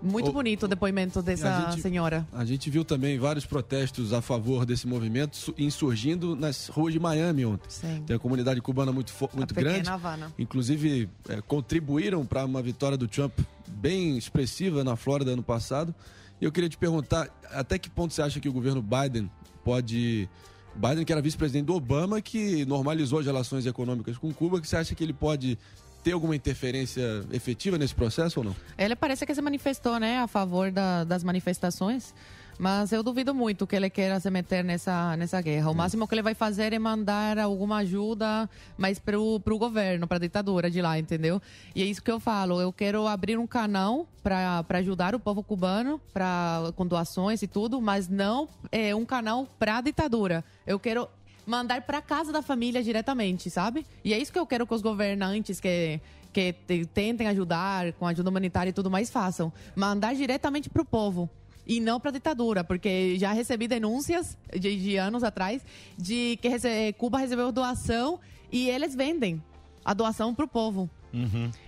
Muito 0.02 0.30
O- 0.30 0.34
bonito 0.34 0.64
o 0.64 0.68
depoimento 0.68 1.22
dessa 1.22 1.68
A 1.68 1.72
gente- 1.72 1.82
senhora. 1.82 2.28
A 2.32 2.46
gente 2.46 2.70
viu 2.70 2.86
também 2.86 3.18
vários 3.18 3.46
protestos 3.46 4.14
a 4.14 4.22
favor 4.22 4.66
desse 4.66 4.86
movimento 4.88 5.36
su- 5.36 5.54
insurgindo 5.58 6.36
nas 6.36 6.68
ruas 6.68 6.94
de 6.94 7.00
Miami 7.00 7.46
ontem. 7.46 7.70
Sim. 7.70 8.04
Tem 8.06 8.16
a 8.16 8.20
comunidade 8.20 8.62
cubana 8.62 8.92
muito, 8.92 9.12
muito 9.34 9.54
pequena 9.56 9.74
grande. 9.74 9.90
Havana. 9.90 10.32
Inclusive, 10.38 11.10
é, 11.30 11.42
contribuíram 11.42 12.26
para 12.26 12.46
uma 12.46 12.62
vitória 12.62 12.98
do 12.98 13.08
Trump 13.08 13.40
bem 13.68 14.18
expressiva 14.18 14.84
na 14.84 14.96
Flórida 14.96 15.32
ano 15.32 15.44
passado. 15.44 15.94
E 16.40 16.46
eu 16.46 16.52
queria 16.52 16.70
te 16.70 16.78
perguntar, 16.78 17.30
até 17.52 17.80
que 17.80 17.90
ponto 17.90 18.14
você 18.14 18.22
acha 18.22 18.40
que 18.40 18.50
o 18.50 18.54
governo 18.54 18.82
Biden 18.82 19.32
pode... 19.64 20.30
Biden, 20.76 21.06
que 21.06 21.12
era 21.14 21.22
vice-presidente 21.22 21.68
do 21.68 21.74
Obama, 21.74 22.20
que 22.22 22.66
normalizou 22.66 23.20
as 23.20 23.26
relações 23.26 23.66
econômicas 23.66 24.18
com 24.18 24.34
Cuba, 24.34 24.60
que 24.60 24.68
você 24.68 24.76
acha 24.76 24.94
que 24.94 25.02
ele 25.02 25.14
pode 25.14 25.58
ter 26.06 26.12
alguma 26.12 26.36
interferência 26.36 27.02
efetiva 27.34 27.80
nesse 27.80 27.96
processo 27.96 28.40
ou 28.40 28.44
não? 28.46 28.56
Ele 28.78 28.96
parece 28.96 29.26
que 29.26 29.34
se 29.34 29.42
manifestou, 29.42 30.00
né, 30.00 30.20
a 30.20 30.28
favor 30.28 30.70
da- 30.72 31.04
das 31.04 31.24
manifestações. 31.24 32.14
Mas 32.58 32.94
eu 32.94 33.04
duvido 33.04 33.34
muito 33.36 33.68
que 33.68 33.76
ele 33.76 33.90
queira 33.90 34.18
se 34.18 34.30
meter 34.30 34.64
nessa, 34.64 35.18
nessa 35.18 35.42
guerra. 35.42 35.70
O 35.72 35.76
máximo 35.76 36.08
que 36.08 36.16
ele 36.16 36.22
vai 36.22 36.34
fazer 36.34 36.72
é 36.72 36.80
mandar 36.80 37.38
alguma 37.38 37.78
ajuda, 37.80 38.50
mas 38.78 38.98
pro, 38.98 39.42
pro 39.42 39.58
governo, 39.58 40.08
pra 40.08 40.18
ditadura 40.20 40.72
de 40.72 40.82
lá, 40.82 40.98
entendeu? 40.98 41.42
E 41.76 41.82
é 41.82 41.86
isso 41.86 42.02
que 42.02 42.10
eu 42.10 42.18
falo. 42.18 42.62
Eu 42.62 42.72
quero 42.72 43.08
abrir 43.08 43.38
um 43.38 43.46
canal 43.46 44.08
para 44.24 44.64
ajudar 44.80 45.14
o 45.16 45.20
povo 45.20 45.44
cubano, 45.44 46.00
pra, 46.14 46.72
com 46.78 46.88
doações 46.88 47.42
e 47.44 47.48
tudo, 47.48 47.82
mas 47.82 48.08
não 48.08 48.48
é 48.72 48.96
um 48.96 49.04
canal 49.06 49.46
pra 49.60 49.82
ditadura. 49.82 50.42
Eu 50.66 50.80
quero 50.80 51.10
mandar 51.46 51.82
para 51.84 52.02
casa 52.02 52.32
da 52.32 52.42
família 52.42 52.82
diretamente, 52.84 53.50
sabe? 53.50 53.86
E 54.04 54.14
é 54.14 54.18
isso 54.20 54.32
que 54.32 54.40
eu 54.40 54.46
quero 54.46 54.66
que 54.66 54.74
os 54.74 54.82
governantes 54.82 55.60
que 55.60 56.00
que 56.34 56.52
te- 56.52 56.86
tentem 56.88 57.28
ajudar 57.30 57.94
com 57.94 58.06
ajuda 58.06 58.30
humanitária 58.30 58.70
e 58.70 58.74
tudo 58.74 58.92
mais 58.92 59.10
façam, 59.10 59.54
mandar 59.74 60.14
diretamente 60.14 60.70
pro 60.70 60.84
povo 60.84 61.30
e 61.66 61.80
não 61.80 61.98
para 61.98 62.12
ditadura, 62.12 62.62
porque 62.62 63.18
já 63.18 63.32
recebi 63.32 63.70
denúncias 63.70 64.38
de, 64.52 64.76
de 64.76 64.98
anos 64.98 65.24
atrás 65.24 65.62
de 65.98 66.38
que 66.42 66.50
rece- 66.50 66.94
Cuba 66.98 67.20
recebeu 67.20 67.54
doação 67.54 68.20
e 68.52 68.70
eles 68.70 68.94
vendem 68.94 69.42
a 69.86 69.94
doação 69.94 70.36
pro 70.36 70.46
povo. 70.46 70.90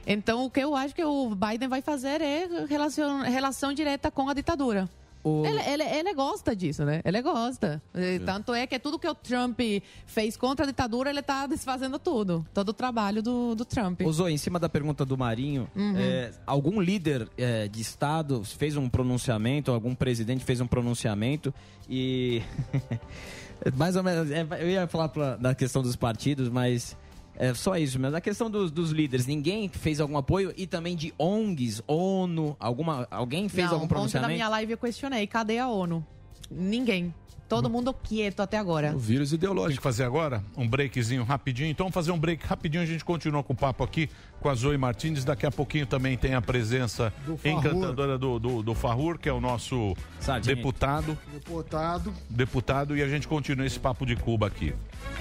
Então, 0.06 0.46
o 0.46 0.50
que 0.52 0.60
eu 0.60 0.76
acho 0.76 0.94
que 0.94 1.06
o 1.06 1.34
Biden 1.34 1.70
vai 1.70 1.82
fazer 1.82 2.20
é 2.20 2.66
relação, 2.68 3.22
relação 3.22 3.72
direta 3.72 4.12
com 4.12 4.28
a 4.28 4.34
ditadura. 4.34 4.90
Ele, 5.26 5.62
ele, 5.70 5.84
ele 5.84 6.14
gosta 6.14 6.56
disso, 6.56 6.86
né? 6.86 7.02
Ele 7.04 7.22
gosta. 7.22 7.82
E 7.94 8.20
Tanto 8.20 8.54
é 8.54 8.66
que 8.66 8.80
tudo 8.80 8.98
que 8.98 9.08
o 9.08 9.14
Trump 9.16 9.60
fez 10.06 10.38
contra 10.38 10.64
a 10.66 10.68
ditadura, 10.68 11.10
ele 11.10 11.22
tá 11.22 11.46
desfazendo 11.48 12.00
tudo. 12.00 12.46
Todo 12.54 12.70
o 12.70 12.74
trabalho 12.74 13.22
do, 13.22 13.54
do 13.56 13.66
Trump. 13.66 14.02
Ô 14.02 14.12
Zoe, 14.12 14.32
em 14.34 14.38
cima 14.38 14.58
da 14.60 14.70
pergunta 14.70 15.04
do 15.06 15.18
Marinho, 15.18 15.68
Uhum. 15.76 15.96
é, 15.98 16.32
algum 16.46 16.80
líder 16.80 17.28
é, 17.38 17.68
de 17.68 17.82
Estado 17.82 18.44
fez 18.44 18.78
um 18.78 18.88
pronunciamento, 18.90 19.72
algum 19.72 19.94
presidente 19.94 20.44
fez 20.46 20.62
um 20.62 20.68
pronunciamento 20.68 21.54
e. 21.90 22.42
mais 23.76 23.96
ou 23.96 24.04
menos. 24.04 24.32
é, 24.32 24.46
eu 24.60 24.70
ia 24.70 24.88
falar 24.88 25.10
pra, 25.10 25.36
da 25.36 25.54
questão 25.56 25.82
dos 25.82 25.96
partidos, 25.96 26.50
mas. 26.50 26.96
É 27.40 27.54
só 27.54 27.78
isso 27.78 28.00
mesmo. 28.00 28.18
A 28.18 28.22
questão 28.22 28.50
dos, 28.50 28.72
dos 28.72 28.92
líderes, 28.92 29.28
ninguém 29.28 29.70
fez 29.70 30.02
algum 30.02 30.18
apoio 30.18 30.52
e 30.58 30.66
também 30.66 30.96
de 30.96 31.14
ONGs, 31.20 31.84
ONU, 31.88 32.58
alguma, 32.60 33.08
alguém 33.12 33.48
fez 33.48 33.68
não, 33.68 33.74
algum 33.76 33.86
ontem 33.86 33.94
na 33.94 33.96
pronunciamento? 33.96 34.34
minha 34.34 34.50
live 34.50 34.72
eu 34.72 34.78
questionei, 34.78 35.28
cadê 35.28 35.60
a 35.60 35.68
ONU? 35.68 36.06
Ninguém. 36.50 37.14
Todo 37.48 37.70
mundo 37.70 37.94
quieto 37.94 38.42
até 38.42 38.58
agora. 38.58 38.94
vírus 38.98 39.32
ideológico. 39.32 39.70
Tem 39.70 39.78
que 39.78 39.84
fazer 39.84 40.04
agora 40.04 40.44
um 40.58 40.68
breakzinho 40.68 41.24
rapidinho. 41.24 41.70
Então, 41.70 41.86
vamos 41.86 41.94
fazer 41.94 42.12
um 42.12 42.20
break 42.20 42.46
rapidinho. 42.46 42.84
A 42.84 42.86
gente 42.86 43.06
continua 43.06 43.42
com 43.42 43.54
o 43.54 43.56
papo 43.56 43.86
aqui 43.86 44.10
com 44.42 44.50
a 44.50 44.54
Zoe 44.54 44.78
Martins. 44.78 45.24
Daqui 45.24 45.46
a 45.46 45.52
pouquinho 45.52 45.86
também 45.86 46.18
tem 46.18 46.34
a 46.34 46.42
presença 46.42 47.14
Do 47.26 47.40
encantadora 47.46 48.18
do, 48.18 48.38
do, 48.38 48.62
do 48.62 48.76
Farrur, 48.76 49.18
que 49.18 49.30
é 49.30 49.32
o 49.34 49.40
nosso 49.40 49.96
deputado. 50.44 51.18
Deputado. 51.32 52.14
Deputado. 52.30 52.98
E 52.98 53.02
a 53.02 53.08
gente 53.08 53.30
continua 53.30 53.66
esse 53.66 53.80
papo 53.80 54.06
de 54.06 54.18
Cuba 54.18 54.48
aqui. 54.48 54.74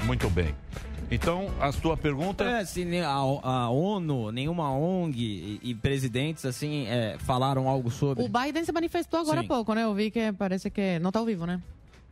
Muito 0.05 0.29
bem. 0.29 0.53
Então, 1.11 1.49
a 1.61 1.73
tua 1.73 1.97
pergunta. 1.97 2.45
É, 2.45 2.65
se 2.65 2.85
ne- 2.85 3.03
a, 3.03 3.13
a 3.13 3.71
ONU, 3.71 4.33
nenhuma 4.33 4.71
ONG 4.73 5.21
e, 5.63 5.71
e 5.71 5.75
presidentes 5.75 6.45
assim 6.45 6.87
é, 6.89 7.17
falaram 7.19 7.69
algo 7.69 7.91
sobre. 7.91 8.25
O 8.25 8.29
Biden 8.29 8.65
se 8.65 8.73
manifestou 8.73 9.21
agora 9.21 9.41
há 9.41 9.43
Sim. 9.43 9.49
pouco, 9.49 9.73
né? 9.75 9.85
Eu 9.85 9.95
vi 9.95 10.11
que 10.11 10.33
parece 10.33 10.69
que. 10.71 10.99
Não 10.99 11.13
tá 11.13 11.21
ao 11.21 11.25
vivo, 11.27 11.47
né? 11.47 11.63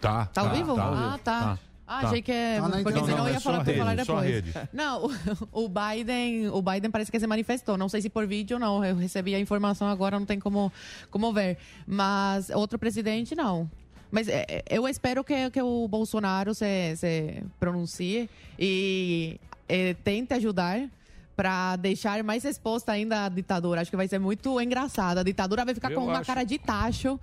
Tá. 0.00 0.26
Tá 0.26 0.42
ao 0.42 0.50
vivo? 0.50 0.76
ah, 0.78 1.18
tá. 1.22 1.58
Ah, 1.86 1.98
achei 2.06 2.22
que 2.22 2.32
é. 2.32 2.56
Tá 2.56 2.62
porque 2.62 2.78
internet. 2.80 3.04
senão 3.04 3.18
Não, 3.18 3.24
eu 3.24 3.30
é 3.30 3.32
ia 3.34 3.40
só 3.40 3.52
falar 3.52 3.64
falar 3.64 3.90
rede, 3.90 4.00
a 4.00 4.04
depois. 4.04 4.68
Não, 4.72 5.06
o, 5.52 5.64
o 5.64 5.68
Biden, 5.68 6.48
o 6.48 6.62
Biden 6.62 6.90
parece 6.90 7.10
que 7.10 7.20
se 7.20 7.26
manifestou. 7.26 7.76
Não 7.76 7.88
sei 7.90 8.00
se 8.00 8.08
por 8.08 8.26
vídeo 8.26 8.56
ou 8.56 8.60
não. 8.60 8.84
Eu 8.84 8.96
recebi 8.96 9.34
a 9.34 9.40
informação 9.40 9.86
agora, 9.88 10.18
não 10.18 10.24
tem 10.24 10.38
como, 10.40 10.72
como 11.10 11.32
ver. 11.32 11.58
Mas 11.86 12.48
outro 12.50 12.78
presidente, 12.78 13.34
não. 13.34 13.68
Mas 14.14 14.28
é, 14.28 14.44
é, 14.48 14.62
eu 14.70 14.86
espero 14.86 15.24
que, 15.24 15.50
que 15.50 15.60
o 15.60 15.88
Bolsonaro 15.88 16.54
se, 16.54 16.94
se 16.96 17.42
pronuncie 17.58 18.30
e 18.56 19.40
é, 19.68 19.94
tente 20.04 20.32
ajudar 20.34 20.88
para 21.34 21.74
deixar 21.74 22.22
mais 22.22 22.44
exposta 22.44 22.92
ainda 22.92 23.24
a 23.24 23.28
ditadura. 23.28 23.80
Acho 23.80 23.90
que 23.90 23.96
vai 23.96 24.06
ser 24.06 24.20
muito 24.20 24.60
engraçado. 24.60 25.18
A 25.18 25.24
ditadura 25.24 25.64
vai 25.64 25.74
ficar 25.74 25.90
Eu 25.90 25.98
com 25.98 26.06
uma 26.06 26.18
acho- 26.18 26.26
cara 26.28 26.44
de 26.44 26.58
tacho. 26.60 27.18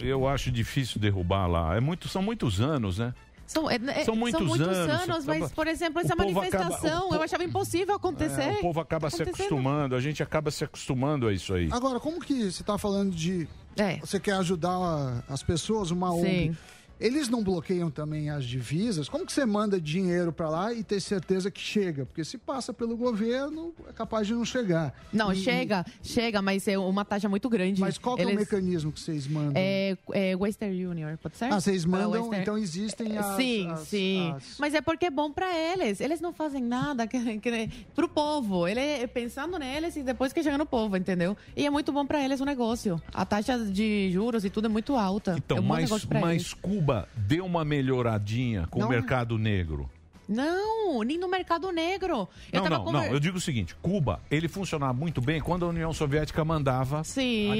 Eu 0.00 0.26
acho 0.26 0.50
difícil 0.50 0.98
derrubar 0.98 1.46
lá. 1.46 1.76
É 1.76 1.80
muito, 1.80 2.08
são 2.08 2.22
muitos 2.22 2.58
anos, 2.58 2.98
né? 2.98 3.12
São, 3.46 3.70
é- 3.70 3.76
é- 3.76 4.04
São 4.04 4.16
muitos 4.16 4.40
anos, 4.60 4.68
anos, 5.10 5.24
mas, 5.26 5.52
por 5.52 5.66
exemplo, 5.66 6.00
o 6.00 6.04
essa 6.04 6.16
povo 6.16 6.40
acaba- 6.40 6.64
manifestação 6.64 7.10
o 7.10 7.14
eu 7.14 7.22
achava 7.22 7.44
impossível 7.44 7.94
acontecer. 7.94 8.40
É, 8.42 8.52
o 8.52 8.60
povo 8.60 8.80
acaba 8.80 9.10
se 9.10 9.16
Acontecendo. 9.16 9.46
acostumando, 9.46 9.94
a 9.94 10.00
gente 10.00 10.22
acaba 10.22 10.50
se 10.50 10.64
acostumando 10.64 11.28
a 11.28 11.32
isso 11.32 11.52
aí. 11.52 11.68
Agora, 11.70 12.00
como 12.00 12.20
que 12.20 12.50
você 12.50 12.62
está 12.62 12.78
falando 12.78 13.14
de. 13.14 13.46
Você 14.00 14.18
quer 14.20 14.32
ajudar 14.36 15.24
as 15.28 15.42
pessoas, 15.42 15.90
uma 15.90 16.12
ONG? 16.14 16.56
Eles 17.04 17.28
não 17.28 17.42
bloqueiam 17.44 17.90
também 17.90 18.30
as 18.30 18.46
divisas? 18.46 19.10
Como 19.10 19.26
que 19.26 19.32
você 19.32 19.44
manda 19.44 19.78
dinheiro 19.78 20.32
para 20.32 20.48
lá 20.48 20.72
e 20.72 20.82
ter 20.82 21.00
certeza 21.00 21.50
que 21.50 21.60
chega? 21.60 22.06
Porque 22.06 22.24
se 22.24 22.38
passa 22.38 22.72
pelo 22.72 22.96
governo, 22.96 23.74
é 23.86 23.92
capaz 23.92 24.26
de 24.26 24.32
não 24.32 24.42
chegar. 24.44 24.94
Não, 25.12 25.30
E- 25.30 25.36
chega, 25.36 25.84
chega, 26.02 26.40
mas 26.40 26.66
é 26.66 26.78
uma 26.78 27.04
taxa 27.04 27.28
muito 27.28 27.46
grande. 27.50 27.78
Mas 27.80 27.98
qual 27.98 28.16
que 28.16 28.22
é 28.22 28.24
o 28.24 28.30
Eles- 28.30 28.38
mecanismo 28.40 28.90
que 28.90 28.98
vocês 29.00 29.26
mandam? 29.26 29.52
É, 29.54 29.96
é 30.12 30.34
Western 30.34 30.86
Union, 30.86 31.14
pode 31.22 31.36
ser? 31.36 31.52
Ah, 31.52 31.60
vocês 31.60 31.84
Para 31.84 31.90
mandam, 31.98 32.22
Western- 32.22 32.40
então 32.42 32.56
existem 32.56 33.18
as- 33.18 33.36
Sim, 33.36 33.70
as- 33.70 33.80
sim. 33.80 34.32
as- 34.34 34.56
Mas 34.58 34.72
é 34.72 34.80
porque 34.80 35.04
é 35.04 35.10
bom 35.10 35.30
pra 35.30 35.54
eles. 35.54 36.00
Eles 36.00 36.22
não 36.22 36.32
fazem 36.32 36.62
nada 36.62 37.06
que, 37.06 37.38
que, 37.38 37.70
pro 37.94 38.08
povo. 38.08 38.66
Ele 38.66 38.80
é 38.80 39.06
pensando 39.06 39.58
neles 39.58 39.94
e 39.96 40.02
depois 40.02 40.32
que 40.32 40.42
chega 40.42 40.56
no 40.56 40.64
povo, 40.64 40.96
entendeu? 40.96 41.36
E 41.54 41.66
é 41.66 41.70
muito 41.70 41.92
bom 41.92 42.06
pra 42.06 42.24
eles 42.24 42.40
o 42.40 42.46
negócio. 42.46 43.00
A 43.12 43.26
taxa 43.26 43.58
de 43.58 44.10
juros 44.10 44.42
e 44.44 44.48
tudo 44.48 44.66
é 44.66 44.70
muito 44.70 44.94
alta. 44.96 45.34
Então, 45.36 45.58
é 45.58 45.60
um 45.60 45.64
mas, 45.64 45.90
mas 45.90 46.30
eles. 46.30 46.54
Deu 47.14 47.44
uma 47.44 47.64
melhoradinha 47.64 48.66
com 48.70 48.80
Não. 48.80 48.86
o 48.86 48.90
mercado 48.90 49.38
negro. 49.38 49.88
Não, 50.26 51.02
nem 51.02 51.18
no 51.18 51.28
mercado 51.28 51.70
negro. 51.70 52.26
Eu 52.50 52.62
não, 52.62 52.62
tava 52.62 52.76
não, 52.78 52.84
conver- 52.86 53.08
não. 53.08 53.12
Eu 53.12 53.20
digo 53.20 53.36
o 53.36 53.40
seguinte: 53.40 53.74
Cuba, 53.82 54.20
ele 54.30 54.48
funcionava 54.48 54.94
muito 54.94 55.20
bem 55.20 55.38
quando 55.38 55.66
a 55.66 55.68
União 55.68 55.92
Soviética 55.92 56.42
mandava 56.42 57.04
Sim. 57.04 57.50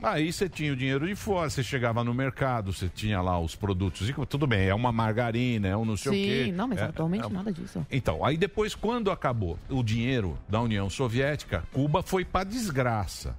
Aí 0.00 0.32
você 0.32 0.48
tinha 0.48 0.72
o 0.72 0.76
dinheiro 0.76 1.04
de 1.04 1.16
fora, 1.16 1.50
você 1.50 1.64
chegava 1.64 2.04
no 2.04 2.14
mercado, 2.14 2.72
você 2.72 2.88
tinha 2.88 3.20
lá 3.20 3.40
os 3.40 3.56
produtos. 3.56 4.08
E 4.08 4.12
tudo 4.26 4.46
bem, 4.46 4.68
é 4.68 4.74
uma 4.74 4.92
margarina, 4.92 5.66
é 5.66 5.76
um 5.76 5.84
não 5.84 5.96
sei 5.96 6.12
Sim, 6.12 6.18
o 6.42 6.44
quê. 6.46 6.52
não, 6.52 6.68
mas 6.68 6.78
é, 6.78 6.84
atualmente 6.84 7.26
é- 7.26 7.28
nada 7.28 7.52
disso. 7.52 7.84
Então, 7.90 8.24
aí 8.24 8.36
depois, 8.36 8.72
quando 8.76 9.10
acabou 9.10 9.58
o 9.68 9.82
dinheiro 9.82 10.38
da 10.48 10.60
União 10.60 10.88
Soviética, 10.88 11.64
Cuba 11.72 12.04
foi 12.04 12.24
pra 12.24 12.44
desgraça. 12.44 13.36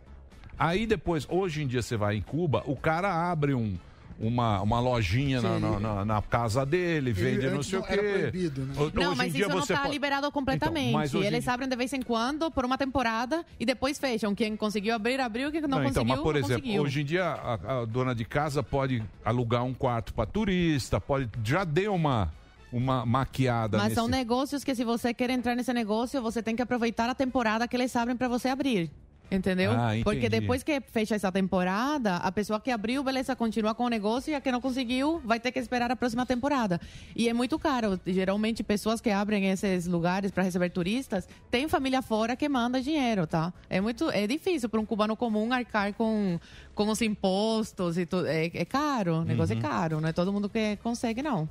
Aí 0.60 0.86
depois, 0.86 1.26
hoje 1.30 1.64
em 1.64 1.68
dia 1.68 1.82
você 1.82 1.96
vai 1.96 2.18
em 2.18 2.22
Cuba, 2.22 2.64
o 2.66 2.76
cara 2.76 3.32
abre 3.32 3.54
um. 3.54 3.78
Uma, 4.20 4.60
uma 4.64 4.80
lojinha 4.80 5.40
na, 5.44 5.60
na- 5.60 5.80
na- 5.80 6.06
na 6.06 6.22
casa 6.24 6.66
dele, 6.66 7.14
vende 7.14 7.46
não 7.46 7.58
antes 7.58 7.68
sei 7.68 7.78
o 7.78 7.82
não 7.82 7.88
quê. 7.88 7.94
era 7.94 8.20
proibido, 8.20 8.62
né? 8.66 8.74
Não, 8.76 8.84
hoje 9.10 9.18
mas 9.18 9.28
em 9.28 9.32
dia 9.32 9.42
isso 9.46 9.50
não 9.50 9.58
você 9.62 9.74
está 9.74 9.84
pode- 9.84 9.94
liberado 9.94 10.32
completamente. 10.32 10.88
Então, 10.88 11.00
mas 11.00 11.14
Eles 11.14 11.44
dia- 11.44 11.54
abrem 11.54 11.70
de 11.70 11.76
vez 11.76 11.94
em 11.94 12.02
quando 12.02 12.50
por 12.50 12.66
uma 12.66 12.80
temporada 12.80 13.46
e 13.60 13.66
depois 13.66 14.00
fecham. 14.00 14.34
Quem 14.34 14.56
conseguiu 14.58 14.96
abrir, 14.96 15.20
abriu. 15.20 15.52
Quem 15.52 15.62
não, 15.62 15.70
Não, 15.70 15.78
então, 15.84 16.04
conseguiu, 16.04 16.16
mas 16.16 16.24
por 16.24 16.34
não 16.34 16.40
exemplo, 16.40 16.62
conseguiu. 16.64 16.82
hoje 16.82 17.02
em 17.02 17.06
dia 17.06 17.26
a, 17.26 17.82
a 17.82 17.86
dona 17.86 18.16
de 18.16 18.26
casa 18.26 18.64
pode 18.64 19.04
alugar 19.24 19.64
um 19.64 19.74
quarto 19.74 20.14
para 20.16 20.26
turista, 20.26 21.00
pode 21.00 21.30
já 21.44 21.64
deu 21.64 21.94
uma 21.94 22.34
uma 22.74 23.06
maquiada 23.06 23.78
Mas 23.78 23.84
nesse... 23.90 23.96
são 23.96 24.08
negócios 24.10 24.62
que 24.64 24.76
se 24.76 24.84
você 24.84 25.14
quer 25.14 25.30
entrar 25.30 25.56
nesse 25.56 25.72
negócio, 25.72 26.22
você 26.22 26.44
tem 26.44 26.54
que 26.56 26.62
aproveitar 26.62 27.10
a 27.10 27.16
temporada 27.16 27.66
que 27.68 27.76
eles 27.78 27.96
abrem 27.96 28.18
para 28.18 28.28
você 28.28 28.50
abrir. 28.50 28.92
Entendeu? 29.30 29.72
Ah, 29.74 29.92
Porque 30.04 30.30
depois 30.30 30.64
que 30.64 30.80
fecha 30.80 31.16
essa 31.16 31.30
temporada, 31.32 32.16
a 32.18 32.32
pessoa 32.32 32.62
que 32.62 32.72
abriu, 32.72 33.04
beleza, 33.04 33.36
continua 33.36 33.76
com 33.76 33.84
o 33.84 33.90
negócio 33.90 34.32
e 34.32 34.36
a 34.36 34.40
que 34.40 34.50
não 34.52 34.62
conseguiu 34.62 35.22
vai 35.26 35.38
ter 35.40 35.52
que 35.52 35.60
esperar 35.60 35.92
a 35.92 35.96
próxima 35.98 36.26
temporada. 36.26 36.80
E 37.14 37.28
é 37.28 37.34
muito 37.34 37.60
caro. 37.60 38.00
Geralmente, 38.06 38.64
pessoas 38.64 39.02
que 39.02 39.10
abrem 39.10 39.50
esses 39.50 39.86
lugares 39.86 40.32
para 40.32 40.44
receber 40.44 40.70
turistas 40.70 41.28
têm 41.52 41.68
família 41.68 42.02
fora 42.02 42.36
que 42.38 42.48
manda 42.48 42.82
dinheiro, 42.82 43.28
tá? 43.28 43.52
É 43.70 43.82
muito 43.82 44.10
é 44.12 44.26
difícil 44.26 44.70
para 44.70 44.80
um 44.80 44.86
cubano 44.86 45.16
comum 45.18 45.52
arcar 45.52 45.94
com, 45.94 46.40
com 46.74 46.88
os 46.90 47.02
impostos 47.02 47.98
e 47.98 48.06
tudo. 48.06 48.28
É, 48.28 48.46
é 48.54 48.66
caro, 48.66 49.18
o 49.18 49.26
negócio 49.26 49.54
Uhum. 49.56 49.60
é 49.62 49.68
caro. 49.68 50.00
Não 50.02 50.08
é 50.08 50.14
todo 50.14 50.32
mundo 50.32 50.48
que 50.48 50.78
consegue, 50.82 51.22
não. 51.22 51.50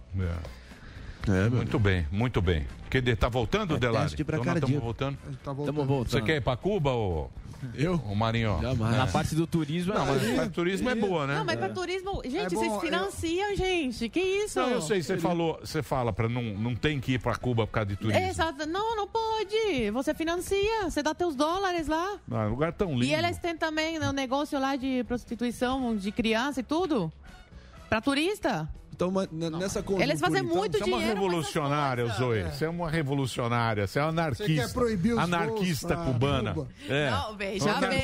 É. 1.28 1.50
muito 1.50 1.78
bem, 1.78 2.06
muito 2.10 2.40
bem. 2.40 2.66
Quer 2.88 3.02
dizer, 3.02 3.16
tá 3.16 3.28
voltando, 3.28 3.76
É 3.76 3.78
Delari? 3.78 4.04
teste 4.10 4.24
pra 4.24 4.38
Então 4.38 4.54
estamos 4.54 4.80
voltando? 4.80 5.18
Tá 5.44 5.52
voltando. 5.52 6.08
Você 6.08 6.22
quer 6.22 6.36
ir 6.36 6.40
pra 6.40 6.56
Cuba, 6.56 6.92
ou 6.92 7.30
Eu? 7.74 7.94
O 8.06 8.14
Marinho? 8.14 8.58
Jamais. 8.60 8.96
Na 8.96 9.06
parte 9.06 9.34
do 9.34 9.46
turismo, 9.46 9.92
Não, 9.94 10.02
é- 10.02 10.06
mas 10.06 10.22
a 10.30 10.34
parte 10.36 10.48
do 10.48 10.54
turismo 10.54 10.90
é 10.90 10.94
boa, 10.94 11.26
né? 11.26 11.34
Não, 11.36 11.44
mas 11.44 11.56
para 11.58 11.68
turismo, 11.70 12.22
gente, 12.24 12.36
É 12.38 12.48
bom, 12.48 12.56
vocês 12.60 12.72
eu- 12.72 12.80
financiam, 12.80 13.56
gente. 13.56 14.08
Que 14.08 14.20
isso? 14.20 14.58
Não, 14.60 14.68
eu 14.70 14.82
sei, 14.82 15.02
você 15.02 15.18
falou, 15.18 15.58
você 15.62 15.82
fala 15.82 16.12
para 16.12 16.28
não, 16.28 16.42
não 16.42 16.74
tem 16.74 17.00
que 17.00 17.12
ir 17.14 17.18
pra 17.18 17.34
Cuba 17.36 17.66
por 17.66 17.72
causa 17.72 17.88
de 17.88 17.96
turismo. 17.96 18.22
Exato. 18.22 18.66
Não, 18.66 18.96
não 18.96 19.06
pode. 19.06 19.90
Você 19.92 20.14
financia, 20.14 20.90
você 20.90 21.02
dá 21.02 21.14
teus 21.14 21.34
dólares 21.34 21.86
lá. 21.88 22.18
Não, 22.26 22.40
é 22.40 22.46
um 22.46 22.50
lugar 22.50 22.72
tão 22.72 22.92
lindo. 22.92 23.04
E 23.04 23.14
eles 23.14 23.38
têm 23.38 23.56
também 23.56 23.98
o 23.98 24.12
negócio 24.12 24.58
lá 24.58 24.76
de 24.76 25.04
prostituição 25.04 25.96
de 25.96 26.10
criança 26.12 26.60
e 26.60 26.62
tudo. 26.62 27.12
Pra 27.88 28.00
turista. 28.00 28.68
Então, 28.96 29.12
nessa 29.58 29.82
conjuntura, 29.82 30.04
Eles 30.08 30.20
fazem 30.20 30.42
então, 30.42 30.56
muito 30.56 30.78
Você 30.78 30.82
é 30.82 30.86
uma 30.86 30.96
dinheiro 30.98 31.20
revolucionária. 31.20 32.06
Zoe. 32.14 32.42
Você 32.44 32.64
é 32.64 32.68
uma 32.70 32.88
revolucionária, 32.90 33.86
você 33.86 33.98
é 33.98 34.02
anarquista. 34.02 34.46
Você 34.46 34.54
quer 34.54 34.72
proibir 34.72 35.12
os 35.12 35.18
Anarquista 35.18 35.96
cubana. 35.98 36.54
Cuba? 36.54 36.68
É. 36.88 37.10
Não, 37.10 37.36
veja 37.36 37.72
Não 37.72 37.80
bem. 37.88 38.02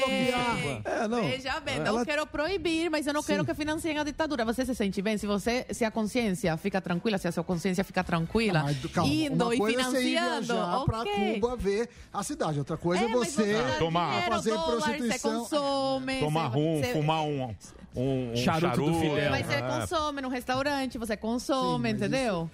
É, 0.84 1.08
não. 1.08 1.22
Veja 1.22 1.60
bem, 1.60 1.76
Ela- 1.76 1.92
não 1.92 2.04
quero 2.04 2.26
proibir, 2.26 2.90
mas 2.90 3.06
eu 3.06 3.14
não 3.14 3.22
quero 3.22 3.42
que 3.42 3.54
financiem 3.54 3.96
a 3.98 4.04
ditadura. 4.04 4.44
Você 4.44 4.66
se 4.66 4.74
sente 4.74 5.00
bem? 5.00 5.16
Se 5.16 5.26
você, 5.26 5.64
se 5.70 5.82
a 5.82 5.90
consciência 5.90 6.54
fica 6.58 6.78
tranquila, 6.78 7.16
se 7.16 7.26
a 7.26 7.32
sua 7.32 7.42
consciência 7.42 7.82
fica 7.84 8.04
tranquila, 8.04 8.62
Mas, 8.64 8.76
calma, 8.92 9.10
indo 9.12 9.44
uma 9.46 9.54
e 9.54 9.58
é 9.62 9.66
financiando, 9.66 10.84
pra 10.84 11.00
ok. 11.00 11.40
Cuba 11.40 11.56
ver 11.56 11.88
a 12.12 12.22
cidade. 12.22 12.58
Outra 12.58 12.76
coisa 12.76 13.02
é, 13.02 13.06
É, 13.06 13.12
você 13.12 13.30
você 13.30 13.78
tomar- 13.78 14.10
dinheiro, 14.10 14.30
fazer 14.32 14.50
dólar, 14.50 14.66
Você 14.66 14.76
prostituição. 14.92 15.38
consome. 15.40 16.20
Tomar 16.20 16.46
rum, 16.48 16.80
você- 16.82 16.92
fumar 16.92 17.22
um, 17.22 17.54
um, 17.94 18.32
um 18.32 18.36
Charuto 18.36 18.76
do 18.84 18.94
Fidel. 19.00 19.30
Mas 19.30 19.46
você 19.46 19.54
É. 19.54 19.62
consome 19.62 20.20
no 20.22 20.28
restaurante, 20.28 20.98
você 20.98 21.16
consome, 21.16 21.90
Sim, 21.90 21.94
entendeu? 21.96 22.50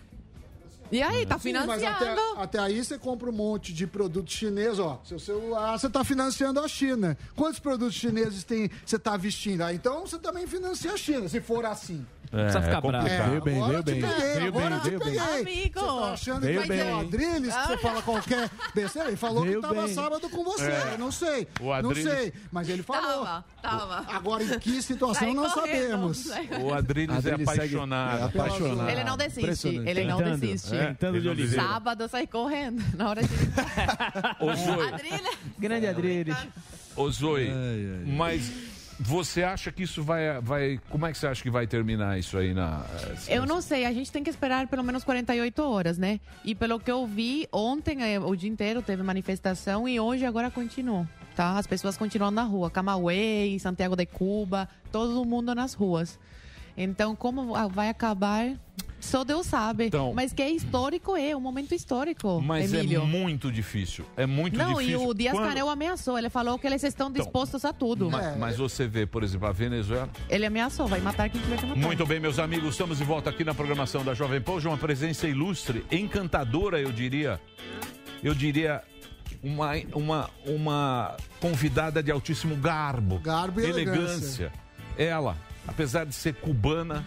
E 0.91 1.03
aí, 1.03 1.27
tá 1.27 1.39
Sim, 1.39 1.53
mas 1.53 1.65
financiando. 1.83 2.21
até, 2.21 2.43
até 2.43 2.59
aí 2.61 2.83
você 2.83 2.97
compra 2.99 3.29
um 3.29 3.33
monte 3.33 3.75
de 3.75 3.87
produto 3.87 4.31
chinês, 4.33 4.79
ó. 4.79 4.99
Seu 5.05 5.19
celular, 5.19 5.79
você 5.79 5.91
tá 5.91 6.03
financiando 6.03 6.59
a 6.61 6.67
China. 6.67 7.17
Quantos 7.37 7.61
produtos 7.61 7.95
chineses 7.95 8.43
tem, 8.43 8.71
você 8.87 8.99
tá 8.99 9.15
vestindo? 9.17 9.61
Ah, 9.63 9.75
então 9.75 10.07
você 10.07 10.19
também 10.19 10.47
financia 10.47 10.93
a 10.93 10.97
China, 10.97 11.29
se 11.29 11.43
for 11.43 11.67
assim. 11.67 12.07
É, 12.31 12.43
Precisa 12.43 12.63
ficar 12.63 12.77
é 12.79 12.81
bravo. 12.81 12.99
complicado. 12.99 13.31
Veio 13.31 13.43
bem, 13.43 13.57
agora 13.63 13.83
veio 13.83 14.01
bem. 14.01 14.11
peguei, 14.11 14.33
Veio 14.35 14.49
agora 14.49 14.69
bem, 14.71 14.81
veio 14.83 14.99
bem. 14.99 15.09
peguei. 15.15 15.41
Amigo. 15.41 15.81
Você 15.81 15.87
tá 15.87 16.13
achando 16.13 16.41
Veio 16.43 16.61
que 16.63 16.69
vai 16.69 16.77
ter 16.77 16.85
bem. 16.85 16.93
o 16.95 16.99
Adriles, 17.01 17.55
que 17.57 17.67
você 17.67 17.77
fala 17.79 18.03
qualquer 18.03 18.51
besteira? 18.75 19.09
Ele 19.09 19.17
falou 19.17 19.43
Veio 19.45 19.57
que 19.63 19.69
tava 19.69 19.83
bem. 19.85 19.95
sábado 19.95 20.29
com 20.29 20.45
você, 20.45 20.71
É. 20.71 20.97
não 20.99 21.11
sei. 21.11 21.49
O 21.61 21.83
não 21.83 21.95
sei, 21.95 22.33
mas 22.53 22.69
ele 22.69 22.83
falou. 22.83 23.25
Tava, 23.25 23.45
tava. 23.63 24.07
Agora, 24.15 24.45
em 24.45 24.59
que 24.59 24.83
situação, 24.83 25.33
não 25.33 25.49
sabemos. 25.49 26.27
O 26.63 26.75
Adriles 26.75 27.25
é 27.25 27.35
apaixonado. 27.35 28.21
é 28.21 28.25
apaixonado. 28.25 28.91
Ele 28.91 29.05
não 29.05 29.17
desiste, 29.17 29.69
ele 29.69 30.05
não 30.05 30.23
desiste. 30.23 30.75
É, 30.77 30.87
Tentando 30.89 31.21
de 31.21 31.29
Oliveira. 31.29 31.63
Sábado 31.63 32.09
sai 32.09 32.27
correndo, 32.27 32.83
na 32.97 33.09
hora 33.09 33.23
de... 33.23 33.29
Ô, 34.41 34.55
Zoe. 34.55 35.23
Grande 35.59 35.87
Adriles. 35.87 36.37
ô, 36.97 37.11
Zoe 37.11 37.49
mas 38.07 38.51
você 39.01 39.43
acha 39.43 39.71
que 39.71 39.83
isso 39.85 40.03
vai, 40.03 40.41
vai. 40.41 40.81
Como 40.91 41.07
é 41.07 41.13
que 41.13 41.19
você 41.19 41.27
acha 41.27 41.43
que 41.43 41.51
vai 41.51 41.67
terminar 41.67 42.19
isso 42.19 42.37
aí 42.37 42.53
na. 42.53 42.85
eh, 43.29 43.37
Eu 43.37 43.47
não 43.47 43.61
sei, 43.61 43.85
a 43.87 43.93
gente 43.93 44.11
tem 44.11 44.23
que 44.25 44.31
esperar 44.31 44.67
pelo 44.67 44.83
menos 44.83 45.05
48 45.05 45.63
horas, 45.63 45.99
né? 45.99 46.21
E 46.45 46.55
pelo 46.55 46.81
que 46.81 46.91
eu 46.91 47.07
vi, 47.07 47.47
ontem 47.53 48.03
eh, 48.03 48.19
o 48.19 48.35
dia 48.35 48.51
inteiro 48.51 48.83
teve 48.83 49.03
manifestação 49.03 49.89
e 49.89 50.01
hoje 50.01 50.25
agora 50.27 50.51
continuou, 50.51 51.07
tá? 51.37 51.57
As 51.59 51.67
pessoas 51.67 51.97
continuam 51.97 52.31
na 52.31 52.43
rua, 52.43 52.71
Camagüey, 52.71 53.59
Santiago 53.61 53.95
de 53.97 54.07
Cuba, 54.07 54.69
todo 54.91 55.25
mundo 55.25 55.55
nas 55.55 55.75
ruas. 55.75 56.19
Então, 56.77 57.15
como 57.17 57.55
vai 57.71 57.89
acabar, 57.89 58.53
só 59.01 59.25
Deus 59.25 59.47
sabe. 59.47 59.87
Então- 59.87 60.13
Mas 60.15 60.33
que 60.33 60.43
é 60.43 60.51
histórico, 60.51 61.17
é 61.17 61.35
um 61.37 61.41
momento 61.41 61.75
histórico, 61.75 62.41
Mas 62.43 62.73
Emílio. 62.73 63.03
é 63.03 63.05
muito 63.05 63.51
difícil. 63.51 64.05
É 64.17 64.27
muito 64.27 64.57
Não, 64.59 64.75
difícil. 64.75 64.93
e 65.03 65.07
o 65.07 65.15
Dias 65.15 65.33
Quando- 65.35 65.49
Canel 65.49 65.69
ameaçou, 65.69 66.19
ele 66.19 66.29
falou 66.31 66.59
que 66.59 66.67
eles 66.67 66.83
estão 66.83 67.09
Então, 67.09 67.23
dispostos 67.23 67.65
a 67.65 67.73
tudo. 67.73 68.11
Ma- 68.11 68.35
Mas, 68.39 68.57
você 68.59 68.87
vê, 68.87 69.07
por 69.07 69.23
exemplo, 69.23 69.47
a 69.49 69.53
Venezuela. 69.53 70.09
Ele 70.29 70.45
ameaçou, 70.47 70.87
vai 70.87 71.01
matar 71.01 71.29
quem 71.31 71.41
tiver 71.41 71.57
que 71.59 71.67
matar. 71.67 71.81
Muito 71.81 72.05
bem, 72.07 72.21
meus 72.21 72.39
amigos, 72.39 72.71
estamos 72.71 72.99
de 72.99 73.05
volta 73.05 73.31
aqui 73.31 73.45
na 73.45 73.55
programação 73.55 74.05
da 74.05 74.15
Jovem 74.15 74.41
Pan. 74.41 74.59
Uma 74.65 74.77
presença 74.79 75.27
ilustre, 75.29 75.85
encantadora, 75.91 76.81
eu 76.81 76.91
diria. 76.91 77.41
Eu 78.23 78.35
diria 78.35 78.83
uma, 79.43 79.73
uma, 79.95 80.31
uma 80.45 81.17
convidada 81.41 82.03
de 82.03 82.11
altíssimo 82.11 82.57
garbo, 82.57 83.19
Garbo 83.21 83.61
e 83.61 83.65
elegância. 83.67 84.53
Ela, 84.97 85.37
apesar 85.67 86.05
de 86.05 86.15
ser 86.15 86.35
cubana, 86.35 87.07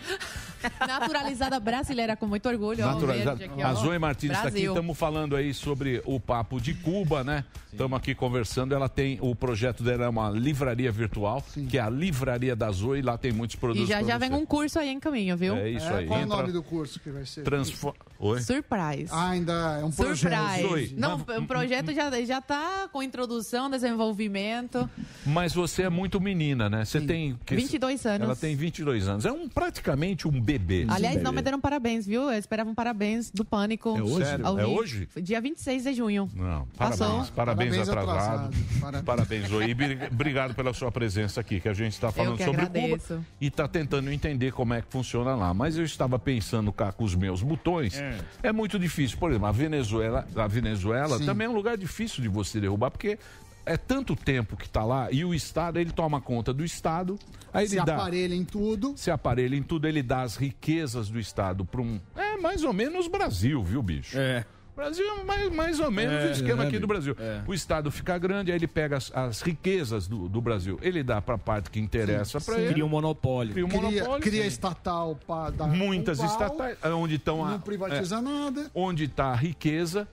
Naturalizada 0.88 1.60
brasileira 1.60 2.16
com 2.16 2.28
muito 2.28 2.48
orgulho. 2.48 2.84
ó, 2.86 2.94
naturalizada. 2.94 3.36
verde 3.38 3.54
aqui, 3.54 3.64
ó. 3.64 3.68
A 3.68 3.74
Zoe 3.74 4.00
Martins 4.00 4.32
está 4.32 4.48
aqui, 4.48 4.64
estamos 4.66 4.98
falando 4.98 5.36
aí 5.36 5.54
sobre 5.54 6.02
o 6.06 6.20
papo 6.20 6.60
de 6.60 6.74
Cuba, 6.74 7.24
né? 7.24 7.44
Estamos 7.72 7.98
aqui 7.98 8.14
conversando. 8.14 8.74
Ela 8.76 8.90
tem 8.90 9.18
o 9.22 9.34
projeto 9.36 9.84
dela 9.84 10.06
é 10.06 10.10
uma 10.10 10.30
livraria 10.30 10.92
virtual, 10.92 11.44
que 11.70 11.78
é 11.78 11.82
a 11.82 11.90
livraria 11.90 12.56
da 12.56 12.70
Zoe. 12.72 13.02
Lá 13.02 13.18
tem 13.18 13.32
muitos 13.32 13.56
E 13.56 13.60
produtos. 13.60 13.88
já 13.88 13.98
pra 14.00 14.08
já 14.08 14.14
você. 14.20 14.30
vem 14.30 14.34
um 14.38 14.46
curso 14.46 14.78
aí 14.80 14.90
em 14.90 15.00
caminho, 15.00 15.38
viu? 15.38 15.56
É 15.56 15.70
isso 15.70 15.88
aí. 15.88 16.06
Qual 16.06 16.20
o 16.20 16.24
Entra- 16.24 16.38
nome 16.38 16.52
do 16.52 16.62
curso 16.62 17.00
que 17.00 17.10
vai 17.10 17.26
ser? 17.26 17.44
Transfo... 17.44 17.94
Oi? 18.20 18.42
Surprise. 18.42 19.08
Ah, 19.12 19.30
ainda 19.30 19.80
é 19.82 19.84
um 19.86 19.92
projeto. 19.92 20.60
Surprise. 20.60 20.96
Não, 20.96 21.16
o 21.40 21.48
projeto 21.48 21.94
já, 21.94 22.10
já 22.24 22.42
tá 22.42 22.88
com 22.92 23.02
introdução, 23.02 23.70
desenvolvimento. 23.70 24.90
Mas 25.26 25.54
você 25.54 25.84
é 25.84 25.90
muito 25.90 26.20
menina, 26.20 26.70
né? 26.70 26.84
Você 26.86 27.00
tem. 27.02 27.40
que- 27.46 27.56
22 27.56 28.06
anos. 28.06 28.22
Ela 28.26 28.36
tem 28.36 28.56
22 28.56 29.08
anos. 29.08 29.26
É 29.26 29.32
um, 29.32 29.48
praticamente 29.48 30.28
um 30.28 30.42
bebê. 30.58 30.86
Aliás, 30.90 31.18
Um 31.18 31.24
não 31.24 31.32
me 31.32 31.42
deram 31.42 31.60
parabéns, 31.60 32.06
viu? 32.06 32.24
Eu 32.32 32.38
esperava 32.38 32.70
um 32.70 32.76
parabéns 32.76 33.30
do 33.32 33.44
Pânico. 33.46 33.98
É 33.98 34.02
hoje? 34.02 34.42
Ao 34.44 34.60
É 34.60 34.66
hoje? 34.66 35.08
Dia 35.22 35.40
26 35.42 35.84
de 35.84 35.94
junho. 35.94 36.30
Não, 36.36 36.66
Passou. 36.78 37.08
parabéns, 37.08 37.30
parabéns, 37.30 37.76
Parabéns 37.78 37.90
atrasado. 37.90 38.56
atrasado. 38.82 39.04
Parabéns, 39.04 39.48
Zoe. 39.48 39.70
E 39.70 39.74
bri- 39.74 40.00
Obrigado 40.12 40.54
pela 40.56 40.74
sua 40.74 40.92
presença 40.92 41.42
aqui, 41.42 41.60
que 41.60 41.70
a 41.70 41.74
gente 41.74 41.94
está 41.94 42.12
falando 42.12 42.38
sobre 42.38 42.62
agradeço. 42.62 43.08
Cuba 43.16 43.26
e 43.40 43.48
está 43.48 43.68
tentando 43.68 44.12
entender 44.12 44.52
como 44.52 44.74
é 44.74 44.82
que 44.82 44.88
funciona 44.90 45.36
lá. 45.36 45.54
Mas 45.54 45.78
eu 45.78 45.84
estava 45.84 46.18
pensando 46.20 46.72
cá 46.74 46.92
com 46.92 47.04
os 47.04 47.16
meus 47.16 47.42
botões. 47.42 48.00
É. 48.00 48.18
É, 48.44 48.52
muito 48.52 48.78
difícil. 48.80 49.18
Por 49.18 49.30
exemplo, 49.30 49.48
a 49.48 49.52
Venezuela, 49.52 50.28
a 50.36 50.48
Venezuela 50.48 51.18
Sim. 51.18 51.26
também 51.26 51.46
é 51.48 51.50
um 51.50 51.54
lugar 51.56 51.78
difícil 51.78 52.22
de 52.22 52.28
você 52.28 52.60
derrubar, 52.60 52.92
porque 52.92 53.18
é 53.66 53.78
tanto 53.78 54.16
tempo 54.16 54.56
que 54.58 54.66
está 54.66 54.84
lá 54.84 55.12
e 55.12 55.24
o 55.24 55.34
Estado, 55.34 55.80
ele 55.80 55.92
toma 55.92 56.20
conta 56.22 56.54
do 56.54 56.64
Estado, 56.66 57.18
aí 57.54 57.68
Se 57.68 57.76
ele 57.78 57.86
dá 57.86 57.96
aparelha 57.96 58.34
em 58.36 58.44
tudo. 58.46 58.94
se 58.96 59.12
aparelha 59.12 59.56
em 59.56 59.64
tudo, 59.64 59.88
ele 59.88 60.02
dá 60.04 60.22
as 60.22 60.36
riquezas 60.36 61.10
do 61.10 61.20
Estado 61.20 61.64
para 61.66 61.82
um. 61.82 62.00
É 62.16 62.38
mais 62.38 62.64
ou 62.64 62.74
menos 62.74 63.08
Brasil, 63.08 63.62
viu, 63.64 63.82
bicho? 63.84 64.18
É. 64.18 64.46
Brasil 64.74 65.06
é 65.20 65.24
mais, 65.24 65.52
mais 65.54 65.80
ou 65.82 65.92
menos 65.92 66.14
É, 66.14 66.28
o 66.28 66.32
esquema 66.32 66.64
é, 66.64 66.68
aqui 66.68 66.80
do 66.80 66.88
Brasil. 66.88 67.16
é. 67.20 67.42
O 67.46 67.54
Estado 67.54 67.92
fica 67.92 68.18
grande, 68.18 68.52
aí 68.52 68.58
ele 68.58 68.68
pega 68.68 68.98
as, 68.98 69.12
as 69.14 69.42
riquezas 69.42 70.08
do, 70.08 70.30
do 70.30 70.42
Brasil, 70.42 70.80
ele 70.82 71.04
dá 71.04 71.22
para 71.22 71.36
a 71.36 71.38
parte 71.38 71.70
que 71.70 71.80
interessa 71.80 72.40
para 72.40 72.58
ele. 72.58 72.72
Cria 72.74 72.86
um 72.86 72.90
monopólio. 72.90 73.52
Cria 73.54 73.66
um 73.66 73.70
Cria, 73.70 73.82
monopólio. 73.82 74.24
cria 74.24 74.46
estatal 74.46 75.20
para 75.28 75.52
dar 75.52 75.68
Muitas 75.68 76.20
um 76.20 76.24
pau, 76.26 76.32
estatais, 76.32 76.78
onde 76.86 77.16
estão 77.16 77.46
a. 77.46 77.52
Não 77.52 77.60
privatiza 77.60 78.16
é, 78.18 78.22
nada. 78.22 78.72
onde 78.74 79.04
está 79.04 79.26
a 79.28 79.36
riqueza, 79.36 80.08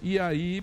e 0.00 0.18
aí 0.18 0.62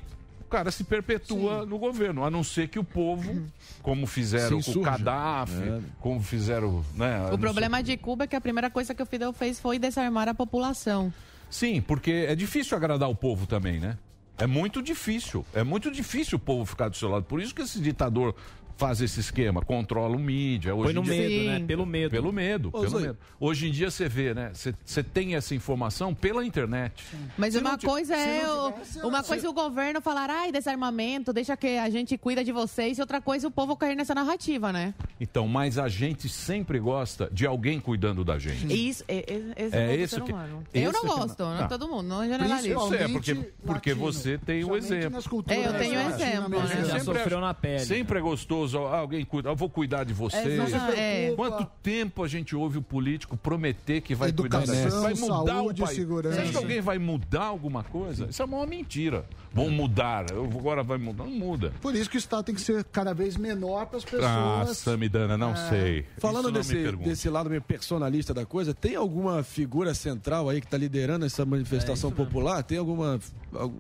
cara 0.52 0.70
se 0.72 0.84
perpetua 0.84 1.66
no 1.66 1.80
governo, 1.80 2.24
a 2.26 2.30
não 2.30 2.44
ser 2.44 2.68
que 2.68 2.78
o 2.78 2.84
povo, 2.84 3.48
como 3.82 4.06
fizeram 4.06 4.62
com 4.62 4.72
o. 4.72 4.82
Gaddafi, 4.82 5.54
É. 5.64 5.80
como 6.00 6.22
fizeram. 6.22 6.84
Né, 6.94 7.30
O 7.32 7.38
problema 7.38 7.82
de 7.82 7.96
Cuba 7.98 8.26
é 8.26 8.28
que 8.28 8.36
a 8.36 8.42
primeira 8.42 8.70
coisa 8.70 8.94
que 8.94 9.02
o 9.02 9.06
Fidel 9.06 9.32
fez 9.34 9.60
foi 9.60 9.80
desarmar 9.80 10.28
a 10.28 10.34
população. 10.34 11.12
Sim, 11.50 11.82
porque 11.82 12.26
é 12.28 12.36
difícil 12.36 12.78
agradar 12.78 13.10
o 13.10 13.16
povo 13.16 13.46
também, 13.48 13.80
né? 13.80 13.98
É 14.38 14.48
muito 14.48 14.82
difícil. 14.82 15.46
É 15.54 15.64
muito 15.64 15.92
difícil 15.92 16.38
o 16.38 16.40
povo 16.40 16.66
ficar 16.66 16.90
do 16.90 16.98
seu 16.98 17.10
lado. 17.10 17.24
Por 17.26 17.42
isso 17.42 17.54
que 17.54 17.62
esse 17.62 17.80
ditador 17.80 18.36
faz 18.78 19.02
esse 19.02 19.20
esquema, 19.20 19.62
controla 19.62 20.16
o 20.16 20.20
mídia. 20.20 20.74
Hoje 20.76 20.86
Põe 20.86 20.94
no 20.94 21.02
em 21.02 21.04
dia- 21.04 21.14
medo, 21.30 21.46
né? 21.52 21.60
Sim. 21.60 21.66
Pelo 21.66 21.86
medo. 21.86 22.12
Pelo 22.12 22.32
medo, 22.34 22.70
Ô, 22.74 22.82
pelo 22.82 23.00
medo. 23.00 23.18
Hoje 23.40 23.68
em 23.68 23.72
dia 23.72 23.90
você 23.92 24.08
vê, 24.10 24.34
né? 24.34 24.52
Você- 24.54 25.04
tem 25.04 25.36
essa 25.36 25.54
informação 25.56 26.14
pela 26.14 26.46
internet. 26.46 27.04
Mas 27.38 27.54
Se 27.54 27.60
uma 27.60 27.72
não 27.72 27.78
ti- 27.78 27.86
coisa 27.86 28.16
é 28.16 28.44
não 28.44 28.68
o, 28.68 28.72
tivesse, 28.72 29.00
uma 29.00 29.24
coisa 29.24 29.48
é 29.48 29.50
o 29.50 29.54
governo 29.54 30.02
falar, 30.02 30.30
ai, 30.30 30.52
desarmamento, 30.52 31.34
deixa 31.34 31.56
que 31.58 31.78
a 31.78 31.90
gente 31.90 32.18
cuida 32.18 32.44
de 32.44 32.52
vocês, 32.52 32.98
e 32.98 33.02
outra 33.02 33.20
coisa 33.22 33.48
é 33.48 33.50
o 33.50 33.52
povo 33.52 33.76
cair 33.76 33.96
nessa 33.96 34.14
narrativa, 34.16 34.72
né? 34.72 34.94
Então, 35.20 35.48
mas 35.48 35.78
a 35.78 35.88
gente 35.88 36.28
sempre 36.30 36.80
gosta 36.80 37.30
de 37.32 37.46
alguém 37.46 37.80
cuidando 37.80 38.24
da 38.24 38.38
gente. 38.40 38.68
Isso, 38.72 39.04
é, 39.08 39.18
é, 39.18 39.64
esse 39.66 39.76
É 39.76 39.80
é, 39.82 39.88
o 39.88 39.92
esse 40.02 40.16
ser 40.16 40.24
que- 40.24 40.32
Eu 40.32 40.92
não 40.92 41.02
que 41.02 41.08
é- 41.08 41.10
gosto, 41.10 41.44
não 41.44 41.58
Tá. 41.58 41.68
todo 41.68 41.88
mundo, 41.88 42.04
não 42.08 42.24
Eu 42.24 42.32
generalizo. 42.32 42.88
sei, 42.90 42.98
é 43.00 43.08
porque, 43.08 43.36
porque 43.66 43.90
latino. 43.94 43.96
você 44.14 44.38
tem 44.38 44.64
o 44.64 44.76
exemplo. 44.76 45.20
É, 45.48 45.68
eu 45.68 45.74
tenho 45.74 45.96
latino-americanas. 45.96 46.22
exemplo, 46.22 46.60
né? 46.60 46.68
Já 46.68 46.86
Sempre 46.86 47.00
sofreu 47.02 47.38
é- 47.38 47.42
na 47.42 47.54
pele. 47.54 47.80
Sempre 47.80 48.20
é 48.20 48.22
gostoso, 48.22 48.61
alguém 48.76 49.24
cuida, 49.26 49.50
eu 49.50 49.56
vou 49.56 49.70
cuidar 49.70 50.04
de 50.04 50.14
você. 50.14 50.38
Exato, 50.38 50.94
é. 50.94 51.34
Quanto 51.36 51.66
tempo 51.84 52.24
a 52.24 52.28
gente 52.28 52.56
ouve 52.56 52.78
o 52.78 52.82
político 52.82 53.36
prometer 53.38 54.02
que 54.02 54.14
vai 54.16 54.32
cuidar 54.32 54.64
Educação, 54.64 54.76
gente? 54.92 55.02
Vai 55.02 55.14
mudar 55.14 55.54
saúde, 55.56 55.82
o 55.82 55.86
país. 55.86 55.98
segurança. 55.98 56.36
Você 56.36 56.42
acha 56.42 56.52
que 56.52 56.58
alguém 56.58 56.82
vai 56.82 56.98
mudar 56.98 57.44
alguma 57.44 57.84
coisa? 57.84 58.28
Isso 58.30 58.42
é 58.42 58.46
uma 58.46 58.66
mentira. 58.66 59.26
Vão 59.54 59.70
mudar, 59.70 60.32
eu- 60.32 60.46
agora 60.46 60.82
vai 60.84 60.98
mudar. 60.98 61.26
Não 61.26 61.32
muda. 61.32 61.74
Por 61.82 61.94
isso 61.96 62.10
que 62.10 62.16
o 62.16 62.20
Estado 62.20 62.44
tem 62.46 62.56
que 62.56 62.62
ser 62.62 62.84
cada 62.86 63.14
vez 63.14 63.36
menor 63.36 63.86
para 63.86 63.98
as 63.98 64.04
Ah, 64.06 64.62
pessoas. 64.64 64.78
Samidana, 64.78 65.38
não 65.38 65.52
É. 65.52 65.70
sei. 65.70 66.06
Falando 66.20 66.46
não 66.46 66.52
desse, 66.54 66.92
desse 66.98 67.30
lado 67.30 67.50
meio 67.50 67.62
personalista 67.62 68.34
da 68.34 68.46
coisa, 68.46 68.74
tem 68.74 68.96
alguma 68.96 69.44
figura 69.44 69.94
central 69.94 70.48
aí 70.50 70.62
que 70.62 70.68
está 70.68 70.78
liderando 70.78 71.26
essa 71.26 71.46
manifestação 71.46 72.12
popular? 72.12 72.64
Tem 72.64 72.78
alguma. 72.78 73.20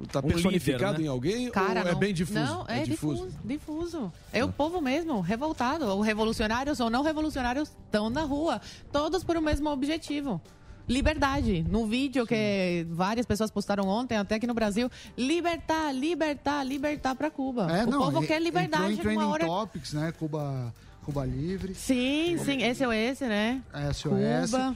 Está 0.03 0.19
Um 0.19 0.23
personificado 0.23 0.83
líder, 0.93 0.99
né? 0.99 1.05
em 1.05 1.07
alguém? 1.07 1.49
Cara, 1.49 1.81
ou 1.81 1.87
é 1.87 1.91
não- 1.93 1.99
bem 1.99 2.13
difuso? 2.13 2.39
Não, 2.39 2.65
é, 2.67 2.83
difuso. 2.83 3.29
difuso. 3.43 4.13
É 4.33 4.43
o 4.43 4.51
povo 4.51 4.81
mesmo, 4.81 5.21
revoltado. 5.21 5.85
Ou 5.85 6.01
revolucionários 6.01 6.79
ou 6.79 6.89
não 6.89 7.01
revolucionários 7.03 7.69
estão 7.85 8.09
na 8.09 8.21
rua. 8.23 8.59
Todos 8.91 9.23
por 9.23 9.37
o 9.37 9.41
mesmo 9.41 9.69
objetivo. 9.69 10.41
Liberdade. 10.87 11.63
No 11.69 11.85
vídeo 11.85 12.27
que 12.27 12.85
várias 12.89 13.25
pessoas 13.25 13.49
postaram 13.49 13.87
ontem, 13.87 14.17
até 14.17 14.35
aqui 14.35 14.45
no 14.45 14.53
Brasil, 14.53 14.89
libertar, 15.17 15.93
libertar, 15.93 16.63
libertar 16.65 17.15
para 17.15 17.29
Cuba. 17.31 17.71
É, 17.71 17.85
o 17.85 17.89
não, 17.89 17.99
povo 17.99 18.27
quer 18.27 18.41
liberdade 18.41 18.93
Entrou 18.93 19.13
em 19.13 19.15
trending 19.15 19.31
hora. 19.31 19.45
topics, 19.45 19.93
né? 19.93 20.11
Cuba, 20.19 20.73
Cuba 21.05 21.25
Livre, 21.25 21.73
Sim, 21.75 22.37
sim, 22.43 22.61
esse 22.63 22.83
é 22.83 23.09
esse, 23.09 23.25
né? 23.25 23.61
SOS. 23.93 24.51
Cuba. 24.51 24.75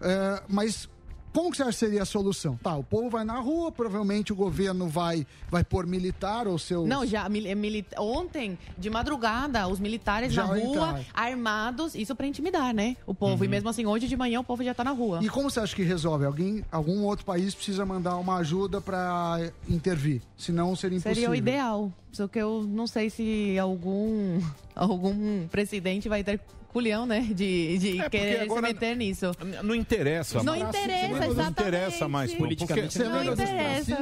É, 0.00 0.42
mas 0.48 0.88
como 1.32 1.50
que 1.50 1.56
você 1.56 1.62
acha 1.62 1.72
que 1.72 1.78
seria 1.78 2.02
a 2.02 2.06
solução? 2.06 2.56
Tá, 2.62 2.74
o 2.76 2.82
povo 2.84 3.08
vai 3.10 3.24
na 3.24 3.38
rua, 3.38 3.70
provavelmente 3.70 4.32
o 4.32 4.36
governo 4.36 4.88
vai, 4.88 5.26
vai 5.50 5.62
pôr 5.64 5.86
militar 5.86 6.46
ou 6.48 6.58
seus... 6.58 6.88
Não, 6.88 7.04
já 7.06 7.28
mili- 7.28 7.84
ontem, 7.98 8.58
de 8.76 8.90
madrugada, 8.90 9.66
os 9.68 9.78
militares 9.78 10.32
Já 10.32 10.42
na 10.46 10.54
rua, 10.54 10.58
entraram. 10.60 11.04
armados, 11.14 11.94
isso 11.94 12.14
para 12.16 12.26
intimidar, 12.26 12.74
né? 12.74 12.96
O 13.06 13.14
povo. 13.14 13.44
E 13.44 13.48
mesmo 13.48 13.68
assim, 13.68 13.86
hoje 13.86 14.08
de 14.08 14.16
manhã 14.16 14.40
o 14.40 14.44
povo 14.44 14.62
já 14.64 14.74
tá 14.74 14.82
na 14.84 14.92
rua. 14.92 15.20
E 15.22 15.28
como 15.28 15.50
você 15.50 15.60
acha 15.60 15.74
que 15.74 15.82
resolve? 15.82 16.24
Alguém, 16.24 16.64
algum 16.70 17.02
outro 17.04 17.24
país 17.24 17.54
precisa 17.54 17.84
mandar 17.84 18.16
uma 18.16 18.36
ajuda 18.38 18.80
para 18.80 19.50
intervir, 19.68 20.22
senão 20.36 20.74
seria 20.74 20.96
impossível. 20.96 21.14
Seria 21.14 21.30
o 21.30 21.34
ideal. 21.34 21.92
Só 22.12 22.26
que 22.26 22.38
eu 22.38 22.64
não 22.66 22.86
sei 22.86 23.10
se 23.10 23.58
algum, 23.58 24.40
algum 24.74 25.46
presidente 25.48 26.08
vai 26.08 26.24
ter 26.24 26.40
culhão, 26.78 27.04
né? 27.06 27.20
De, 27.20 27.78
de 27.78 28.00
É, 28.00 28.08
querer 28.08 28.40
agora- 28.42 28.66
se 28.68 28.72
meter 28.74 28.96
nisso. 28.96 29.26
Não 29.64 29.74
interessa 29.74 30.42
Não 30.42 30.56
mais. 30.56 30.68
interessa, 30.76 31.08
Não 31.08 31.26
exatamente. 31.30 31.50
interessa 31.50 32.08
mais. 32.08 32.34
Politicamente, 32.34 32.98
porque- 32.98 33.08
não 33.08 33.32
interessa. 33.32 33.98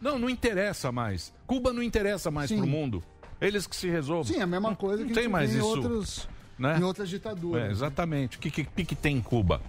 Não, 0.00 0.10
não, 0.12 0.18
não 0.18 0.30
interessa 0.30 0.90
mais. 0.92 1.32
Cuba 1.46 1.72
não 1.72 1.82
interessa 1.82 2.30
mais 2.30 2.48
Sim. 2.48 2.58
pro 2.58 2.66
mundo. 2.66 3.02
Eles 3.40 3.66
que 3.68 3.76
se 3.76 3.88
resolvem. 3.88 4.34
Sim, 4.34 4.40
é 4.40 4.42
a 4.42 4.46
mesma 4.48 4.74
coisa 4.74 5.02
que 5.04 5.10
Não 5.10 5.14
tem 5.14 5.28
mais 5.28 5.54
isso, 5.54 5.64
outros, 5.64 6.28
né? 6.58 6.76
em 6.78 6.82
outras 6.82 7.08
ditaduras. 7.08 7.68
É, 7.68 7.70
exatamente. 7.70 8.36
O 8.36 8.40
que, 8.40 8.50
que, 8.50 8.64
que 8.64 8.84
que 8.84 8.94
tem 8.96 9.16
em 9.18 9.20
Cuba? 9.22 9.62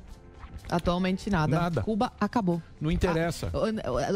Atualmente 0.69 1.29
nada. 1.29 1.59
Nada. 1.59 1.81
Cuba 1.81 2.11
acabou. 2.19 2.61
Não 2.79 2.91
interessa. 2.91 3.51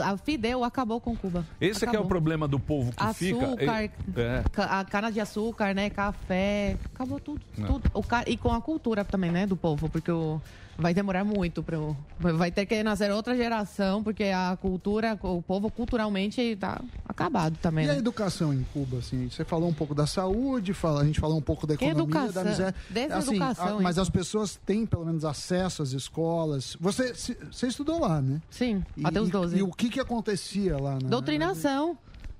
A, 0.01 0.11
a 0.11 0.17
Fidel 0.17 0.63
acabou 0.63 1.01
com 1.01 1.15
Cuba. 1.15 1.45
Esse 1.59 1.83
é 1.83 1.87
que 1.87 1.95
é 1.95 1.99
o 1.99 2.01
Acabou. 2.03 2.09
problema 2.09 2.47
do 2.47 2.59
povo 2.59 2.91
que 2.91 3.13
fica. 3.15 3.45
Açúcar, 3.45 3.91
É. 4.15 4.43
a 4.57 4.85
cana 4.85 5.11
de 5.11 5.19
açúcar, 5.19 5.73
né? 5.73 5.89
Café, 5.89 6.77
acabou 6.93 7.19
tudo. 7.19 7.41
Não. 7.57 7.67
tudo. 7.67 7.91
O 7.93 8.03
E 8.27 8.37
com 8.37 8.51
a 8.53 8.61
cultura 8.61 9.03
também, 9.03 9.31
né? 9.31 9.45
Do 9.47 9.57
povo, 9.57 9.89
porque 9.89 10.11
o- 10.11 10.39
vai 10.77 10.93
demorar 10.93 11.23
muito 11.23 11.61
para 11.61 11.77
vai 12.19 12.51
ter 12.51 12.65
que 12.65 12.81
nascer 12.83 13.11
outra 13.11 13.35
geração, 13.35 14.03
porque 14.03 14.25
a 14.25 14.57
cultura, 14.61 15.17
o 15.21 15.41
povo 15.41 15.69
culturalmente 15.71 16.55
tá 16.59 16.81
acabado 17.07 17.57
também. 17.61 17.85
E 17.85 17.89
a 17.89 17.93
né? 17.93 17.99
educação 17.99 18.53
em 18.53 18.63
Cuba, 18.73 18.97
assim? 18.97 19.29
Você 19.29 19.43
falou 19.45 19.69
um 19.69 19.73
pouco 19.73 19.93
da 19.93 20.07
saúde, 20.07 20.73
fala, 20.73 21.01
a 21.01 21.05
gente 21.05 21.19
falou 21.19 21.37
um 21.37 21.41
pouco 21.41 21.67
da 21.67 21.75
economia, 21.75 22.03
da 22.05 22.19
educação? 22.23 22.43
miséria. 22.45 22.75
Desde 22.89 23.13
a 23.13 23.17
Assim, 23.17 23.29
educação, 23.35 23.77
a- 23.79 23.81
mas 23.81 23.97
as 23.97 24.09
pessoas 24.09 24.59
têm 24.65 24.85
pelo 24.85 25.05
menos 25.05 25.23
acesso 25.25 25.81
às 25.83 25.91
escolas. 25.91 26.75
Você, 26.79 27.13
se- 27.13 27.37
você 27.51 27.67
estudou 27.67 27.99
lá, 27.99 28.21
né? 28.21 28.41
Sim, 28.49 28.83
E- 28.97 29.05
até 29.05 29.21
os 29.21 29.29
e- 29.29 29.31
12. 29.31 29.57
E, 29.57 29.61
o 29.63 29.71
que 29.71 29.89
que 29.89 29.99
acontecia 29.99 30.77
lá? 30.77 30.93
Né? 30.95 31.09
Doutrinação. 31.09 31.97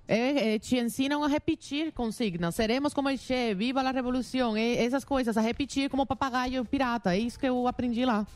É, 0.07 0.55
é, 0.55 0.59
te 0.59 0.77
ensinam 0.77 1.23
a 1.23 1.27
repetir 1.27 1.93
consignas. 1.93 2.55
Seremos 2.55 2.93
como 2.93 3.09
el 3.09 3.17
Che, 3.17 3.55
viva 3.55 3.81
a 3.81 3.91
revolução. 3.91 4.57
E 4.57 4.77
essas 4.77 5.05
coisas, 5.05 5.37
a 5.37 5.41
repetir 5.41 5.89
como 5.89 6.05
papagaio 6.05 6.65
pirata. 6.65 7.15
É 7.15 7.19
isso 7.19 7.39
que 7.39 7.47
eu 7.47 7.67
aprendi 7.67 8.05
lá. 8.05 8.27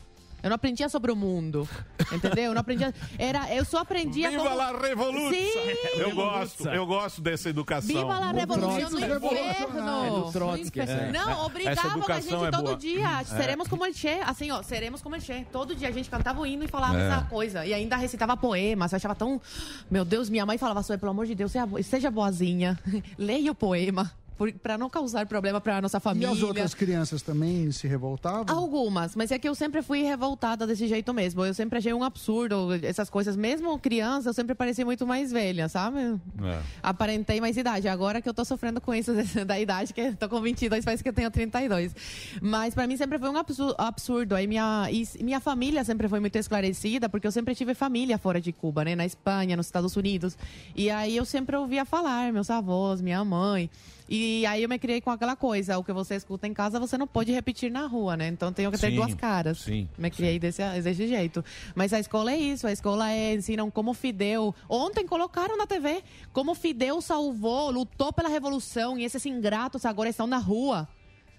Eu 0.43 0.49
não 0.49 0.55
aprendia 0.55 0.87
sobre 0.87 1.11
o 1.11 1.15
mundo. 1.15 1.67
Entendeu? 2.11 2.45
Eu 2.45 2.53
não 2.53 2.61
aprendia. 2.61 2.93
Era, 3.17 3.53
eu 3.55 3.65
só 3.65 3.79
aprendia 3.79 4.29
Viva 4.29 4.43
como... 4.43 4.55
la 4.55 4.71
revolução! 4.79 5.31
Sim! 5.31 5.99
Eu 5.99 6.13
gosto, 6.15 6.67
eu 6.69 6.85
gosto 6.85 7.21
dessa 7.21 7.49
educação. 7.49 7.87
Viva 7.87 8.19
la 8.19 8.31
revolução 8.31 8.77
É 8.77 8.81
inferno! 8.83 10.25
do 10.25 10.31
Trotsky, 10.31 10.77
No 10.79 10.83
inferno. 10.83 11.03
é. 11.07 11.11
Não, 11.11 11.31
Essa 11.31 11.41
obrigavam 11.45 12.03
a 12.07 12.19
gente 12.19 12.33
é 12.45 12.51
todo 12.51 12.63
boa. 12.63 12.77
dia. 12.77 13.21
É. 13.21 13.23
Seremos 13.23 13.67
como 13.67 13.85
el 13.85 13.93
Che. 13.93 14.19
Assim, 14.25 14.51
ó, 14.51 14.61
seremos 14.61 15.01
como 15.01 15.15
el 15.15 15.21
Che. 15.21 15.45
Todo 15.51 15.75
dia 15.75 15.89
a 15.89 15.91
gente 15.91 16.09
cantava 16.09 16.39
o 16.39 16.45
hino 16.45 16.63
e 16.63 16.67
falava 16.67 16.97
É. 16.99 17.07
essa 17.07 17.21
coisa. 17.23 17.65
E 17.65 17.73
ainda 17.73 17.95
recitava 17.97 18.37
poemas. 18.37 18.91
Eu 18.91 18.97
achava 18.97 19.15
tão... 19.15 19.41
Meu 19.89 20.05
Deus, 20.05 20.29
minha 20.29 20.45
mãe 20.45 20.57
falava, 20.57 20.81
pelo 20.97 21.11
amor 21.11 21.25
de 21.25 21.33
Deus, 21.35 21.51
seja 21.83 22.11
boazinha. 22.11 22.77
Leia 23.17 23.51
o 23.51 23.55
poema. 23.55 24.11
Para 24.61 24.77
não 24.77 24.89
causar 24.89 25.25
problema 25.25 25.59
para 25.59 25.81
nossa 25.81 25.97
E 25.97 26.01
família. 26.01 26.29
as 26.29 26.41
outras 26.43 26.73
crianças 26.73 27.21
também 27.21 27.71
se 27.71 27.87
revoltavam? 27.87 28.55
Algumas, 28.55 29.15
mas 29.15 29.31
é 29.31 29.39
que 29.39 29.47
eu 29.49 29.55
sempre 29.55 29.81
fui 29.81 30.03
revoltada 30.03 30.65
desse 30.67 30.87
jeito 30.87 31.13
mesmo. 31.13 31.43
Eu 31.45 31.53
sempre 31.53 31.79
achei 31.79 31.93
um 31.93 32.03
absurdo 32.03 32.69
essas 32.83 33.09
coisas. 33.09 33.35
Mesmo 33.35 33.77
criança, 33.79 34.29
eu 34.29 34.33
sempre 34.33 34.53
parecia 34.55 34.85
muito 34.85 35.05
mais 35.07 35.31
velha, 35.31 35.67
sabe? 35.67 35.97
É. 35.99 36.59
Aparentei 36.83 37.41
mais 37.41 37.57
idade. 37.57 37.87
Agora 37.87 38.21
que 38.21 38.29
eu 38.29 38.33
tô 38.33 38.45
sofrendo 38.45 38.79
com 38.79 38.93
isso 38.93 39.11
da 39.45 39.59
idade, 39.59 39.93
que 39.93 40.01
eu 40.01 40.15
tô 40.15 40.29
com 40.29 40.41
22, 40.41 40.85
parece 40.85 41.01
que 41.03 41.09
eu 41.09 41.13
tenho 41.13 41.31
32. 41.31 41.95
Mas 42.41 42.73
pra 42.73 42.85
mim 42.87 42.95
sempre 42.97 43.17
foi 43.17 43.29
um 43.29 43.37
absu- 43.37 43.75
absurdo. 43.77 44.35
Aí 44.35 44.47
minha, 44.47 44.87
e 44.91 45.07
minha 45.23 45.39
família 45.39 45.83
sempre 45.83 46.07
foi 46.07 46.19
muito 46.19 46.35
esclarecida, 46.35 47.09
porque 47.09 47.25
eu 47.27 47.31
sempre 47.31 47.55
tive 47.55 47.73
família 47.73 48.17
fora 48.17 48.39
de 48.39 48.51
Cuba, 48.51 48.83
né? 48.85 48.95
Na 48.95 49.05
Espanha, 49.05 49.57
nos 49.57 49.65
Estados 49.65 49.95
Unidos. 49.95 50.37
E 50.75 50.89
aí 50.89 51.15
eu 51.17 51.25
sempre 51.25 51.55
ouvia 51.55 51.85
falar, 51.85 52.31
meus 52.31 52.49
avós, 52.49 53.01
minha 53.01 53.23
mãe. 53.25 53.69
E 54.09 54.45
aí 54.45 54.63
eu 54.63 54.69
me 54.69 54.79
criei 54.79 55.01
com 55.01 55.09
aquela 55.11 55.35
coisa, 55.35 55.77
o 55.77 55.83
que 55.83 55.91
você 55.91 56.15
escuta 56.15 56.47
em 56.47 56.53
casa, 56.53 56.79
você 56.79 56.97
não 56.97 57.07
pode 57.07 57.31
repetir 57.31 57.69
na 57.71 57.85
rua, 57.87 58.15
né? 58.15 58.27
Então 58.27 58.53
tenho 58.53 58.71
que 58.71 58.77
ter 58.77 58.89
Sim, 58.89 58.95
duas 58.95 59.13
caras. 59.13 59.57
sim, 59.59 59.87
Me 59.97 60.09
criei 60.09 60.39
desse, 60.39 60.61
desse 60.81 61.07
jeito. 61.07 61.43
Mas 61.75 61.91
a 61.91 61.99
escola 61.99 62.31
é 62.31 62.37
isso, 62.37 62.65
a 62.67 62.71
escola 62.71 63.11
é, 63.11 63.33
ensinam 63.33 63.69
como 63.69 63.93
Fidel. 63.93 64.55
Ontem 64.69 65.05
colocaram 65.05 65.57
na 65.57 65.67
TV 65.67 66.03
como 66.31 66.55
Fidel 66.55 67.01
salvou, 67.01 67.69
lutou 67.71 68.13
pela 68.13 68.29
revolução 68.29 68.97
e 68.97 69.03
esses 69.03 69.25
ingratos 69.25 69.85
agora 69.85 70.09
estão 70.09 70.27
na 70.27 70.37
rua. 70.37 70.87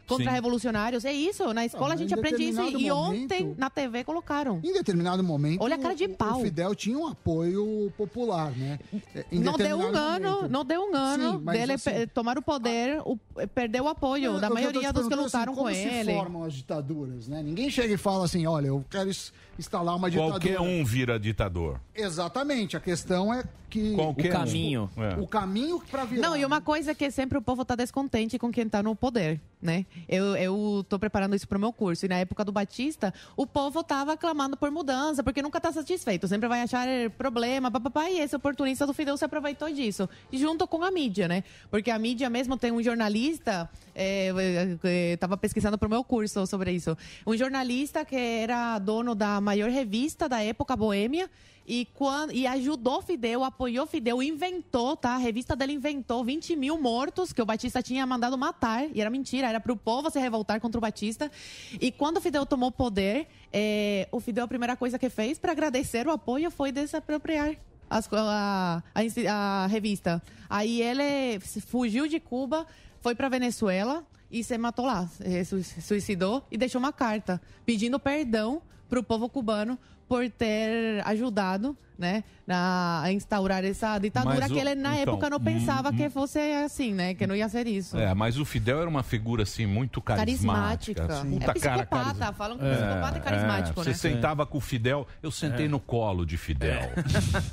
Contra 0.09 0.25
Sim. 0.25 0.31
revolucionários. 0.35 1.05
É 1.05 1.13
isso, 1.13 1.53
na 1.53 1.67
escola 1.67 1.95
a 1.95 1.97
gente 1.97 2.15
aprende 2.15 2.43
isso. 2.43 2.57
determinado 2.61 2.81
E 2.83 2.91
momento- 2.91 3.23
ontem 3.25 3.55
na 3.59 3.69
TV 3.71 4.03
colocaram. 4.05 4.61
Em 4.65 4.73
determinado 4.73 5.23
momento, 5.23 5.63
Olha 5.63 5.75
a 5.75 5.79
cara 5.79 5.95
de 5.95 6.05
o- 6.07 6.15
pau. 6.17 6.39
o 6.41 6.43
Fidel 6.43 6.75
tinha 6.75 6.99
um 6.99 7.07
apoio 7.07 7.93
popular, 7.97 8.51
né? 8.53 8.79
É, 9.15 9.25
em 9.31 9.41
Não 9.41 9.57
deu 9.57 9.77
um 9.79 9.83
ano, 9.95 10.31
momento. 10.31 10.49
não 10.49 10.65
deu 10.65 10.81
um 10.83 10.95
ano 10.97 11.39
Sim, 11.39 11.45
dele 11.45 11.73
assim- 11.75 12.07
tomar 12.15 12.39
o 12.39 12.43
poder, 12.43 13.01
o- 13.05 13.19
perdeu 13.55 13.85
o 13.85 13.89
apoio 13.89 14.25
Eu- 14.25 14.41
da 14.41 14.49
eu 14.49 14.55
maioria 14.55 14.93
dos 14.93 15.05
que 15.05 15.09
perguntando 15.11 15.23
lutaram 15.25 15.53
assim, 15.53 15.61
com 15.61 15.67
como 15.67 15.77
ele. 15.77 16.05
se 16.05 16.15
formam 16.17 16.45
as 16.45 16.53
ditaduras, 16.55 17.29
né? 17.29 17.43
Ninguém 17.43 17.69
chega 17.71 17.93
e 17.95 17.97
fala 17.99 18.25
assim, 18.25 18.47
olha, 18.47 18.69
eu 18.69 18.85
quero 18.89 19.11
es- 19.11 19.33
instalar 19.59 19.97
uma 19.97 20.11
ditadura. 20.11 20.41
Qualquer 20.41 20.61
um 20.61 20.85
vira 20.85 21.19
ditador. 21.19 21.81
Exatamente, 21.95 22.77
a 22.77 22.81
questão 22.81 23.35
é 23.35 23.43
que... 23.69 23.95
Qualquer 23.95 24.27
o 24.27 24.29
um. 24.29 24.33
caminho. 24.33 24.91
É. 24.97 25.21
O 25.21 25.27
caminho 25.27 25.83
pra 25.91 26.05
virar. 26.05 26.29
Não, 26.29 26.37
e 26.37 26.45
uma 26.45 26.61
coisa 26.61 26.93
é 26.93 26.95
que 26.95 27.11
sempre 27.11 27.37
o 27.37 27.43
povo 27.43 27.65
tá 27.65 27.75
descontente 27.75 28.39
com 28.39 28.51
quem 28.51 28.69
tá 28.69 28.83
no 28.83 28.95
poder, 28.95 29.41
né? 29.61 29.85
Eu, 30.09 30.37
eu 30.37 30.87
tô 30.89 30.99
preparando 30.99 31.35
isso 31.35 31.47
pro 31.47 31.59
meu 31.59 31.73
curso. 31.73 32.07
E 32.07 32.09
na 32.09 32.17
época 32.17 32.45
do 32.45 32.53
Batista, 32.53 33.13
o 33.37 33.47
povo 33.47 33.83
tava 33.83 34.17
clamando 34.17 34.57
por 34.57 34.71
mudança, 34.71 35.23
porque 35.23 35.43
nunca 35.43 35.61
tá 35.61 35.73
satisfeito. 35.73 36.27
Sempre 36.29 36.49
vai 36.49 36.63
achar 36.63 36.87
problema, 37.19 37.71
papapá. 37.71 38.09
E 38.09 38.21
esse 38.21 38.35
oportunista 38.35 38.87
do 38.87 38.95
Fidel 38.95 39.17
se 39.17 39.25
aproveitou 39.25 39.71
disso. 39.71 40.09
E 40.33 40.39
junto 40.39 40.67
com 40.67 40.83
a 40.83 40.91
mídia, 40.91 41.29
né? 41.29 41.45
Porque 41.71 41.91
a 41.91 41.99
mídia 41.99 42.31
mesmo 42.31 42.57
tem 42.57 42.73
um 42.73 42.83
jornalista, 42.83 43.69
é, 43.95 44.29
é, 44.29 44.79
é, 45.13 45.17
tava 45.17 45.37
pesquisando 45.37 45.77
pro 45.77 45.89
meu 45.89 46.05
curso 46.05 46.47
sobre 46.47 46.73
isso. 46.73 46.97
Um 47.27 47.37
jornalista 47.37 48.05
que 48.05 48.17
era 48.17 48.79
dono 48.79 49.15
da 49.15 49.41
maior 49.49 49.71
revista 49.71 50.29
da 50.29 50.43
época, 50.43 50.77
Boêmia, 50.77 51.31
e, 51.67 51.87
quando, 51.95 52.33
e 52.33 52.47
ajudou 52.47 53.01
Fidel, 53.01 53.43
apoiou 53.45 53.87
Fidel, 53.87 54.23
inventou, 54.23 54.95
tá? 54.95 55.15
A 55.15 55.17
revista 55.17 55.57
dele 55.57 55.73
inventou 55.73 56.23
20 56.23 56.55
mil 56.55 56.79
mortos 56.79 57.33
que 57.33 57.41
o 57.41 57.47
Batista 57.47 57.83
tinha 57.83 58.07
mandado 58.07 58.37
matar. 58.37 58.85
E 58.95 59.01
era 59.01 59.09
mentira, 59.09 59.49
era 59.49 59.59
pro 59.61 59.75
povo 59.77 60.11
se 60.11 60.19
revoltar 60.19 60.61
contra 60.61 60.79
o 60.79 60.83
Batista. 60.83 61.31
E 61.81 61.91
quando 61.91 62.19
o 62.19 62.21
Fidel 62.21 62.45
tomou 62.45 62.71
poder, 62.71 63.27
é, 63.53 64.07
o 64.13 64.21
Fidel, 64.21 64.45
a 64.45 64.49
primeira 64.49 64.77
coisa 64.77 64.99
que 64.99 65.09
fez 65.09 65.39
para 65.39 65.53
agradecer 65.53 66.07
o 66.07 66.11
apoio 66.11 66.51
foi 66.51 66.71
desapropriar 66.73 67.57
as 67.89 68.07
a, 68.13 68.83
a, 68.95 69.65
a 69.65 69.67
revista. 69.67 70.23
Aí 70.49 70.83
ele 70.83 71.39
fugiu 71.41 72.07
de 72.07 72.21
Cuba, 72.21 72.67
foi 73.01 73.15
para 73.15 73.29
Venezuela 73.31 74.05
e 74.31 74.43
se 74.45 74.57
matou 74.59 74.85
lá. 74.87 75.09
Sui- 75.47 75.63
Suicidou 75.63 76.43
e 76.51 76.57
deixou 76.59 76.79
uma 76.79 76.93
carta 76.93 77.41
pedindo 77.67 77.99
perdão 77.99 78.63
para 78.89 79.01
o 79.01 79.03
povo 79.03 79.29
cubano 79.29 79.79
por 80.09 80.29
ter 80.31 81.03
ajudado 81.07 81.77
né, 81.99 82.23
na, 82.47 83.03
a 83.03 83.13
instaurar 83.13 83.65
essa 83.65 83.99
ditadura 83.99 84.47
o- 84.47 84.49
que 84.49 84.59
ele 84.59 84.75
na 84.77 84.91
então, 85.01 85.15
época 85.15 85.29
não 85.31 85.39
hum, 85.39 85.41
pensava 85.41 85.91
hum. 85.91 85.97
que 85.97 86.09
fosse 86.09 86.39
assim, 86.39 86.95
né? 86.95 87.13
Que 87.15 87.27
não 87.27 87.35
ia 87.35 87.49
ser 87.49 87.67
isso. 87.67 87.99
É, 87.99 88.15
mas 88.15 88.39
o 88.39 88.45
Fidel 88.45 88.81
era 88.81 88.89
uma 88.89 89.03
figura 89.03 89.43
assim 89.43 89.67
muito 89.67 90.01
carismática. 90.01 91.03
Carismática. 91.03 91.21
assim, 91.21 91.37
É 91.37 91.39
Puta 91.41 91.61
cara 91.61 91.77
psicopata, 91.79 92.05
carismática. 92.05 92.33
falam 92.35 92.59
que 92.59 92.65
psicopata 92.65 93.17
é 93.17 93.21
carismático, 93.21 93.83
Você 93.83 93.91
né? 93.91 93.97
sentava 93.97 94.47
com 94.47 94.59
o 94.59 94.61
Fidel, 94.61 95.07
eu 95.23 95.31
sentei 95.31 95.67
É. 95.67 95.69
no 95.69 95.81
colo 95.81 96.25
de 96.25 96.37
Fidel. 96.37 96.91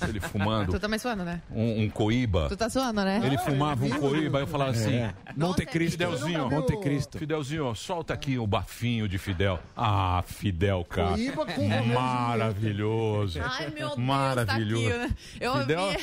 Ele 0.08 0.20
fumando 0.20 0.72
Tu 0.76 0.80
também 0.80 1.00
suando, 1.00 1.24
né? 1.26 1.42
um, 1.52 1.84
um 1.84 1.90
coíba. 1.90 2.48
Tu 2.48 2.56
tá 2.56 2.70
suando, 2.70 3.04
né? 3.04 3.22
Ele 3.26 3.38
fumava 3.40 3.84
um 3.84 3.90
coíba, 3.90 4.40
eu 4.40 4.48
falava 4.48 4.72
assim: 4.72 4.94
É. 4.96 5.14
Monte 5.36 5.66
Cristo. 5.66 5.92
Fidelzinho, 5.94 6.50
Monte 6.50 6.78
Cristo. 6.78 7.18
Fidelzinho, 7.18 7.74
solta 7.76 8.14
aqui 8.14 8.38
o 8.38 8.46
bafinho 8.46 9.08
de 9.08 9.18
Fidel. 9.18 9.60
Ah, 9.76 10.24
Fidel, 10.28 10.86
cara. 10.86 11.14
Coíba 11.14 11.46
com 11.46 11.68
Maravilhoso. 11.94 13.40
Ai, 13.42 13.70
meu 13.70 13.88
Deus, 13.88 13.98
Maravilhoso. 14.36 14.84
tá 14.90 14.96
aqui, 14.96 15.08
né? 15.08 15.16
Eu 15.40 15.54
Fidel, 15.60 15.90
vi, 15.90 15.98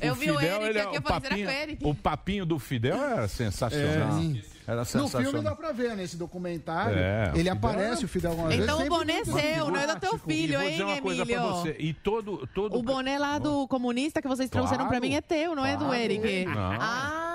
eu 0.06 0.14
vi 0.14 0.30
o 0.30 0.40
Eric 0.40 0.64
ele 0.64 0.78
é- 0.78 0.82
aqui, 0.82 0.96
eu 0.96 1.00
o 1.00 1.02
falei, 1.02 1.20
será 1.20 1.34
que 1.36 1.42
papinho, 1.42 1.48
é 1.50 1.52
o 1.52 1.62
Eric? 1.62 1.84
o 1.86 1.94
papinho 1.94 2.46
do 2.46 2.58
Fidel 2.58 2.96
era 2.96 3.28
sensacional. 3.28 4.18
É. 4.18 4.58
Era 4.68 4.80
No 4.80 4.84
sensacional. 4.84 5.30
filme 5.32 5.40
dá 5.42 5.56
pra 5.56 5.72
ver, 5.72 5.96
nesse 5.96 6.14
documentário. 6.18 6.98
É, 6.98 7.28
o 7.32 7.38
ele 7.38 7.38
Fidel 7.38 7.52
aparece, 7.54 7.96
era- 7.96 8.04
o 8.04 8.08
Fidel 8.08 8.30
algumas 8.32 8.54
Então 8.54 8.76
vezes, 8.78 8.92
o 8.92 8.96
boné 8.98 9.12
muito 9.14 9.32
seu, 9.40 9.70
não 9.70 9.76
é 9.80 9.86
do 9.94 10.00
teu 10.00 10.18
filho, 10.18 10.60
hein, 10.60 10.80
Emílio? 10.98 11.40
você. 11.40 11.76
E 11.78 11.94
todo, 11.94 12.46
todo 12.54 12.76
O 12.78 12.82
boné 12.82 13.18
lá 13.18 13.38
do 13.38 13.66
comunista 13.66 14.20
que 14.20 14.28
vocês 14.28 14.50
trouxeram 14.50 14.84
Claro. 14.84 15.00
pra 15.00 15.08
mim 15.08 15.14
é 15.14 15.22
teu, 15.22 15.54
não 15.56 15.64
é 15.64 15.74
do. 15.74 15.94
Eric. 15.94 16.44
Não. 16.44 16.54
Ah, 16.78 17.27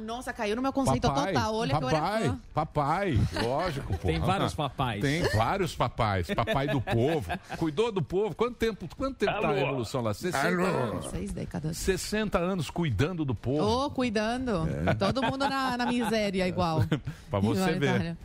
nossa, 0.00 0.32
caiu 0.32 0.56
no 0.56 0.62
meu 0.62 0.72
conceito 0.72 1.08
papai, 1.08 1.32
total. 1.32 1.54
Olha 1.54 1.78
que 1.78 1.84
eu 1.84 1.88
era 1.88 2.00
papai, 2.00 2.22
fã. 2.24 2.40
papai, 2.54 3.20
lógico, 3.42 3.98
pô. 3.98 4.08
Tem 4.08 4.18
vários 4.18 4.54
papais. 4.54 5.00
Tem 5.00 5.22
vários 5.36 5.76
papais, 5.76 6.26
papai 6.34 6.66
do 6.68 6.80
povo, 6.80 7.30
cuidou 7.56 7.92
do 7.92 8.02
povo. 8.02 8.34
Quanto 8.34 8.56
tempo, 8.56 8.88
quanto 8.96 9.16
tempo 9.16 9.32
tá 9.40 9.48
a 9.48 9.52
revolução 9.52 10.00
lá? 10.00 10.14
60 10.14 10.46
Alô. 10.46 10.64
anos. 10.64 11.06
Seis 11.10 11.32
décadas. 11.32 11.76
60 11.76 12.38
anos 12.38 12.70
cuidando 12.70 13.24
do 13.24 13.34
povo. 13.34 13.86
Ô, 13.86 13.90
cuidando. 13.90 14.68
Todo 14.98 15.22
mundo 15.22 15.48
na, 15.48 15.76
na 15.76 15.86
miséria 15.86 16.46
igual. 16.48 16.84
Pra 17.30 17.40
você 17.40 17.72
ver. 17.72 18.16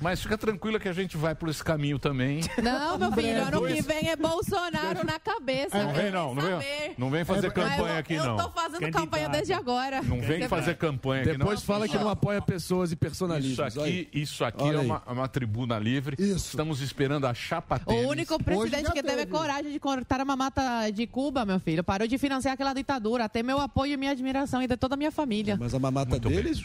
Mas 0.00 0.20
fica 0.22 0.36
tranquila 0.36 0.78
que 0.78 0.88
a 0.88 0.92
gente 0.92 1.16
vai 1.16 1.34
por 1.34 1.48
esse 1.48 1.62
caminho 1.62 1.98
também. 1.98 2.40
Não, 2.62 2.98
meu 2.98 3.12
filho, 3.12 3.42
ano 3.42 3.66
que 3.66 3.82
vem 3.82 4.10
é 4.10 4.16
Bolsonaro 4.16 5.04
na 5.04 5.18
cabeça. 5.18 5.82
Não 5.82 5.92
vem 5.92 6.10
não, 6.10 6.34
não 6.34 6.58
vem, 6.58 6.94
não 6.98 7.10
vem 7.10 7.24
fazer 7.24 7.52
campanha 7.52 7.98
aqui 7.98 8.14
eu 8.14 8.24
não. 8.24 8.36
tô 8.36 8.50
fazendo 8.50 8.90
campanha 8.90 9.28
desde 9.28 9.52
agora. 9.52 10.02
Não 10.02 10.20
vem 10.20 10.48
fazer 10.48 10.76
campanha 10.76 11.22
aqui 11.22 11.32
não. 11.32 11.38
Depois 11.38 11.62
fala 11.62 11.88
que 11.88 11.96
não 11.96 12.08
apoia 12.08 12.40
pessoas 12.42 12.90
e 12.90 12.94
Isso 12.94 13.00
personalismos. 13.00 13.78
aqui, 13.78 14.08
isso 14.12 14.44
aqui 14.44 14.68
é 14.68 14.78
uma, 14.78 15.02
uma 15.06 15.28
tribuna 15.28 15.78
livre. 15.78 16.16
Estamos 16.18 16.80
esperando 16.80 17.26
a 17.26 17.34
chapa 17.34 17.80
O 17.86 17.90
tênis. 17.90 18.06
único 18.06 18.42
presidente 18.42 18.92
que 18.92 19.02
teve 19.02 19.26
coragem 19.26 19.72
de 19.72 19.78
cortar 19.78 20.20
a 20.20 20.24
mamata 20.24 20.90
de 20.90 21.06
Cuba, 21.06 21.44
meu 21.44 21.60
filho, 21.60 21.82
parou 21.84 22.06
de 22.06 22.18
financiar 22.18 22.54
aquela 22.54 22.72
ditadura. 22.72 23.28
Tem 23.28 23.42
meu 23.42 23.60
apoio 23.60 23.92
e 23.92 23.96
minha 23.96 24.12
admiração 24.12 24.62
e 24.62 24.66
de 24.66 24.76
toda 24.76 24.94
a 24.94 24.96
minha 24.96 25.12
família. 25.12 25.56
Mas 25.58 25.74
a 25.74 25.78
mamata 25.78 26.18
deles, 26.18 26.60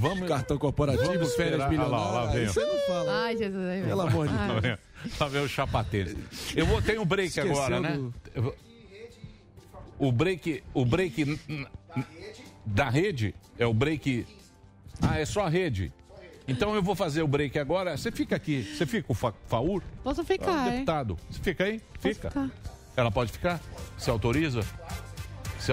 vamos, 0.00 0.28
cartão 0.28 0.58
corporativo, 0.58 1.12
vamos 1.12 1.34
férias. 1.34 1.60
Olha 1.60 1.82
lá, 1.82 2.10
lá 2.10 2.26
milionárias. 2.26 2.49
Você 2.52 2.64
não 2.64 2.78
fala. 2.86 3.24
Ai, 3.24 3.36
Jesus. 3.36 3.64
ai, 3.68 3.82
Pelo 3.82 3.96
meu. 3.96 4.08
amor 4.08 4.28
de. 4.28 4.60
Deus. 4.60 4.78
pra 5.18 5.28
ver 5.28 5.38
o 5.40 5.48
chapa 5.48 5.84
tênis. 5.84 6.16
Eu 6.54 6.66
vou 6.66 6.80
ter 6.82 6.98
um 6.98 7.04
break 7.04 7.28
Esqueceu 7.28 7.52
agora, 7.52 7.80
né? 7.80 7.92
do- 7.92 8.14
Eu 8.34 8.56
O 9.98 10.10
break, 10.12 10.62
o 10.72 10.84
break 10.84 11.22
n- 11.24 11.38
n- 11.48 11.66
da 12.64 12.88
rede 12.88 13.34
é 13.58 13.66
o 13.66 13.74
break. 13.74 14.26
Ah, 15.02 15.18
é 15.18 15.24
só 15.26 15.46
a 15.46 15.48
rede. 15.48 15.92
Então 16.48 16.74
eu 16.74 16.82
vou 16.82 16.94
fazer 16.96 17.22
o 17.22 17.28
break 17.28 17.58
agora. 17.58 17.96
Você 17.96 18.10
fica 18.10 18.34
aqui. 18.36 18.62
Você 18.62 18.84
fica 18.86 19.06
com 19.06 19.12
o 19.12 19.16
Fa- 19.16 19.34
Faur? 19.46 19.82
Posso 20.02 20.22
Ah, 20.22 20.24
ficar, 20.24 20.66
hein? 20.66 20.72
deputado. 20.72 21.18
Você 21.30 21.38
fica 21.40 21.64
aí? 21.64 21.80
Fica. 22.00 22.28
ficar. 22.30 22.50
Ela 22.96 23.10
pode 23.10 23.30
ficar? 23.32 23.60
Se 23.96 24.10
autoriza? 24.10 24.60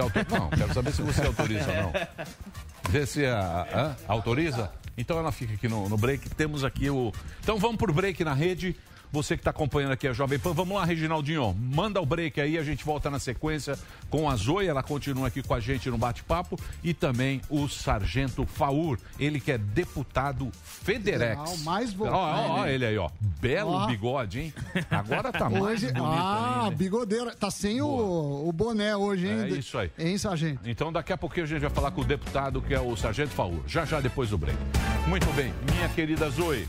Auto... 0.00 0.14
Não, 0.30 0.50
quero 0.50 0.74
saber 0.74 0.92
se 0.92 1.02
você 1.02 1.22
autoriza 1.26 1.66
ou 1.70 1.76
não. 1.82 1.92
Vê 2.90 3.04
se 3.06 3.24
a, 3.26 3.66
hã? 3.74 3.96
autoriza. 4.06 4.70
Então 4.98 5.16
ela 5.16 5.30
fica 5.30 5.54
aqui 5.54 5.68
no, 5.68 5.88
no 5.88 5.96
break. 5.96 6.28
Temos 6.30 6.64
aqui 6.64 6.90
o. 6.90 7.12
Então 7.40 7.56
vamos 7.56 7.76
pro 7.76 7.92
break 7.92 8.24
na 8.24 8.34
rede. 8.34 8.74
Você 9.12 9.36
que 9.36 9.40
está 9.40 9.50
acompanhando 9.50 9.92
aqui 9.92 10.06
a 10.06 10.12
Jovem 10.12 10.38
Pan, 10.38 10.52
vamos 10.52 10.76
lá, 10.76 10.84
Reginaldinho. 10.84 11.54
Manda 11.58 12.00
o 12.00 12.06
break 12.06 12.40
aí, 12.40 12.58
a 12.58 12.62
gente 12.62 12.84
volta 12.84 13.08
na 13.10 13.18
sequência 13.18 13.78
com 14.10 14.28
a 14.28 14.36
Zoe, 14.36 14.66
ela 14.66 14.82
continua 14.82 15.28
aqui 15.28 15.42
com 15.42 15.54
a 15.54 15.60
gente 15.60 15.88
no 15.90 15.96
bate-papo. 15.98 16.58
E 16.82 16.92
também 16.92 17.40
o 17.48 17.68
Sargento 17.68 18.44
Faur, 18.46 18.98
ele 19.18 19.40
que 19.40 19.52
é 19.52 19.58
deputado 19.58 20.50
Federex. 20.62 21.38
Federal, 21.40 21.56
mais 21.58 21.92
Ó, 21.94 21.96
votado. 21.96 22.16
ó, 22.16 22.60
ó, 22.60 22.66
ele 22.66 22.84
aí, 22.86 22.98
ó. 22.98 23.08
Belo 23.40 23.72
Ó. 23.72 23.86
bigode, 23.86 24.40
hein? 24.40 24.54
Agora 24.90 25.32
tá 25.32 25.48
mais 25.50 25.62
Hoje, 25.62 25.86
bonito 25.92 26.02
ah, 26.04 26.64
ainda. 26.64 26.76
bigodeira. 26.76 27.34
Tá 27.34 27.50
sem 27.50 27.80
o, 27.80 28.46
o 28.48 28.52
boné 28.52 28.96
hoje, 28.96 29.26
hein? 29.28 29.40
É 29.42 29.48
isso 29.48 29.78
aí. 29.78 29.90
Hein, 29.98 30.18
sargento? 30.18 30.60
Então 30.64 30.92
daqui 30.92 31.12
a 31.12 31.16
pouquinho 31.18 31.44
a 31.44 31.48
gente 31.48 31.60
vai 31.60 31.70
falar 31.70 31.90
com 31.90 32.00
o 32.00 32.04
deputado, 32.04 32.60
que 32.62 32.74
é 32.74 32.80
o 32.80 32.96
Sargento 32.96 33.30
Faur. 33.30 33.58
Já 33.66 33.84
já 33.84 34.00
depois 34.00 34.30
do 34.30 34.38
break. 34.38 34.58
Muito 35.06 35.26
bem, 35.32 35.52
minha 35.72 35.88
querida 35.88 36.28
Zoe, 36.30 36.68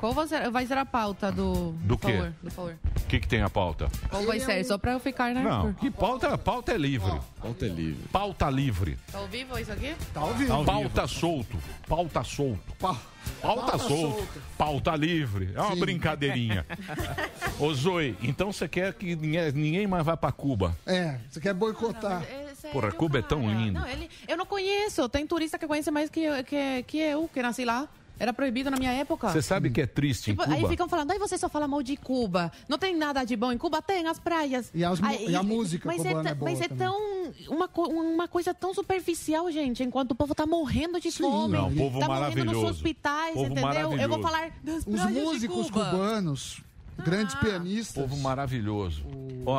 Qual 0.00 0.14
vai 0.14 0.26
ser, 0.26 0.50
vai 0.50 0.66
ser 0.66 0.78
a 0.78 0.86
pauta 0.86 1.30
do... 1.30 1.72
Do 1.82 1.98
quê? 1.98 2.12
Favor, 2.12 2.32
do 2.42 2.50
favor. 2.50 2.78
o 2.96 3.06
que, 3.06 3.20
que 3.20 3.28
tem 3.28 3.42
a 3.42 3.50
pauta? 3.50 3.90
Qual 4.08 4.24
vai 4.24 4.40
ser? 4.40 4.64
Só 4.64 4.78
pra 4.78 4.92
eu 4.92 4.98
ficar, 4.98 5.34
né? 5.34 5.42
Não, 5.42 5.74
que 5.74 5.90
pauta? 5.90 6.38
Pauta 6.38 6.72
é 6.72 6.78
livre. 6.78 7.20
Pauta 7.38 7.66
é 7.66 7.68
livre. 7.68 8.08
Pauta 8.10 8.48
livre. 8.48 8.98
Tá 9.12 9.18
ao 9.18 9.26
vivo 9.26 9.58
isso 9.58 9.70
aqui? 9.70 9.94
Tá 10.14 10.20
ao 10.20 10.32
vivo. 10.32 10.64
Pauta 10.64 11.06
solto. 11.06 11.58
Pauta 11.86 12.24
solto. 12.24 12.74
Pauta 12.78 13.00
Pauta 13.42 13.78
solto. 13.78 14.16
solto. 14.16 14.42
Pauta 14.56 14.96
livre. 14.96 15.50
É 15.54 15.60
uma 15.60 15.74
Sim. 15.74 15.80
brincadeirinha. 15.80 16.64
Ô 17.60 17.74
Zoe, 17.74 18.16
então 18.22 18.50
você 18.54 18.66
quer 18.66 18.94
que 18.94 19.14
ninguém, 19.14 19.52
ninguém 19.52 19.86
mais 19.86 20.06
vá 20.06 20.16
pra 20.16 20.32
Cuba? 20.32 20.74
É, 20.86 21.18
você 21.28 21.40
quer 21.40 21.52
boicotar. 21.52 22.22
Porra, 22.72 22.90
Cuba 22.90 23.18
é 23.18 23.22
tão 23.22 23.40
lindo. 23.46 23.80
Não, 23.80 23.86
ele, 23.86 24.08
eu 24.26 24.36
não 24.38 24.46
conheço. 24.46 25.06
Tem 25.10 25.26
turista 25.26 25.58
que 25.58 25.66
conhece 25.66 25.90
mais 25.90 26.08
que, 26.08 26.42
que, 26.44 26.82
que 26.84 26.98
eu, 26.98 27.28
que 27.28 27.42
nasci 27.42 27.66
lá. 27.66 27.86
Era 28.20 28.34
proibido 28.34 28.70
na 28.70 28.76
minha 28.76 28.92
época. 28.92 29.30
Você 29.30 29.40
sabe 29.40 29.70
que 29.70 29.80
é 29.80 29.86
triste 29.86 30.30
em 30.30 30.34
Tipo, 30.36 30.48
aí 30.52 30.68
ficam 30.68 30.86
falando, 30.86 31.10
aí 31.10 31.18
você 31.18 31.38
só 31.38 31.48
fala 31.48 31.66
mal 31.66 31.82
de 31.82 31.96
Cuba. 31.96 32.52
Não 32.68 32.76
tem 32.78 32.94
nada 32.94 33.24
de 33.24 33.34
bom 33.34 33.50
em 33.50 33.56
Cuba? 33.56 33.80
Tem, 33.80 34.06
as 34.06 34.18
praias. 34.18 34.70
E 34.74 34.84
as 34.84 35.02
Aí- 35.02 35.30
e 35.30 35.34
a 35.34 35.42
música 35.42 35.88
mas 35.88 35.96
cubana 35.96 36.28
é, 36.28 36.32
é 36.32 36.34
boa 36.34 36.50
Mas 36.50 36.60
é 36.60 36.68
também. 36.68 36.86
tão... 36.86 37.30
Uma, 37.48 37.70
uma 37.88 38.28
coisa 38.28 38.52
tão 38.52 38.74
superficial, 38.74 39.50
gente. 39.50 39.82
Enquanto 39.82 40.10
o 40.10 40.14
povo 40.14 40.34
tá 40.34 40.44
morrendo 40.46 41.00
de 41.00 41.10
fome. 41.10 41.56
Não, 41.56 41.74
povo 41.74 41.98
tá 41.98 42.06
morrendo 42.06 42.08
maravilhoso. 42.20 42.60
nos 42.60 42.70
hospitais, 42.72 43.32
Povo 43.34 43.46
entendeu? 43.46 43.64
Eu 43.70 44.08
vou 44.08 44.18
maravilhoso. 44.18 44.22
falar 44.22 44.52
das 44.62 44.86
Os 44.86 45.10
músicos 45.10 45.70
Cuba. 45.70 45.90
cubanos, 45.90 46.60
grandes 47.02 47.34
Ah. 47.36 47.38
pianistas. 47.38 48.02
Povo 48.04 48.16
maravilhoso. 48.18 49.02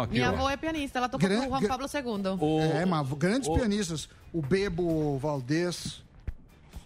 Aqui, 0.04 0.14
Minha 0.14 0.30
ó. 0.32 0.34
avó 0.36 0.50
é 0.52 0.56
pianista, 0.58 1.00
ela 1.00 1.10
tocou 1.10 1.28
Gran- 1.28 1.40
com 1.42 1.48
o 1.48 1.50
Juan 1.60 1.68
Pablo 1.68 1.88
II. 1.92 2.62
é, 2.80 2.86
mas 2.86 3.08
grandes 3.14 3.50
o- 3.50 3.54
pianistas. 3.54 4.08
O 4.32 4.40
Bebo 4.42 5.18
Valdez. 5.18 6.04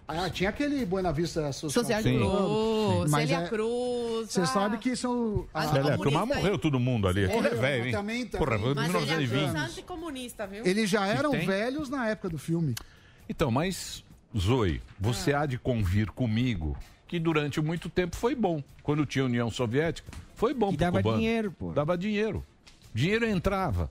Ah, 0.07 0.30
tinha 0.30 0.49
aquele 0.52 0.86
Buena 0.86 1.11
Vista 1.11 1.52
Social, 1.52 1.84
Social 1.84 2.02
Sim. 2.03 2.18
Cruz, 2.19 3.10
Mas 3.11 3.30
Célia 3.30 3.45
é- 3.45 3.49
Cruz. 3.49 4.32
Você 4.32 4.41
ah. 4.41 4.45
sabe 4.45 4.77
que 4.77 4.95
são. 4.95 5.48
Ah, 5.53 5.68
Célia 5.68 5.98
Cruz, 5.98 6.14
mas 6.14 6.27
morreu 6.27 6.57
todo 6.60 6.80
mundo 6.80 7.07
ali. 7.07 7.26
Aquilo 7.26 7.40
é 7.40 7.44
Morreu, 7.44 7.61
velho, 7.61 7.86
hein? 7.86 7.91
também, 7.91 8.26
também. 8.27 8.45
Porra, 8.45 8.57
Mas 8.76 8.94
ele 8.94 9.11
é 9.11 9.18
1920. 9.18 9.57
anticomunista, 9.57 10.45
viu? 10.48 10.65
Eles 10.65 10.90
já 10.90 11.07
eram 11.07 11.32
velhos 11.32 11.90
na 11.90 12.07
época 12.07 12.30
do 12.30 12.38
filme. 12.38 12.76
Então, 13.27 13.49
mas, 13.49 14.03
Zoe, 14.38 14.80
você 14.99 15.34
há 15.34 15.45
de 15.48 15.57
convir 15.57 16.11
comigo 16.11 16.77
que 17.07 17.19
durante 17.19 17.60
muito 17.60 17.90
tempo 17.90 18.15
foi 18.15 18.36
bom. 18.36 18.64
Quando 18.84 19.06
tinha 19.07 19.26
União 19.26 19.49
Soviética, 19.49 20.11
foi 20.36 20.53
bom 20.53 20.68
E 20.72 20.77
pro 20.77 20.86
dava 20.86 20.98
cubano. 21.02 21.18
dinheiro, 21.18 21.52
pô. 21.52 21.72
Dava 21.72 21.98
dinheiro. 21.98 22.45
Dinheiro 22.94 23.26
entrava. 23.27 23.90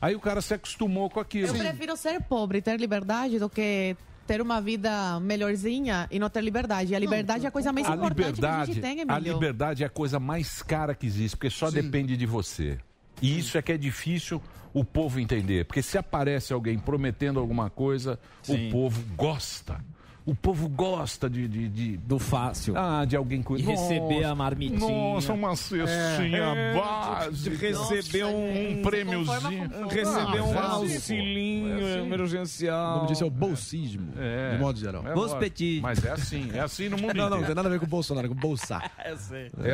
Aí 0.00 0.14
o 0.14 0.20
cara 0.20 0.40
se 0.40 0.54
acostumou 0.54 1.10
com 1.10 1.18
aquilo. 1.18 1.48
Eu 1.48 1.54
prefiro 1.54 1.96
ser 1.96 2.22
pobre 2.22 2.58
e 2.58 2.62
ter 2.62 2.78
liberdade 2.78 3.38
do 3.38 3.48
que 3.50 3.96
ter 4.26 4.42
uma 4.42 4.60
vida 4.60 5.20
melhorzinha 5.20 6.08
e 6.10 6.18
não 6.18 6.28
ter 6.28 6.40
liberdade. 6.42 6.92
E 6.92 6.96
a 6.96 6.98
liberdade 6.98 7.44
é 7.44 7.48
a 7.48 7.50
coisa 7.52 7.72
mais 7.72 7.86
A 7.88 7.94
importante 7.94 8.40
que 8.40 8.46
a 8.46 8.64
gente 8.64 8.80
tem, 8.80 8.98
a 9.00 9.02
Emílio. 9.02 9.34
liberdade 9.34 9.82
é 9.82 9.86
a 9.86 9.90
coisa 9.90 10.18
mais 10.18 10.62
cara 10.62 10.94
que 10.94 11.06
existe, 11.06 11.36
porque 11.36 11.50
só 11.50 11.70
depende 11.70 12.16
de 12.16 12.26
você. 12.26 12.78
E 13.22 13.38
isso 13.38 13.56
é 13.56 13.62
que 13.62 13.72
é 13.72 13.78
difícil 13.78 14.42
o 14.74 14.84
povo 14.84 15.18
entender. 15.18 15.64
Porque 15.64 15.80
se 15.80 15.96
aparece 15.96 16.52
alguém 16.52 16.78
prometendo 16.78 17.40
alguma 17.40 17.70
coisa, 17.70 18.18
Sim. 18.42 18.68
o 18.68 18.72
povo 18.72 19.02
gosta. 19.16 19.82
O 20.26 20.34
povo 20.34 20.68
gosta 20.68 21.30
de. 21.30 21.46
de, 21.46 21.68
de- 21.68 21.96
Do 21.98 22.18
fácil. 22.18 22.76
Ah, 22.76 23.04
de 23.04 23.14
alguém 23.16 23.44
E 23.56 23.62
receber 23.62 24.24
a 24.24 24.34
marmitinha. 24.34 24.80
Nossa, 24.80 25.32
uma 25.32 25.54
cestinha 25.54 26.38
É, 26.38 26.74
básica. 26.74 27.56
de 27.56 27.64
receber 27.64 28.24
um- 28.24 28.70
um 28.80 28.82
prêmiozinho. 28.82 29.70
Receber 29.88 30.40
um 30.42 30.52
é 30.52 30.58
assim, 30.58 30.94
auxilinho 30.94 31.78
É 31.78 31.92
assim. 31.94 32.06
emergencial. 32.06 32.92
O 32.92 32.96
nome 32.96 33.08
disso 33.08 33.22
é 33.22 33.26
o 33.26 33.30
bolsismo, 33.30 34.08
É. 34.18 34.54
de 34.56 34.58
modo 34.60 34.78
geral. 34.80 35.06
É 35.06 35.14
petit. 35.38 35.80
Mas 35.80 36.04
é 36.04 36.10
assim, 36.10 36.50
é 36.52 36.58
assim 36.58 36.88
no 36.88 36.96
mundo 36.98 37.14
Não, 37.14 37.22
não, 37.24 37.30
não 37.30 37.36
inteiro. 37.36 37.46
tem 37.46 37.54
nada 37.54 37.68
a 37.68 37.70
ver 37.72 37.78
com 37.78 37.86
o 37.86 37.88
Bolsonaro, 37.88 38.26
é 38.26 38.28
com 38.28 38.34
o 38.34 38.38
bolsar. 38.38 38.90
É 38.98 39.12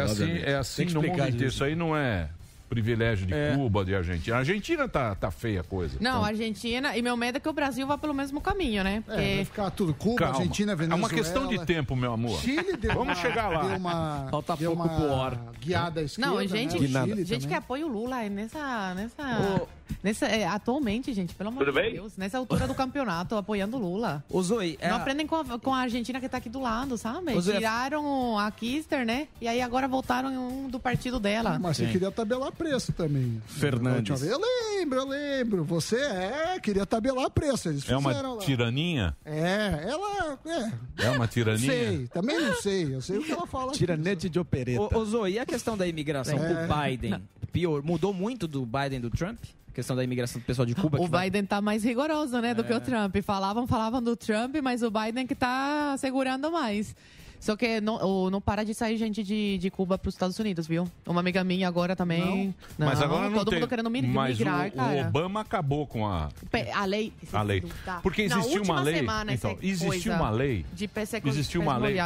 assim, 0.02 0.38
é 0.44 0.54
assim 0.56 0.76
Tem 0.82 0.86
que 0.88 0.94
no 0.94 1.00
mundo 1.02 1.12
inteiro. 1.28 1.46
Isso 1.46 1.64
aí 1.64 1.74
não 1.74 1.96
é 1.96 2.28
privilégio 2.72 3.26
de 3.26 3.34
É. 3.34 3.54
Cuba, 3.54 3.84
de 3.84 3.94
Argentina. 3.94 4.36
A 4.36 4.38
Argentina 4.40 4.88
tá, 4.88 5.14
tá 5.14 5.30
feia 5.30 5.60
a 5.60 5.64
coisa. 5.64 5.96
Não, 6.00 6.24
a 6.24 6.28
Argentina. 6.28 6.96
E 6.96 7.02
meu 7.02 7.16
medo 7.16 7.36
é 7.36 7.40
que 7.40 7.48
o 7.48 7.52
Brasil 7.52 7.86
vá 7.86 7.98
pelo 7.98 8.14
mesmo 8.14 8.40
caminho, 8.40 8.82
né? 8.82 8.96
É, 8.96 9.00
Porque 9.00 9.34
vai 9.36 9.44
ficar 9.44 9.70
tudo 9.70 9.92
Cuba, 9.94 10.16
Calma. 10.16 10.36
Argentina, 10.38 10.72
É 10.72 10.76
Venezuela. 10.76 11.02
uma 11.02 11.08
questão 11.10 11.46
de 11.46 11.64
tempo, 11.66 11.94
meu 11.94 12.12
amor. 12.14 12.38
Chile 12.40 12.76
deu 12.78 12.92
Vamos 12.94 13.08
uma, 13.08 13.14
chegar 13.14 13.48
lá. 13.48 13.62
Deu 13.68 13.76
uma, 13.76 14.26
Falta 14.30 14.56
deu 14.56 14.74
pouco 14.74 14.88
uma 14.88 14.98
pro 15.00 15.12
or. 15.12 15.38
guiada 15.60 16.00
à 16.00 16.02
esquerda, 16.04 16.30
Não, 16.30 16.38
né? 16.40 16.46
gente, 16.48 16.76
O 16.76 16.78
Que 16.80 16.88
nada. 16.88 17.06
Chile 17.08 17.24
gente 17.24 17.38
que 17.40 17.44
também. 17.44 17.58
apoia 17.58 17.86
o 17.86 17.88
Lula 17.88 18.22
é 18.24 18.28
nessa. 18.30 18.94
nessa, 18.94 19.62
nessa 20.02 20.26
é, 20.26 20.46
atualmente, 20.46 21.12
gente, 21.12 21.34
pelo 21.34 21.50
amor 21.50 21.70
de 21.70 21.90
Deus. 21.92 22.16
Nessa 22.16 22.38
altura 22.38 22.66
do 22.66 22.74
campeonato, 22.74 23.36
apoiando 23.36 23.76
o 23.76 23.80
Lula. 23.80 24.24
Ô, 24.28 24.42
Zoe, 24.42 24.78
é 24.80 24.88
Não 24.88 24.96
a- 24.96 25.00
aprendem 25.00 25.26
com 25.26 25.36
a, 25.36 25.58
com 25.58 25.74
a 25.74 25.78
Argentina 25.80 26.20
que 26.20 26.28
tá 26.28 26.38
aqui 26.38 26.48
do 26.48 26.60
lado, 26.60 26.96
sabe? 26.96 27.34
Ô, 27.34 27.40
Zé- 27.40 27.56
Tiraram 27.58 28.38
a 28.38 28.50
Kister, 28.50 29.04
né? 29.04 29.28
E 29.40 29.46
aí 29.48 29.60
agora 29.60 29.86
voltaram 29.86 30.32
em 30.32 30.38
um 30.38 30.68
do 30.68 30.80
partido 30.80 31.20
dela. 31.20 31.58
Mas 31.60 31.76
você 31.76 31.86
queria 31.86 32.10
tabelar 32.10 32.50
preço 32.62 32.92
também. 32.92 33.42
Fernandes. 33.46 34.22
Eu 34.22 34.38
lembro, 34.40 34.98
eu 35.00 35.08
lembro. 35.08 35.64
Você 35.64 35.96
é, 35.96 36.58
queria 36.60 36.86
tabelar 36.86 37.30
preço. 37.30 37.68
Eles 37.68 37.88
É 37.88 37.96
uma 37.96 38.12
lá. 38.12 38.38
tiraninha? 38.38 39.16
É, 39.24 39.86
ela. 39.88 40.38
É, 40.46 41.04
É 41.06 41.10
uma 41.10 41.18
não 41.20 41.26
tirania? 41.26 41.70
sei, 41.72 42.06
também 42.08 42.40
não 42.40 42.54
sei. 42.54 42.94
Eu 42.94 43.00
sei 43.00 43.18
o 43.18 43.24
que 43.24 43.32
ela 43.32 43.46
fala. 43.46 43.68
aqui. 43.70 43.78
Tiranete 43.78 44.28
de 44.28 44.38
opereta. 44.38 44.80
Ô, 44.80 44.98
ô, 45.00 45.04
Zoe, 45.04 45.32
e 45.32 45.38
a 45.38 45.46
questão 45.46 45.76
da 45.76 45.86
imigração 45.86 46.38
É. 46.38 46.48
do 46.66 46.74
Biden? 46.74 47.22
Pior, 47.52 47.82
mudou 47.82 48.14
muito 48.14 48.46
do 48.48 48.64
Biden 48.64 49.00
do 49.00 49.10
Trump? 49.10 49.38
A 49.68 49.72
questão 49.74 49.96
da 49.96 50.04
imigração 50.04 50.40
do 50.40 50.44
pessoal 50.44 50.66
de 50.66 50.74
Cuba? 50.74 51.00
O 51.00 51.08
Biden 51.08 51.44
tá 51.46 51.60
mais 51.60 51.82
rigoroso, 51.82 52.38
né, 52.40 52.52
do 52.54 52.62
que 52.62 52.72
o 52.72 52.80
Trump. 52.80 53.16
Falavam, 53.24 53.66
falavam 53.66 54.02
do 54.02 54.14
Trump, 54.14 54.56
mas 54.62 54.82
o 54.82 54.90
Biden 54.90 55.26
que 55.26 55.34
tá 55.34 55.94
segurando 55.98 56.50
mais. 56.52 56.94
Só 57.42 57.56
que 57.56 57.80
não, 57.80 57.96
o- 57.96 58.30
não 58.30 58.40
para 58.40 58.62
de 58.64 58.72
sair 58.72 58.96
gente 58.96 59.20
de, 59.24 59.58
de 59.58 59.68
Cuba 59.68 59.98
para 59.98 60.08
os 60.08 60.14
Estados 60.14 60.38
Unidos, 60.38 60.64
viu? 60.64 60.88
Uma 61.04 61.18
amiga 61.18 61.42
minha 61.42 61.66
agora 61.66 61.96
também. 61.96 62.54
Não, 62.78 62.86
Mas 62.86 63.02
agora 63.02 63.28
não 63.28 63.38
todo 63.38 63.50
tem. 63.50 63.58
mundo 63.58 63.68
querendo 63.68 63.90
mi- 63.90 64.00
Mas 64.02 64.38
migrar, 64.38 64.66
o, 64.66 64.68
o 64.68 64.72
cara. 64.72 65.08
Obama 65.08 65.40
acabou 65.40 65.84
com 65.84 66.06
a, 66.06 66.28
A 66.72 66.84
lei. 66.84 67.12
a 67.32 67.42
lei. 67.42 67.64
Porque 68.00 68.22
existiu 68.22 68.62
uma 68.62 68.80
lei. 68.80 68.94
semana, 68.94 69.34
então, 69.34 69.58
existiu 69.60 70.12
uma 70.12 70.30
lei. 70.30 70.64
De 70.72 70.88
Existiu 71.24 71.60
uma 71.62 71.76
lei. 71.78 71.96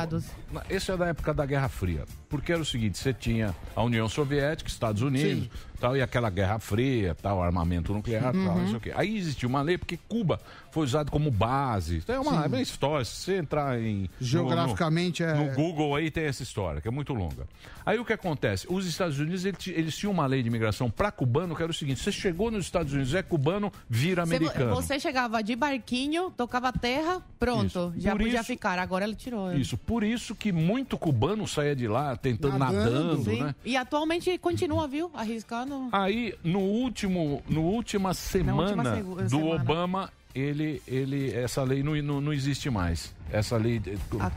Isso 0.70 0.90
é 0.90 0.96
da 0.96 1.06
época 1.08 1.34
da 1.34 1.44
Guerra 1.44 1.68
Fria. 1.68 2.06
Porque 2.30 2.50
era 2.50 2.62
o 2.62 2.64
seguinte: 2.64 2.96
você 2.96 3.12
tinha 3.12 3.54
a 3.74 3.82
União 3.82 4.08
Soviética, 4.08 4.70
Estados 4.70 5.02
Unidos, 5.02 5.48
tal, 5.76 5.96
e 5.96 6.02
aquela 6.02 6.30
Guerra 6.30 6.58
Fria, 6.58 7.14
tal, 7.14 7.42
armamento 7.42 7.92
nuclear, 7.92 8.32
tal, 8.32 8.34
Uhum. 8.34 8.58
não 8.60 8.66
sei 8.68 8.76
o 8.76 8.80
quê. 8.80 8.92
Aí 8.96 9.16
existiu 9.16 9.48
uma 9.48 9.62
lei 9.62 9.76
porque 9.78 9.98
Cuba 10.08 10.40
foi 10.70 10.84
usado 10.84 11.10
como 11.10 11.30
base. 11.30 11.98
Então 11.98 12.14
é 12.16 12.20
uma, 12.20 12.44
é 12.44 12.48
uma 12.48 12.60
história. 12.60 13.04
Se 13.04 13.16
você 13.16 13.36
entrar 13.38 13.80
em. 13.80 14.08
Geograficamente 14.20 15.22
no, 15.22 15.28
é- 15.28 15.34
no 15.34 15.54
Google 15.54 15.94
aí 15.94 16.10
tem 16.10 16.24
essa 16.24 16.42
história, 16.42 16.80
que 16.80 16.88
é 16.88 16.90
muito 16.90 17.12
longa. 17.14 17.46
Aí 17.84 17.98
o 17.98 18.04
que 18.04 18.12
acontece? 18.12 18.66
Os 18.68 18.86
Estados 18.86 19.18
Unidos, 19.18 19.44
eles, 19.44 19.66
eles 19.68 19.96
tinham 19.96 20.12
uma 20.12 20.26
lei 20.26 20.42
de 20.42 20.48
imigração 20.48 20.90
para 20.90 21.10
cubano 21.12 21.54
que 21.54 21.62
era 21.62 21.70
o 21.70 21.74
seguinte: 21.74 22.00
você 22.02 22.10
chegou 22.12 22.50
nos 22.50 22.64
Estados 22.64 22.92
Unidos, 22.92 23.14
é 23.14 23.22
cubano, 23.22 23.72
vira 23.88 24.24
Você- 24.26 24.34
americano. 24.36 24.74
Você 24.74 24.98
chegava 25.00 25.42
de 25.42 25.54
barquinho, 25.56 26.30
tocava 26.36 26.72
terra, 26.72 27.22
pronto. 27.38 27.66
Isso. 27.66 27.92
Já 27.96 28.12
Por 28.12 28.22
podia 28.22 28.40
isso- 28.40 28.44
ficar. 28.46 28.78
Agora 28.78 29.04
ele 29.04 29.14
tirou. 29.14 29.54
Isso, 29.54 29.76
por 29.78 30.02
isso 30.04 30.34
que 30.34 30.52
muito 30.52 30.98
cubano 30.98 31.46
saía 31.46 31.74
de 31.76 31.86
lá 31.88 32.16
tentando 32.16 32.58
nadando, 32.58 33.24
Sim. 33.24 33.42
né? 33.42 33.54
E 33.64 33.76
atualmente 33.76 34.36
continua, 34.38 34.86
viu? 34.88 35.10
Arriscando. 35.14 35.65
Aí, 35.92 36.34
no 36.44 36.60
último, 36.60 37.42
no 37.48 37.62
última 37.62 38.14
semana 38.14 38.62
última 38.62 38.94
segu- 38.94 39.14
do 39.22 39.28
semana. 39.28 39.54
Obama, 39.62 40.10
ele, 40.34 40.82
ele, 40.86 41.32
essa 41.34 41.62
lei 41.62 41.82
não, 41.82 41.94
não, 41.96 42.20
não 42.20 42.32
existe 42.32 42.68
mais. 42.70 43.14
Essa 43.30 43.56
lei, 43.56 43.80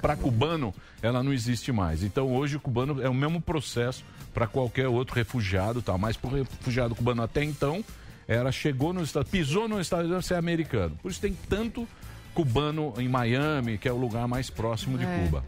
para 0.02 0.16
cubano, 0.16 0.74
ela 1.02 1.22
não 1.22 1.32
existe 1.34 1.72
mais. 1.72 2.04
Então, 2.04 2.28
hoje, 2.34 2.56
o 2.56 2.60
cubano 2.60 3.02
é 3.02 3.10
o 3.10 3.14
mesmo 3.14 3.40
processo 3.42 4.04
para 4.34 4.48
qualquer 4.48 4.88
outro 4.88 5.16
refugiado, 5.16 5.82
tá? 5.82 5.98
mas 5.98 6.16
para 6.18 6.30
o 6.30 6.34
refugiado 6.34 6.96
cubano 6.96 7.22
até 7.22 7.44
então, 7.44 7.84
era 8.28 8.52
chegou 8.52 8.94
no 8.94 9.02
estado, 9.04 9.26
pisou 9.26 9.68
no 9.68 9.80
Estados 9.82 10.06
Unidos, 10.06 10.26
você 10.26 10.34
é 10.34 10.38
americano. 10.38 10.96
Por 11.02 11.12
isso 11.12 11.20
tem 11.20 11.36
tanto 11.50 11.88
cubano 12.34 12.94
em 12.98 13.08
Miami, 13.10 13.78
que 13.78 13.88
é 13.88 13.92
o 13.92 13.98
lugar 13.98 14.28
mais 14.28 14.50
próximo 14.50 14.98
de 14.98 15.04
É. 15.06 15.24
Cuba. 15.26 15.44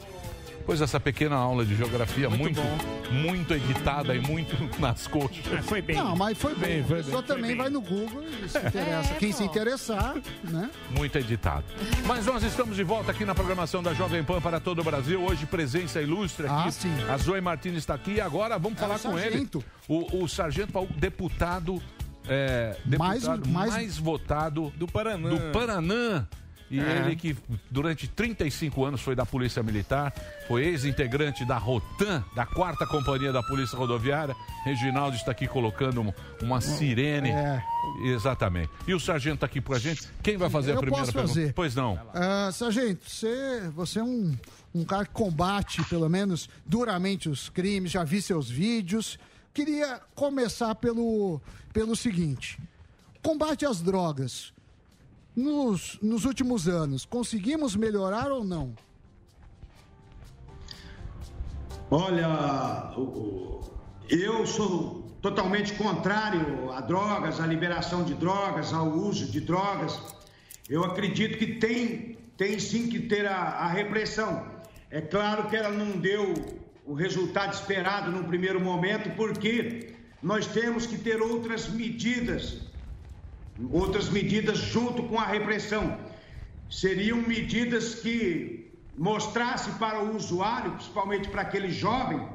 Pois 0.72 0.80
essa 0.80 1.02
pequena 1.02 1.36
aula 1.36 1.66
de 1.66 1.76
geografia 1.76 2.30
muito, 2.30 2.62
muito, 3.12 3.54
editada 3.54 4.16
e 4.16 4.22
muito 4.22 4.56
nas 4.80 5.06
coxas. 5.06 5.44
foi 5.66 5.82
Não, 5.82 6.16
mas 6.16 6.38
foi 6.38 6.56
bem. 6.56 6.82
foi 6.82 7.02
a 7.02 7.04
pessoa 7.04 7.22
também 7.22 7.58
vai 7.58 7.70
no 7.70 7.82
Google 7.82 8.24
e 8.42 8.48
se 8.48 8.58
interessa. 8.58 9.14
É, 9.14 9.18
Quem 9.18 9.32
se 9.34 9.44
interessar, 9.44 10.16
né? 10.46 10.70
Muito 10.92 11.18
editado. 11.18 11.66
Mas 12.08 12.26
nós 12.26 12.42
estamos 12.44 12.78
de 12.78 12.84
volta 12.84 13.12
aqui 13.12 13.26
na 13.26 13.36
programação 13.36 13.84
da 13.84 13.94
Jovem 13.94 14.24
Pan 14.24 14.40
para 14.40 14.62
todo 14.62 14.80
o 14.80 14.84
Brasil. 14.86 15.22
Hoje, 15.22 15.46
presença 15.46 16.02
ilustre 16.02 16.46
aqui. 16.46 16.68
Ah, 16.70 16.72
sim. 16.72 16.96
A 17.10 17.18
Zoe 17.18 17.42
Martins 17.42 17.76
está 17.76 17.94
aqui. 17.96 18.12
E 18.14 18.22
agora 18.22 18.58
vamos 18.58 18.78
É 18.78 18.82
falar 18.82 18.96
o 18.96 19.00
com 19.00 19.20
ele. 19.20 19.30
sargento. 19.30 19.62
O, 19.90 20.24
o 20.24 20.30
sargento 20.30 20.72
Paulo, 20.72 20.88
deputado, 20.96 21.84
é, 22.30 22.78
Mais- 22.98 23.24
deputado 23.24 23.50
mais, 23.50 23.72
mais- 23.74 23.98
votado 23.98 24.72
Do 24.78 24.88
Paraná. 24.88 25.28
do 25.32 25.52
Paranã. 25.52 26.26
E 26.72 26.80
É. 26.80 27.00
ele 27.06 27.18
que 27.18 27.36
durante 27.70 28.08
35 28.08 28.86
anos 28.86 29.02
foi 29.02 29.14
da 29.14 29.26
Polícia 29.26 29.62
Militar, 29.62 30.14
foi 30.48 30.64
ex-integrante 30.66 31.44
da 31.44 31.58
Rotan, 31.58 32.24
da 32.34 32.46
quarta 32.46 32.88
companhia 32.88 33.34
da 33.34 33.44
Polícia 33.44 33.78
Rodoviária. 33.78 34.34
Reginaldo 34.64 35.18
está 35.18 35.32
aqui 35.32 35.48
colocando 35.48 36.02
um- 36.02 36.14
uma 36.42 36.62
sirene. 36.62 37.30
É. 37.30 37.62
Exatamente. 38.06 38.70
E 38.88 38.94
o 38.94 39.00
sargento 39.00 39.36
está 39.36 39.46
aqui 39.48 39.60
com 39.60 39.74
a 39.74 39.80
gente. 39.80 40.08
Quem 40.24 40.38
vai 40.38 40.50
fazer 40.50 40.72
a 40.72 40.76
Eu 40.76 40.80
primeira 40.80 41.02
posso 41.06 41.12
pergunta? 41.14 41.34
fazer. 41.34 41.54
Pois 41.54 41.76
não. 41.76 42.00
Ah, 42.14 42.50
sargento, 42.54 43.02
você, 43.10 43.70
você 43.76 44.00
é 44.00 44.04
um, 44.04 44.34
um 44.74 44.86
cara 44.86 45.06
que 45.06 45.12
combate, 45.12 45.84
pelo 45.90 46.08
menos, 46.08 46.50
duramente 46.66 47.28
os 47.28 47.50
crimes, 47.50 47.92
já 47.92 48.04
vi 48.06 48.22
seus 48.22 48.50
vídeos. 48.50 49.20
Queria 49.54 50.00
começar 50.16 50.74
pelo, 50.76 51.42
pelo 51.74 51.96
seguinte: 51.98 52.58
combate 53.22 53.66
às 53.66 53.82
drogas. 53.82 54.54
Nos, 55.36 55.98
nos 56.02 56.26
últimos 56.26 56.68
anos, 56.68 57.06
conseguimos 57.06 57.76
melhorar 57.76 58.32
ou 58.32 58.44
não? 58.44 58.74
Olha, 61.90 62.94
eu 64.10 64.46
sou 64.46 65.02
totalmente 65.22 65.74
contrário 65.74 66.72
a 66.72 66.82
drogas, 66.82 67.40
à 67.40 67.46
liberação 67.46 68.04
de 68.04 68.14
drogas, 68.14 68.74
ao 68.74 68.88
uso 68.88 69.30
de 69.32 69.40
drogas. 69.40 70.00
Eu 70.70 70.84
acredito 70.84 71.38
que 71.38 71.56
tem, 71.56 72.18
tem 72.38 72.60
sim 72.60 72.90
que 72.90 73.00
ter 73.00 73.26
a, 73.26 73.36
a 73.36 73.68
repressão. 73.68 74.46
É 74.90 75.00
claro 75.00 75.48
que 75.50 75.56
ela 75.56 75.70
não 75.70 75.98
deu 75.98 76.34
o 76.86 76.94
resultado 76.94 77.54
esperado 77.54 78.12
no 78.12 78.26
primeiro 78.26 78.60
momento, 78.60 79.16
porque 79.16 79.94
nós 80.22 80.48
temos 80.48 80.86
que 80.86 80.98
ter 80.98 81.22
outras 81.22 81.70
medidas, 81.70 82.62
outras 83.72 84.10
medidas 84.10 84.58
junto 84.58 85.04
com 85.04 85.20
a 85.20 85.26
repressão. 85.26 85.98
Seriam 86.70 87.18
medidas 87.18 87.96
que 87.96 88.72
mostrasse 88.98 89.72
para 89.72 90.04
o 90.04 90.16
usuário, 90.16 90.72
principalmente 90.72 91.30
para 91.30 91.42
aquele 91.42 91.72
jovem, 91.72 92.28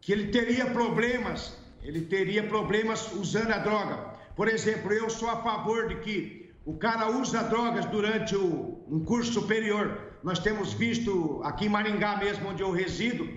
que 0.00 0.12
ele 0.12 0.28
teria 0.28 0.66
problemas, 0.66 1.56
ele 1.82 2.02
teria 2.02 2.42
problemas 2.42 3.12
usando 3.12 3.52
a 3.52 3.58
droga. 3.58 4.12
Por 4.36 4.48
exemplo, 4.48 4.92
eu 4.92 5.10
sou 5.10 5.28
a 5.28 5.36
favor 5.42 5.88
de 5.88 5.96
que 5.96 6.50
o 6.64 6.74
cara 6.74 7.10
usa 7.10 7.42
drogas 7.42 7.84
durante 7.86 8.36
o, 8.36 8.80
um 8.88 9.04
curso 9.04 9.32
superior. 9.32 10.12
Nós 10.22 10.38
temos 10.38 10.72
visto 10.72 11.40
aqui 11.44 11.66
em 11.66 11.68
Maringá 11.68 12.16
mesmo, 12.16 12.48
onde 12.48 12.62
eu 12.62 12.70
resido, 12.70 13.28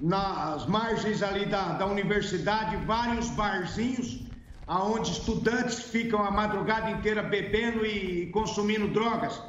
nas 0.00 0.66
margens 0.66 1.22
ali 1.22 1.46
da, 1.46 1.72
da 1.74 1.86
universidade, 1.86 2.76
vários 2.84 3.28
barzinhos 3.30 4.23
aonde 4.66 5.10
estudantes 5.10 5.80
ficam 5.80 6.22
a 6.22 6.30
madrugada 6.30 6.90
inteira 6.90 7.22
bebendo 7.22 7.84
e 7.84 8.26
consumindo 8.30 8.88
drogas. 8.88 9.40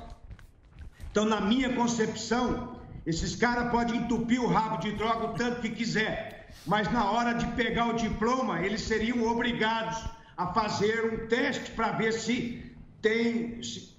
Então, 1.11 1.25
na 1.25 1.39
minha 1.39 1.73
concepção, 1.73 2.75
esses 3.05 3.35
caras 3.35 3.71
podem 3.71 3.97
entupir 3.97 4.41
o 4.41 4.47
rabo 4.47 4.77
de 4.77 4.91
droga 4.91 5.27
o 5.27 5.33
tanto 5.33 5.61
que 5.61 5.69
quiser, 5.69 6.53
mas 6.65 6.91
na 6.91 7.09
hora 7.11 7.33
de 7.33 7.45
pegar 7.53 7.87
o 7.87 7.93
diploma, 7.93 8.61
eles 8.61 8.81
seriam 8.81 9.23
obrigados 9.23 10.03
a 10.35 10.47
fazer 10.47 11.13
um 11.13 11.27
teste 11.27 11.71
para 11.71 11.91
ver 11.91 12.11
se 12.11 12.75
tem, 13.01 13.61
se, 13.63 13.95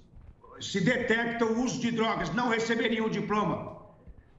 se 0.59 0.81
detecta 0.81 1.45
o 1.45 1.63
uso 1.63 1.79
de 1.79 1.91
drogas. 1.91 2.33
Não 2.33 2.49
receberiam 2.49 3.07
o 3.07 3.09
diploma. 3.09 3.77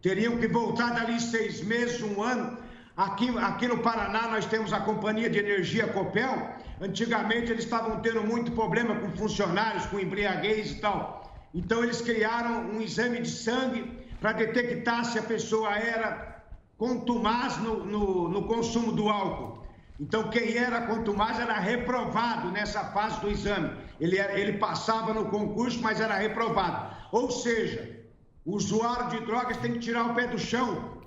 Teriam 0.01 0.37
que 0.37 0.47
voltar 0.47 0.95
dali 0.95 1.19
seis 1.21 1.61
meses, 1.63 2.01
um 2.03 2.23
ano. 2.23 2.59
Aqui, 2.99 3.29
aqui 3.39 3.69
no 3.69 3.79
Paraná 3.79 4.27
nós 4.27 4.45
temos 4.47 4.73
a 4.73 4.81
Companhia 4.81 5.31
de 5.31 5.39
Energia 5.39 5.87
Copel. 5.87 6.49
Antigamente 6.81 7.53
eles 7.53 7.63
estavam 7.63 8.01
tendo 8.01 8.25
muito 8.25 8.51
problema 8.51 8.97
com 8.97 9.09
funcionários, 9.13 9.87
com 9.87 10.01
embriaguez 10.01 10.73
e 10.73 10.81
tal. 10.81 11.23
Então 11.55 11.85
eles 11.85 12.01
criaram 12.03 12.63
um 12.73 12.81
exame 12.81 13.21
de 13.21 13.31
sangue 13.31 13.83
para 14.21 14.33
detectar 14.33 15.05
se 15.05 15.17
a 15.17 15.23
pessoa 15.23 15.77
era 15.77 16.43
contumaz 16.77 17.57
no, 17.59 17.85
no, 17.87 18.29
no 18.31 18.49
consumo 18.49 18.91
do 18.91 19.09
álcool. 19.09 19.63
Então 20.01 20.29
quem 20.29 20.57
era 20.57 20.81
contumaz 20.89 21.39
era 21.39 21.57
reprovado 21.57 22.51
nessa 22.51 22.83
fase 22.87 23.21
do 23.21 23.31
exame. 23.31 23.71
Ele, 24.01 24.19
era- 24.19 24.37
ele 24.37 24.59
passava 24.59 25.15
no 25.15 25.27
concurso, 25.27 25.81
mas 25.81 26.01
era 26.01 26.15
reprovado. 26.17 26.97
Ou 27.13 27.31
seja, 27.31 27.97
o 28.45 28.57
usuário 28.57 29.11
de 29.11 29.25
drogas 29.25 29.57
tem 29.59 29.75
que 29.75 29.79
tirar 29.79 30.05
o 30.11 30.15
pé 30.17 30.27
do 30.27 30.37
chão. 30.39 30.98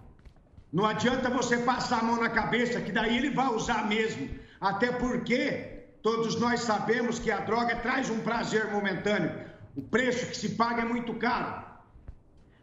Não 0.72 0.85
adianta 0.85 1.30
você 1.30 1.57
passar 1.57 1.99
a 1.99 2.03
mão 2.03 2.18
na 2.18 2.30
cabeça, 2.30 2.80
que 2.80 2.91
daí 2.91 3.18
ele 3.18 3.31
vai 3.31 3.48
usar 3.48 3.88
mesmo. 3.88 4.30
Até 4.60 4.91
porque 4.91 5.84
todos 6.02 6.39
nós 6.39 6.61
sabemos 6.61 7.19
que 7.19 7.30
a 7.30 7.41
droga 7.41 7.76
traz 7.77 8.10
um 8.10 8.22
prazer 8.22 8.72
momentâneo. 8.72 9.31
O 9.76 9.81
preço 9.81 10.27
que 10.27 10.38
se 10.38 10.49
paga 10.49 10.84
é 10.84 10.85
muito 10.85 11.14
caro. 11.15 11.64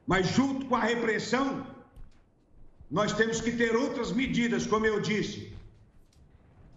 Mas 0.06 0.26
junto 0.28 0.66
com 0.66 0.76
a 0.76 0.84
repressão, 0.84 1.66
nós 2.90 3.12
temos 3.12 3.40
que 3.42 3.52
ter 3.52 3.76
outras 3.76 4.10
medidas, 4.10 4.66
como 4.66 4.86
eu 4.86 5.00
disse. 5.00 5.52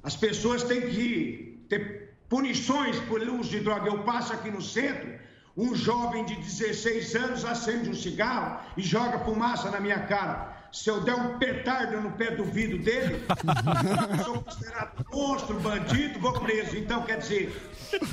As 0.03 0.15
pessoas 0.17 0.63
têm 0.63 0.81
que 0.81 1.65
ter 1.69 2.13
punições 2.27 2.99
por 3.01 3.21
uso 3.21 3.49
de 3.49 3.61
droga. 3.61 3.87
Eu 3.89 4.03
passo 4.03 4.33
aqui 4.33 4.51
no 4.51 4.61
centro, 4.61 5.17
um 5.55 5.73
jovem 5.75 6.25
de 6.25 6.35
16 6.35 7.15
anos 7.15 7.45
acende 7.45 7.89
um 7.89 7.93
cigarro 7.93 8.59
e 8.75 8.81
joga 8.81 9.19
fumaça 9.19 9.69
na 9.69 9.79
minha 9.79 9.99
cara. 10.07 10.60
Se 10.71 10.89
eu 10.89 11.01
der 11.01 11.15
um 11.15 11.37
petardo 11.37 11.99
no 11.99 12.11
pé 12.11 12.31
do 12.31 12.45
vidro 12.45 12.79
dele, 12.79 13.23
sou 14.23 14.41
considerado 14.41 15.05
monstro, 15.11 15.59
bandido, 15.59 16.19
vou 16.19 16.33
preso. 16.39 16.77
Então, 16.77 17.03
quer 17.03 17.17
dizer, 17.17 17.51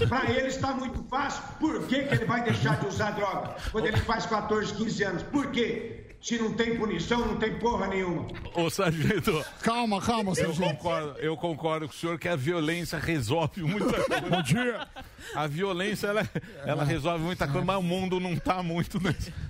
para 0.08 0.28
ele 0.30 0.48
está 0.48 0.72
muito 0.74 1.02
fácil. 1.08 1.42
Por 1.60 1.86
que, 1.86 2.02
que 2.02 2.14
ele 2.14 2.24
vai 2.24 2.42
deixar 2.42 2.80
de 2.80 2.86
usar 2.86 3.12
droga 3.12 3.54
quando 3.70 3.86
ele 3.86 3.98
faz 3.98 4.26
14, 4.26 4.74
15 4.74 5.04
anos? 5.04 5.22
Por 5.22 5.50
quê? 5.52 6.07
Se 6.20 6.36
não 6.36 6.52
tem 6.52 6.76
punição, 6.76 7.20
não 7.26 7.36
tem 7.36 7.58
porra 7.58 7.86
nenhuma. 7.86 8.26
Ô, 8.54 8.68
sargento. 8.68 9.44
Calma, 9.62 10.00
calma, 10.02 10.32
Eu 10.32 10.34
sargento. 10.34 10.76
concordo, 10.76 11.18
eu 11.20 11.36
concordo 11.36 11.86
com 11.88 11.94
o 11.94 11.96
senhor 11.96 12.18
que 12.18 12.26
a 12.28 12.34
violência 12.34 12.98
resolve 12.98 13.62
muita 13.62 13.92
coisa. 14.02 14.20
Bom 14.28 14.42
dia. 14.42 14.86
A 15.34 15.46
violência, 15.46 16.08
ela, 16.08 16.28
ela 16.66 16.84
resolve 16.84 17.22
muita 17.24 17.46
coisa, 17.46 17.64
mas 17.64 17.76
o 17.78 17.82
mundo 17.82 18.18
não 18.18 18.34
tá 18.34 18.62
muito 18.64 18.98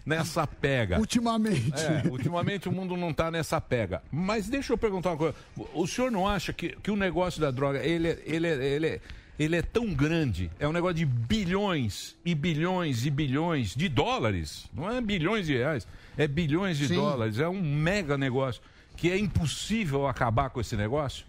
nessa, 0.04 0.46
pega. 0.46 0.98
Ultimamente. 1.00 1.72
É, 1.74 2.06
ultimamente 2.08 2.68
o 2.68 2.72
mundo 2.72 2.96
não 2.98 3.14
tá 3.14 3.30
nessa 3.30 3.58
pega. 3.62 4.02
Mas 4.12 4.46
deixa 4.48 4.72
eu 4.74 4.78
perguntar 4.78 5.10
uma 5.12 5.16
coisa. 5.16 5.34
O 5.72 5.86
senhor 5.86 6.10
não 6.12 6.28
acha 6.28 6.52
que, 6.52 6.76
que 6.82 6.90
o 6.90 6.96
negócio 6.96 7.40
da 7.40 7.50
droga, 7.50 7.78
ele, 7.82 8.08
é- 8.08 8.22
ele, 8.26 8.46
ele, 8.46 9.00
ele 9.38 9.56
é 9.56 9.62
tão 9.62 9.94
grande, 9.94 10.50
é 10.60 10.68
um 10.68 10.72
negócio 10.72 10.96
de 10.96 11.06
bilhões 11.06 12.14
e 12.26 12.34
bilhões 12.34 13.06
e 13.06 13.10
bilhões 13.10 13.74
de 13.74 13.88
dólares, 13.88 14.66
não 14.74 14.90
é 14.90 15.00
bilhões 15.00 15.46
de 15.46 15.56
reais, 15.56 15.86
é 16.18 16.26
bilhões 16.26 16.76
de 16.76 16.88
Sim. 16.88 16.96
dólares, 16.96 17.38
é 17.38 17.48
um 17.48 17.62
mega 17.62 18.18
negócio, 18.18 18.60
que 18.96 19.08
é 19.10 19.16
impossível 19.16 20.08
acabar 20.08 20.50
com 20.50 20.60
esse 20.60 20.76
negócio? 20.76 21.24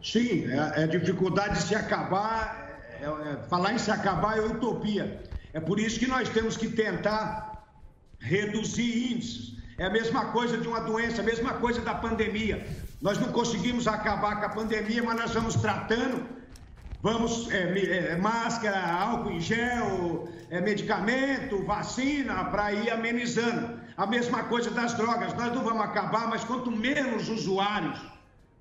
Sim, 0.00 0.46
é, 0.50 0.84
é 0.84 0.86
dificuldade 0.86 1.56
de 1.56 1.62
se 1.64 1.74
acabar, 1.74 2.70
é- 3.00 3.04
é- 3.04 3.48
falar 3.48 3.72
em 3.74 3.78
se 3.78 3.90
acabar 3.90 4.38
é 4.38 4.40
utopia. 4.40 5.20
É 5.52 5.58
por 5.58 5.80
isso 5.80 5.98
que 5.98 6.06
nós 6.06 6.28
temos 6.28 6.56
que 6.56 6.68
tentar 6.68 7.64
reduzir 8.20 9.12
índices. 9.12 9.54
É 9.76 9.86
a 9.86 9.90
mesma 9.90 10.26
coisa 10.26 10.56
de 10.56 10.68
uma 10.68 10.80
doença, 10.80 11.20
a 11.20 11.24
mesma 11.24 11.54
coisa 11.54 11.80
da 11.80 11.94
pandemia. 11.94 12.64
Nós 13.02 13.18
não 13.18 13.32
conseguimos 13.32 13.88
acabar 13.88 14.36
com 14.38 14.46
a 14.46 14.48
pandemia, 14.50 15.02
mas 15.02 15.16
nós 15.16 15.30
vamos 15.32 15.56
tratando, 15.56 16.24
vamos, 17.04 17.50
é, 17.52 18.12
é, 18.12 18.16
máscara, 18.16 18.80
álcool 18.80 19.32
em 19.32 19.38
gel, 19.40 20.26
é, 20.48 20.58
medicamento, 20.58 21.62
vacina, 21.64 22.44
para 22.46 22.72
ir 22.72 22.90
amenizando. 22.90 23.78
A 23.94 24.06
mesma 24.06 24.44
coisa 24.44 24.70
das 24.70 24.94
drogas, 24.94 25.34
nós 25.34 25.54
não 25.54 25.62
vamos 25.62 25.84
acabar, 25.84 26.26
mas 26.28 26.42
quanto 26.44 26.70
menos 26.72 27.28
usuários, 27.28 28.00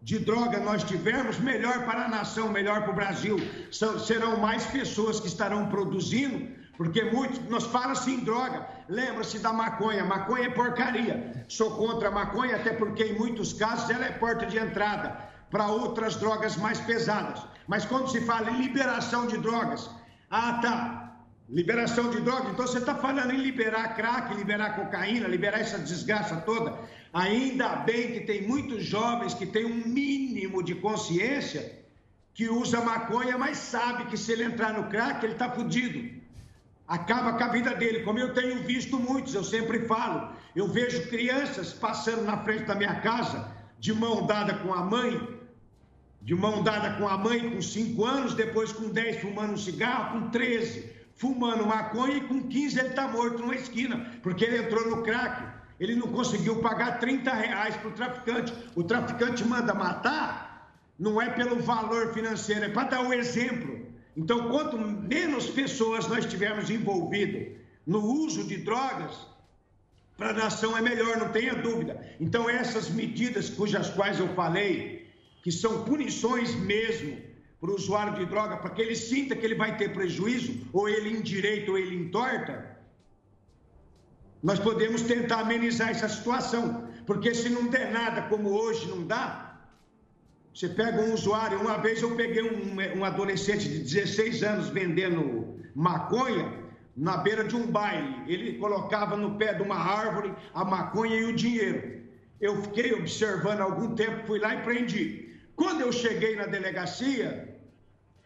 de 0.02 0.20
droga 0.20 0.60
nós 0.60 0.84
tivermos, 0.84 1.40
melhor 1.40 1.86
para 1.86 2.02
a 2.04 2.10
nação, 2.10 2.50
melhor 2.50 2.82
para 2.82 2.92
o 2.92 2.96
Brasil. 2.96 3.38
São- 3.72 3.98
serão 3.98 4.36
mais 4.36 4.66
pessoas 4.66 5.22
que 5.22 5.28
estarão 5.28 5.68
produzindo, 5.70 6.50
porque 6.76 7.02
muitos 7.06 7.40
nos 7.48 7.64
fala-se 7.64 8.12
em 8.12 8.20
droga. 8.26 8.68
Lembra-se 8.90 9.40
da 9.40 9.54
maconha. 9.54 10.04
Maconha 10.04 10.48
é 10.48 10.50
porcaria. 10.50 11.46
Sou 11.48 11.72
contra 11.78 12.10
a 12.10 12.12
maconha, 12.12 12.58
até 12.58 12.74
porque 12.74 13.04
em 13.06 13.18
muitos 13.18 13.54
casos 13.54 13.90
ela 13.90 14.04
é 14.04 14.12
porta 14.12 14.46
de 14.46 14.58
entrada 14.58 15.32
para 15.54 15.68
outras 15.68 16.16
drogas 16.16 16.58
mais 16.58 16.80
pesadas. 16.80 17.40
Mas 17.68 17.86
quando 17.86 18.10
se 18.10 18.20
fala 18.22 18.50
em 18.50 18.62
liberação 18.64 19.28
de 19.28 19.38
drogas, 19.38 19.88
ah 20.30 20.54
tá, 20.64 21.16
liberação 21.48 22.10
de 22.10 22.20
droga, 22.22 22.50
então 22.50 22.66
você 22.66 22.80
está 22.80 22.96
falando 22.96 23.32
em 23.32 23.38
liberar 23.38 23.96
crack, 23.96 24.34
liberar 24.34 24.76
cocaína, 24.76 25.28
liberar 25.28 25.60
essa 25.60 25.78
desgraça 25.78 26.38
toda. 26.38 26.76
Ainda 27.14 27.76
bem 27.76 28.14
que 28.14 28.22
tem 28.22 28.48
muitos 28.48 28.84
jovens 28.84 29.36
que 29.36 29.46
têm 29.46 29.66
um 29.66 29.88
mínimo 29.88 30.64
de 30.64 30.74
consciência 30.74 31.84
que 32.34 32.50
usa 32.50 32.82
maconha, 32.82 33.38
mas 33.38 33.58
sabe 33.58 34.06
que 34.06 34.18
se 34.18 34.32
ele 34.32 34.46
entrar 34.46 34.74
no 34.74 34.90
crack, 34.90 35.24
ele 35.24 35.34
está 35.34 35.52
fudido. 35.52 36.20
Acaba 36.88 37.34
com 37.34 37.44
a 37.44 37.50
vida 37.50 37.76
dele, 37.76 38.04
como 38.04 38.18
eu 38.18 38.34
tenho 38.34 38.64
visto 38.64 38.98
muitos, 39.00 39.36
eu 39.36 39.44
sempre 39.44 39.86
falo. 39.86 40.30
Eu 40.56 40.68
vejo 40.68 41.08
crianças 41.10 41.72
passando 41.72 42.24
na 42.24 42.38
frente 42.38 42.66
da 42.66 42.74
minha 42.74 42.96
casa, 43.02 43.52
de 43.80 43.94
mão 43.94 44.26
dada 44.26 44.56
com 44.56 44.74
a 44.74 44.84
mãe, 44.84 45.33
de 46.24 46.34
mão 46.34 46.64
dada 46.64 46.92
com 46.96 47.08
a 47.08 47.18
mãe 47.18 47.50
com 47.50 47.62
5 47.62 48.06
anos, 48.06 48.34
depois 48.34 48.72
com 48.72 48.90
10 48.90 49.22
fumando 49.22 49.54
um 49.54 49.58
cigarro, 49.58 50.22
com 50.22 50.30
13 50.30 50.94
fumando 51.16 51.66
maconha 51.66 52.18
e 52.18 52.22
com 52.22 52.44
15 52.44 52.80
ele 52.80 52.88
está 52.90 53.08
morto 53.08 53.40
numa 53.40 53.56
esquina, 53.56 54.12
porque 54.22 54.46
ele 54.46 54.58
entrou 54.58 54.90
no 54.90 55.04
crack. 55.04 55.54
Ele 55.80 55.96
não 55.96 56.08
conseguiu 56.08 56.62
pagar 56.62 57.00
30 57.00 57.34
reais 57.34 57.76
para 57.76 57.90
o 57.90 57.94
traficante. 57.94 58.54
O 58.76 58.84
traficante 58.84 59.44
manda 59.44 59.74
matar, 59.74 60.74
não 60.98 61.22
é 61.22 61.30
pelo 61.30 61.62
valor 61.62 62.14
financeiro, 62.14 62.66
é 62.66 62.70
para 62.70 62.90
dar 62.90 63.02
o 63.02 63.14
exemplo. 63.14 63.86
Então, 64.16 64.50
quanto 64.50 64.78
menos 64.78 65.48
pessoas 65.48 66.08
nós 66.08 66.26
tivermos 66.26 66.70
envolvidas 66.70 67.48
no 67.86 68.00
uso 68.00 68.44
de 68.46 68.58
drogas, 68.58 69.28
para 70.16 70.30
a 70.30 70.34
nação 70.34 70.78
é 70.78 70.82
melhor, 70.82 71.18
não 71.18 71.30
tenha 71.30 71.56
dúvida. 71.56 72.00
Então, 72.20 72.50
essas 72.50 72.90
medidas 72.90 73.50
cujas 73.50 73.90
quais 73.90 74.20
eu 74.20 74.30
falei, 74.36 75.03
que 75.44 75.52
são 75.52 75.84
punições 75.84 76.56
mesmo 76.56 77.22
para 77.60 77.70
o 77.70 77.76
usuário 77.76 78.16
de 78.16 78.26
droga, 78.26 78.58
para 78.58 78.72
que 78.72 78.82
ele 78.82 78.96
sinta 78.96 79.36
que 79.36 79.46
ele 79.46 79.56
vai 79.56 79.78
ter 79.78 79.94
prejuízo, 79.94 80.52
ou 80.74 80.90
ele 80.90 81.10
endireita 81.18 81.70
ou 81.72 81.78
ele 81.78 81.96
entorta, 81.96 82.56
nós 84.42 84.60
podemos 84.60 85.02
tentar 85.04 85.42
amenizar 85.42 85.90
essa 85.90 86.10
situação. 86.10 86.88
Porque 87.06 87.34
se 87.34 87.50
não 87.50 87.68
der 87.68 87.92
nada 87.92 88.24
como 88.24 88.50
hoje 88.50 88.88
não 88.88 89.06
dá, 89.06 89.62
você 90.54 90.70
pega 90.70 91.02
um 91.02 91.14
usuário. 91.14 91.60
Uma 91.60 91.78
vez 91.78 92.02
eu 92.02 92.16
peguei 92.16 92.44
um, 92.44 93.00
um 93.00 93.06
adolescente 93.06 93.68
de 93.68 93.80
16 93.80 94.44
anos 94.44 94.70
vendendo 94.70 95.58
maconha 95.76 96.54
na 96.96 97.18
beira 97.18 97.44
de 97.44 97.56
um 97.56 97.68
baile. 97.68 98.16
Ele 98.28 98.58
colocava 98.58 99.18
no 99.18 99.38
pé 99.38 99.54
de 99.54 99.62
uma 99.62 99.76
árvore 99.78 100.34
a 100.54 100.64
maconha 100.64 101.18
e 101.18 101.26
o 101.26 101.36
dinheiro. 101.36 102.02
Eu 102.40 102.62
fiquei 102.62 102.94
observando 102.94 103.62
algum 103.62 103.96
tempo, 103.96 104.26
fui 104.28 104.40
lá 104.40 104.56
e 104.56 104.62
prendi. 104.62 105.33
Quando 105.56 105.82
eu 105.82 105.92
cheguei 105.92 106.36
na 106.36 106.46
delegacia, 106.46 107.58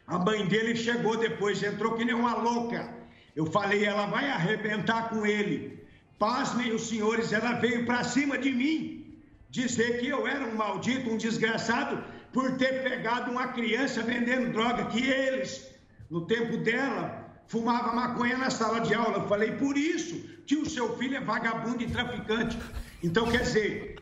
a 0.05 0.17
mãe 0.17 0.47
dele 0.47 0.75
chegou 0.75 1.17
depois, 1.17 1.61
entrou 1.61 1.95
que 1.95 2.05
nem 2.05 2.15
uma 2.15 2.35
louca. 2.35 2.93
Eu 3.35 3.45
falei, 3.45 3.85
ela 3.85 4.05
vai 4.05 4.29
arrebentar 4.29 5.09
com 5.09 5.25
ele. 5.25 5.85
Pasmem 6.17 6.73
os 6.73 6.87
senhores, 6.87 7.33
ela 7.33 7.53
veio 7.53 7.85
para 7.85 8.03
cima 8.03 8.37
de 8.37 8.51
mim 8.51 9.21
dizer 9.49 9.99
que 9.99 10.07
eu 10.07 10.25
era 10.27 10.45
um 10.45 10.55
maldito, 10.55 11.09
um 11.09 11.17
desgraçado, 11.17 12.03
por 12.33 12.57
ter 12.57 12.83
pegado 12.83 13.31
uma 13.31 13.49
criança 13.49 14.01
vendendo 14.01 14.51
droga, 14.51 14.85
que 14.85 15.05
eles, 15.05 15.69
no 16.09 16.25
tempo 16.25 16.57
dela, 16.57 17.27
fumava 17.47 17.93
maconha 17.93 18.37
na 18.37 18.49
sala 18.49 18.79
de 18.81 18.93
aula. 18.93 19.19
Eu 19.19 19.27
falei, 19.27 19.51
por 19.53 19.77
isso 19.77 20.15
que 20.45 20.55
o 20.55 20.69
seu 20.69 20.97
filho 20.97 21.17
é 21.17 21.21
vagabundo 21.21 21.83
e 21.83 21.87
traficante. 21.87 22.57
Então, 23.03 23.29
quer 23.29 23.41
dizer, 23.41 23.96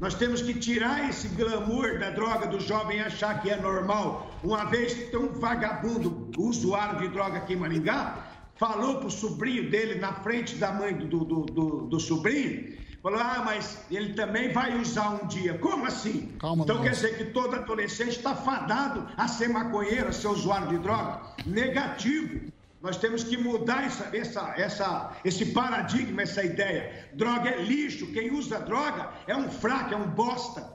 nós 0.00 0.14
temos 0.14 0.42
que 0.42 0.54
tirar 0.54 1.08
esse 1.08 1.28
glamour 1.28 1.98
da 1.98 2.10
droga 2.10 2.46
do 2.48 2.60
jovem 2.60 3.00
achar 3.00 3.40
que 3.40 3.48
é 3.48 3.56
normal. 3.56 4.30
Uma 4.42 4.64
vez 4.64 4.92
que 4.92 5.16
um 5.16 5.28
vagabundo, 5.28 6.30
usuário 6.36 6.98
de 6.98 7.08
droga 7.08 7.38
aqui 7.38 7.54
em 7.54 7.56
Maringá, 7.56 8.26
falou 8.56 8.98
pro 8.98 9.10
sobrinho 9.10 9.70
dele 9.70 9.96
na 9.96 10.12
frente 10.12 10.56
da 10.56 10.72
mãe 10.72 10.94
do, 10.94 11.24
do, 11.24 11.44
do, 11.44 11.70
do 11.86 12.00
sobrinho, 12.00 12.76
falou, 13.02 13.20
ah, 13.20 13.42
mas 13.44 13.84
ele 13.90 14.14
também 14.14 14.52
vai 14.52 14.76
usar 14.80 15.10
um 15.10 15.26
dia. 15.28 15.58
Como 15.58 15.86
assim? 15.86 16.32
então 16.64 16.82
quer 16.82 16.90
dizer 16.90 17.16
que 17.16 17.26
todo 17.26 17.54
adolescente 17.54 18.16
está 18.16 18.34
fadado 18.34 19.06
a 19.16 19.28
ser 19.28 19.48
maconheiro, 19.48 20.08
a 20.08 20.12
ser 20.12 20.28
usuário 20.28 20.68
de 20.68 20.78
droga? 20.78 21.20
Negativo. 21.46 22.52
Nós 22.84 22.98
temos 22.98 23.24
que 23.24 23.38
mudar 23.38 23.82
essa, 23.82 24.14
essa, 24.14 24.54
essa, 24.58 25.16
esse 25.24 25.46
paradigma, 25.46 26.20
essa 26.20 26.44
ideia. 26.44 27.08
Droga 27.14 27.48
é 27.48 27.62
lixo. 27.62 28.08
Quem 28.08 28.30
usa 28.30 28.60
droga 28.60 29.10
é 29.26 29.34
um 29.34 29.50
fraco, 29.50 29.94
é 29.94 29.96
um 29.96 30.06
bosta. 30.06 30.70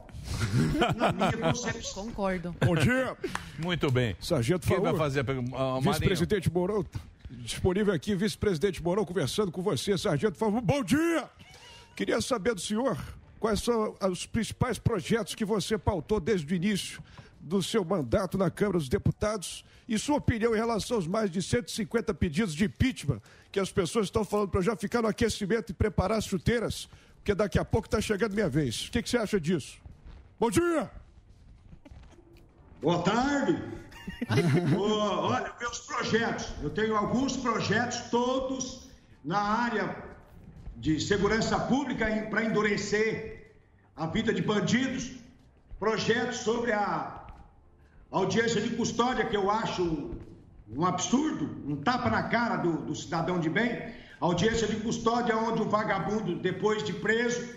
Na 0.95 1.11
minha 1.11 1.37
concepção. 1.37 2.07
Concordo. 2.07 2.55
Bom 2.65 2.75
dia. 2.75 3.15
Muito 3.63 3.91
bem. 3.91 4.15
Sargento 4.19 4.67
Quem 4.67 4.79
vai 4.79 4.97
fazer 4.97 5.19
a 5.19 5.23
pergunta? 5.23 5.55
Ah. 5.55 5.79
Vice-presidente 5.79 6.51
Mourão, 6.51 6.83
disponível 7.29 7.93
aqui, 7.93 8.15
vice-presidente 8.15 8.81
Mourão, 8.81 9.05
conversando 9.05 9.51
com 9.51 9.61
você, 9.61 9.95
Sargento 9.95 10.35
Favor. 10.35 10.61
Bom 10.61 10.83
dia! 10.83 11.29
Queria 11.95 12.19
saber 12.21 12.55
do 12.55 12.59
senhor 12.59 12.97
quais 13.39 13.61
são 13.61 13.95
os 14.09 14.25
principais 14.25 14.79
projetos 14.79 15.35
que 15.35 15.45
você 15.45 15.77
pautou 15.77 16.19
desde 16.19 16.51
o 16.51 16.55
início 16.55 17.03
do 17.49 17.63
seu 17.63 17.83
mandato 17.83 18.37
na 18.37 18.49
Câmara 18.49 18.77
dos 18.77 18.87
Deputados 18.87 19.65
e 19.87 19.97
sua 19.97 20.17
opinião 20.17 20.53
em 20.53 20.57
relação 20.57 20.97
aos 20.97 21.07
mais 21.07 21.31
de 21.31 21.41
150 21.41 22.13
pedidos 22.13 22.53
de 22.53 22.65
impeachment 22.65 23.19
que 23.51 23.59
as 23.59 23.71
pessoas 23.71 24.05
estão 24.05 24.23
falando 24.23 24.49
para 24.49 24.61
já 24.61 24.75
ficar 24.75 25.01
no 25.01 25.07
aquecimento 25.07 25.71
e 25.71 25.73
preparar 25.73 26.19
as 26.19 26.25
chuteiras, 26.25 26.87
porque 27.15 27.33
daqui 27.33 27.57
a 27.57 27.65
pouco 27.65 27.87
está 27.87 27.99
chegando 27.99 28.35
minha 28.35 28.47
vez. 28.47 28.87
O 28.87 28.91
que, 28.91 29.01
que 29.01 29.09
você 29.09 29.17
acha 29.17 29.39
disso? 29.39 29.79
Bom 30.39 30.51
dia! 30.51 30.89
Boa 32.81 33.01
tarde. 33.01 33.61
Ô, 34.77 34.81
olha, 34.81 35.51
meus 35.59 35.79
projetos. 35.79 36.53
Eu 36.61 36.69
tenho 36.69 36.95
alguns 36.95 37.35
projetos, 37.35 37.99
todos 38.11 38.87
na 39.25 39.39
área 39.39 40.03
de 40.77 40.99
segurança 40.99 41.59
pública 41.59 42.05
para 42.29 42.45
endurecer 42.45 43.53
a 43.95 44.05
vida 44.05 44.33
de 44.33 44.41
bandidos. 44.41 45.11
Projetos 45.79 46.37
sobre 46.37 46.71
a 46.71 47.18
audiência 48.11 48.61
de 48.61 48.75
custódia, 48.75 49.25
que 49.25 49.35
eu 49.35 49.49
acho 49.49 50.11
um 50.71 50.85
absurdo, 50.85 51.49
um 51.67 51.75
tapa 51.75 52.09
na 52.09 52.23
cara 52.23 52.57
do, 52.57 52.77
do 52.85 52.95
cidadão 52.95 53.39
de 53.39 53.49
bem. 53.49 53.93
Audiência 54.19 54.67
de 54.67 54.75
custódia, 54.77 55.37
onde 55.37 55.61
o 55.61 55.69
vagabundo, 55.69 56.35
depois 56.35 56.83
de 56.83 56.93
preso, 56.93 57.55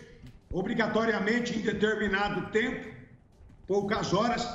obrigatoriamente 0.50 1.58
em 1.58 1.62
determinado 1.62 2.50
tempo, 2.50 2.94
poucas 3.66 4.12
horas, 4.12 4.46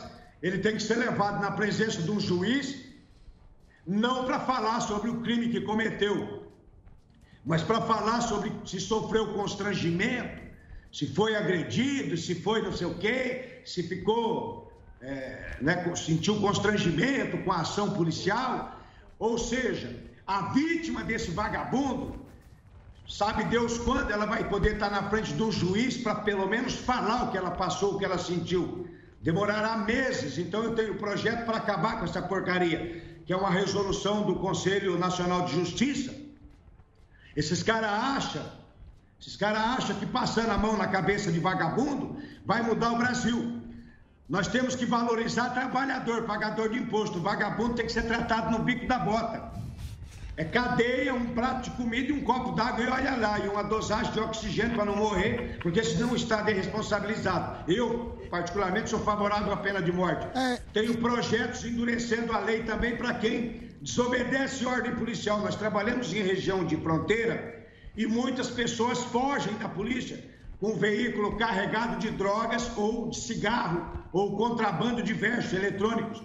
ele 0.41 0.60
tem 0.60 0.76
que 0.76 0.84
ser 0.84 0.95
levado 0.95 1.41
na 1.41 1.52
presença 1.52 2.02
de 2.02 2.11
um 2.11 2.19
juiz, 2.19 2.86
não 3.86 4.26
para 4.26 4.40
falar 4.40 4.80
sobre 4.82 5.10
o 5.10 5.22
crime 5.22 5.49
que 5.49 5.61
cometeu, 5.61 6.52
mas 7.45 7.64
para 7.64 7.82
falar 7.82 8.22
sobre 8.22 8.52
se 8.65 8.80
sofreu 8.80 9.34
constrangimento, 9.34 10.41
se 10.91 11.07
foi 11.07 11.36
agredido, 11.36 12.15
se 12.18 12.36
foi 12.36 12.61
não 12.61 12.72
sei 12.72 12.88
o 12.88 12.95
quê, 12.95 13.61
se 13.65 13.84
ficou, 13.84 14.66
é, 15.02 15.57
né, 15.61 15.95
sentiu 15.95 16.40
constrangimento 16.40 17.38
com 17.40 17.52
a 17.52 17.61
ação 17.61 17.91
policial. 17.91 18.80
Ou 19.19 19.38
seja, 19.38 19.95
a 20.26 20.53
vítima 20.53 21.03
desse 21.03 21.32
vagabundo, 21.32 22.15
sabe 23.07 23.45
Deus 23.45 23.78
quando 23.78 24.11
ela 24.11 24.26
vai 24.26 24.48
poder 24.48 24.74
estar 24.74 24.90
na 24.90 25.10
frente 25.10 25.34
do 25.34 25.52
juiz 25.52 25.98
para 25.98 26.15
pelo 26.15 26.48
menos 26.48 26.76
falar 26.76 27.24
o 27.24 27.32
que 27.32 27.38
ela 27.38 27.52
passou, 27.52 27.95
o 27.95 27.98
que 27.98 28.06
ela 28.06 28.18
sentiu. 28.18 28.88
Demorará 29.22 29.78
meses, 29.78 30.38
então 30.38 30.64
eu 30.64 30.76
tenho 30.76 30.94
um 30.94 30.98
projeto 30.98 31.45
para 31.45 31.57
acabar 31.57 31.99
com 31.99 32.06
essa 32.06 32.22
porcaria, 32.22 33.03
que 33.26 33.34
é 33.34 33.38
uma 33.38 33.49
resolução 33.49 34.24
do 34.24 34.36
Conselho 34.36 34.98
Nacional 34.98 35.45
de 35.45 35.53
Justiça. 35.53 36.14
Esses 37.36 37.64
caras 37.64 37.90
acham, 37.90 38.44
esses 39.19 39.36
caras 39.36 39.60
acham 39.60 39.95
que 39.98 40.06
passando 40.06 40.52
a 40.52 40.57
mão 40.57 40.78
na 40.78 40.88
cabeça 40.88 41.32
de 41.32 41.40
vagabundo 41.40 42.18
vai 42.45 42.61
mudar 42.61 42.91
o 42.91 42.98
Brasil. 42.98 43.57
Nós 44.30 44.48
temos 44.49 44.76
que 44.76 44.86
valorizar 44.86 45.52
trabalhador, 45.52 46.24
pagador 46.24 46.70
de 46.70 46.78
imposto. 46.78 47.18
O 47.18 47.22
vagabundo 47.22 47.76
tem 47.76 47.86
que 47.86 47.91
ser 47.94 48.04
tratado 48.04 48.52
no 48.52 48.60
bico 48.64 48.86
da 48.86 48.99
bota. 48.99 49.56
É 50.36 50.44
cadeia, 50.44 51.14
um 51.14 51.34
prato 51.34 51.70
de 51.70 51.76
comida 51.78 52.10
e 52.10 52.12
um 52.12 52.24
copo 52.24 52.52
d'água 52.52 52.84
e 52.84 52.88
olha 52.88 53.16
lá, 53.16 53.40
e 53.40 53.48
uma 53.48 53.64
dosagem 53.64 54.12
de 54.12 54.20
oxigênio 54.20 54.76
para 54.76 54.86
não 54.86 54.95
morrer, 54.95 55.58
porque 55.64 55.84
senão 55.84 56.12
o 56.12 56.16
Estado 56.16 56.52
é 56.52 56.54
responsabilizado. 56.54 57.72
Eu, 57.72 58.22
particularmente, 58.30 58.90
sou 58.90 58.99
favorável 58.99 59.52
à 59.52 59.58
pena 59.58 59.82
de 59.82 59.91
morte. 59.91 60.28
Tenho 60.74 60.95
projetos 60.98 61.66
endurecendo 61.66 62.34
a 62.34 62.40
lei 62.40 62.64
também 62.64 62.98
para 62.98 63.14
quem 63.16 63.72
desobedece 63.82 64.66
ordem 64.66 64.94
policial. 64.94 65.40
Nós 65.40 65.56
trabalhamos 65.56 66.14
em 66.14 66.22
região 66.22 66.66
de 66.66 66.76
fronteira 66.76 67.66
e 67.95 68.06
muitas 68.06 68.49
pessoas 68.49 69.04
fogem 69.06 69.54
da 69.56 69.70
polícia 69.70 70.37
um 70.62 70.76
veículo 70.76 71.38
carregado 71.38 72.00
de 72.00 72.10
drogas 72.10 72.72
ou 72.78 73.10
de 73.10 73.20
cigarro 73.20 73.86
ou 74.12 74.36
contrabando 74.36 75.04
diversos 75.04 75.54
eletrônicos. 75.54 76.22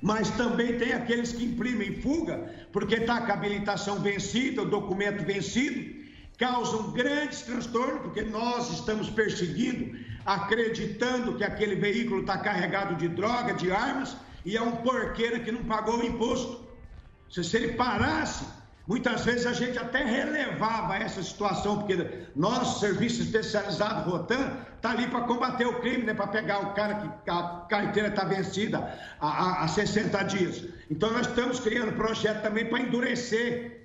Mas 0.00 0.30
também 0.30 0.78
tem 0.78 0.92
aqueles 0.92 1.32
que 1.32 1.44
imprimem 1.44 2.00
fuga 2.00 2.50
porque 2.72 2.96
está 2.96 3.22
com 3.22 3.32
a 3.32 3.34
habilitação 3.34 4.00
vencida, 4.00 4.62
o 4.62 4.66
documento 4.66 5.24
vencido, 5.24 6.04
causam 6.38 6.90
grandes 6.92 7.42
transtornos, 7.42 8.02
porque 8.02 8.22
nós 8.22 8.70
estamos 8.70 9.08
perseguindo, 9.08 9.98
acreditando 10.26 11.36
que 11.36 11.44
aquele 11.44 11.76
veículo 11.76 12.20
está 12.20 12.38
carregado 12.38 12.96
de 12.96 13.08
droga, 13.08 13.54
de 13.54 13.70
armas, 13.70 14.16
e 14.44 14.56
é 14.56 14.62
um 14.62 14.76
porqueiro 14.76 15.42
que 15.42 15.52
não 15.52 15.64
pagou 15.64 15.98
o 15.98 16.04
imposto. 16.04 16.64
Se 17.30 17.56
ele 17.56 17.72
parasse, 17.72 18.44
muitas 18.86 19.24
vezes 19.24 19.46
a 19.46 19.52
gente 19.52 19.78
até 19.78 20.04
relevava 20.04 20.96
essa 20.96 21.22
situação, 21.22 21.78
porque 21.78 22.26
nosso 22.34 22.80
serviço 22.80 23.22
especializado 23.22 24.10
Rotan 24.10 24.58
está 24.76 24.90
ali 24.90 25.06
para 25.08 25.22
combater 25.22 25.66
o 25.66 25.80
crime, 25.80 26.04
né? 26.04 26.14
para 26.14 26.26
pegar 26.26 26.60
o 26.60 26.74
cara 26.74 26.94
que 26.94 27.30
a 27.30 27.66
carteira 27.68 28.08
está 28.08 28.24
vencida 28.24 28.78
há, 29.20 29.28
há, 29.28 29.64
há 29.64 29.68
60 29.68 30.22
dias. 30.24 30.64
Então 30.90 31.10
nós 31.12 31.26
estamos 31.26 31.60
criando 31.60 31.92
projeto 31.92 32.42
também 32.42 32.66
para 32.66 32.80
endurecer 32.80 33.84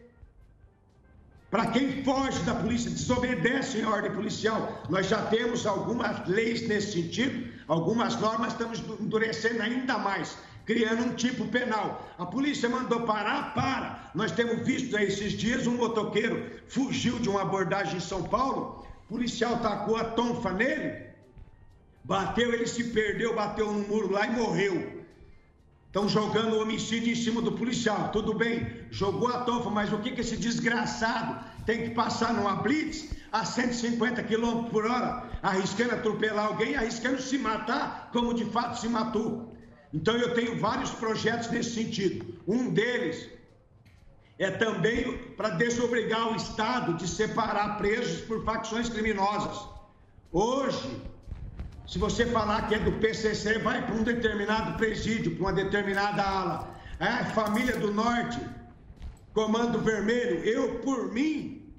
para 1.50 1.66
quem 1.68 2.04
foge 2.04 2.40
da 2.44 2.54
polícia, 2.54 2.92
desobedece 2.92 3.80
em 3.80 3.86
ordem 3.86 4.12
policial, 4.12 4.84
nós 4.88 5.08
já 5.08 5.20
temos 5.24 5.66
algumas 5.66 6.28
leis 6.28 6.68
nesse 6.68 6.92
sentido, 6.92 7.52
algumas 7.68 8.16
normas, 8.20 8.52
estamos 8.52 8.80
endurecendo 9.00 9.64
ainda 9.64 9.98
mais, 9.98 10.38
criando 10.70 11.04
um 11.04 11.16
tipo 11.16 11.48
penal. 11.48 12.08
A 12.16 12.28
polícia 12.28 12.70
mandou 12.70 13.02
parar, 13.02 13.56
para. 13.56 14.12
Nós 14.14 14.32
temos 14.32 14.64
visto 14.64 14.96
aí 14.96 15.08
esses 15.08 15.34
dias 15.34 15.66
um 15.66 15.76
motoqueiro 15.76 16.46
fugiu 16.68 17.18
de 17.18 17.28
uma 17.28 17.42
abordagem 17.42 17.98
em 17.98 18.00
São 18.00 18.22
Paulo, 18.22 18.86
o 19.06 19.14
policial 19.14 19.58
tacou 19.62 19.98
a 19.98 20.04
tonfa 20.04 20.52
nele, 20.54 21.08
bateu, 22.04 22.54
ele 22.54 22.68
se 22.68 22.84
perdeu, 22.84 23.34
bateu 23.34 23.74
no 23.74 23.88
muro 23.88 24.12
lá 24.12 24.28
e 24.28 24.30
morreu. 24.30 25.04
Estão 25.88 26.08
jogando 26.08 26.60
homicídio 26.60 27.14
em 27.14 27.16
cima 27.16 27.42
do 27.42 27.54
policial. 27.54 28.10
Tudo 28.10 28.36
bem, 28.36 28.86
jogou 28.92 29.30
a 29.30 29.40
tonfa, 29.40 29.72
mas 29.72 29.92
o 29.92 29.98
que, 29.98 30.12
que 30.12 30.22
esse 30.22 30.38
desgraçado 30.38 31.44
tem 31.66 31.82
que 31.82 31.96
passar 31.96 32.32
numa 32.32 32.58
blitz 32.58 33.10
a 33.32 33.44
150 33.44 34.22
km 34.22 34.70
por 34.70 34.86
hora, 34.86 35.24
arriscando 35.42 35.96
atropelar 35.96 36.46
alguém, 36.46 36.76
arriscando 36.76 37.20
se 37.20 37.40
matar, 37.40 38.12
como 38.14 38.36
de 38.36 38.46
fato 38.46 38.80
se 38.80 38.88
matou. 38.88 39.58
Então 39.94 40.16
eu 40.16 40.34
tenho 40.34 40.60
vários 40.60 40.92
projetos 40.92 41.50
nesse 41.50 41.72
sentido. 41.72 42.40
Um 42.48 42.70
deles 42.70 43.30
é 44.38 44.52
também 44.52 45.18
para 45.36 45.50
desobrigar 45.50 46.32
o 46.32 46.36
Estado 46.36 46.94
de 46.94 47.08
separar 47.08 47.78
presos 47.78 48.22
por 48.22 48.44
facções 48.46 48.88
criminosas. 48.88 49.68
Hoje, 50.32 51.02
se 51.88 51.98
você 51.98 52.26
falar 52.28 52.68
que 52.68 52.76
é 52.76 52.80
do 52.80 52.92
PCC, 52.94 53.58
vai 53.60 53.86
para 53.86 53.96
um 53.96 54.04
determinado 54.04 54.78
presídio, 54.78 55.36
para 55.36 55.42
uma 55.42 55.54
determinada 55.54 56.22
ala. 56.22 56.76
É, 57.00 57.26
família 57.26 57.78
do 57.78 57.92
Norte, 57.92 58.40
Comando 59.34 59.80
Vermelho, 59.80 60.44
eu 60.44 60.80
por 60.80 61.12
mim, 61.12 61.74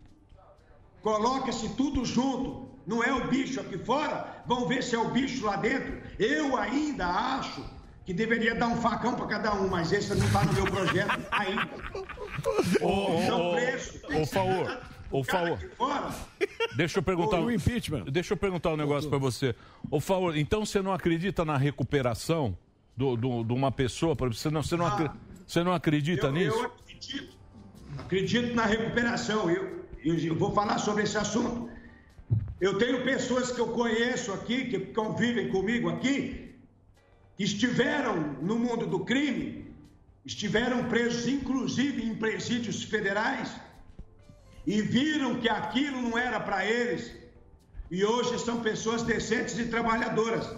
coloca-se 1.02 1.68
tudo 1.70 2.04
junto. 2.04 2.68
Não 2.86 3.04
é 3.04 3.12
o 3.12 3.28
bicho 3.28 3.60
aqui 3.60 3.78
fora, 3.78 4.42
vão 4.46 4.66
ver 4.66 4.82
se 4.82 4.96
é 4.96 4.98
o 4.98 5.10
bicho 5.10 5.44
lá 5.44 5.56
dentro. 5.56 6.00
Eu 6.18 6.56
ainda 6.56 7.06
acho 7.06 7.64
que 8.04 8.14
deveria 8.14 8.54
dar 8.54 8.68
um 8.68 8.76
facão 8.76 9.14
para 9.14 9.26
cada 9.26 9.54
um, 9.54 9.68
mas 9.68 9.92
esse 9.92 10.14
não 10.14 10.24
está 10.26 10.44
no 10.44 10.52
meu 10.52 10.64
projeto 10.64 11.20
ainda. 11.30 11.68
Ô, 12.80 12.88
ô, 12.88 14.22
ô, 14.22 14.26
favor. 14.26 14.80
Ô, 15.10 15.24
favor. 15.24 15.58
Deixa 16.76 16.98
eu 16.98 17.02
perguntar. 17.02 17.40
O 17.40 17.50
impeachment. 17.50 18.04
Deixa 18.04 18.32
eu 18.32 18.36
perguntar 18.36 18.70
um 18.70 18.76
negócio 18.76 19.08
para 19.08 19.18
você. 19.18 19.54
Ô, 19.90 20.00
favor, 20.00 20.36
então 20.36 20.64
você 20.64 20.80
não 20.80 20.92
acredita 20.92 21.44
na 21.44 21.56
recuperação 21.56 22.56
do, 22.96 23.16
do- 23.16 23.44
de 23.44 23.52
uma 23.52 23.70
pessoa? 23.70 24.14
Você 24.14 24.50
não, 24.50 24.62
você 24.62 24.76
não, 24.76 24.86
acre- 24.86 25.10
você 25.46 25.62
não 25.62 25.72
acredita 25.72 26.26
eu, 26.28 26.32
nisso? 26.32 26.56
Eu 26.58 26.66
acredito. 26.66 27.36
Acredito 27.98 28.54
na 28.54 28.66
recuperação. 28.66 29.50
Eu, 29.50 29.84
eu, 30.04 30.16
eu 30.16 30.34
vou 30.36 30.52
falar 30.52 30.78
sobre 30.78 31.02
esse 31.04 31.18
assunto. 31.18 31.68
Eu 32.60 32.78
tenho 32.78 33.02
pessoas 33.04 33.50
que 33.50 33.60
eu 33.60 33.68
conheço 33.68 34.32
aqui, 34.32 34.66
que 34.66 34.78
convivem 34.92 35.48
comigo 35.48 35.88
aqui, 35.88 36.49
estiveram 37.44 38.36
no 38.42 38.58
mundo 38.58 38.86
do 38.86 39.00
crime, 39.00 39.74
estiveram 40.26 40.84
presos, 40.84 41.26
inclusive 41.26 42.02
em 42.02 42.14
presídios 42.14 42.82
federais, 42.82 43.50
e 44.66 44.82
viram 44.82 45.36
que 45.36 45.48
aquilo 45.48 46.02
não 46.02 46.18
era 46.18 46.38
para 46.38 46.66
eles, 46.66 47.10
e 47.90 48.04
hoje 48.04 48.38
são 48.38 48.60
pessoas 48.60 49.02
decentes 49.02 49.58
e 49.58 49.64
trabalhadoras. 49.64 50.54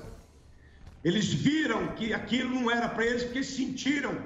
Eles 1.05 1.33
viram 1.33 1.95
que 1.95 2.13
aquilo 2.13 2.51
não 2.51 2.69
era 2.69 2.89
para 2.89 3.07
eles, 3.07 3.23
porque 3.23 3.45
sentiram 3.45 4.19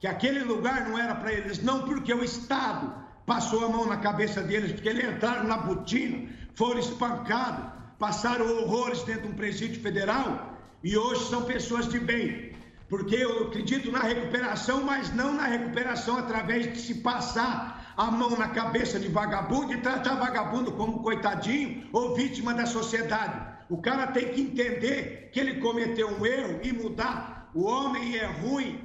que 0.00 0.06
aquele 0.06 0.40
lugar 0.40 0.88
não 0.88 0.98
era 0.98 1.14
para 1.14 1.32
eles, 1.32 1.62
não 1.62 1.82
porque 1.82 2.12
o 2.14 2.24
Estado 2.24 2.90
passou 3.26 3.66
a 3.66 3.68
mão 3.68 3.86
na 3.86 3.98
cabeça 3.98 4.42
deles, 4.42 4.72
porque 4.72 4.88
eles 4.88 5.04
entraram 5.04 5.44
na 5.44 5.58
botina, 5.58 6.30
foram 6.54 6.80
espancados, 6.80 7.70
passaram 7.98 8.46
horrores 8.58 9.02
dentro 9.02 9.22
de 9.22 9.28
um 9.28 9.34
presídio 9.34 9.82
federal 9.82 10.47
e 10.82 10.96
hoje 10.96 11.24
são 11.28 11.42
pessoas 11.44 11.88
de 11.88 11.98
bem. 11.98 12.52
Porque 12.88 13.16
eu 13.16 13.48
acredito 13.48 13.92
na 13.92 13.98
recuperação, 14.00 14.82
mas 14.82 15.12
não 15.14 15.34
na 15.34 15.44
recuperação 15.44 16.16
através 16.16 16.72
de 16.72 16.78
se 16.80 16.94
passar 16.96 17.92
a 17.96 18.10
mão 18.10 18.30
na 18.30 18.48
cabeça 18.48 18.98
de 18.98 19.08
vagabundo 19.08 19.72
e 19.74 19.80
tratar 19.82 20.14
vagabundo 20.14 20.72
como 20.72 21.02
coitadinho 21.02 21.86
ou 21.92 22.14
vítima 22.14 22.54
da 22.54 22.64
sociedade. 22.64 23.46
O 23.68 23.76
cara 23.82 24.06
tem 24.06 24.28
que 24.32 24.40
entender 24.40 25.28
que 25.32 25.38
ele 25.38 25.60
cometeu 25.60 26.08
um 26.08 26.24
erro 26.24 26.60
e 26.62 26.72
mudar. 26.72 27.50
O 27.54 27.64
homem 27.64 28.16
é 28.16 28.24
ruim 28.24 28.80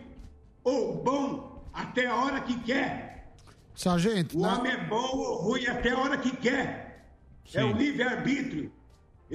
ou 0.64 1.02
bom 1.02 1.64
até 1.74 2.08
a 2.08 2.16
hora 2.16 2.42
que 2.42 2.60
quer. 2.60 3.32
Sargento, 3.76 4.38
O 4.38 4.42
na- 4.42 4.58
homem 4.58 4.72
é 4.74 4.84
bom 4.86 4.98
ou 5.16 5.36
ruim 5.38 5.66
até 5.68 5.92
a 5.92 5.98
hora 6.00 6.18
que 6.18 6.36
quer. 6.36 7.06
É 7.54 7.64
o 7.64 7.72
livre-arbítrio. 7.72 8.72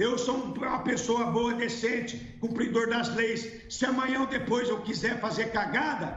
Eu 0.05 0.17
sou 0.17 0.35
um- 0.37 0.53
uma 0.53 0.79
pessoa 0.89 1.23
boa, 1.35 1.53
decente, 1.53 2.13
cumpridor 2.39 2.85
das 2.89 3.07
leis. 3.19 3.41
Se 3.69 3.85
amanhã 3.85 4.21
ou 4.21 4.27
depois 4.27 4.69
eu 4.69 4.79
quiser 4.87 5.19
fazer 5.19 5.47
cagada, 5.51 6.09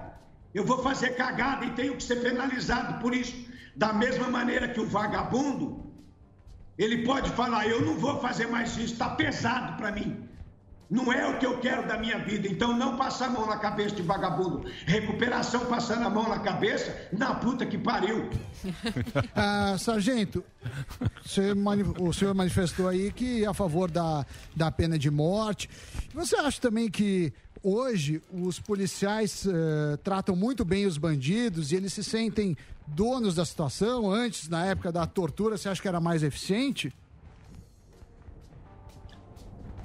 eu 0.55 0.65
vou 0.65 0.79
fazer 0.89 1.11
cagada 1.23 1.65
e 1.65 1.73
tenho 1.73 1.97
que 1.97 2.05
ser 2.09 2.19
penalizado 2.27 3.01
por 3.03 3.13
isso. 3.23 3.35
Da 3.75 3.93
mesma 3.93 4.29
maneira 4.29 4.69
que 4.69 4.81
o 4.81 4.87
vagabundo, 4.87 5.67
ele 6.79 6.99
pode 7.05 7.29
falar: 7.31 7.67
eu 7.67 7.81
não 7.89 7.97
vou 8.05 8.21
fazer 8.21 8.47
mais 8.47 8.71
isso, 8.77 8.93
está 8.93 9.09
pesado 9.23 9.77
para 9.79 9.91
mim. 9.91 10.29
Não 10.93 11.10
é 11.10 11.27
o 11.27 11.39
que 11.39 11.47
eu 11.47 11.59
quero 11.59 11.89
da 11.89 11.97
minha 11.97 12.19
vida. 12.19 12.47
Então 12.47 12.77
não 12.77 12.98
passar 12.98 13.28
a 13.28 13.31
mão 13.31 13.47
na 13.47 13.56
cabeça 13.56 13.97
de 13.97 14.02
vagabundo. 14.02 14.70
Recuperação 14.85 15.64
passando 15.64 16.05
a 16.05 16.10
mão 16.10 16.28
na 16.28 16.40
cabeça, 16.40 16.94
na 17.10 17.35
puta 17.35 17.64
que 17.64 17.78
pariu. 17.78 18.28
Ah, 19.35 19.77
sargento, 19.78 20.44
o 21.98 22.12
senhor 22.12 22.35
manifestou 22.35 22.89
aí 22.89 23.10
que 23.10 23.44
é 23.44 23.47
a 23.47 23.55
favor 23.55 23.90
da, 23.90 24.27
da 24.55 24.70
pena 24.70 24.98
de 24.98 25.10
morte. 25.10 25.69
Você 26.12 26.36
acha 26.36 26.60
também 26.60 26.90
que 26.90 27.32
hoje 27.62 28.23
os 28.31 28.60
policiais 28.60 29.47
eh, 29.47 29.97
tratam 30.05 30.36
muito 30.36 30.64
bem 30.64 30.85
os 30.86 30.98
bandidos 30.98 31.73
e 31.73 31.77
eles 31.77 31.93
se 31.93 32.05
sentem 32.05 32.56
donos 32.86 33.35
da 33.35 33.44
situação? 33.44 34.10
Antes, 34.10 34.48
na 34.48 34.66
época 34.66 34.93
da 34.93 35.06
tortura, 35.06 35.56
você 35.56 35.69
acha 35.69 35.81
que 35.81 35.89
era 35.89 36.01
mais 36.01 36.23
eficiente? 36.23 36.93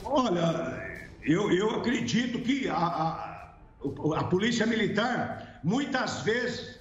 Olha, 0.04 0.97
eu, 1.28 1.52
eu 1.52 1.70
acredito 1.76 2.40
que 2.40 2.68
a, 2.70 2.76
a, 2.78 3.54
a 4.20 4.24
polícia 4.26 4.66
militar, 4.66 5.60
muitas 5.64 6.22
vezes, 6.22 6.80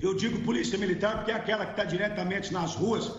eu 0.00 0.14
digo 0.14 0.40
polícia 0.42 0.76
militar 0.78 1.16
porque 1.18 1.30
é 1.30 1.34
aquela 1.34 1.64
que 1.66 1.72
está 1.72 1.84
diretamente 1.84 2.52
nas 2.52 2.74
ruas, 2.74 3.12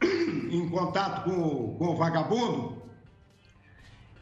em 0.50 0.68
contato 0.68 1.24
com, 1.24 1.36
o- 1.42 1.76
com 1.76 1.86
o 1.88 1.96
vagabundo. 1.96 2.82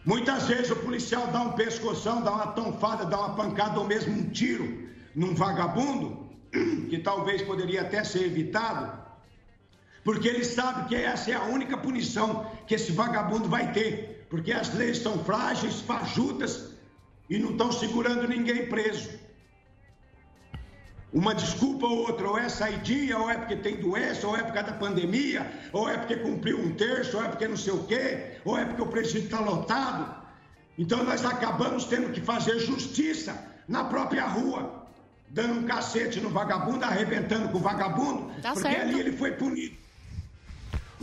Muitas 0.05 0.47
vezes 0.48 0.70
o 0.70 0.77
policial 0.77 1.27
dá 1.28 1.40
um 1.40 1.52
pescoção, 1.52 2.23
dá 2.23 2.31
uma 2.32 2.48
tonfada, 2.48 3.05
dá 3.06 3.19
uma 3.19 3.35
pancada 3.36 3.78
ou 3.81 3.86
mesmo 3.86 4.12
um 4.12 4.28
tiro 4.31 4.89
num 5.15 5.35
vagabundo, 5.35 6.28
que 6.90 6.98
talvez 6.98 7.43
poderia 7.43 7.82
até 7.82 8.05
ser 8.05 8.24
evitado, 8.24 9.02
porque 10.05 10.28
ele 10.28 10.44
sabe 10.44 10.89
que 10.89 10.94
essa 10.94 11.31
é 11.31 11.35
a 11.35 11.44
única 11.44 11.77
punição 11.78 12.47
que 12.66 12.74
esse 12.74 12.93
vagabundo 12.93 13.48
vai 13.48 13.73
ter, 13.73 14.14
porque 14.35 14.51
as 14.52 14.74
leis 14.74 14.98
são 14.98 15.23
frágeis, 15.24 15.81
fajutas 15.82 16.70
e 17.31 17.39
não 17.39 17.51
estão 17.52 17.70
segurando 17.70 18.27
ninguém 18.27 18.66
preso. 18.66 19.09
Uma 21.12 21.32
desculpa 21.32 21.86
ou 21.86 21.98
outra, 21.98 22.28
ou 22.28 22.36
é 22.36 22.48
saidinha, 22.48 23.16
ou 23.16 23.31
é 23.31 23.39
porque 23.39 23.55
tem 23.55 23.77
doença, 23.77 24.27
ou 24.27 24.36
é 24.36 24.43
por 24.43 24.52
causa 24.52 24.73
da 24.73 24.77
pandemia, 24.77 25.48
ou 25.73 25.89
é 25.89 25.97
porque 25.97 26.16
cumpriu 26.16 26.59
um 26.59 26.74
terço, 26.74 27.16
ou 27.16 27.24
é 27.24 27.28
porque 27.28 27.47
não 27.47 27.56
sei 27.56 27.74
o 27.74 27.85
quê, 27.85 28.32
ou 28.44 28.59
é 28.59 28.65
porque 28.65 28.82
o 28.82 28.89
presídio 28.89 29.27
está 29.27 29.39
lotado. 29.39 30.12
Então 30.77 31.05
nós 31.05 31.24
acabamos 31.24 31.85
tendo 31.85 32.11
que 32.11 32.20
fazer 32.20 32.59
justiça 32.59 33.40
na 33.69 33.85
própria 33.85 34.27
rua, 34.27 34.85
dando 35.28 35.61
um 35.61 35.62
cacete 35.62 36.20
no 36.20 36.31
vagabundo, 36.31 36.85
arrebentando 36.85 37.51
com 37.51 37.59
o 37.59 37.61
vagabundo, 37.61 38.32
Tá 38.43 38.52
porque 38.52 38.69
certo. 38.69 38.81
ali 38.81 38.98
ele 38.98 39.12
foi 39.12 39.31
punido. 39.31 39.84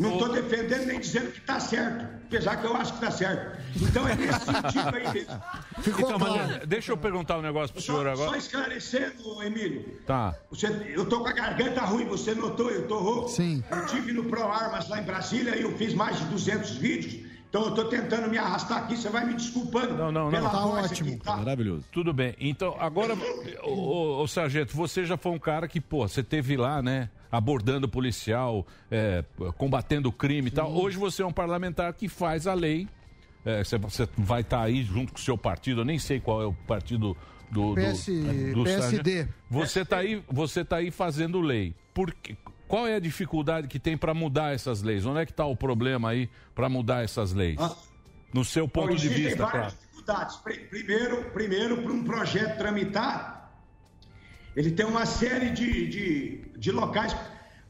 Não 0.02 0.14
estou 0.14 0.30
defendendo 0.30 0.86
nem 0.88 1.00
dizendo 1.00 1.32
que 1.32 1.40
está 1.40 1.60
certo, 1.60 2.06
apesar 2.26 2.58
que 2.58 2.66
eu 2.66 2.76
acho 2.76 2.94
que 2.94 3.06
está 3.06 3.12
certo. 3.12 3.62
Então 3.82 4.08
é 4.08 4.16
nesse 4.16 4.40
sentido 4.40 4.96
aí 4.96 5.14
mesmo. 5.14 5.42
Então, 5.88 6.20
mas 6.20 6.68
deixa 6.68 6.92
eu 6.92 6.98
perguntar 6.98 7.38
um 7.38 7.42
negócio 7.42 7.74
pro 7.74 7.82
senhor 7.82 8.06
Só 8.06 8.24
agora. 8.24 8.38
esclarecendo, 8.38 9.44
Emílio. 9.44 10.00
Tá. 10.06 10.36
Você, 10.50 10.68
eu 10.90 11.06
tô 11.08 11.20
com 11.22 11.28
a 11.28 11.34
garganta 11.34 11.82
ruim, 11.82 12.06
você 12.06 12.34
notou? 12.34 12.70
Eu 12.70 12.88
tô 12.88 13.00
rouco. 13.00 13.30
Sim. 13.30 13.64
Eu 13.70 13.86
tive 13.86 14.12
no 14.12 14.24
Pro 14.24 14.44
Armas 14.44 14.90
lá 14.90 15.00
em 15.00 15.04
Brasília 15.04 15.56
e 15.56 15.62
eu 15.62 15.78
fiz 15.78 15.94
mais 15.94 16.18
de 16.18 16.26
200 16.26 16.72
vídeos. 16.78 17.32
Então 17.50 17.66
eu 17.66 17.76
tô 17.76 17.86
tentando 17.86 18.30
me 18.30 18.38
arrastar 18.38 18.78
aqui, 18.78 18.96
você 18.96 19.10
vai 19.10 19.26
me 19.26 19.34
desculpando. 19.34 19.96
Não, 19.96 20.10
não, 20.10 20.26
não. 20.26 20.32
pela 20.32 20.50
voz 20.50 20.92
aqui, 20.92 21.18
tá? 21.18 21.36
Maravilhoso. 21.36 21.84
Tudo 21.92 22.14
bem. 22.14 22.34
Então, 22.40 22.78
agora, 22.80 23.14
ô, 23.64 23.70
ô, 23.70 24.22
ô, 24.22 24.28
Sargento, 24.28 24.76
você 24.76 25.06
já 25.06 25.18
foi 25.18 25.34
um 25.34 25.40
cara 25.40 25.68
que, 25.68 25.82
pô, 25.82 26.08
você 26.08 26.24
teve 26.24 26.56
lá, 26.56 26.82
né? 26.82 27.10
Abordando 27.32 27.88
policial, 27.88 28.66
é, 28.90 29.24
combatendo 29.58 30.10
o 30.10 30.12
crime 30.12 30.50
e 30.50 30.52
tal. 30.52 30.72
Hoje 30.72 30.98
você 30.98 31.22
é 31.22 31.26
um 31.26 31.32
parlamentar 31.32 31.94
que 31.94 32.10
faz 32.10 32.48
a 32.48 32.54
lei. 32.54 32.88
É, 33.46 33.64
você, 33.64 33.78
você 33.78 34.08
vai 34.18 34.42
estar 34.42 34.62
aí 34.62 34.84
junto 34.84 35.14
com 35.14 35.18
o 35.18 35.22
seu 35.22 35.38
partido, 35.38 35.82
eu 35.82 35.86
nem 35.86 35.98
sei 35.98 36.20
qual 36.20 36.42
é 36.42 36.46
o 36.46 36.54
partido 36.54 37.18
do, 37.50 37.74
do, 37.74 37.82
PS 37.82 38.06
do 38.54 38.64
PSD. 38.64 39.28
Você 39.50 39.82
está 39.82 39.98
aí, 39.98 40.24
você 40.30 40.64
tá 40.64 40.76
aí 40.78 40.92
fazendo 40.92 41.42
lei. 41.42 41.74
Por 41.94 42.14
quê? 42.14 42.36
Qual 42.68 42.88
é 42.88 42.96
a 42.96 43.00
dificuldade 43.00 43.68
que 43.68 43.80
tem 43.80 43.98
para 43.98 44.14
mudar 44.14 44.54
essas 44.54 44.82
leis? 44.82 45.06
Onde 45.06 45.20
é 45.20 45.26
que 45.26 45.32
está 45.32 45.46
o 45.46 45.56
problema 45.56 46.10
aí 46.10 46.30
para 46.54 46.70
mudar 46.70 47.04
essas 47.04 47.34
leis? 47.34 47.60
No 48.34 48.46
seu 48.46 48.68
ponto 48.68 48.90
Bom, 48.90 48.96
de 48.96 49.10
vista, 49.10 49.46
várias 49.46 49.74
claro. 49.74 50.32
Primeiro, 50.70 51.24
primeiro 51.32 51.82
para 51.82 51.92
um 51.92 52.04
projeto 52.04 52.58
tramitar, 52.58 53.41
ele 54.56 54.72
tem 54.72 54.86
uma 54.86 55.06
série 55.06 55.50
de, 55.50 55.88
de, 55.88 56.38
de 56.58 56.72
locais. 56.72 57.16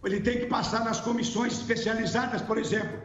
Ele 0.04 0.20
tem 0.20 0.40
que 0.40 0.46
passar 0.48 0.84
nas 0.84 1.00
comissões 1.00 1.54
especializadas, 1.54 2.42
por 2.42 2.58
exemplo, 2.58 3.00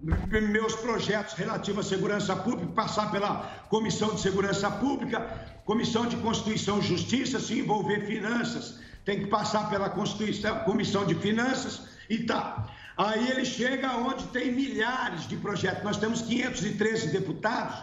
meus 0.00 0.74
projetos 0.76 1.34
relativos 1.34 1.86
à 1.86 1.88
segurança 1.88 2.36
pública, 2.36 2.72
passar 2.72 3.10
pela 3.10 3.66
Comissão 3.68 4.14
de 4.14 4.20
Segurança 4.20 4.70
Pública, 4.70 5.18
Comissão 5.64 6.06
de 6.06 6.16
Constituição 6.16 6.78
e 6.78 6.82
Justiça, 6.82 7.40
se 7.40 7.58
envolver 7.58 8.06
finanças, 8.06 8.78
tem 9.04 9.20
que 9.20 9.26
passar 9.26 9.68
pela 9.68 9.90
Constituição, 9.90 10.60
Comissão 10.60 11.04
de 11.04 11.14
Finanças 11.16 11.88
e 12.08 12.18
tá. 12.18 12.68
Aí 12.96 13.30
ele 13.30 13.44
chega 13.44 13.96
onde 13.96 14.26
tem 14.28 14.52
milhares 14.52 15.26
de 15.28 15.36
projetos. 15.36 15.82
Nós 15.84 15.96
temos 15.96 16.22
513 16.22 17.08
deputados. 17.08 17.76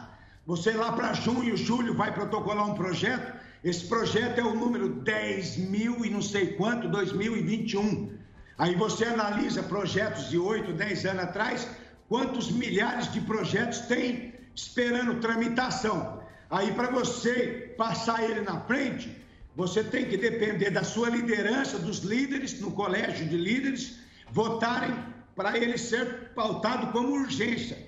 Você 0.45 0.71
lá 0.71 0.91
para 0.91 1.13
junho, 1.13 1.55
julho 1.57 1.95
vai 1.95 2.13
protocolar 2.13 2.69
um 2.69 2.75
projeto. 2.75 3.33
Esse 3.65 3.87
projeto 3.87 4.37
é 4.37 4.43
o 4.43 4.53
número 4.53 4.87
10 4.87 5.57
mil 5.57 6.05
e 6.05 6.09
não 6.11 6.21
sei 6.21 6.53
quanto, 6.53 6.87
2021. 6.87 8.15
Aí 8.59 8.75
você 8.75 9.05
analisa 9.05 9.63
projetos 9.63 10.29
de 10.29 10.37
8, 10.37 10.71
10 10.71 11.05
anos 11.07 11.23
atrás, 11.23 11.67
quantos 12.07 12.51
milhares 12.51 13.11
de 13.11 13.19
projetos 13.21 13.79
tem 13.79 14.35
esperando 14.53 15.19
tramitação. 15.19 16.21
Aí 16.47 16.73
para 16.73 16.91
você 16.91 17.73
passar 17.75 18.23
ele 18.23 18.41
na 18.41 18.61
frente, 18.61 19.19
você 19.55 19.83
tem 19.83 20.05
que 20.05 20.15
depender 20.15 20.69
da 20.69 20.83
sua 20.83 21.09
liderança, 21.09 21.79
dos 21.79 22.03
líderes, 22.03 22.61
no 22.61 22.69
colégio 22.69 23.27
de 23.27 23.35
líderes, 23.35 23.97
votarem 24.29 24.93
para 25.35 25.57
ele 25.57 25.79
ser 25.79 26.33
pautado 26.35 26.91
como 26.91 27.13
urgência. 27.13 27.79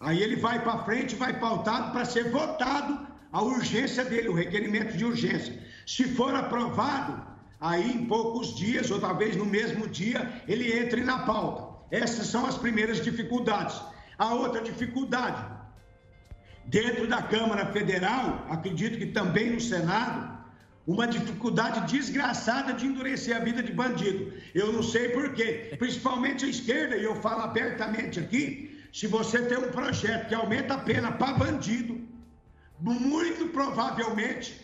Aí 0.00 0.20
ele 0.20 0.34
vai 0.34 0.64
para 0.64 0.84
frente, 0.84 1.14
vai 1.14 1.38
pautado 1.38 1.92
para 1.92 2.04
ser 2.04 2.28
votado 2.32 3.14
a 3.36 3.42
urgência 3.42 4.02
dele, 4.02 4.28
o 4.30 4.38
requerimento 4.42 4.96
de 4.96 5.04
urgência. 5.04 5.52
Se 5.94 6.04
for 6.04 6.34
aprovado, 6.34 7.12
aí 7.60 7.88
em 7.96 8.06
poucos 8.06 8.56
dias, 8.56 8.90
ou 8.90 8.98
talvez 8.98 9.36
no 9.36 9.44
mesmo 9.44 9.86
dia, 9.86 10.42
ele 10.48 10.72
entre 10.80 11.02
na 11.04 11.18
pauta. 11.30 11.62
Essas 11.90 12.28
são 12.28 12.46
as 12.46 12.56
primeiras 12.56 12.98
dificuldades. 13.08 13.76
A 14.16 14.32
outra 14.32 14.62
dificuldade, 14.62 15.42
dentro 16.64 17.06
da 17.06 17.20
Câmara 17.34 17.66
Federal, 17.66 18.46
acredito 18.48 18.96
que 18.96 19.08
também 19.18 19.50
no 19.50 19.60
Senado, 19.60 20.18
uma 20.86 21.06
dificuldade 21.06 21.92
desgraçada 21.92 22.72
de 22.72 22.86
endurecer 22.86 23.36
a 23.36 23.40
vida 23.40 23.62
de 23.62 23.70
bandido. 23.70 24.32
Eu 24.54 24.72
não 24.72 24.82
sei 24.82 25.10
porquê, 25.10 25.76
principalmente 25.78 26.46
a 26.46 26.48
esquerda, 26.48 26.96
e 26.96 27.04
eu 27.04 27.16
falo 27.16 27.42
abertamente 27.42 28.18
aqui, 28.18 28.80
se 28.94 29.06
você 29.06 29.42
tem 29.42 29.58
um 29.58 29.70
projeto 29.70 30.28
que 30.28 30.34
aumenta 30.34 30.72
a 30.72 30.78
pena 30.78 31.12
para 31.12 31.34
bandido, 31.34 32.15
muito 32.80 33.48
provavelmente 33.48 34.60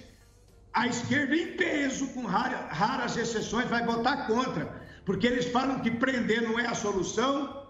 a 0.73 0.87
esquerda, 0.87 1.37
em 1.37 1.49
peso, 1.57 2.07
com 2.09 2.25
rara- 2.25 2.69
raras 2.71 3.17
exceções, 3.17 3.69
vai 3.69 3.85
votar 3.85 4.27
contra, 4.27 4.83
porque 5.05 5.27
eles 5.27 5.47
falam 5.47 5.81
que 5.81 5.91
prender 5.91 6.43
não 6.43 6.59
é 6.59 6.67
a 6.67 6.75
solução, 6.75 7.67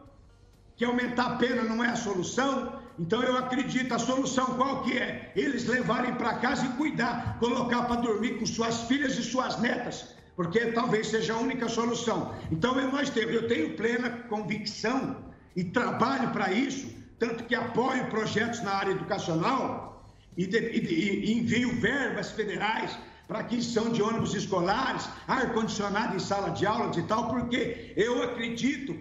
que 0.77 0.85
aumentar 0.85 1.27
a 1.27 1.36
pena 1.36 1.62
não 1.64 1.82
é 1.82 1.89
a 1.89 1.97
solução. 1.97 2.81
Então 2.98 3.23
eu 3.23 3.36
acredito, 3.36 3.93
a 3.93 3.98
solução 3.98 4.47
qual 4.56 4.82
que 4.82 4.97
é? 4.97 5.32
Eles 5.35 5.66
levarem 5.66 6.14
para 6.14 6.35
casa 6.35 6.66
e 6.66 6.69
cuidar, 6.70 7.39
colocar 7.39 7.85
para 7.85 8.01
dormir 8.01 8.39
com 8.39 8.47
suas 8.47 8.82
filhas 8.82 9.16
e 9.19 9.23
suas 9.23 9.59
netas, 9.59 10.14
porque 10.36 10.66
talvez 10.73 11.09
seja 11.09 11.35
a 11.35 11.39
única 11.39 11.69
solução. 11.69 12.35
Então 12.51 12.78
eu, 12.78 12.90
nós 12.93 13.10
temos, 13.10 13.35
eu 13.35 13.48
tenho 13.48 13.77
plena 13.77 14.10
convicção 14.28 15.16
e 15.56 15.64
trabalho 15.64 16.31
para 16.31 16.52
isso, 16.52 16.94
tanto 17.19 17.44
que 17.44 17.55
apoio 17.55 18.06
projetos 18.06 18.62
na 18.62 18.73
área 18.73 18.93
educacional 18.93 19.91
e, 20.36 20.46
de- 20.46 20.59
e 20.59 21.24
e 21.26 21.38
envio 21.38 21.74
verbas 21.80 22.30
federais 22.32 22.96
para 23.28 23.38
aquisição 23.40 23.90
de 23.90 24.02
ônibus 24.02 24.34
escolares, 24.34 25.09
ar-condicionado 25.26 26.14
em 26.16 26.18
sala 26.18 26.50
de 26.50 26.66
aulas 26.66 26.96
e 26.96 27.02
tal, 27.02 27.28
porque 27.30 27.92
eu 27.96 28.22
acredito 28.22 28.94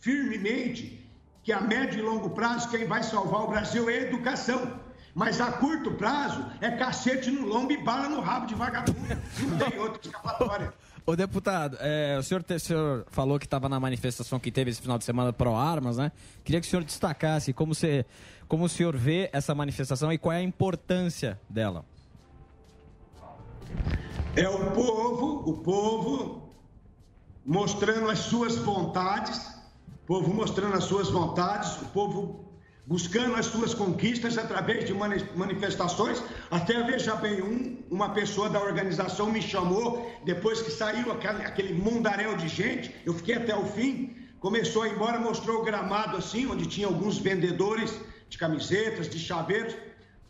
firmemente 0.00 0.98
que 1.42 1.52
a 1.52 1.60
médio 1.60 1.98
e 1.98 2.02
longo 2.02 2.30
prazo 2.30 2.68
quem 2.70 2.86
vai 2.86 3.02
salvar 3.02 3.42
o 3.44 3.48
Brasil 3.48 3.88
é 3.88 3.94
a 3.94 4.02
educação. 4.02 4.80
Mas 5.14 5.40
a 5.40 5.50
curto 5.52 5.90
prazo 5.92 6.44
é 6.60 6.70
cacete 6.70 7.30
no 7.30 7.46
lombo 7.46 7.72
e 7.72 7.76
bala 7.78 8.08
no 8.08 8.20
rabo 8.20 8.46
de 8.46 8.54
vagabundo. 8.54 8.98
Não 9.40 9.58
tem 9.58 9.78
outra 9.78 10.00
escapatória. 10.04 10.72
Ô 11.06 11.16
deputado, 11.16 11.76
é, 11.80 12.18
o, 12.18 12.22
senhor, 12.22 12.44
o 12.48 12.60
senhor 12.60 13.06
falou 13.10 13.38
que 13.38 13.46
estava 13.46 13.68
na 13.68 13.80
manifestação 13.80 14.38
que 14.38 14.52
teve 14.52 14.70
esse 14.70 14.80
final 14.80 14.98
de 14.98 15.04
semana 15.04 15.32
pro 15.32 15.54
Armas, 15.54 15.96
né? 15.96 16.12
Queria 16.44 16.60
que 16.60 16.66
o 16.66 16.70
senhor 16.70 16.84
destacasse 16.84 17.52
como, 17.52 17.74
você, 17.74 18.04
como 18.46 18.64
o 18.64 18.68
senhor 18.68 18.96
vê 18.96 19.30
essa 19.32 19.54
manifestação 19.54 20.12
e 20.12 20.18
qual 20.18 20.32
é 20.32 20.38
a 20.38 20.42
importância 20.42 21.40
dela. 21.48 21.84
É 24.36 24.48
o 24.48 24.70
povo, 24.72 25.50
o 25.50 25.54
povo 25.58 26.50
mostrando 27.44 28.10
as 28.10 28.18
suas 28.18 28.56
vontades, 28.56 29.38
o 30.04 30.06
povo 30.06 30.32
mostrando 30.34 30.74
as 30.74 30.84
suas 30.84 31.08
vontades, 31.08 31.80
o 31.82 31.86
povo 31.86 32.49
buscando 32.90 33.36
as 33.36 33.46
suas 33.46 33.72
conquistas 33.72 34.36
através 34.36 34.84
de 34.84 34.92
mani- 34.92 35.24
manifestações. 35.36 36.20
Até 36.50 36.82
veja 36.82 37.14
bem, 37.14 37.40
um, 37.40 37.78
uma 37.96 38.08
pessoa 38.18 38.48
da 38.54 38.60
organização 38.60 39.26
me 39.30 39.40
chamou 39.40 39.88
depois 40.24 40.60
que 40.60 40.72
saiu 40.72 41.12
aquele, 41.12 41.42
aquele 41.50 41.72
mundaréu 41.72 42.36
de 42.36 42.48
gente. 42.48 42.92
Eu 43.06 43.14
fiquei 43.14 43.36
até 43.36 43.54
o 43.56 43.64
fim. 43.64 44.16
Começou 44.40 44.82
a 44.82 44.88
ir 44.88 44.94
embora, 44.94 45.20
mostrou 45.20 45.60
o 45.60 45.64
gramado 45.64 46.16
assim, 46.16 46.46
onde 46.46 46.66
tinha 46.66 46.88
alguns 46.88 47.18
vendedores 47.18 47.90
de 48.28 48.36
camisetas, 48.36 49.08
de 49.08 49.18
chaveiros 49.18 49.74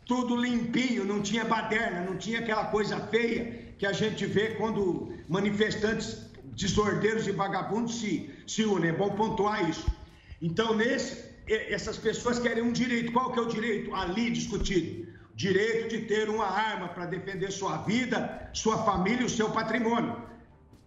tudo 0.05 0.35
limpinho, 0.35 1.05
não 1.05 1.21
tinha 1.21 1.45
baderna, 1.45 2.01
não 2.01 2.17
tinha 2.17 2.39
aquela 2.39 2.65
coisa 2.65 2.99
feia 2.99 3.73
que 3.77 3.85
a 3.85 3.93
gente 3.93 4.25
vê 4.25 4.55
quando 4.55 5.13
manifestantes 5.29 6.29
desordeiros 6.43 7.27
e 7.27 7.31
vagabundos 7.31 7.95
se, 7.99 8.29
se 8.45 8.65
unem. 8.65 8.89
É 8.89 8.93
bom 8.93 9.09
pontuar 9.11 9.69
isso. 9.69 9.85
Então, 10.41 10.75
nesse, 10.75 11.30
essas 11.53 11.97
pessoas 11.97 12.39
querem 12.39 12.63
um 12.63 12.71
direito. 12.71 13.11
Qual 13.11 13.31
que 13.31 13.39
é 13.39 13.41
o 13.41 13.47
direito 13.47 13.93
ali 13.95 14.29
discutido? 14.29 15.11
Direito 15.35 15.89
de 15.89 16.05
ter 16.05 16.29
uma 16.29 16.45
arma 16.45 16.89
para 16.89 17.05
defender 17.05 17.51
sua 17.51 17.77
vida, 17.77 18.49
sua 18.53 18.83
família 18.83 19.21
e 19.21 19.25
o 19.25 19.29
seu 19.29 19.49
patrimônio. 19.49 20.15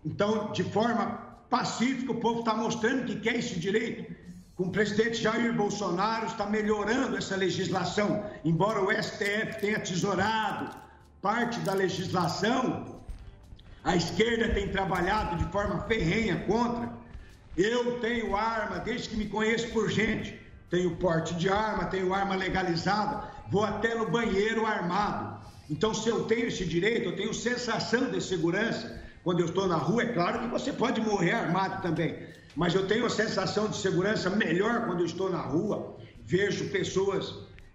Então, 0.04 0.52
de 0.52 0.62
forma 0.62 1.06
pacífica, 1.48 2.12
o 2.12 2.20
povo 2.20 2.40
está 2.40 2.54
mostrando 2.54 3.06
que 3.06 3.20
quer 3.20 3.36
esse 3.36 3.58
direito. 3.58 4.14
Com 4.54 4.64
o 4.64 4.70
presidente 4.70 5.20
Jair 5.20 5.52
Bolsonaro 5.52 6.26
está 6.26 6.46
melhorando 6.46 7.16
essa 7.16 7.34
legislação, 7.34 8.24
embora 8.44 8.80
o 8.80 8.90
STF 8.92 9.60
tenha 9.60 9.80
tesourado 9.80 10.76
parte 11.20 11.58
da 11.60 11.72
legislação, 11.72 13.00
a 13.82 13.96
esquerda 13.96 14.54
tem 14.54 14.68
trabalhado 14.68 15.36
de 15.36 15.44
forma 15.50 15.80
ferrenha 15.82 16.36
contra. 16.46 16.92
Eu 17.56 18.00
tenho 18.00 18.36
arma 18.36 18.78
desde 18.78 19.08
que 19.08 19.16
me 19.16 19.26
conheço 19.26 19.68
por 19.68 19.90
gente. 19.90 20.38
Tenho 20.70 20.96
porte 20.96 21.34
de 21.34 21.48
arma, 21.48 21.86
tenho 21.86 22.12
arma 22.12 22.34
legalizada, 22.34 23.24
vou 23.50 23.64
até 23.64 23.94
no 23.94 24.10
banheiro 24.10 24.66
armado. 24.66 25.44
Então, 25.70 25.94
se 25.94 26.08
eu 26.08 26.24
tenho 26.24 26.48
esse 26.48 26.64
direito, 26.64 27.08
eu 27.08 27.16
tenho 27.16 27.32
sensação 27.32 28.10
de 28.10 28.20
segurança 28.20 29.00
quando 29.22 29.40
eu 29.40 29.46
estou 29.46 29.66
na 29.66 29.76
rua. 29.76 30.02
É 30.02 30.12
claro 30.12 30.40
que 30.40 30.48
você 30.48 30.72
pode 30.72 31.00
morrer 31.00 31.32
armado 31.32 31.82
também, 31.82 32.18
mas 32.54 32.74
eu 32.74 32.86
tenho 32.86 33.06
a 33.06 33.10
sensação 33.10 33.68
de 33.68 33.76
segurança 33.76 34.28
melhor 34.30 34.86
quando 34.86 35.00
eu 35.00 35.06
estou 35.06 35.30
na 35.30 35.40
rua. 35.40 35.96
Vejo 36.24 36.70
pessoas 36.70 37.34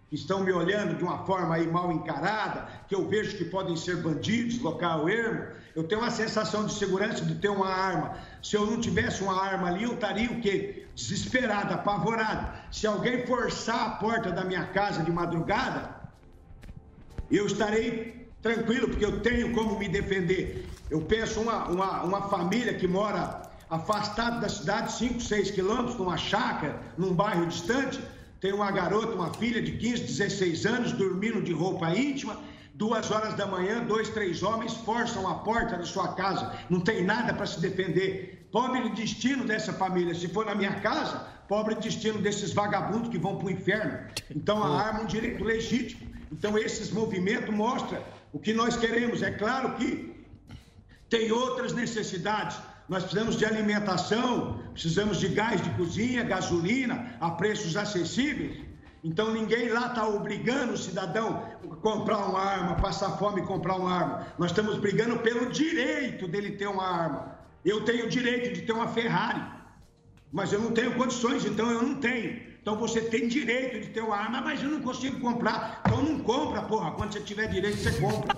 que 0.10 0.16
estão 0.16 0.44
me 0.44 0.52
olhando 0.52 0.96
de 0.96 1.04
uma 1.04 1.20
forma 1.26 1.56
aí 1.56 1.68
mal 1.68 1.92
encarada, 1.92 2.68
que 2.88 2.96
eu 2.96 3.08
vejo 3.08 3.38
que 3.38 3.46
podem 3.46 3.76
ser 3.76 3.98
bandidos, 3.98 4.60
local 4.60 5.08
ermo. 5.08 5.46
Eu 5.76 5.84
tenho 5.84 6.02
uma 6.02 6.10
sensação 6.10 6.66
de 6.66 6.74
segurança 6.74 7.24
de 7.24 7.36
ter 7.36 7.50
uma 7.50 7.68
arma. 7.68 8.18
Se 8.42 8.56
eu 8.56 8.66
não 8.66 8.82
tivesse 8.82 9.22
uma 9.22 9.40
arma 9.40 9.68
ali, 9.68 9.84
eu 9.84 9.94
estaria 9.94 10.32
o 10.32 10.42
quê? 10.42 10.88
Desesperado, 11.00 11.74
apavorado. 11.74 12.52
Se 12.72 12.86
alguém 12.86 13.26
forçar 13.26 13.88
a 13.88 13.90
porta 13.92 14.32
da 14.32 14.44
minha 14.44 14.66
casa 14.68 15.04
de 15.04 15.12
madrugada, 15.12 15.98
eu 17.32 17.46
estarei 17.46 18.28
tranquilo, 18.42 18.90
porque 18.90 19.06
eu 19.06 19.22
tenho 19.22 19.54
como 19.54 19.80
me 19.80 19.88
defender. 19.88 20.68
Eu 20.90 21.02
penso 21.02 21.40
uma, 21.42 21.68
uma, 21.68 22.04
uma 22.04 22.22
família 22.30 22.74
que 22.74 22.88
mora 22.88 23.50
afastada 23.70 24.40
da 24.40 24.50
cidade, 24.50 24.92
5, 24.92 25.22
6 25.22 25.52
quilômetros, 25.52 25.96
numa 25.98 26.18
chácara, 26.18 26.82
num 26.98 27.14
bairro 27.14 27.46
distante, 27.46 28.00
tem 28.42 28.54
uma 28.54 28.72
garota, 28.72 29.14
uma 29.14 29.34
filha 29.34 29.62
de 29.62 29.74
15, 29.74 30.04
16 30.04 30.66
anos, 30.66 30.92
dormindo 30.94 31.42
de 31.42 31.52
roupa 31.52 31.90
íntima. 31.90 32.38
Duas 32.74 33.12
horas 33.12 33.34
da 33.34 33.46
manhã, 33.46 33.84
dois, 33.84 34.08
três 34.10 34.42
homens 34.42 34.74
forçam 34.74 35.28
a 35.28 35.36
porta 35.36 35.76
da 35.76 35.84
sua 35.84 36.14
casa. 36.14 36.54
Não 36.70 36.80
tem 36.80 37.04
nada 37.04 37.34
para 37.34 37.46
se 37.46 37.60
defender. 37.60 38.39
Pobre 38.52 38.90
destino 38.90 39.46
dessa 39.46 39.72
família. 39.74 40.16
Se 40.16 40.28
for 40.28 40.46
na 40.46 40.56
minha 40.56 40.80
casa, 40.80 41.28
pobre 41.48 41.76
destino 41.76 42.20
desses 42.20 42.52
vagabundos 42.52 43.10
que 43.10 43.18
vão 43.18 43.38
para 43.38 43.48
o 43.48 43.52
inferno. 43.52 44.00
Então 44.36 44.64
a 44.64 44.82
arma 44.82 45.02
é 45.02 45.04
um 45.04 45.08
direito 45.08 45.44
legítimo. 45.44 46.10
Então 46.32 46.58
esses 46.58 46.92
movimentos 46.92 47.54
mostram 47.54 48.02
o 48.34 48.40
que 48.40 48.54
nós 48.54 48.76
queremos. 48.76 49.22
É 49.22 49.32
claro 49.32 49.76
que 49.76 50.26
tem 51.10 51.32
outras 51.32 51.74
necessidades. 51.74 52.58
Nós 52.88 53.04
precisamos 53.04 53.38
de 53.38 53.46
alimentação, 53.46 54.64
precisamos 54.74 55.20
de 55.20 55.28
gás 55.28 55.62
de 55.62 55.70
cozinha, 55.72 56.24
gasolina 56.24 57.16
a 57.20 57.30
preços 57.32 57.78
acessíveis. 57.78 58.66
Então 59.04 59.32
ninguém 59.32 59.70
lá 59.70 59.88
está 59.88 60.08
obrigando 60.08 60.74
o 60.74 60.78
cidadão 60.78 61.44
a 61.72 61.76
comprar 61.78 62.18
uma 62.18 62.42
arma, 62.42 62.76
passar 62.76 63.12
fome 63.18 63.42
e 63.42 63.46
comprar 63.46 63.76
uma 63.76 63.94
arma. 63.94 64.28
Nós 64.40 64.50
estamos 64.52 64.78
brigando 64.80 65.20
pelo 65.20 65.52
direito 65.52 66.28
dele 66.28 66.52
ter 66.52 66.68
uma 66.68 66.84
arma. 66.84 67.39
Eu 67.64 67.84
tenho 67.84 68.06
o 68.06 68.10
direito 68.10 68.54
de 68.54 68.62
ter 68.62 68.72
uma 68.72 68.88
Ferrari, 68.88 69.42
mas 70.32 70.54
eu 70.54 70.62
não 70.62 70.72
tenho 70.72 70.96
condições, 70.96 71.46
então 71.46 71.70
eu 71.72 71.82
não 71.82 71.96
tenho. 71.96 72.50
Então 72.62 72.78
você 72.78 73.02
tem 73.02 73.28
direito 73.28 73.80
de 73.80 73.88
ter 73.88 74.02
uma 74.02 74.16
arma, 74.18 74.42
mas 74.42 74.62
eu 74.62 74.70
não 74.70 74.82
consigo 74.82 75.20
comprar. 75.20 75.82
Então 75.86 76.04
não 76.04 76.20
compra, 76.20 76.62
porra. 76.62 76.92
Quando 76.92 77.14
você 77.14 77.22
tiver 77.22 77.48
direito, 77.48 77.78
você 77.78 77.92
compra. 78.00 78.38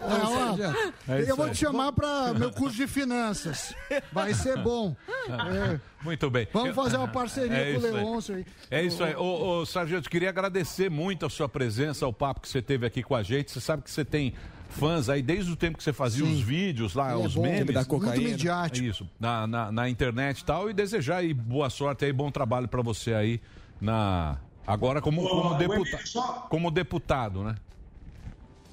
É, 0.00 1.10
ó, 1.10 1.14
É 1.14 1.30
eu 1.30 1.36
vou 1.36 1.48
te 1.50 1.58
chamar 1.58 1.92
para 1.92 2.32
meu 2.34 2.50
curso 2.50 2.76
de 2.76 2.86
finanças. 2.86 3.74
Vai 4.10 4.32
ser 4.34 4.58
bom. 4.62 4.96
É, 5.08 5.78
Muito 6.02 6.30
bem. 6.30 6.48
Vamos 6.52 6.74
fazer 6.74 6.96
uma 6.96 7.08
parceria 7.08 7.56
É 7.56 7.72
com 7.74 7.78
o. 7.78 7.82
Leôncio 7.82 8.34
aí. 8.36 8.46
É 8.70 8.82
isso 8.82 9.04
aí. 9.04 9.14
Ô, 9.14 9.60
ô, 9.60 9.66
Sargento, 9.66 10.08
queria 10.08 10.30
agradecer 10.30 10.90
muito 10.90 11.26
a 11.26 11.30
sua 11.30 11.48
presença, 11.48 12.06
o 12.06 12.12
papo 12.12 12.40
que 12.40 12.48
você 12.48 12.62
teve 12.62 12.86
aqui 12.86 13.02
com 13.02 13.14
a 13.14 13.22
gente. 13.22 13.50
Você 13.52 13.60
sabe 13.60 13.82
que 13.82 13.90
você 13.90 14.04
tem 14.04 14.34
fãs 14.68 15.08
aí 15.08 15.22
desde 15.22 15.50
o 15.50 15.56
tempo 15.56 15.78
que 15.78 15.82
você 15.84 15.92
fazia 15.92 16.24
os 16.24 16.40
vídeos 16.40 16.94
lá, 16.94 17.12
Ele 17.14 17.22
é 17.22 17.26
os 17.26 17.34
bom, 17.34 17.42
memes. 17.42 17.74
dá 17.74 17.84
cocaína. 17.84 18.14
Muito 18.16 18.30
midiático. 18.30 18.86
Isso, 18.86 19.08
na, 19.18 19.46
na, 19.46 19.72
na 19.72 19.88
internet 19.88 20.40
e 20.40 20.44
tal. 20.44 20.68
E 20.70 20.72
desejar 20.72 21.18
aí 21.18 21.32
boa 21.34 21.70
sorte 21.70 22.04
aí, 22.04 22.12
bom 22.12 22.30
trabalho 22.30 22.68
pra 22.68 22.82
você 22.82 23.14
aí 23.14 23.40
na... 23.80 24.38
Agora 24.66 25.00
como, 25.00 25.24
Ô, 25.24 25.28
como, 25.28 25.54
o 25.54 25.58
deputa... 25.58 25.80
Emílio, 25.80 26.06
só- 26.06 26.46
como 26.50 26.70
deputado, 26.70 27.42
né? 27.42 27.54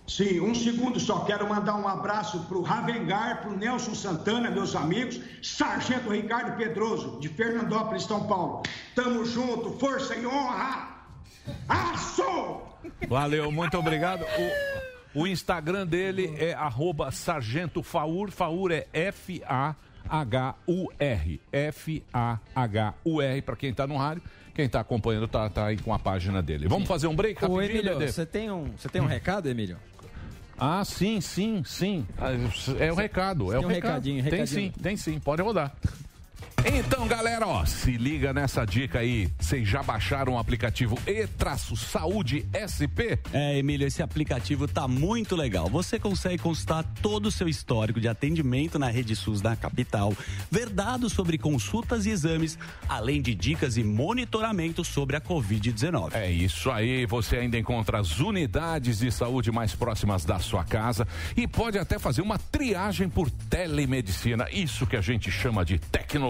Sim, 0.08 0.40
um 0.42 0.54
segundo 0.54 1.00
só. 1.00 1.20
Quero 1.22 1.48
mandar 1.50 1.76
um 1.78 1.88
abraço 1.88 2.42
para 2.42 2.58
o 2.58 2.62
Ravengar, 2.62 3.42
para 3.42 3.50
o 3.52 3.58
Nelson 3.58 3.96
Santana, 3.96 4.52
meus 4.52 4.76
amigos, 4.76 5.20
Sargento 5.42 6.10
Ricardo 6.12 6.56
Pedroso, 6.58 7.18
de 7.20 7.28
Fernandópolis, 7.30 8.04
São 8.04 8.28
Paulo. 8.28 8.62
Tamo 8.94 9.26
junto, 9.26 9.72
força 9.80 10.16
e 10.16 10.28
honra! 10.28 10.90
Aço! 11.68 12.62
Valeu, 13.10 13.52
muito 13.52 13.76
obrigado. 13.78 14.22
O, 14.22 14.95
o 15.16 15.26
Instagram 15.26 15.88
dele 15.88 16.36
é 16.38 16.54
arroba 16.54 17.10
Sargento 17.12 17.82
Faur. 17.82 18.30
Faur 18.32 18.72
é 18.72 18.86
F-A-H-U-R. 18.94 19.76
F-A-H-U-R, 21.52 23.42
para 23.42 23.56
quem 23.56 23.74
tá 23.74 23.88
no 23.88 23.98
rádio. 23.98 24.22
Quem 24.54 24.70
tá 24.70 24.80
acompanhando 24.80 25.28
tá, 25.28 25.50
tá 25.50 25.66
aí 25.68 25.78
com 25.78 25.94
a 25.94 26.00
página 26.00 26.42
dele. 26.42 26.68
Vamos 26.68 26.88
fazer 26.88 27.08
um 27.08 27.16
break 27.16 27.44
Ô, 27.44 27.56
rapidinho, 27.56 27.80
Emílio, 27.80 28.00
Dedê? 28.00 28.12
você 28.12 28.26
tem 28.26 28.50
um, 28.52 28.72
você 28.78 28.88
tem 28.88 29.02
um 29.02 29.06
recado, 29.08 29.50
Emílio? 29.50 29.78
Ah, 30.58 30.86
sim, 30.86 31.20
sim, 31.20 31.62
sim. 31.66 32.08
Ah, 32.18 32.30
É 32.80 32.90
o 32.92 32.96
recado, 32.96 33.52
é 33.54 33.58
Tem 33.58 33.66
o 33.66 33.68
um 33.68 33.72
recado. 33.72 33.90
recadinho, 33.92 34.24
Tem 34.24 34.32
recadinho. 34.32 34.72
sim, 34.74 34.82
tem 34.82 34.96
sim, 34.96 35.20
pode 35.20 35.42
rodar. 35.42 35.76
Então, 36.74 37.08
galera, 37.08 37.46
ó, 37.46 37.64
se 37.64 37.92
liga 37.92 38.34
nessa 38.34 38.66
dica 38.66 38.98
aí. 38.98 39.30
Vocês 39.40 39.68
já 39.68 39.84
baixaram 39.84 40.34
o 40.34 40.38
aplicativo 40.40 40.98
E-Saúde 41.06 42.44
SP? 42.58 43.20
É, 43.32 43.60
Emílio, 43.60 43.86
esse 43.86 44.02
aplicativo 44.02 44.68
tá 44.68 44.88
muito 44.88 45.36
legal. 45.36 45.70
Você 45.70 46.00
consegue 46.00 46.40
consultar 46.40 46.84
todo 47.04 47.28
o 47.28 47.32
seu 47.32 47.48
histórico 47.48 48.02
de 48.02 48.08
atendimento 48.08 48.80
na 48.80 48.90
Rede 48.90 49.16
SUS 49.16 49.42
da 49.42 49.56
capital, 49.56 50.12
ver 50.50 50.70
dados 50.70 51.14
sobre 51.14 51.38
consultas 51.38 52.08
e 52.08 52.10
exames, 52.10 52.58
além 52.90 53.22
de 53.22 53.36
dicas 53.36 53.78
e 53.78 53.84
monitoramento 53.84 54.84
sobre 54.84 55.16
a 55.16 55.22
Covid-19. 55.22 56.16
É 56.16 56.32
isso 56.32 56.72
aí, 56.72 57.06
você 57.06 57.38
ainda 57.38 57.60
encontra 57.60 58.00
as 58.00 58.20
unidades 58.20 58.98
de 58.98 59.12
saúde 59.12 59.52
mais 59.52 59.76
próximas 59.76 60.26
da 60.26 60.40
sua 60.40 60.64
casa 60.64 61.08
e 61.38 61.48
pode 61.48 61.78
até 61.78 62.00
fazer 62.00 62.24
uma 62.24 62.40
triagem 62.40 63.08
por 63.08 63.30
telemedicina. 63.30 64.48
Isso 64.52 64.88
que 64.88 64.98
a 64.98 65.02
gente 65.02 65.30
chama 65.30 65.64
de 65.64 65.78
tecnologia. 65.78 66.25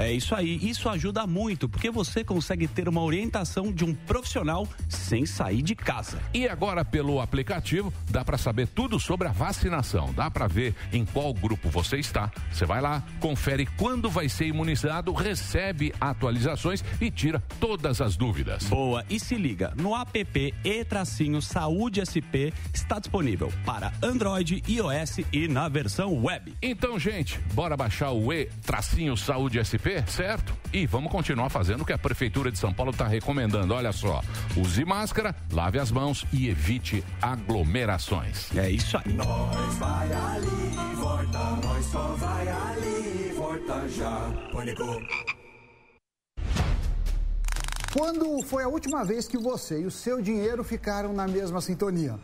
É 0.00 0.12
isso 0.12 0.34
aí, 0.34 0.58
isso 0.62 0.88
ajuda 0.88 1.26
muito, 1.26 1.68
porque 1.68 1.90
você 1.90 2.24
consegue 2.24 2.66
ter 2.66 2.88
uma 2.88 3.02
orientação 3.02 3.72
de 3.72 3.84
um 3.84 3.94
profissional 3.94 4.68
sem 4.88 5.26
sair 5.26 5.62
de 5.62 5.74
casa. 5.74 6.18
E 6.32 6.48
agora 6.48 6.84
pelo 6.84 7.20
aplicativo 7.20 7.92
dá 8.10 8.24
para 8.24 8.38
saber 8.38 8.68
tudo 8.68 8.98
sobre 9.00 9.28
a 9.28 9.32
vacinação, 9.32 10.12
dá 10.12 10.30
para 10.30 10.46
ver 10.46 10.74
em 10.92 11.04
qual 11.04 11.32
grupo 11.32 11.68
você 11.68 11.98
está. 11.98 12.30
Você 12.50 12.64
vai 12.64 12.80
lá, 12.80 13.02
confere 13.20 13.66
quando 13.76 14.10
vai 14.10 14.28
ser 14.28 14.46
imunizado, 14.46 15.12
recebe 15.12 15.92
atualizações 16.00 16.84
e 17.00 17.10
tira 17.10 17.42
todas 17.60 18.00
as 18.00 18.16
dúvidas. 18.16 18.64
Boa, 18.64 19.04
e 19.08 19.18
se 19.18 19.34
liga, 19.36 19.72
no 19.76 19.94
app 19.94 20.54
e-saúde 20.64 22.00
SP 22.04 22.52
está 22.72 22.98
disponível 22.98 23.52
para 23.64 23.92
Android, 24.02 24.62
iOS 24.68 25.20
e 25.32 25.48
na 25.48 25.68
versão 25.68 26.22
web. 26.22 26.54
Então, 26.62 26.98
gente, 26.98 27.38
bora 27.54 27.76
baixar 27.76 28.10
o 28.10 28.26
E-Saúde 29.26 29.58
SP, 29.58 30.06
certo? 30.06 30.56
E 30.72 30.86
vamos 30.86 31.10
continuar 31.10 31.50
fazendo 31.50 31.80
o 31.80 31.84
que 31.84 31.92
a 31.92 31.98
Prefeitura 31.98 32.48
de 32.48 32.56
São 32.60 32.72
Paulo 32.72 32.92
está 32.92 33.08
recomendando. 33.08 33.74
Olha 33.74 33.90
só, 33.90 34.22
use 34.56 34.84
máscara, 34.84 35.34
lave 35.50 35.80
as 35.80 35.90
mãos 35.90 36.24
e 36.32 36.48
evite 36.48 37.02
aglomerações. 37.20 38.56
É 38.56 38.70
isso 38.70 38.96
aí. 38.96 39.12
Nós 39.14 39.74
vai 39.78 40.12
ali, 40.12 40.94
volta, 40.94 41.38
nós 41.38 41.84
só 41.86 42.14
vai 42.14 42.46
ali, 42.46 43.32
volta 43.36 43.88
já. 43.88 44.32
Pânico. 44.52 44.84
Quando 47.92 48.42
foi 48.46 48.62
a 48.62 48.68
última 48.68 49.04
vez 49.04 49.26
que 49.26 49.36
você 49.36 49.80
e 49.80 49.86
o 49.86 49.90
seu 49.90 50.22
dinheiro 50.22 50.62
ficaram 50.62 51.12
na 51.12 51.26
mesma 51.26 51.60
sintonia? 51.60 52.14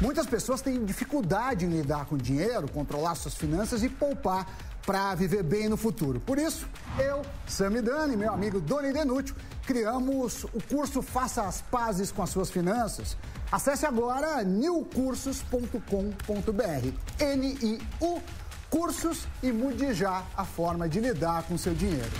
Muitas 0.00 0.26
pessoas 0.26 0.60
têm 0.60 0.84
dificuldade 0.84 1.64
em 1.64 1.70
lidar 1.70 2.04
com 2.04 2.16
dinheiro, 2.16 2.70
controlar 2.70 3.14
suas 3.16 3.34
finanças 3.34 3.82
e 3.82 3.88
poupar 3.88 4.46
para 4.86 5.14
viver 5.14 5.42
bem 5.42 5.68
no 5.68 5.76
futuro. 5.76 6.20
Por 6.20 6.38
isso, 6.38 6.66
eu, 6.98 7.20
Samidani 7.46 8.16
meu 8.16 8.32
amigo 8.32 8.60
Doni 8.60 8.92
Denútil 8.92 9.34
criamos 9.66 10.44
o 10.44 10.62
curso 10.70 11.02
Faça 11.02 11.42
as 11.42 11.60
Pazes 11.60 12.12
com 12.12 12.22
as 12.22 12.30
Suas 12.30 12.48
Finanças. 12.48 13.16
Acesse 13.50 13.84
agora 13.84 14.44
newcursos.com.br. 14.44 16.92
N-I-U 17.18 18.22
Cursos 18.70 19.26
e 19.42 19.52
mude 19.52 19.94
já 19.94 20.22
a 20.36 20.44
forma 20.44 20.88
de 20.88 21.00
lidar 21.00 21.44
com 21.44 21.56
seu 21.56 21.72
dinheiro. 21.72 22.10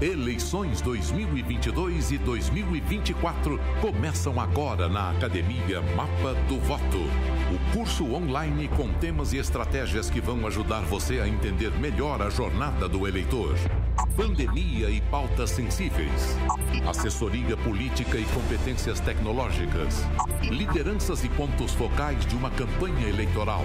Eleições 0.00 0.80
2022 0.80 2.12
e 2.12 2.18
2024 2.18 3.58
começam 3.80 4.38
agora 4.38 4.88
na 4.88 5.10
Academia 5.10 5.82
Mapa 5.96 6.34
do 6.48 6.56
Voto. 6.60 6.98
O 7.52 7.76
curso 7.76 8.14
online 8.14 8.68
com 8.68 8.92
temas 8.92 9.32
e 9.32 9.38
estratégias 9.38 10.08
que 10.08 10.20
vão 10.20 10.46
ajudar 10.46 10.82
você 10.82 11.18
a 11.18 11.26
entender 11.26 11.72
melhor 11.80 12.22
a 12.22 12.30
jornada 12.30 12.88
do 12.88 13.08
eleitor. 13.08 13.56
Pandemia 14.14 14.88
e 14.88 15.00
pautas 15.00 15.50
sensíveis. 15.50 16.36
Assessoria 16.88 17.56
política 17.56 18.18
e 18.18 18.24
competências 18.26 19.00
tecnológicas. 19.00 20.04
Lideranças 20.42 21.24
e 21.24 21.28
pontos 21.28 21.72
focais 21.74 22.24
de 22.24 22.36
uma 22.36 22.50
campanha 22.50 23.08
eleitoral. 23.08 23.64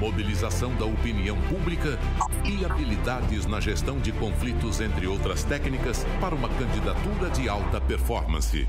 Mobilização 0.00 0.74
da 0.76 0.86
opinião 0.86 1.36
pública 1.42 1.98
e 2.44 2.64
habilidades 2.64 3.46
na 3.46 3.60
gestão 3.60 3.98
de 3.98 4.12
conflitos, 4.12 4.80
entre 4.80 5.06
outras 5.18 5.42
técnicas, 5.42 6.06
para 6.20 6.34
uma 6.34 6.48
candidatura 6.48 7.28
de 7.30 7.48
alta 7.48 7.80
performance. 7.80 8.66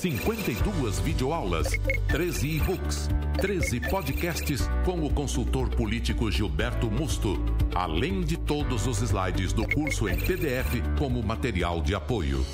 52 0.00 1.00
videoaulas, 1.00 1.68
13 2.08 2.56
e-books, 2.56 3.08
13 3.40 3.80
podcasts 3.80 4.68
com 4.84 5.04
o 5.04 5.10
consultor 5.10 5.68
político 5.70 6.30
Gilberto 6.30 6.90
Musto, 6.90 7.42
além 7.74 8.20
de 8.20 8.36
todos 8.36 8.86
os 8.86 9.00
slides 9.00 9.52
do 9.52 9.66
curso 9.68 10.08
em 10.08 10.16
PDF 10.16 10.82
como 10.98 11.22
material 11.22 11.80
de 11.80 11.94
apoio. 11.94 12.44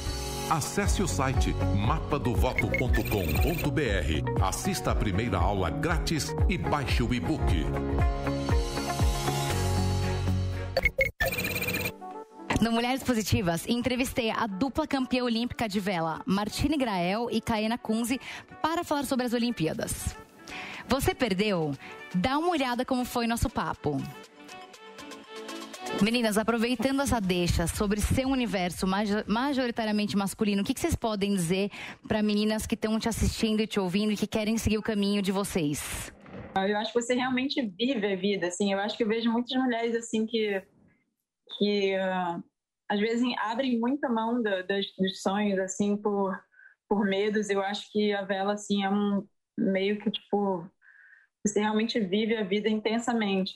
Acesse 0.48 1.02
o 1.02 1.08
site 1.08 1.54
mapadovoto.com.br, 1.76 4.42
assista 4.42 4.92
a 4.92 4.94
primeira 4.94 5.38
aula 5.38 5.70
grátis 5.70 6.34
e 6.48 6.56
baixe 6.56 7.02
o 7.02 7.14
e-book. 7.14 7.66
No 12.60 12.70
Mulheres 12.70 13.02
Positivas, 13.02 13.66
entrevistei 13.66 14.30
a 14.30 14.46
dupla 14.46 14.86
campeã 14.86 15.24
olímpica 15.24 15.66
de 15.66 15.80
vela, 15.80 16.20
Martine 16.26 16.76
Grael 16.76 17.28
e 17.30 17.40
Kaena 17.40 17.78
Kunze, 17.78 18.20
para 18.60 18.84
falar 18.84 19.04
sobre 19.04 19.24
as 19.24 19.32
Olimpíadas. 19.32 20.14
Você 20.86 21.14
perdeu? 21.14 21.74
Dá 22.14 22.38
uma 22.38 22.50
olhada 22.50 22.84
como 22.84 23.04
foi 23.04 23.26
nosso 23.26 23.48
papo. 23.48 23.96
Meninas, 26.02 26.36
aproveitando 26.36 27.00
essa 27.00 27.20
deixa 27.20 27.66
sobre 27.66 28.00
seu 28.00 28.28
universo 28.28 28.86
majo- 28.86 29.24
majoritariamente 29.26 30.16
masculino, 30.16 30.62
o 30.62 30.64
que, 30.64 30.78
vocês 30.78 30.94
podem 30.94 31.34
dizer 31.34 31.70
para 32.06 32.22
meninas 32.22 32.66
que 32.66 32.74
estão 32.74 32.98
te 32.98 33.08
assistindo 33.08 33.60
e 33.60 33.66
te 33.66 33.80
ouvindo 33.80 34.12
e 34.12 34.16
que 34.16 34.26
querem 34.26 34.56
seguir 34.58 34.78
o 34.78 34.82
caminho 34.82 35.22
de 35.22 35.32
vocês? 35.32 36.12
Eu 36.54 36.76
acho 36.78 36.92
que 36.92 37.00
você 37.00 37.14
realmente 37.14 37.60
vive 37.62 38.12
a 38.12 38.16
vida, 38.16 38.48
assim. 38.48 38.72
Eu 38.72 38.80
acho 38.80 38.96
que 38.96 39.02
eu 39.02 39.08
vejo 39.08 39.30
muitas 39.30 39.56
mulheres, 39.62 39.94
assim, 39.94 40.26
que, 40.26 40.62
que 41.58 41.94
ah, 41.94 42.40
às 42.90 42.98
vezes 43.00 43.24
abrem 43.38 43.78
muita 43.78 44.08
mão 44.08 44.42
da- 44.42 44.62
das, 44.62 44.84
dos 44.98 45.22
sonhos, 45.22 45.58
assim, 45.60 45.96
por, 45.96 46.36
por 46.88 47.04
medos. 47.06 47.48
Eu 47.48 47.62
acho 47.62 47.90
que 47.92 48.12
a 48.12 48.22
vela, 48.24 48.54
assim, 48.54 48.82
é 48.84 48.90
um 48.90 49.24
meio 49.58 49.98
que, 50.00 50.10
tipo, 50.10 50.66
você 51.46 51.60
realmente 51.60 52.00
vive 52.00 52.36
a 52.36 52.42
vida 52.44 52.68
intensamente. 52.68 53.52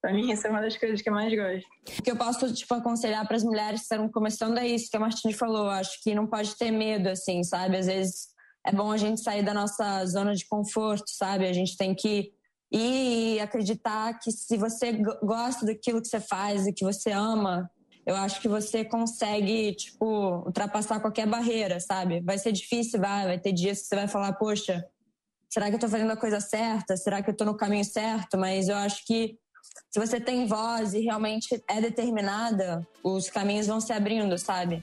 Pra 0.00 0.12
mim, 0.12 0.30
essa 0.32 0.46
é 0.48 0.50
uma 0.50 0.60
das 0.60 0.76
coisas 0.76 1.02
que 1.02 1.08
eu 1.08 1.12
mais 1.12 1.34
gosto. 1.34 1.66
O 1.98 2.02
que 2.02 2.10
eu 2.10 2.16
posso, 2.16 2.54
tipo, 2.54 2.72
aconselhar 2.72 3.26
para 3.26 3.36
as 3.36 3.42
mulheres 3.44 3.80
que 3.80 3.94
estão 3.94 4.08
começando 4.08 4.56
é 4.58 4.66
isso 4.66 4.88
que 4.90 4.96
a 4.96 5.00
Martine 5.00 5.34
falou. 5.34 5.68
Acho 5.68 6.00
que 6.02 6.14
não 6.14 6.26
pode 6.26 6.56
ter 6.56 6.70
medo, 6.70 7.08
assim, 7.08 7.42
sabe? 7.42 7.76
Às 7.76 7.86
vezes 7.86 8.28
é 8.66 8.72
bom 8.72 8.90
a 8.92 8.96
gente 8.96 9.20
sair 9.20 9.42
da 9.44 9.52
nossa 9.52 10.04
zona 10.06 10.34
de 10.34 10.46
conforto, 10.46 11.04
sabe? 11.08 11.46
A 11.46 11.52
gente 11.52 11.76
tem 11.76 11.94
que 11.94 12.30
ir 12.72 13.34
e 13.36 13.40
acreditar 13.40 14.18
que 14.20 14.30
se 14.30 14.56
você 14.56 14.92
go- 14.92 15.18
gosta 15.22 15.66
daquilo 15.66 16.00
que 16.00 16.06
você 16.08 16.20
faz 16.20 16.66
e 16.66 16.72
que 16.72 16.84
você 16.84 17.10
ama, 17.10 17.68
eu 18.08 18.16
acho 18.16 18.40
que 18.40 18.48
você 18.48 18.86
consegue, 18.86 19.74
tipo, 19.74 20.06
ultrapassar 20.46 20.98
qualquer 20.98 21.26
barreira, 21.26 21.78
sabe? 21.78 22.22
Vai 22.22 22.38
ser 22.38 22.52
difícil, 22.52 22.98
vai, 22.98 23.26
vai 23.26 23.38
ter 23.38 23.52
dias 23.52 23.82
que 23.82 23.88
você 23.88 23.96
vai 23.96 24.08
falar, 24.08 24.32
poxa, 24.32 24.82
será 25.46 25.68
que 25.68 25.74
eu 25.74 25.78
tô 25.78 25.86
fazendo 25.90 26.10
a 26.10 26.16
coisa 26.16 26.40
certa? 26.40 26.96
Será 26.96 27.22
que 27.22 27.28
eu 27.28 27.36
tô 27.36 27.44
no 27.44 27.54
caminho 27.54 27.84
certo? 27.84 28.38
Mas 28.38 28.70
eu 28.70 28.76
acho 28.76 29.04
que 29.04 29.36
se 29.90 30.00
você 30.00 30.18
tem 30.18 30.46
voz 30.46 30.94
e 30.94 31.00
realmente 31.00 31.62
é 31.68 31.82
determinada, 31.82 32.80
os 33.04 33.28
caminhos 33.28 33.66
vão 33.66 33.78
se 33.78 33.92
abrindo, 33.92 34.38
sabe? 34.38 34.82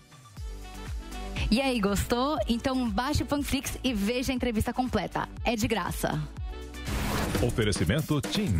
E 1.49 1.59
aí, 1.59 1.79
gostou? 1.79 2.37
Então 2.47 2.87
baixe 2.91 3.23
o 3.23 3.25
Panflix 3.25 3.75
e 3.83 3.91
veja 3.91 4.33
a 4.33 4.35
entrevista 4.35 4.71
completa. 4.71 5.27
É 5.43 5.55
de 5.55 5.67
graça. 5.67 6.11
Oferecimento 7.41 8.21
TIM. 8.21 8.53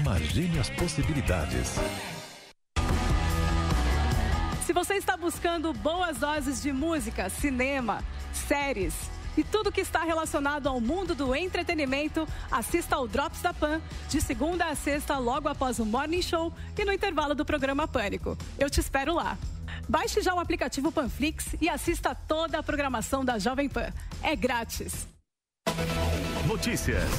Imagine 0.00 0.58
as 0.58 0.70
possibilidades. 0.70 1.74
Você 4.74 4.94
está 4.94 5.16
buscando 5.16 5.72
boas 5.72 6.18
doses 6.18 6.60
de 6.60 6.72
música, 6.72 7.30
cinema, 7.30 8.02
séries 8.32 8.92
e 9.36 9.44
tudo 9.44 9.70
que 9.70 9.80
está 9.80 10.02
relacionado 10.02 10.68
ao 10.68 10.80
mundo 10.80 11.14
do 11.14 11.32
entretenimento, 11.32 12.26
assista 12.50 12.96
ao 12.96 13.06
Drops 13.06 13.40
da 13.40 13.54
Pan, 13.54 13.80
de 14.08 14.20
segunda 14.20 14.64
a 14.66 14.74
sexta, 14.74 15.16
logo 15.16 15.48
após 15.48 15.78
o 15.78 15.84
Morning 15.86 16.20
Show 16.20 16.52
e 16.76 16.84
no 16.84 16.92
intervalo 16.92 17.36
do 17.36 17.44
programa 17.44 17.86
Pânico. 17.86 18.36
Eu 18.58 18.68
te 18.68 18.80
espero 18.80 19.14
lá. 19.14 19.38
Baixe 19.88 20.20
já 20.20 20.34
o 20.34 20.40
aplicativo 20.40 20.90
Panflix 20.90 21.54
e 21.60 21.68
assista 21.68 22.12
toda 22.12 22.58
a 22.58 22.62
programação 22.62 23.24
da 23.24 23.38
Jovem 23.38 23.68
Pan. 23.68 23.92
É 24.24 24.34
grátis. 24.34 25.06
Notícias. 26.48 27.10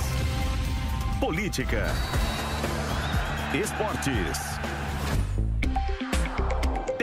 Política. 1.21 1.85
Esportes. 3.53 4.74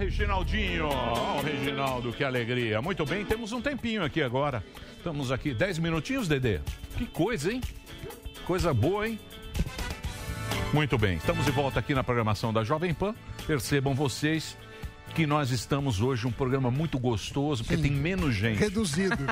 Reginaldinho. 0.00 0.86
Ó, 0.86 1.38
o 1.38 1.42
Reginaldo, 1.42 2.10
que 2.10 2.24
alegria. 2.24 2.80
Muito 2.80 3.04
bem, 3.04 3.22
temos 3.22 3.52
um 3.52 3.60
tempinho 3.60 4.02
aqui 4.02 4.22
agora. 4.22 4.64
Estamos 4.96 5.30
aqui, 5.30 5.52
10 5.52 5.78
minutinhos, 5.78 6.26
Dedê. 6.26 6.60
Que 6.96 7.04
coisa, 7.04 7.52
hein? 7.52 7.60
Coisa 8.46 8.72
boa, 8.72 9.06
hein? 9.06 9.20
Muito 10.72 10.96
bem, 10.96 11.18
estamos 11.18 11.44
de 11.44 11.50
volta 11.50 11.80
aqui 11.80 11.92
na 11.94 12.02
programação 12.02 12.50
da 12.50 12.64
Jovem 12.64 12.94
Pan. 12.94 13.14
Percebam 13.46 13.94
vocês 13.94 14.56
que 15.14 15.26
nós 15.26 15.50
estamos 15.50 16.00
hoje 16.00 16.26
um 16.26 16.30
programa 16.32 16.70
muito 16.70 16.98
gostoso, 16.98 17.64
porque 17.64 17.80
tem 17.80 17.90
menos 17.90 18.34
gente. 18.34 18.58
Reduzido. 18.58 19.16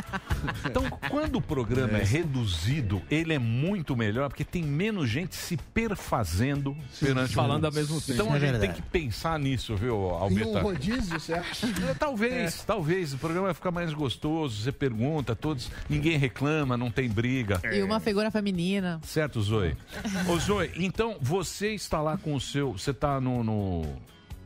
Então, 0.65 0.85
quando 1.09 1.37
o 1.37 1.41
programa 1.43 1.99
é. 1.99 2.05
reduzido, 2.05 3.03
ele 3.11 3.33
é 3.33 3.39
muito 3.39 3.97
melhor, 3.97 4.29
porque 4.29 4.45
tem 4.45 4.63
menos 4.63 5.09
gente 5.09 5.35
se 5.35 5.57
perfazendo 5.57 6.77
perante 7.01 7.35
falando 7.35 7.65
ao 7.65 7.73
mesmo 7.73 8.01
tempo. 8.01 8.13
Então 8.13 8.33
a 8.33 8.37
É 8.37 8.41
gente 8.41 8.51
verdade. 8.53 8.73
tem 8.73 8.83
que 8.83 8.83
pensar 8.89 9.39
nisso, 9.39 9.75
viu, 9.77 9.95
Em 9.95 9.99
um 9.99 10.15
Alberto? 10.15 10.59
rodízio, 10.59 11.19
você 11.19 11.35
acha? 11.35 11.67
É, 11.89 11.95
Talvez, 11.95 12.63
talvez. 12.65 13.15
O 13.15 13.19
programa 13.19 13.47
vai 13.47 13.55
ficar 13.55 13.71
mais 13.71 13.93
gostoso. 13.93 14.63
Você 14.63 14.71
pergunta, 14.73 15.35
todos. 15.35 15.71
Ninguém 15.89 16.17
reclama, 16.19 16.77
não 16.77 16.91
tem 16.91 17.09
briga. 17.09 17.61
E 17.73 17.83
uma 17.83 17.99
figura 18.01 18.31
feminina. 18.31 19.01
Certo, 19.03 19.41
Zoe? 19.41 19.77
Ô, 20.29 20.39
Zoe, 20.39 20.71
então 20.77 21.17
você 21.21 21.73
está 21.75 22.01
lá 22.01 22.17
com 22.17 22.35
o 22.35 22.41
seu. 22.41 22.73
Você 22.73 22.91
está 22.91 23.21
no, 23.21 23.43
no, 23.43 23.83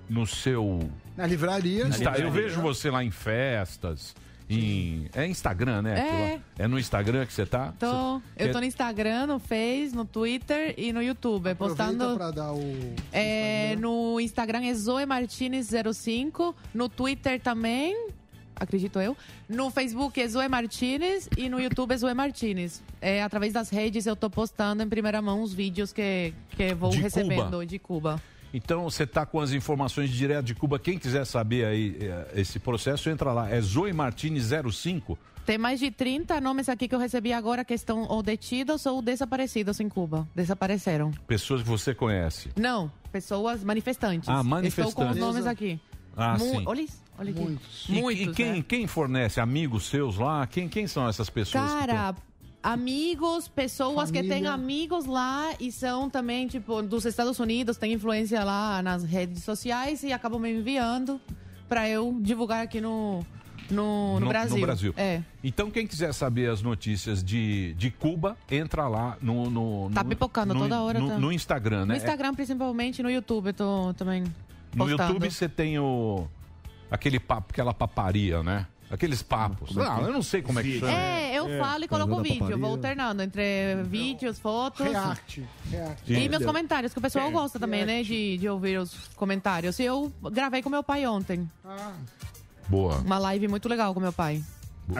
no 0.08 0.26
seu. 0.26 0.88
Na 1.16 1.26
livraria. 1.26 1.86
Insta- 1.86 2.18
eu 2.18 2.30
vejo 2.30 2.60
você 2.60 2.90
lá 2.90 3.02
em 3.04 3.10
festas. 3.10 4.14
Em, 4.50 5.08
é 5.14 5.26
Instagram, 5.26 5.80
né? 5.82 6.40
É. 6.58 6.64
É 6.64 6.68
no 6.68 6.78
Instagram 6.78 7.24
que 7.24 7.32
você 7.32 7.46
tá? 7.46 7.72
Tô, 7.78 8.18
Você- 8.18 8.22
eu 8.36 8.52
tô 8.52 8.58
no 8.58 8.64
Instagram, 8.66 9.26
no 9.26 9.38
Face, 9.38 9.94
no 9.94 10.04
Twitter 10.04 10.74
e 10.76 10.92
no 10.92 11.02
YouTube. 11.02 11.48
Aproveita 11.50 11.84
postando. 11.84 12.16
pra 12.16 12.30
dar 12.30 12.52
o... 12.52 12.60
É, 13.12 13.76
no 13.76 14.20
Instagram 14.20 14.64
é 14.64 14.74
Zoe 14.74 15.04
Martinez05. 15.06 16.54
No 16.74 16.88
Twitter 16.88 17.40
também, 17.40 18.08
acredito 18.54 19.00
eu. 19.00 19.16
No 19.48 19.70
Facebook 19.70 20.20
é 20.20 20.28
Zoe 20.28 20.48
Martinez 20.48 21.28
e 21.36 21.48
no 21.48 21.58
YouTube 21.60 21.92
é 21.92 21.96
Zoe 21.96 22.12
Martinez. 22.14 22.82
É, 23.00 23.22
através 23.22 23.52
das 23.54 23.70
redes 23.70 24.06
eu 24.06 24.16
tô 24.16 24.28
postando 24.28 24.82
em 24.82 24.88
primeira 24.88 25.22
mão 25.22 25.42
os 25.42 25.54
vídeos 25.54 25.92
que, 25.92 26.34
que 26.50 26.74
vou 26.74 26.90
De 26.90 26.98
recebendo 26.98 27.44
Cuba. 27.44 27.66
de 27.66 27.78
Cuba. 27.78 28.22
Então 28.52 28.84
você 28.84 29.06
tá 29.06 29.24
com 29.24 29.40
as 29.40 29.52
informações 29.52 30.10
direto 30.10 30.44
de 30.46 30.54
Cuba. 30.54 30.78
Quem 30.78 30.98
quiser 30.98 31.24
saber 31.24 31.64
aí 31.64 31.96
eh, 32.00 32.32
esse 32.40 32.58
processo, 32.58 33.08
entra 33.08 33.32
lá. 33.32 33.48
É 33.50 33.60
Zoe 33.60 33.92
Martins 33.92 34.50
05. 34.72 35.18
Tem 35.44 35.58
mais 35.58 35.80
de 35.80 35.90
30 35.90 36.40
nomes 36.40 36.68
aqui 36.68 36.86
que 36.86 36.94
eu 36.94 36.98
recebi 37.00 37.32
agora 37.32 37.64
que 37.64 37.74
estão 37.74 38.02
ou 38.02 38.22
detidos 38.22 38.86
ou 38.86 39.02
desaparecidos 39.02 39.80
em 39.80 39.88
Cuba. 39.88 40.28
Desapareceram. 40.36 41.10
Pessoas 41.26 41.62
que 41.62 41.68
você 41.68 41.94
conhece. 41.94 42.50
Não, 42.56 42.92
pessoas 43.10 43.64
manifestantes. 43.64 44.28
Ah, 44.28 44.34
Estou 44.34 44.44
com 44.44 44.50
manifestantes. 44.50 45.14
os 45.14 45.18
nomes 45.20 45.46
aqui. 45.46 45.80
Ah, 46.16 46.36
Mu- 46.38 46.44
sim. 46.44 46.62
Olha 46.66 46.82
isso, 46.82 47.02
olha 47.18 47.30
aqui. 47.30 47.40
Muitos. 47.40 47.86
E, 47.88 48.22
e 48.22 48.32
quem, 48.34 48.52
né? 48.52 48.64
quem 48.68 48.86
fornece? 48.86 49.40
Amigos 49.40 49.86
seus 49.88 50.16
lá? 50.18 50.46
Quem, 50.46 50.68
quem 50.68 50.86
são 50.86 51.08
essas 51.08 51.28
pessoas? 51.30 51.64
que 51.64 51.78
Cara, 51.78 52.14
amigos, 52.62 53.48
pessoas 53.48 54.10
que 54.10 54.20
têm 54.20 54.28
Família. 54.28 54.52
amigos 54.52 55.04
lá 55.06 55.50
e 55.58 55.72
são 55.72 56.08
também, 56.08 56.46
tipo, 56.46 56.80
dos 56.82 57.04
Estados 57.04 57.38
Unidos, 57.38 57.76
têm 57.76 57.92
influência 57.92 58.42
lá 58.44 58.82
nas 58.82 59.02
redes 59.04 59.42
sociais 59.42 60.02
e 60.02 60.12
acabam 60.12 60.40
me 60.40 60.50
enviando 60.52 61.20
para 61.68 61.88
eu 61.88 62.16
divulgar 62.20 62.62
aqui 62.62 62.80
no, 62.80 63.24
no, 63.70 64.20
no, 64.20 64.28
Brasil. 64.28 64.56
No 64.58 64.62
Brasil. 64.66 64.94
É. 64.96 65.22
Então, 65.42 65.70
quem 65.70 65.86
quiser 65.86 66.12
saber 66.12 66.50
as 66.50 66.62
notícias 66.62 67.22
de, 67.24 67.74
de 67.74 67.90
Cuba, 67.90 68.36
entra 68.50 68.86
lá 68.88 69.16
no. 69.20 69.50
no 69.50 69.90
Tá 69.92 70.02
no- 70.04 70.08
pipocando 70.10 70.54
no- 70.54 70.60
toda 70.60 70.80
hora, 70.80 71.00
No, 71.00 71.08
tá. 71.08 71.18
no 71.18 71.32
Instagram, 71.32 71.80
né? 71.86 71.94
No 71.94 71.96
Instagram, 71.96 72.34
principalmente, 72.34 73.02
no 73.02 73.10
YouTube, 73.10 73.48
eu 73.48 73.54
tô 73.54 73.94
também 73.94 74.22
No 74.22 74.30
postando. 74.86 75.02
YouTube 75.14 75.30
você 75.30 75.48
tem 75.48 75.78
o. 75.78 76.26
aquele 76.90 77.18
papo, 77.18 77.48
aquela 77.50 77.72
paparia, 77.74 78.42
né? 78.42 78.66
Aqueles 78.92 79.22
papos. 79.22 79.70
Como 79.70 79.82
é 79.82 79.88
Ah, 79.88 79.98
é? 80.00 80.04
eu 80.04 80.12
não 80.12 80.22
sei 80.22 80.42
como 80.42 80.60
é 80.60 80.62
que 80.62 80.78
chama. 80.78 80.92
É, 80.92 81.34
eu 81.34 81.48
falo 81.58 81.82
e 81.84 81.88
coloco 81.88 82.12
o 82.12 82.16
Fazendo 82.16 82.22
vídeo, 82.24 82.38
paparia. 82.40 82.56
vou 82.58 82.70
alternando 82.72 83.22
entre 83.22 83.82
vídeos, 83.84 84.38
fotos. 84.38 84.86
React. 84.86 85.42
React. 85.70 86.12
E 86.12 86.28
meus 86.28 86.44
comentários, 86.44 86.92
que 86.92 86.98
o 86.98 87.02
pessoal 87.02 87.30
gosta 87.30 87.58
também, 87.58 87.86
né, 87.86 88.02
de, 88.02 88.36
de 88.36 88.48
ouvir 88.48 88.78
os 88.78 89.08
comentários. 89.16 89.78
E 89.78 89.84
eu 89.84 90.12
gravei 90.30 90.60
com 90.62 90.68
meu 90.68 90.82
pai 90.82 91.06
ontem. 91.06 91.48
Ah, 91.64 91.92
Boa. 92.68 92.98
Uma 92.98 93.18
live 93.18 93.48
muito 93.48 93.68
legal 93.68 93.92
com 93.94 94.00
meu 94.00 94.12
pai. 94.12 94.42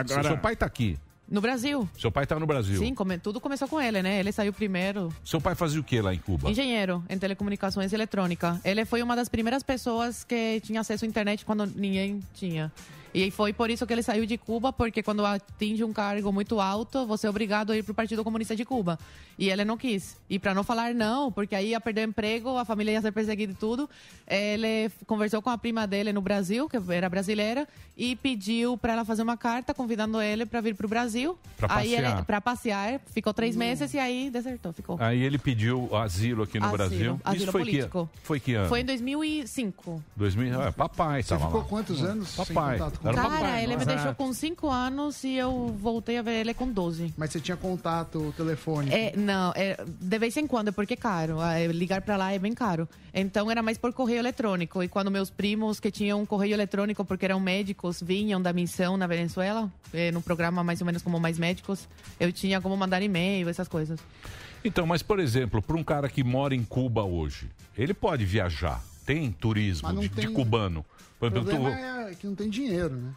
Seu- 0.07 0.23
Seu 0.23 0.37
pai 0.37 0.55
tá 0.55 0.65
aqui. 0.65 0.97
No 1.29 1.39
Brasil. 1.39 1.87
Seu 1.97 2.11
pai 2.11 2.25
tá 2.27 2.37
no 2.37 2.45
Brasil. 2.45 2.77
Sim, 2.77 2.93
come- 2.93 3.17
tudo 3.17 3.39
começou 3.39 3.67
com 3.67 3.79
ele, 3.81 4.01
né? 4.01 4.19
Ele 4.19 4.31
saiu 4.31 4.51
primeiro. 4.51 5.11
Seu 5.23 5.39
pai 5.39 5.55
fazia 5.55 5.79
o 5.79 5.83
que 5.83 6.01
lá 6.01 6.13
em 6.13 6.17
Cuba? 6.19 6.49
Engenheiro 6.51 7.03
em 7.09 7.17
telecomunicações 7.17 7.91
e 7.91 7.95
eletrônica. 7.95 8.59
Ele 8.65 8.85
foi 8.85 9.01
uma 9.01 9.15
das 9.15 9.29
primeiras 9.29 9.63
pessoas 9.63 10.23
que 10.23 10.59
tinha 10.61 10.81
acesso 10.81 11.05
à 11.05 11.07
internet 11.07 11.45
quando 11.45 11.65
ninguém 11.65 12.21
tinha. 12.33 12.71
E 13.13 13.29
foi 13.29 13.53
por 13.53 13.69
isso 13.69 13.85
que 13.85 13.93
ele 13.93 14.01
saiu 14.01 14.25
de 14.25 14.37
Cuba, 14.37 14.73
porque 14.73 15.03
quando 15.03 15.23
atinge 15.25 15.83
um 15.83 15.93
cargo 15.93 16.31
muito 16.31 16.59
alto, 16.59 17.05
você 17.05 17.27
é 17.27 17.29
obrigado 17.29 17.71
a 17.71 17.77
ir 17.77 17.83
para 17.83 17.91
o 17.91 17.95
Partido 17.95 18.23
Comunista 18.23 18.55
de 18.55 18.65
Cuba. 18.65 18.97
E 19.37 19.49
ele 19.49 19.63
não 19.63 19.77
quis. 19.77 20.17
E 20.29 20.39
para 20.39 20.53
não 20.53 20.63
falar 20.63 20.93
não, 20.93 21.31
porque 21.31 21.55
aí 21.55 21.69
ia 21.69 21.79
perder 21.81 22.07
o 22.07 22.09
emprego, 22.09 22.57
a 22.57 22.65
família 22.65 22.91
ia 22.93 23.01
ser 23.01 23.11
perseguida 23.11 23.51
e 23.53 23.55
tudo, 23.55 23.89
ele 24.27 24.89
conversou 25.05 25.41
com 25.41 25.49
a 25.49 25.57
prima 25.57 25.85
dele 25.85 26.11
no 26.11 26.21
Brasil, 26.21 26.67
que 26.67 26.77
era 26.91 27.09
brasileira, 27.09 27.67
e 27.95 28.15
pediu 28.15 28.77
para 28.77 28.93
ela 28.93 29.05
fazer 29.05 29.21
uma 29.21 29.37
carta 29.37 29.73
convidando 29.73 30.19
ele 30.21 30.45
para 30.45 30.61
vir 30.61 30.75
para 30.75 30.85
o 30.85 30.89
Brasil. 30.89 31.37
Pra 31.57 31.67
aí 31.77 31.93
ele 31.93 32.03
passear. 32.03 32.25
para 32.25 32.41
passear, 32.41 33.01
ficou 33.13 33.33
três 33.33 33.55
meses 33.55 33.93
e 33.93 33.99
aí 33.99 34.29
desertou, 34.31 34.73
ficou. 34.73 34.97
Aí 34.99 35.21
ele 35.21 35.37
pediu 35.37 35.95
asilo 35.95 36.43
aqui 36.43 36.59
no 36.59 36.65
Asilo, 36.65 36.77
Brasil. 36.77 37.21
asilo 37.23 37.43
Isso 37.43 37.51
foi 37.51 37.61
político. 37.61 38.09
que 38.13 38.19
foi 38.25 38.39
que 38.39 38.53
ano? 38.55 38.69
Foi 38.69 38.81
em 38.81 38.85
2005. 38.85 40.03
2000, 40.15 40.61
é, 40.61 40.71
papai 40.71 41.21
Você 41.23 41.29
tava 41.29 41.45
ficou 41.45 41.61
lá. 41.61 41.67
quantos 41.67 42.03
anos 42.03 42.29
sem 42.29 42.45
Papai. 42.45 42.77
contato 42.77 42.99
com 42.99 43.02
Era 43.03 43.11
ele? 43.11 43.21
Cara, 43.21 43.29
papai, 43.29 43.63
ele 43.63 43.75
me 43.77 43.85
nossa. 43.85 43.95
deixou 43.95 44.15
com 44.15 44.33
5 44.33 44.69
anos 44.69 45.23
e 45.23 45.35
eu 45.35 45.75
voltei 45.79 46.17
a 46.17 46.21
ver 46.21 46.39
ele 46.41 46.53
com 46.53 46.67
12. 46.71 47.13
Mas 47.17 47.31
você 47.31 47.39
tinha 47.39 47.57
contato 47.57 48.33
telefônico? 48.37 48.95
É, 48.95 49.13
não, 49.15 49.51
é, 49.55 49.77
de 49.85 50.19
vez 50.19 50.35
em 50.37 50.47
quando, 50.47 50.71
porque 50.71 50.93
é 50.93 50.97
caro. 50.97 51.41
É, 51.41 51.67
Ligar 51.67 52.01
pra 52.01 52.15
lá 52.17 52.31
é 52.31 52.39
bem 52.39 52.53
caro. 52.53 52.87
Então 53.13 53.51
era 53.51 53.61
mais 53.61 53.77
por 53.77 53.93
correio 53.93 54.19
eletrônico. 54.19 54.81
E 54.81 54.87
quando 54.87 55.11
meus 55.11 55.29
primos 55.29 55.79
que 55.79 55.91
tinham 55.91 56.21
um 56.21 56.25
correio 56.25 56.53
eletrônico, 56.53 57.03
porque 57.05 57.25
eram 57.25 57.39
médicos, 57.39 58.01
vinham 58.01 58.41
da 58.41 58.51
missão 58.53 58.97
na 58.97 59.05
Venezuela, 59.07 59.71
eh, 59.93 60.11
no 60.11 60.21
programa 60.21 60.63
mais 60.63 60.79
ou 60.81 60.85
menos 60.85 61.01
como 61.01 61.19
Mais 61.19 61.37
Médicos, 61.37 61.87
eu 62.19 62.31
tinha 62.31 62.59
como 62.61 62.75
mandar 62.77 63.01
e-mail, 63.01 63.49
essas 63.49 63.67
coisas. 63.67 63.99
Então, 64.65 64.85
mas 64.87 65.03
por 65.03 65.19
exemplo, 65.19 65.61
para 65.61 65.75
um 65.75 65.83
cara 65.83 66.07
que 66.07 66.23
mora 66.23 66.55
em 66.55 66.63
Cuba 66.63 67.03
hoje, 67.03 67.49
ele 67.77 67.93
pode 67.93 68.23
viajar. 68.25 68.81
Tem 69.05 69.29
turismo 69.31 69.91
de, 69.93 70.07
de 70.07 70.15
tem- 70.15 70.33
cubano. 70.33 70.85
Por 71.31 71.37
O 71.39 71.41
exemplo, 71.41 71.63
problema 71.71 72.03
tu- 72.05 72.09
é 72.09 72.15
que 72.15 72.27
não 72.27 72.35
tem 72.35 72.49
dinheiro, 72.49 72.95
né? 72.95 73.11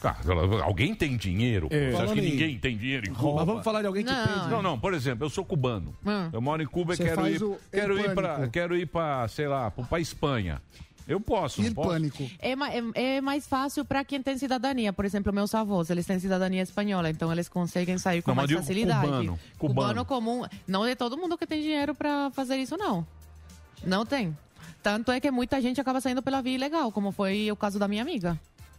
Cara, 0.00 0.18
alguém 0.64 0.94
tem 0.96 1.16
dinheiro? 1.16 1.68
É. 1.70 1.92
Você 1.92 2.02
acha 2.02 2.14
que 2.14 2.20
ninguém 2.20 2.58
tem 2.58 2.76
dinheiro 2.76 3.06
em 3.06 3.10
Mas 3.10 3.18
Cuba? 3.20 3.44
vamos 3.44 3.62
falar 3.62 3.82
de 3.82 3.86
alguém 3.86 4.04
que 4.04 4.10
Não. 4.10 4.26
tem, 4.26 4.36
né? 4.36 4.48
Não, 4.50 4.60
não, 4.62 4.76
por 4.78 4.94
exemplo, 4.94 5.24
eu 5.24 5.30
sou 5.30 5.44
cubano. 5.44 5.94
Hum. 6.04 6.28
Eu 6.32 6.40
moro 6.40 6.60
em 6.60 6.66
Cuba 6.66 6.94
e 6.94 6.96
quero 6.96 7.28
ir, 7.28 7.40
o 7.42 7.56
quero 7.70 8.00
ir 8.00 8.12
para, 8.12 8.34
pânico. 8.34 8.52
quero 8.52 8.76
ir 8.76 8.86
para, 8.86 9.28
sei 9.28 9.46
lá, 9.46 9.70
para 9.70 10.00
Espanha. 10.00 10.60
Eu 11.06 11.20
posso, 11.20 11.62
não 11.62 11.72
posso? 11.72 11.88
pânico. 11.88 12.28
É, 12.40 12.52
é- 12.52 13.16
é 13.16 13.20
mais 13.20 13.46
fácil 13.46 13.84
para 13.84 14.04
quem 14.04 14.20
tem 14.22 14.36
cidadania. 14.38 14.92
Por 14.92 15.04
exemplo, 15.04 15.32
meus 15.32 15.54
avós, 15.54 15.88
eles 15.90 16.04
têm 16.06 16.18
cidadania 16.18 16.62
espanhola, 16.62 17.08
então 17.10 17.30
eles 17.30 17.48
conseguem 17.48 17.96
sair 17.98 18.22
com 18.22 18.30
Não, 18.32 18.36
mas 18.36 18.50
mais 18.50 18.60
facilidade. 18.60 19.06
cubano, 19.06 19.38
cubano. 19.58 20.04
comum. 20.04 20.42
Não 20.66 20.84
é 20.84 20.94
todo 20.96 21.16
mundo 21.16 21.36
que 21.38 21.46
tem 21.46 21.60
dinheiro 21.62 21.94
para 21.94 22.30
fazer 22.32 22.56
isso, 22.56 22.76
não. 22.76 23.06
Não 23.84 24.04
tem. 24.06 24.36
Tanto 24.82 25.12
é 25.12 25.20
que 25.20 25.30
muita 25.30 25.60
gente 25.60 25.80
acaba 25.80 26.00
saindo 26.00 26.22
pela 26.22 26.42
via 26.42 26.54
ilegal, 26.54 26.90
como 26.90 27.12
foi 27.12 27.50
o 27.50 27.56
caso 27.56 27.78
da 27.78 27.86
minha 27.86 28.02
amiga. 28.02 28.38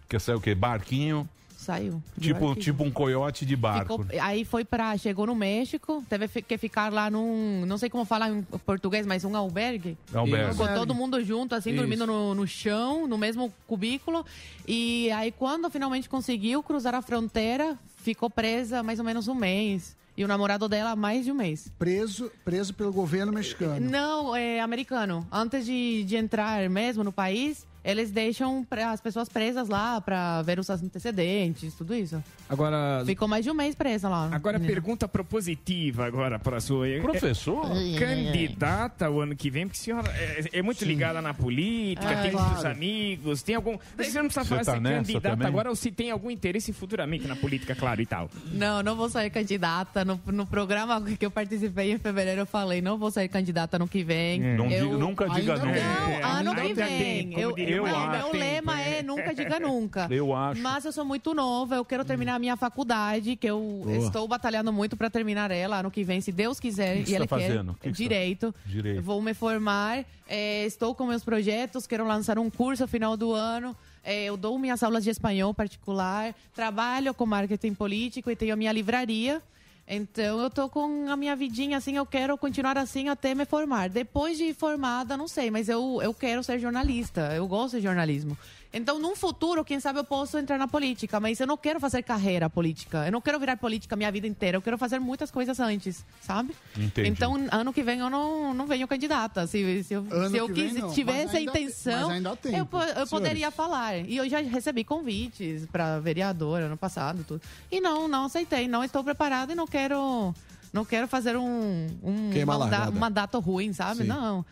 Quer 0.10 0.20
saber 0.20 0.38
o 0.38 0.42
quê? 0.42 0.54
Barquinho? 0.54 1.28
Saiu. 1.56 2.04
Tipo, 2.20 2.42
barquinho. 2.48 2.56
tipo 2.64 2.84
um 2.84 2.92
coiote 2.92 3.46
de 3.46 3.56
barco. 3.56 4.04
Ficou- 4.04 4.22
aí 4.22 4.44
foi 4.44 4.66
pra. 4.66 4.98
Chegou 4.98 5.26
no 5.26 5.34
México, 5.34 6.04
teve 6.10 6.28
que 6.42 6.58
ficar 6.58 6.92
lá 6.92 7.10
num. 7.10 7.66
Não 7.66 7.78
sei 7.78 7.90
como 7.90 8.04
falar 8.04 8.30
em 8.30 8.42
português, 8.66 9.06
mas 9.06 9.24
um 9.24 9.34
albergue. 9.36 9.98
Albergue. 10.14 10.52
Ficou 10.52 10.68
todo 10.68 10.94
mundo 10.94 11.24
junto, 11.24 11.56
assim, 11.56 11.70
Isso. 11.70 11.80
dormindo 11.80 12.06
no, 12.06 12.36
no 12.36 12.46
chão, 12.46 13.08
no 13.08 13.18
mesmo 13.18 13.54
cubículo. 13.66 14.26
E 14.68 15.10
aí, 15.12 15.32
quando 15.32 15.70
finalmente 15.70 16.10
conseguiu 16.10 16.62
cruzar 16.62 16.94
a 16.94 17.02
fronteira, 17.02 17.78
ficou 17.96 18.30
presa 18.30 18.84
mais 18.84 19.00
ou 19.00 19.06
menos 19.06 19.30
um 19.30 19.36
mês. 19.36 19.96
E 20.16 20.24
o 20.24 20.28
namorado 20.28 20.70
dela, 20.70 20.96
mais 20.96 21.26
de 21.26 21.32
um 21.32 21.36
mês. 21.36 21.72
Preso, 21.80 22.32
preso 22.46 22.74
pelo 22.74 22.94
governo 22.94 23.32
mexicano. 23.34 23.90
Não, 23.90 24.36
é 24.36 24.60
americano. 24.60 25.28
Antes 25.32 25.66
de, 25.66 26.04
de 26.04 26.16
entrar 26.16 26.70
mesmo 26.70 27.04
no 27.04 27.12
país, 27.12 27.66
eles 27.84 28.12
deixam 28.12 28.66
as 28.92 29.02
pessoas 29.02 29.28
presas 29.30 29.68
lá 29.70 30.00
pra 30.02 30.42
ver 30.42 30.60
os 30.60 30.70
antecedentes, 30.70 31.74
tudo 31.76 31.94
isso. 31.94 32.24
Agora. 32.50 33.04
Ficou 33.06 33.28
mais 33.28 33.44
de 33.44 33.52
um 33.52 33.54
mês 33.54 33.76
presa 33.76 34.08
lá. 34.10 34.30
Agora, 34.32 34.58
menina. 34.60 34.74
pergunta 34.74 35.08
propositiva 35.08 36.06
agora 36.06 36.40
para 36.40 36.58
a 36.58 36.62
sua. 36.62 36.88
É- 36.88 37.00
Professor? 37.02 37.66
é 37.76 38.00
Candidata 38.00 39.10
o 39.10 39.20
ano 39.22 39.36
que 39.36 39.50
vem, 39.50 39.68
porque 39.68 39.80
a 39.80 39.84
senhora 39.84 40.12
é, 40.16 40.60
é 40.60 40.62
muito 40.62 40.84
ligada 40.86 41.22
na 41.22 41.34
política, 41.34 42.08
Ai, 42.08 42.22
tem 42.24 42.32
claro. 42.32 42.48
muitos 42.48 42.66
amigos, 42.66 43.42
tem 43.44 43.56
algum. 43.56 43.78
Você 43.98 44.22
não 44.22 44.30
precisa 44.30 44.46
falar 44.46 44.64
tá 44.66 44.72
se 44.74 44.78
é 44.78 44.82
candidata 44.82 45.30
também? 45.30 45.48
agora 45.48 45.70
ou 45.70 45.76
se 45.76 45.92
tem 45.92 46.12
algum 46.12 46.30
interesse 46.32 46.72
futuramente 46.74 47.28
na 47.28 47.36
política, 47.36 47.76
claro, 47.76 48.02
e 48.02 48.06
tal. 48.06 48.30
Não, 48.52 48.82
não 48.84 48.96
vou 48.96 49.10
sair 49.10 49.30
candidata. 49.30 50.06
No, 50.06 50.20
no 50.28 50.46
programa 50.46 51.02
que 51.02 51.26
eu 51.26 51.32
participei 51.32 51.92
em 51.92 51.98
fevereiro, 51.98 52.42
eu 52.42 52.46
falei, 52.46 52.82
não 52.82 52.98
vou 52.98 53.12
sair 53.12 53.28
candidata 53.28 53.78
ano 53.78 53.88
que 53.88 54.04
vem. 54.04 54.40
Não 54.56 54.70
Eu- 54.70 54.86
diga- 54.88 54.98
nunca 54.98 55.30
diga 55.30 55.54
nunca. 55.58 55.66
Não, 55.68 56.10
É, 56.10 56.24
ano 56.24 56.56
que 56.56 56.62
tem, 56.62 56.74
vem. 56.74 57.32
como 57.32 57.58
Eu, 57.74 57.84
diria 57.86 58.00
eu, 58.00 58.06
o 58.06 58.10
meu 58.12 58.32
lema 58.34 58.80
é 58.82 59.02
nunca 59.04 59.34
diga 59.34 59.60
nunca. 59.60 60.08
Eu 60.12 60.34
acho. 60.36 60.62
Mas 60.62 60.86
eu 60.86 60.92
sou 60.92 61.04
muito 61.06 61.34
nova, 61.34 61.76
eu 61.76 61.86
quero 61.86 62.06
terminar 62.06 62.36
a 62.36 62.40
minha 62.40 62.56
faculdade, 62.56 63.36
que 63.36 63.48
eu 63.48 63.82
Boa. 63.84 63.98
estou 63.98 64.28
batalhando 64.28 64.72
muito 64.72 64.96
para 64.96 65.10
terminar 65.10 65.52
ela 65.52 65.80
ano 65.80 65.92
que 65.92 66.04
vem, 66.04 66.22
se 66.22 66.32
Deus 66.32 66.60
quiser. 66.60 66.98
O 66.98 66.98
que 66.98 67.02
e 67.04 67.06
você 67.06 67.16
ele 67.16 67.28
tá 67.28 67.38
quer. 67.38 67.64
que 67.66 67.76
que 67.80 67.92
Direito. 67.92 68.54
Direito. 68.66 69.02
Vou 69.02 69.22
me 69.22 69.34
formar, 69.34 70.06
é, 70.28 70.66
estou 70.66 70.94
com 70.96 71.06
meus 71.06 71.24
projetos, 71.24 71.88
quero 71.88 72.06
lançar 72.06 72.38
um 72.40 72.50
curso 72.50 72.84
no 72.84 72.88
final 72.88 73.18
do 73.18 73.34
ano. 73.34 73.76
é, 74.04 74.26
eu 74.26 74.38
dou 74.38 74.58
minhas 74.60 74.84
aulas 74.84 75.04
de 75.04 75.10
espanhol 75.10 75.54
particular, 75.54 76.34
trabalho 76.54 77.14
com 77.14 77.26
marketing 77.26 77.74
político 77.74 78.30
e 78.30 78.36
tenho 78.36 78.54
a 78.54 78.56
minha 78.56 78.72
livraria. 78.72 79.42
Então 79.88 80.42
eu 80.42 80.50
tô 80.50 80.70
com 80.70 81.10
a 81.10 81.18
minha 81.18 81.36
vidinha 81.36 81.78
assim, 81.78 81.98
eu 81.98 82.06
quero 82.06 82.38
continuar 82.38 82.78
assim 82.78 83.10
até 83.10 83.36
me 83.36 83.46
formar. 83.46 83.90
Depois 83.90 84.38
de 84.38 84.54
formada, 84.54 85.18
não 85.18 85.28
sei, 85.28 85.52
mas 85.52 85.68
eu, 85.68 86.00
eu 86.02 86.14
quero 86.14 86.42
ser 86.44 86.60
jornalista, 86.60 87.34
eu 87.36 87.48
gosto 87.48 87.78
de 87.78 87.84
jornalismo. 87.84 88.38
Então, 88.76 88.98
num 88.98 89.16
futuro, 89.16 89.64
quem 89.64 89.80
sabe 89.80 90.00
eu 90.00 90.04
posso 90.04 90.36
entrar 90.36 90.58
na 90.58 90.68
política, 90.68 91.20
mas 91.20 91.40
eu 91.40 91.46
não 91.46 91.56
quero 91.56 91.80
fazer 91.80 92.02
carreira 92.02 92.50
política. 92.50 93.06
Eu 93.06 93.12
não 93.12 93.22
quero 93.22 93.40
virar 93.40 93.56
política 93.56 93.94
a 93.94 93.98
minha 93.98 94.12
vida 94.12 94.26
inteira. 94.26 94.58
Eu 94.58 94.64
quero 94.64 94.80
fazer 94.80 94.98
muitas 94.98 95.30
coisas 95.30 95.60
antes, 95.60 96.04
sabe? 96.22 96.56
Entendi. 96.76 97.08
Então, 97.08 97.36
ano 97.52 97.72
que 97.72 97.84
vem 97.84 98.00
eu 98.00 98.10
não, 98.10 98.52
não 98.52 98.66
venho 98.66 98.88
candidata. 98.88 99.46
Se, 99.46 99.84
se 99.84 99.94
eu, 99.94 100.00
Ano 100.10 100.30
se 100.32 100.38
eu 100.38 100.48
vem, 100.48 100.56
quis, 100.56 100.74
não. 100.82 100.92
tivesse 100.92 101.26
Mas 101.26 101.36
a 101.36 101.38
ainda 101.38 101.52
tem- 101.52 101.64
intenção, 101.66 102.08
mas 102.08 102.16
ainda 102.18 102.32
há 102.32 102.36
tempo, 102.36 102.78
eu, 102.80 102.84
eu 103.02 103.08
poderia 103.08 103.52
falar. 103.52 103.98
E 104.00 104.18
eu 104.18 104.28
já 104.28 104.40
recebi 104.40 104.84
convites 104.84 105.68
para 105.72 106.00
vereadora 106.00 106.66
ano 106.66 106.78
passado, 106.78 107.24
tudo. 107.28 107.42
E 107.72 107.80
não, 107.80 108.08
não 108.08 108.26
aceitei. 108.26 108.68
Não 108.68 108.84
estou 108.84 109.04
preparada 109.04 109.52
e 109.52 109.56
não 109.56 109.68
quero, 109.68 110.34
não 110.74 110.84
quero 110.84 111.08
fazer 111.08 111.38
um, 111.38 111.88
um, 112.02 112.32
Queima 112.32 112.58
um 112.58 112.92
mandato 112.94 113.40
ruim, 113.40 113.72
sabe? 113.72 113.98
Sim. 114.02 114.08
Não. 114.08 114.44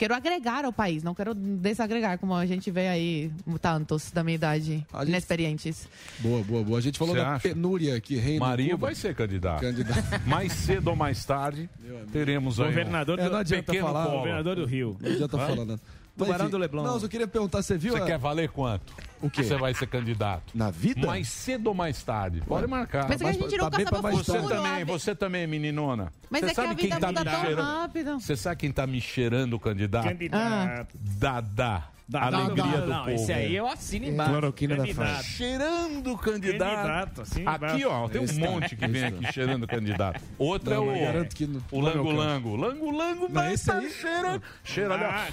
Quero 0.00 0.14
agregar 0.14 0.64
ao 0.64 0.72
país, 0.72 1.02
não 1.02 1.14
quero 1.14 1.34
desagregar, 1.34 2.18
como 2.18 2.32
a 2.32 2.46
gente 2.46 2.70
vê 2.70 2.88
aí 2.88 3.30
tantos 3.60 4.10
da 4.10 4.24
minha 4.24 4.34
idade, 4.34 4.82
inexperientes. 5.06 5.86
Boa, 6.20 6.42
boa, 6.42 6.64
boa. 6.64 6.78
A 6.78 6.80
gente 6.80 6.98
falou 6.98 7.14
Você 7.14 7.20
da 7.20 7.32
acha? 7.34 7.46
penúria 7.50 8.00
que 8.00 8.16
reina. 8.16 8.46
Marinho 8.46 8.70
Cuba. 8.70 8.86
vai 8.86 8.94
ser 8.94 9.14
candidato. 9.14 9.60
Candidato. 9.60 10.02
Mais 10.26 10.52
cedo 10.54 10.88
ou 10.88 10.96
mais 10.96 11.22
tarde, 11.26 11.68
teremos 12.10 12.58
aí 12.58 12.68
Governador 12.68 13.18
um 13.18 13.22
do- 13.22 13.28
É, 13.28 13.30
não 13.30 13.38
adianta 13.40 13.74
falar. 13.74 14.06
Governador 14.06 14.56
do 14.56 14.64
Rio. 14.64 14.96
Não 14.98 15.10
adianta 15.12 15.36
falar 15.36 15.56
nada. 15.66 15.80
Tubarão 16.24 16.44
Mas, 16.44 16.50
do 16.50 16.58
Leblon. 16.58 16.82
Não, 16.82 16.98
eu 16.98 17.08
queria 17.08 17.26
perguntar, 17.26 17.62
você 17.62 17.76
viu? 17.76 17.92
Você 17.94 18.02
a- 18.02 18.06
quer 18.06 18.18
valer 18.18 18.48
quanto? 18.48 18.92
O 19.22 19.28
quê? 19.28 19.42
Você 19.44 19.56
vai 19.56 19.74
ser 19.74 19.86
candidato. 19.86 20.42
Na 20.54 20.70
vida? 20.70 21.06
Mais 21.06 21.28
cedo 21.28 21.66
ou 21.68 21.74
mais 21.74 22.02
tarde? 22.02 22.42
Pode 22.46 22.66
marcar. 22.66 23.06
Mas 23.08 23.20
é 23.20 23.24
que 23.24 23.30
a 23.30 23.32
gente 23.32 23.56
nunca 23.58 23.70
bem 23.76 23.84
sabe 23.84 23.90
pra 23.90 23.98
o 23.98 24.02
mais 24.02 24.16
Você 24.18 24.32
futuro. 24.38 24.54
também, 24.54 24.72
a 24.72 24.78
vi- 24.78 24.84
você 24.84 25.14
também, 25.14 25.46
meninona. 25.46 26.12
Mas 26.30 26.40
você 26.40 26.46
é 26.46 26.48
que 26.50 26.54
sabe 26.54 26.68
a 26.68 26.74
quem 26.74 26.84
vida 26.86 27.00
tá 27.00 27.06
muda 27.08 27.24
me 27.24 27.30
tão 27.30 27.40
cheirando? 27.44 27.64
rápido. 27.66 28.20
Você 28.20 28.36
sabe 28.36 28.56
quem 28.56 28.72
tá 28.72 28.86
me 28.86 29.00
cheirando 29.00 29.54
o 29.54 29.60
candidato? 29.60 30.04
Candidato. 30.08 30.96
Dada. 31.18 31.84
Dá- 32.10 32.22
Alegria 32.26 32.64
não, 32.64 32.80
do 32.80 32.86
não, 32.88 32.98
povo. 33.04 33.10
esse 33.10 33.32
aí 33.32 33.54
eu 33.54 33.68
assino 33.68 34.06
embaixo. 34.06 34.30
Cloroquina 34.32 34.76
da 34.76 34.86
fase. 34.88 35.28
Cheirando 35.28 36.18
candidato. 36.18 36.70
Candidato, 36.74 37.20
assim, 37.22 37.42
aqui, 37.46 37.84
ó, 37.84 38.08
tem 38.08 38.20
um 38.20 38.24
Esse 38.24 38.40
monte 38.40 38.74
que 38.74 38.86
vem 38.88 39.04
aqui 39.04 39.32
cheirando 39.32 39.66
candidato. 39.66 40.20
Outro 40.36 40.74
Não, 40.74 40.82
é 40.82 40.86
mas 40.86 40.96
o. 40.96 41.04
garanto 41.04 41.36
que 41.36 41.46
não- 41.46 41.60
o 41.70 41.80
não 41.82 41.92
meu 41.94 42.04
Lango 42.04 42.12
Lango. 42.12 42.56
Lango 42.56 42.90
Lango 42.90 43.22
Não, 43.22 43.30
vai 43.30 43.52
esse 43.54 43.66
tá 43.66 43.78
aí- 43.78 43.90
cheirando. 43.90 44.42
Cheira 44.64 44.94
ali, 44.94 45.04
ó. 45.04 45.08
Ah, 45.08 45.26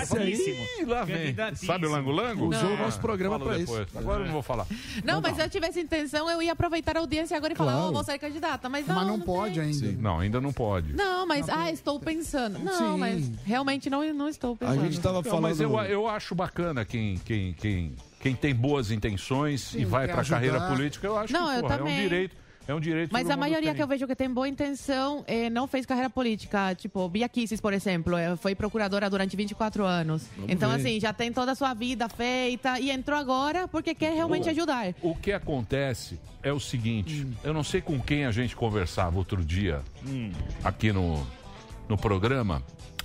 Esse 0.00 0.16
aí. 0.16 0.84
lá 0.86 1.04
vem. 1.04 1.34
Sabe 1.54 1.86
o 1.86 1.90
Lango 1.90 2.10
Lango? 2.10 2.46
Usou 2.46 2.70
o 2.70 2.74
Ah, 2.74 2.76
nosso 2.78 2.98
programa 3.00 3.38
pra 3.38 3.58
depois. 3.58 3.86
isso. 3.88 3.98
Agora 3.98 4.20
eu 4.20 4.26
não 4.26 4.32
vou 4.32 4.42
falar. 4.42 4.66
Não, 5.04 5.20
mas 5.20 5.36
se 5.36 5.42
eu 5.42 5.50
tivesse 5.50 5.80
intenção, 5.80 6.30
eu 6.30 6.40
ia 6.40 6.52
aproveitar 6.52 6.96
a 6.96 7.00
audiência 7.00 7.36
agora 7.36 7.52
e 7.52 7.56
falar, 7.56 7.88
oh, 7.88 7.92
vou 7.92 8.02
ser 8.04 8.18
candidata. 8.18 8.68
Mas 8.70 8.86
não, 8.86 8.94
Mas 8.94 9.06
não 9.06 9.20
pode 9.20 9.60
ainda. 9.60 9.92
Não, 10.00 10.18
ainda 10.20 10.40
não 10.40 10.52
pode. 10.52 10.94
Não, 10.94 11.26
mas, 11.26 11.48
ah, 11.50 11.70
estou 11.70 12.00
pensando. 12.00 12.58
Não, 12.58 12.96
mas 12.96 13.30
realmente 13.44 13.90
não, 13.90 14.02
não 14.14 14.28
estou 14.28 14.54
A 14.54 14.56
pensando. 14.56 14.80
gente 14.84 15.00
tava 15.00 15.22
falando. 15.22 15.42
mas 15.42 15.60
eu, 15.60 15.76
eu 15.84 16.08
acho 16.22 16.34
bacana 16.34 16.84
quem, 16.84 17.18
quem, 17.24 17.52
quem, 17.52 17.96
quem 18.20 18.34
tem 18.34 18.54
boas 18.54 18.90
intenções 18.92 19.74
e 19.74 19.84
vai 19.84 20.06
pra 20.06 20.20
ajudar. 20.20 20.36
carreira 20.36 20.60
política, 20.68 21.06
eu 21.06 21.18
acho 21.18 21.32
Não, 21.32 21.48
que 21.50 21.56
eu 21.56 21.60
porra, 21.62 21.74
é 21.76 21.82
um 21.82 21.86
direito. 22.02 22.42
É 22.68 22.72
um 22.72 22.78
direito 22.78 23.08
que 23.08 23.12
Mas 23.12 23.28
a 23.28 23.36
maioria 23.36 23.70
tem. 23.70 23.74
que 23.76 23.82
eu 23.82 23.88
vejo 23.88 24.06
que 24.06 24.14
tem 24.14 24.30
boa 24.30 24.48
intenção 24.48 25.24
eh, 25.26 25.50
não 25.50 25.66
fez 25.66 25.84
carreira 25.84 26.08
política. 26.08 26.72
Tipo, 26.76 27.08
Bia 27.08 27.28
Kicis, 27.28 27.60
por 27.60 27.72
exemplo, 27.72 28.16
eh, 28.16 28.36
foi 28.36 28.54
procuradora 28.54 29.10
durante 29.10 29.36
24 29.36 29.84
anos. 29.84 30.28
Vamos 30.36 30.52
então, 30.52 30.70
ver. 30.70 30.76
assim, 30.76 31.00
já 31.00 31.12
tem 31.12 31.32
toda 31.32 31.50
a 31.50 31.54
sua 31.56 31.74
vida 31.74 32.08
feita 32.08 32.78
e 32.78 32.92
entrou 32.92 33.18
agora 33.18 33.66
porque 33.66 33.96
quer 33.96 34.12
realmente 34.14 34.46
O- 34.46 34.50
ajudar. 34.52 34.94
O 35.02 35.12
que 35.16 35.32
acontece 35.32 36.20
é 36.40 36.52
o 36.52 36.60
seguinte: 36.60 37.26
eu 37.42 37.52
não 37.52 37.64
sei 37.64 37.80
com 37.80 37.98
quem 37.98 38.26
a 38.26 38.30
gente 38.30 38.54
conversava 38.54 39.18
outro 39.18 39.44
dia 39.44 39.82
aqui 40.62 40.92
no, 40.92 41.26
no 41.88 41.96
programa, 41.98 42.62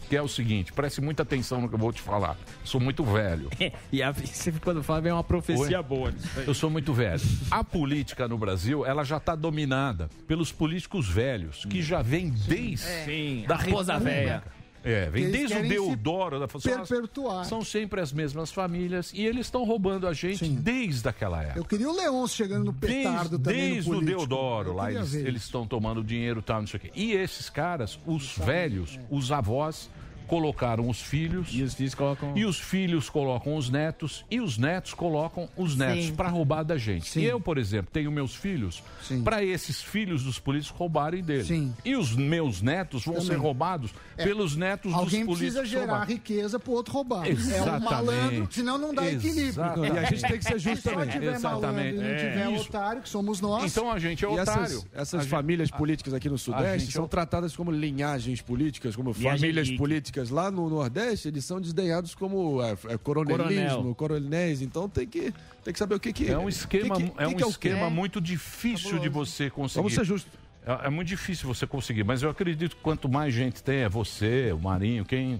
que 0.07 0.15
é 0.15 0.21
o 0.21 0.27
seguinte: 0.27 0.73
preste 0.73 1.01
muita 1.01 1.23
atenção 1.23 1.61
no 1.61 1.69
que 1.69 1.75
eu 1.75 1.79
vou 1.79 1.91
te 1.91 2.01
falar. 2.01 2.37
Sou 2.63 2.79
muito 2.79 3.03
velho. 3.03 3.49
e 3.91 4.01
a, 4.01 4.11
você, 4.11 4.51
quando 4.51 4.83
fala, 4.83 5.01
vem 5.01 5.11
uma 5.11 5.23
profecia 5.23 5.77
Oi? 5.77 5.83
boa. 5.83 6.13
Eu 6.45 6.53
sou 6.53 6.69
muito 6.69 6.93
velho. 6.93 7.21
A 7.51 7.63
política 7.63 8.27
no 8.27 8.37
Brasil, 8.37 8.85
ela 8.85 9.03
já 9.03 9.17
está 9.17 9.35
dominada 9.35 10.09
pelos 10.27 10.51
políticos 10.51 11.07
velhos, 11.07 11.65
que 11.65 11.81
já 11.81 12.01
vem 12.01 12.29
desde 12.29 12.77
Sim, 13.05 13.45
da 13.47 13.55
República. 13.55 13.99
velha. 13.99 14.43
É, 14.89 15.09
vem 15.09 15.29
desde 15.29 15.57
o 15.57 15.67
Deodoro 15.67 16.39
da 16.39 16.47
são, 16.47 16.81
as- 16.81 16.87
perpetuar. 16.87 17.45
são 17.45 17.63
sempre 17.63 17.99
as 17.99 18.13
mesmas 18.13 18.51
famílias 18.51 19.11
e 19.13 19.25
eles 19.25 19.47
estão 19.47 19.65
roubando 19.65 20.07
a 20.07 20.13
gente 20.13 20.47
desde 20.47 21.07
aquela 21.09 21.41
época. 21.43 21.59
Eu 21.59 21.65
queria 21.65 21.89
o 21.89 21.95
Leôncio 21.95 22.37
chegando 22.37 22.65
no 22.65 22.73
petardo 22.73 23.37
Desde, 23.37 23.43
também 23.43 23.73
desde 23.73 23.91
o. 23.91 24.01
Deodoro, 24.01 24.73
lá 24.73 24.91
eles 24.91 25.43
estão 25.43 25.67
tomando 25.67 26.03
dinheiro 26.03 26.39
e 26.39 26.43
tal, 26.43 26.61
não 26.61 26.67
sei 26.67 26.77
o 26.77 26.81
quê. 26.81 26.91
E 26.95 27.11
esses 27.11 27.49
caras, 27.49 27.99
os 28.05 28.37
velhos, 28.37 28.97
os 29.09 29.31
avós, 29.31 29.89
colocaram 30.27 30.87
os 30.89 31.01
filhos. 31.01 31.49
E 31.51 31.63
os 31.63 31.73
filhos 31.73 31.95
colocam. 31.95 32.37
E 32.37 32.45
os 32.45 32.59
filhos 32.59 33.09
colocam 33.09 33.55
os 33.55 33.69
netos. 33.69 34.25
E 34.29 34.39
os 34.39 34.57
netos 34.57 34.93
colocam 34.93 35.49
os 35.55 35.75
netos 35.75 36.05
Sim. 36.07 36.15
para 36.15 36.29
roubar 36.29 36.63
da 36.63 36.77
gente. 36.77 37.19
E 37.19 37.25
eu, 37.25 37.39
por 37.39 37.57
exemplo, 37.57 37.89
tenho 37.91 38.11
meus 38.11 38.35
filhos 38.35 38.83
para 39.23 39.43
esses 39.43 39.81
filhos 39.81 40.23
dos 40.23 40.37
políticos 40.39 40.77
roubarem 40.77 41.23
dele. 41.23 41.71
E 41.85 41.95
os 41.95 42.15
meus 42.15 42.61
netos 42.61 43.03
vão 43.05 43.15
Também. 43.15 43.29
ser 43.29 43.35
roubados 43.37 43.91
É. 44.17 44.23
pelos 44.23 44.55
netos 44.55 44.93
Alguém 44.93 45.25
dos 45.25 45.37
precisa 45.37 45.59
políticos 45.61 45.69
gerar 45.69 45.85
roubados. 45.93 46.13
riqueza 46.13 46.59
pro 46.59 46.71
outro 46.73 46.93
roubar. 46.93 47.25
É 47.25 47.29
um 47.29 47.31
Exatamente. 47.33 47.83
malandro, 47.83 48.47
senão 48.51 48.77
não 48.77 48.93
dá 48.93 49.05
equilíbrio. 49.07 49.47
Exatamente. 49.47 49.95
E 49.95 49.97
a 49.99 50.03
gente 50.03 50.21
tem 50.21 50.37
que 50.37 50.43
ser 50.43 50.59
justo 50.59 50.89
também. 50.89 51.11
Se 51.11 51.17
Exatamente. 51.17 51.41
malandro 51.43 51.95
e 51.95 51.97
não 51.97 52.03
É. 52.05 52.15
tiver 52.17 52.51
Isso. 52.51 52.63
otário, 52.69 53.01
que 53.01 53.09
somos 53.09 53.39
nós. 53.41 53.71
Então 53.71 53.91
a 53.91 53.99
gente 53.99 54.25
é 54.25 54.27
E 54.27 54.31
otário. 54.31 54.63
essas, 54.63 54.87
essas 54.93 55.19
A 55.19 55.23
gente- 55.23 55.29
famílias 55.29 55.71
políticas 55.71 56.13
aqui 56.13 56.29
no 56.29 56.37
Sudeste 56.37 56.79
gente- 56.85 56.93
são 56.93 57.07
tratadas 57.07 57.55
como 57.55 57.71
linhagens 57.71 58.41
políticas, 58.41 58.95
como 58.95 59.11
Linhagem 59.11 59.39
famílias 59.39 59.67
geek. 59.67 59.77
Políticas. 60.17 60.29
Lá 60.29 60.49
no 60.51 60.69
Nordeste, 60.69 61.27
eles 61.27 61.45
são 61.45 61.61
desdenhados 61.61 62.15
como 62.15 62.61
é, 62.61 62.71
é, 62.87 62.97
coronelismo, 62.97 63.93
Coronel. 63.93 63.95
coronéis. 63.95 64.61
Então 64.61 64.89
tem 64.89 65.07
que, 65.07 65.33
tem 65.63 65.73
que 65.73 65.79
saber 65.79 65.95
o 65.95 65.99
que, 65.99 66.11
que 66.13 66.29
É 66.29 66.37
um 66.37 66.49
esquema, 66.49 66.95
que 66.95 67.03
que- 67.03 67.11
é 67.17 67.25
que 67.27 67.33
um 67.33 67.37
que 67.37 67.43
o 67.45 67.49
esquema 67.49 67.89
muito 67.89 68.19
difícil 68.19 68.99
de 68.99 69.09
você 69.09 69.49
conseguir. 69.49 69.77
Vamos 69.79 69.93
ser 69.93 70.05
justos. 70.05 70.31
É, 70.65 70.87
é 70.87 70.89
muito 70.89 71.07
difícil 71.07 71.47
você 71.47 71.65
conseguir, 71.65 72.03
mas 72.03 72.21
eu 72.21 72.29
acredito 72.29 72.75
que 72.75 72.81
quanto 72.81 73.07
mais 73.07 73.33
gente 73.33 73.63
tem, 73.63 73.77
é 73.83 73.89
você, 73.89 74.51
o 74.51 74.59
Marinho, 74.59 75.05
quem 75.05 75.39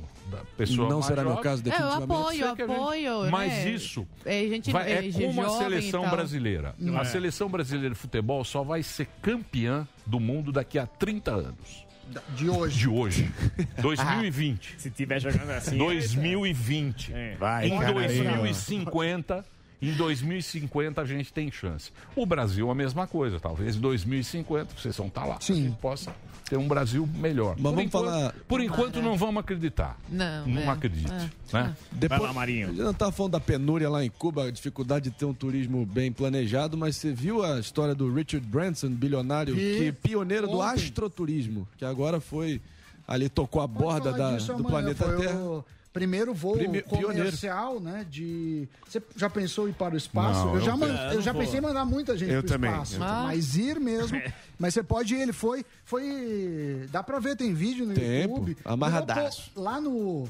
pessoa 0.56 0.90
Não 0.90 1.02
será 1.02 1.22
meu 1.24 1.36
caso, 1.38 1.62
É, 1.66 1.82
eu 1.82 1.92
apoio, 1.92 2.48
apoio. 2.52 3.32
Mas 3.32 3.52
né? 3.52 3.70
isso 3.72 4.08
É, 4.24 4.48
gente, 4.48 4.72
vai- 4.72 4.90
é 4.90 5.06
é, 5.08 5.12
como 5.12 5.42
a 5.42 5.50
seleção 5.58 6.10
brasileira. 6.10 6.74
Hum. 6.80 6.98
A 6.98 7.02
É. 7.02 7.06
seleção 7.06 7.50
brasileira 7.50 7.94
de 7.94 8.00
futebol 8.00 8.42
só 8.46 8.64
vai 8.64 8.82
ser 8.84 9.08
campeã 9.22 9.86
do 10.06 10.18
mundo 10.18 10.50
daqui 10.54 10.80
a 10.80 10.86
30 10.88 11.32
anos. 11.32 11.86
De 12.36 12.50
hoje. 12.50 12.80
De 12.80 12.90
hoje. 12.90 13.32
2020. 13.82 14.76
Se 14.78 14.90
tiver 14.90 15.20
jogando 15.20 15.52
assim. 15.52 15.78
2020. 15.78 17.14
Vai, 17.40 17.68
em 17.68 17.80
cara. 17.80 17.94
2050, 17.94 19.46
em 19.82 19.94
2050 19.94 21.02
a 21.02 21.06
gente 21.06 21.32
tem 21.32 21.52
chance. 21.52 21.92
O 22.16 22.26
Brasil 22.26 22.70
a 22.72 22.76
mesma 22.76 23.06
coisa, 23.08 23.40
talvez 23.40 23.76
em 23.76 23.80
2050 23.80 24.74
vocês 24.78 24.96
vão 24.98 25.08
estar 25.08 25.26
lá. 25.26 25.38
Sim. 25.40 25.54
A 25.54 25.56
gente 25.68 25.78
possa 25.78 26.16
ter 26.50 26.58
um 26.58 26.68
Brasil 26.68 27.06
melhor. 27.16 27.56
Mas 27.58 27.64
por 27.64 27.70
vamos 27.72 27.84
enquanto, 27.84 28.06
falar- 28.06 28.34
Por 28.48 28.62
enquanto 28.62 29.02
não 29.02 29.18
vamos 29.18 29.42
acreditar. 29.42 29.98
Não. 30.10 30.48
Não 30.48 30.62
é. 30.62 30.68
acredito. 30.70 31.12
É. 31.12 31.30
Né? 31.54 31.76
Depois, 31.92 32.20
Vai 32.22 32.28
lá, 32.30 32.34
Marinho. 32.34 32.68
A 32.68 32.70
gente 32.72 32.82
não 32.82 32.94
tá 32.94 33.12
falando 33.12 33.34
da 33.34 33.40
penúria 33.40 33.90
lá 33.90 34.04
em 34.04 34.10
Cuba, 34.10 34.46
a 34.46 34.52
dificuldade 34.52 35.10
de 35.10 35.16
ter 35.16 35.26
um 35.26 35.34
turismo 35.34 35.86
bem 35.86 36.12
planejado, 36.12 36.78
mas 36.78 36.96
você 36.96 37.12
viu 37.12 37.44
a 37.44 37.60
história 37.60 37.94
do 37.94 38.12
Richard 38.14 38.48
Branson, 38.48 38.90
bilionário, 38.90 39.54
Vi. 39.56 39.78
que 39.78 39.92
pioneiro 39.92 40.48
do 40.48 40.60
Ontem. 40.60 40.86
astroturismo, 40.86 41.68
que 41.78 41.84
agora 41.86 42.20
foi 42.22 42.62
ali 43.08 43.30
tocou 43.30 43.62
a 43.62 43.68
borda 43.68 44.12
da- 44.12 44.38
do 44.38 44.64
planeta 44.64 45.04
foi 45.06 45.18
Terra. 45.18 45.40
O 45.40 45.66
primeiro 45.94 46.34
voo 46.34 46.54
Prime- 46.58 46.82
pioneiro. 46.84 47.08
comercial, 47.14 47.80
né? 47.80 48.06
De. 48.10 48.68
Você 48.88 49.02
já 49.16 49.30
pensou 49.30 49.68
em 49.68 49.72
ir 49.72 49.74
para 49.74 49.96
o 49.96 49.98
espaço? 49.98 50.46
Não, 50.46 50.56
eu 50.56 50.62
já, 50.62 50.72
eu- 50.72 50.78
man- 50.78 51.12
eu 51.14 51.22
já 51.22 51.34
pensei 51.34 51.60
em 51.60 51.62
mandar 51.62 51.86
muita 51.86 52.16
gente 52.18 52.32
Eu 52.32 52.42
para 52.44 52.48
o 52.48 52.52
também, 52.54 52.72
espaço. 52.72 52.96
eu 52.96 53.00
também. 53.00 53.24
Mas 53.24 53.56
ir 53.56 53.80
mesmo. 53.80 54.22
mas 54.60 54.74
você 54.74 54.84
pode 54.84 55.16
ir, 55.16 55.22
ele 55.22 55.34
foi. 55.34 55.66
Foi. 55.86 56.88
Dá 56.92 57.02
pra 57.04 57.20
ver, 57.20 57.36
tem 57.36 57.54
vídeo 57.54 57.86
no 57.86 57.94
Tempo, 57.94 58.36
YouTube. 58.36 58.58
amarradaço. 58.64 59.52
Pô, 59.54 59.62
Lá 59.62 59.80
no. 59.82 60.24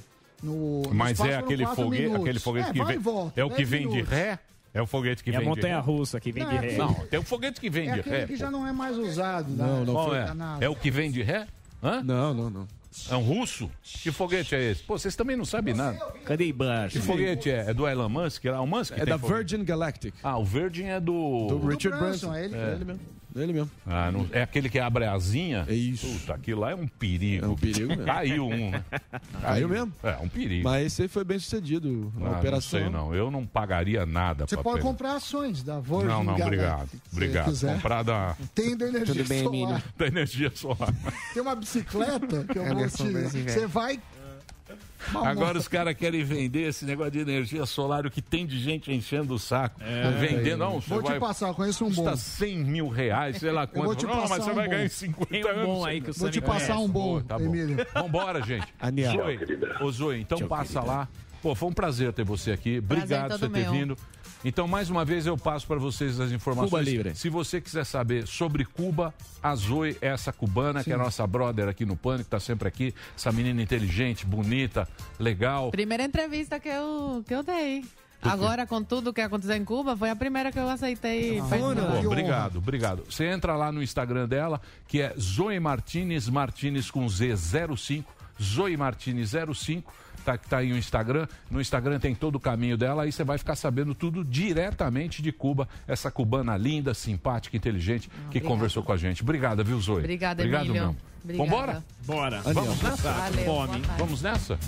no 0.44 0.82
no 0.84 0.94
Mas 0.94 1.20
é 1.20 1.36
aquele 1.36 1.66
foguete, 1.66 2.02
minutos. 2.04 2.22
aquele 2.22 2.40
foguete 2.40 2.70
é, 2.70 2.74
que 2.74 2.78
vai 2.80 2.88
vem. 2.94 2.98
volta, 3.00 3.42
é 3.42 3.44
o 3.44 3.50
que 3.50 3.66
vem 3.66 3.82
de 3.82 3.88
minutos. 3.88 4.10
ré? 4.10 4.40
É 4.74 4.82
o 4.82 4.86
foguete 4.86 5.24
que 5.24 5.32
É 5.32 5.34
a 5.36 5.40
vem 5.40 5.46
de 5.50 5.56
montanha 5.56 5.76
ré. 5.78 5.82
russa 5.82 6.20
que 6.20 6.32
vem 6.32 6.44
Não, 6.44 6.52
de 6.52 6.58
é 6.58 6.60
ré. 6.60 6.78
Não, 6.78 6.94
tem 6.94 7.20
um 7.20 7.24
foguete 7.24 7.60
que 7.60 7.70
vem 7.70 7.90
É 7.90 7.94
de 7.96 8.00
aquele 8.02 8.16
ré. 8.18 8.26
que 8.28 8.36
já 8.36 8.52
não 8.52 8.68
é 8.68 8.72
mais 8.72 8.96
usado. 8.98 9.50
Não, 9.52 9.80
né? 9.80 9.86
não 9.88 9.94
Qual 9.96 10.10
foi. 10.10 10.18
é? 10.20 10.28
É 10.62 10.70
o 10.70 10.76
que 10.76 10.92
vem 10.92 11.10
de 11.10 11.24
ré? 11.24 11.48
Hã? 11.82 12.04
Não, 12.04 12.34
não, 12.36 12.50
não. 12.52 12.68
É 13.10 13.16
um 13.16 13.22
russo? 13.22 13.70
Que 13.82 14.12
foguete 14.12 14.56
é 14.56 14.72
esse? 14.72 14.84
Pô, 14.84 14.98
vocês 14.98 15.16
também 15.16 15.36
não 15.36 15.46
sabem 15.46 15.74
nada. 15.74 15.98
Cadê 16.26 16.50
embaixo? 16.50 17.00
Que 17.00 17.06
foguete 17.06 17.50
é? 17.50 17.70
É 17.70 17.74
do 17.74 17.88
Elon 17.88 18.10
Musk? 18.10 18.46
Lá, 18.46 18.62
o 18.62 18.68
Musk 18.68 18.94
É 18.98 19.06
da 19.06 19.18
foguete. 19.18 19.38
Virgin 19.38 19.64
Galactic. 19.66 20.14
Ah, 20.24 20.38
o 20.38 20.44
Virgin 20.46 20.86
é 20.86 21.00
do... 21.00 21.48
Do 21.48 21.68
Richard 21.68 21.98
Branson, 22.00 22.30
Branson. 22.30 22.34
é 22.36 22.46
ele? 22.46 22.56
É 22.56 22.72
ele 22.74 22.86
mesmo. 22.86 23.02
Ele 23.36 23.54
mesmo. 23.54 23.70
Ah, 23.86 24.12
não- 24.12 24.28
É 24.32 24.42
aquele 24.42 24.68
que 24.70 24.80
abre 24.80 25.06
a 25.06 25.14
asinha? 25.14 25.66
É 25.68 25.74
isso. 25.74 26.08
Puta, 26.08 26.34
aquilo 26.34 26.62
lá 26.62 26.72
é 26.72 26.76
um 26.76 26.88
perigo. 26.88 27.46
É 27.46 27.48
um 27.48 27.56
perigo 27.56 27.88
mesmo. 27.90 28.06
Caiu 28.06 28.48
um, 28.48 28.72
né? 28.72 28.84
Caiu 29.42 29.70
mesmo? 29.70 29.94
É, 30.02 30.18
um 30.18 30.28
perigo. 30.30 30.64
Mas 30.64 30.88
esse 30.88 31.02
aí 31.04 31.08
foi 31.08 31.24
bem 31.24 31.38
sucedido 31.38 32.12
na 32.18 32.28
Ah, 32.28 32.32
não 32.32 32.40
operação. 32.40 32.80
sei 32.80 32.90
não, 32.90 33.14
eu 33.14 33.30
não 33.30 33.46
pagaria 33.46 34.06
nada 34.06 34.48
Você 34.48 34.56
pra 34.56 34.64
pode 34.64 34.78
pegar. 34.78 34.90
comprar 34.90 35.16
ações 35.16 35.62
da 35.62 35.80
Virgin 35.80 36.08
Não, 36.08 36.24
não, 36.24 36.36
obrigado. 36.36 36.90
se 36.90 37.00
Obrigado. 37.14 37.46
quiser. 37.46 37.76
Comprar 37.76 38.04
da, 38.04 38.36
Tem 38.56 38.76
da 38.76 38.88
energia 38.88 39.14
Tudo 39.16 39.28
bem, 39.28 39.44
solar. 39.44 39.62
Emílio? 39.62 39.84
da 39.98 40.08
energia 40.08 40.52
solar. 40.56 40.94
Tem 41.34 41.42
uma 41.42 41.56
bicicleta 41.56 42.44
que 42.46 42.58
eu 42.58 42.64
vou 42.64 42.72
Anderson 42.74 43.06
te... 43.08 43.42
Você 43.44 43.68
vai... 43.68 44.00
Agora 45.14 45.58
os 45.58 45.68
caras 45.68 45.96
querem 45.96 46.24
vender 46.24 46.68
esse 46.70 46.86
negócio 46.86 47.12
de 47.12 47.20
energia 47.20 47.66
solar, 47.66 48.06
o 48.06 48.12
que 48.12 48.22
tem 48.22 48.46
de 48.46 48.60
gente 48.60 48.92
enchendo 48.92 49.34
o 49.34 49.40
saco. 49.40 49.80
Vendendo, 50.20 50.58
não, 50.60 50.82
você 50.82 50.90
Vou 50.90 51.02
te 51.04 51.10
vai... 51.10 51.20
passar, 51.20 51.48
eu 51.50 51.54
conheço 51.54 51.86
um 51.86 51.90
bom. 51.90 52.04
Custa 52.04 52.18
100 52.18 52.58
mil 52.64 52.88
reais, 52.88 53.38
sei 53.38 53.52
lá 53.52 53.66
vou 53.66 53.86
quanto. 53.86 54.00
te 54.00 54.06
Não, 54.06 54.16
mas 54.16 54.30
passar 54.30 54.44
você 54.44 54.52
um 54.52 54.56
vai 54.56 54.66
bom. 54.66 54.72
ganhar 54.72 54.86
em 54.86 54.90
50 54.90 55.26
Tem 55.32 55.46
um 55.46 55.50
anos. 55.50 55.66
bom 55.66 55.86
aí 55.86 56.02
que 56.02 56.10
o 56.10 56.14
Vou 56.14 56.30
te 56.30 56.42
passar 56.42 56.74
conhece. 56.74 56.86
um 56.86 56.88
bom, 56.88 57.08
Boa, 57.10 57.24
tá 57.24 57.38
bom. 57.38 57.46
Emílio. 57.46 57.86
Vambora, 57.94 58.42
gente. 58.42 58.68
Aniel. 58.80 59.12
Zoe, 59.14 59.40
ô 59.82 59.92
Zoe, 59.92 60.20
então 60.22 60.40
passa 60.48 60.82
lá. 60.82 61.08
Pô, 61.42 61.54
foi 61.54 61.70
um 61.70 61.74
prazer 61.74 62.12
ter 62.14 62.24
você 62.26 62.52
aqui. 62.52 62.80
Obrigado 62.80 63.30
por 63.34 63.40
todo 63.40 63.40
você 63.40 63.50
ter 63.50 63.60
meu. 63.62 63.72
vindo. 63.72 63.98
Então, 64.46 64.68
mais 64.68 64.90
uma 64.90 65.04
vez, 65.04 65.26
eu 65.26 65.38
passo 65.38 65.66
para 65.68 65.78
vocês 65.78 66.20
as 66.20 66.32
informações. 66.32 66.70
Cuba 66.70 66.82
Livre. 66.82 67.16
Se 67.16 67.30
você 67.30 67.60
quiser 67.60 67.86
saber 67.86 68.28
sobre 68.28 68.66
Cuba, 68.66 69.14
a 69.42 69.56
Zoe 69.56 69.98
é 70.02 70.08
essa 70.08 70.32
cubana, 70.32 70.84
que 70.84 70.92
é 70.92 70.96
a 70.96 70.98
nossa 70.98 71.26
brother 71.26 71.68
aqui 71.68 71.86
no 71.86 71.96
Pânico, 71.96 72.30
tá 72.30 72.40
sempre 72.40 72.68
aqui. 72.68 72.94
Essa 73.16 73.32
menina 73.32 73.62
inteligente, 73.62 74.26
bonita, 74.26 74.88
legal. 75.20 75.72
Primeira 75.72 76.04
entrevista 76.04 76.60
que 76.60 76.70
eu, 76.70 77.24
que 77.28 77.34
eu 77.34 77.44
dei. 77.44 77.84
Agora, 78.22 78.66
com 78.66 78.84
tudo 78.84 79.14
que 79.14 79.22
aconteceu 79.22 79.56
em 79.56 79.64
Cuba, 79.64 79.96
foi 79.96 80.10
a 80.10 80.16
primeira 80.16 80.52
que 80.52 80.60
eu 80.60 80.68
aceitei. 80.68 81.42
participar. 81.42 82.02
Pô, 82.02 82.08
obrigado, 82.08 82.58
obrigado. 82.58 83.04
Você 83.10 83.26
entra 83.26 83.56
lá 83.56 83.72
no 83.72 83.82
Instagram 83.82 84.28
dela, 84.28 84.60
que 84.88 85.02
é 85.02 85.14
Zoe 85.20 85.60
Martinez, 85.60 86.28
Martinez 86.28 86.90
com 86.90 87.06
Z05, 87.06 88.04
Zoe 88.42 88.76
Martinez 88.76 89.32
05, 89.56 89.94
tá, 90.28 90.38
que 90.38 90.50
tá 90.50 90.58
aí 90.58 90.74
o 90.74 90.78
Instagram. 90.78 91.28
No 91.50 91.62
Instagram 91.62 92.00
tem 92.00 92.14
todo 92.14 92.36
o 92.36 92.40
caminho 92.40 92.78
dela, 92.78 93.04
aí 93.04 93.12
você 93.12 93.24
vai 93.24 93.38
ficar 93.38 93.56
sabendo 93.56 93.96
tudo 93.96 94.26
diretamente 94.26 95.22
de 95.22 95.32
Cuba, 95.32 95.70
essa 95.88 96.12
cubana 96.12 96.58
linda, 96.58 96.94
simpática, 96.94 97.56
inteligente, 97.56 98.10
que 98.30 98.42
conversou 98.42 98.84
com 98.84 98.92
a 98.92 98.98
gente. 98.98 99.24
Obrigada, 99.24 99.64
viu, 99.64 99.80
Zoe? 99.80 100.00
Obrigada, 100.00 100.44
Obrigado 100.44 100.66
Emílio. 100.66 100.82
mesmo. 100.82 100.98
Obrigada. 101.24 101.50
Vambora? 101.50 101.84
Bora. 102.06 102.42
Vamos 102.42 102.82
nessa? 102.82 103.12
Valeu, 103.12 103.46
boa 103.46 103.68
Fome. 103.68 103.82
Vamos 103.98 104.22
nessa? 104.22 104.60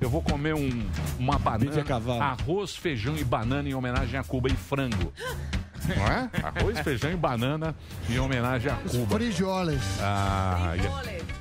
Eu 0.00 0.10
vou 0.10 0.20
comer 0.20 0.54
um, 0.54 0.86
uma 1.18 1.38
banana, 1.38 1.80
a 1.80 1.84
cavalo. 1.84 2.20
arroz, 2.22 2.76
feijão 2.76 3.16
e 3.16 3.24
banana 3.24 3.68
em 3.68 3.74
homenagem 3.74 4.18
a 4.18 4.24
Cuba 4.24 4.48
e 4.48 4.56
frango. 4.56 5.12
Não 5.86 6.06
é? 6.06 6.30
Arroz, 6.42 6.78
feijão 6.80 7.10
e 7.12 7.16
banana 7.16 7.74
em 8.08 8.18
homenagem 8.18 8.70
a 8.70 8.76
Cuba. 8.76 9.16
Frijoles. 9.16 9.80
Ah, 10.00 10.72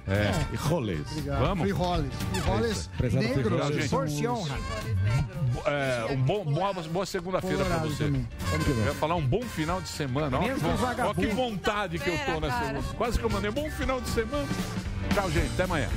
é. 0.07 0.31
E 0.51 0.55
rolês. 0.57 1.01
Obrigado. 1.11 1.39
Vamos? 1.39 1.61
Frijoles. 1.67 2.11
Frijoles 2.33 2.89
Prezado 2.97 3.23
negros. 3.23 3.67
frijoles. 3.91 4.51
os- 4.51 4.51
É, 5.65 6.05
um 6.11 6.17
bom, 6.17 6.43
boa, 6.45 6.73
boa 6.73 7.05
segunda-feira 7.05 7.63
pra 7.63 7.77
você. 7.77 8.03
Eu 8.05 8.85
ia 8.85 8.93
falar 8.95 9.15
um 9.15 9.25
bom 9.25 9.41
final 9.43 9.79
de 9.81 9.87
semana. 9.87 10.37
Ó, 10.37 10.41
Mesmo 10.41 10.69
que, 11.15 11.21
que 11.21 11.33
vontade 11.33 11.99
que 11.99 12.09
eu 12.09 12.17
tô 12.25 12.39
nessa 12.39 12.59
semana. 12.59 12.81
Quase 12.97 13.17
que 13.19 13.23
eu 13.25 13.29
mandei 13.29 13.49
um 13.49 13.53
bom 13.53 13.69
final 13.71 14.01
de 14.01 14.09
semana. 14.09 14.47
Tchau, 15.13 15.29
gente. 15.31 15.51
Até 15.53 15.63
amanhã. 15.63 15.87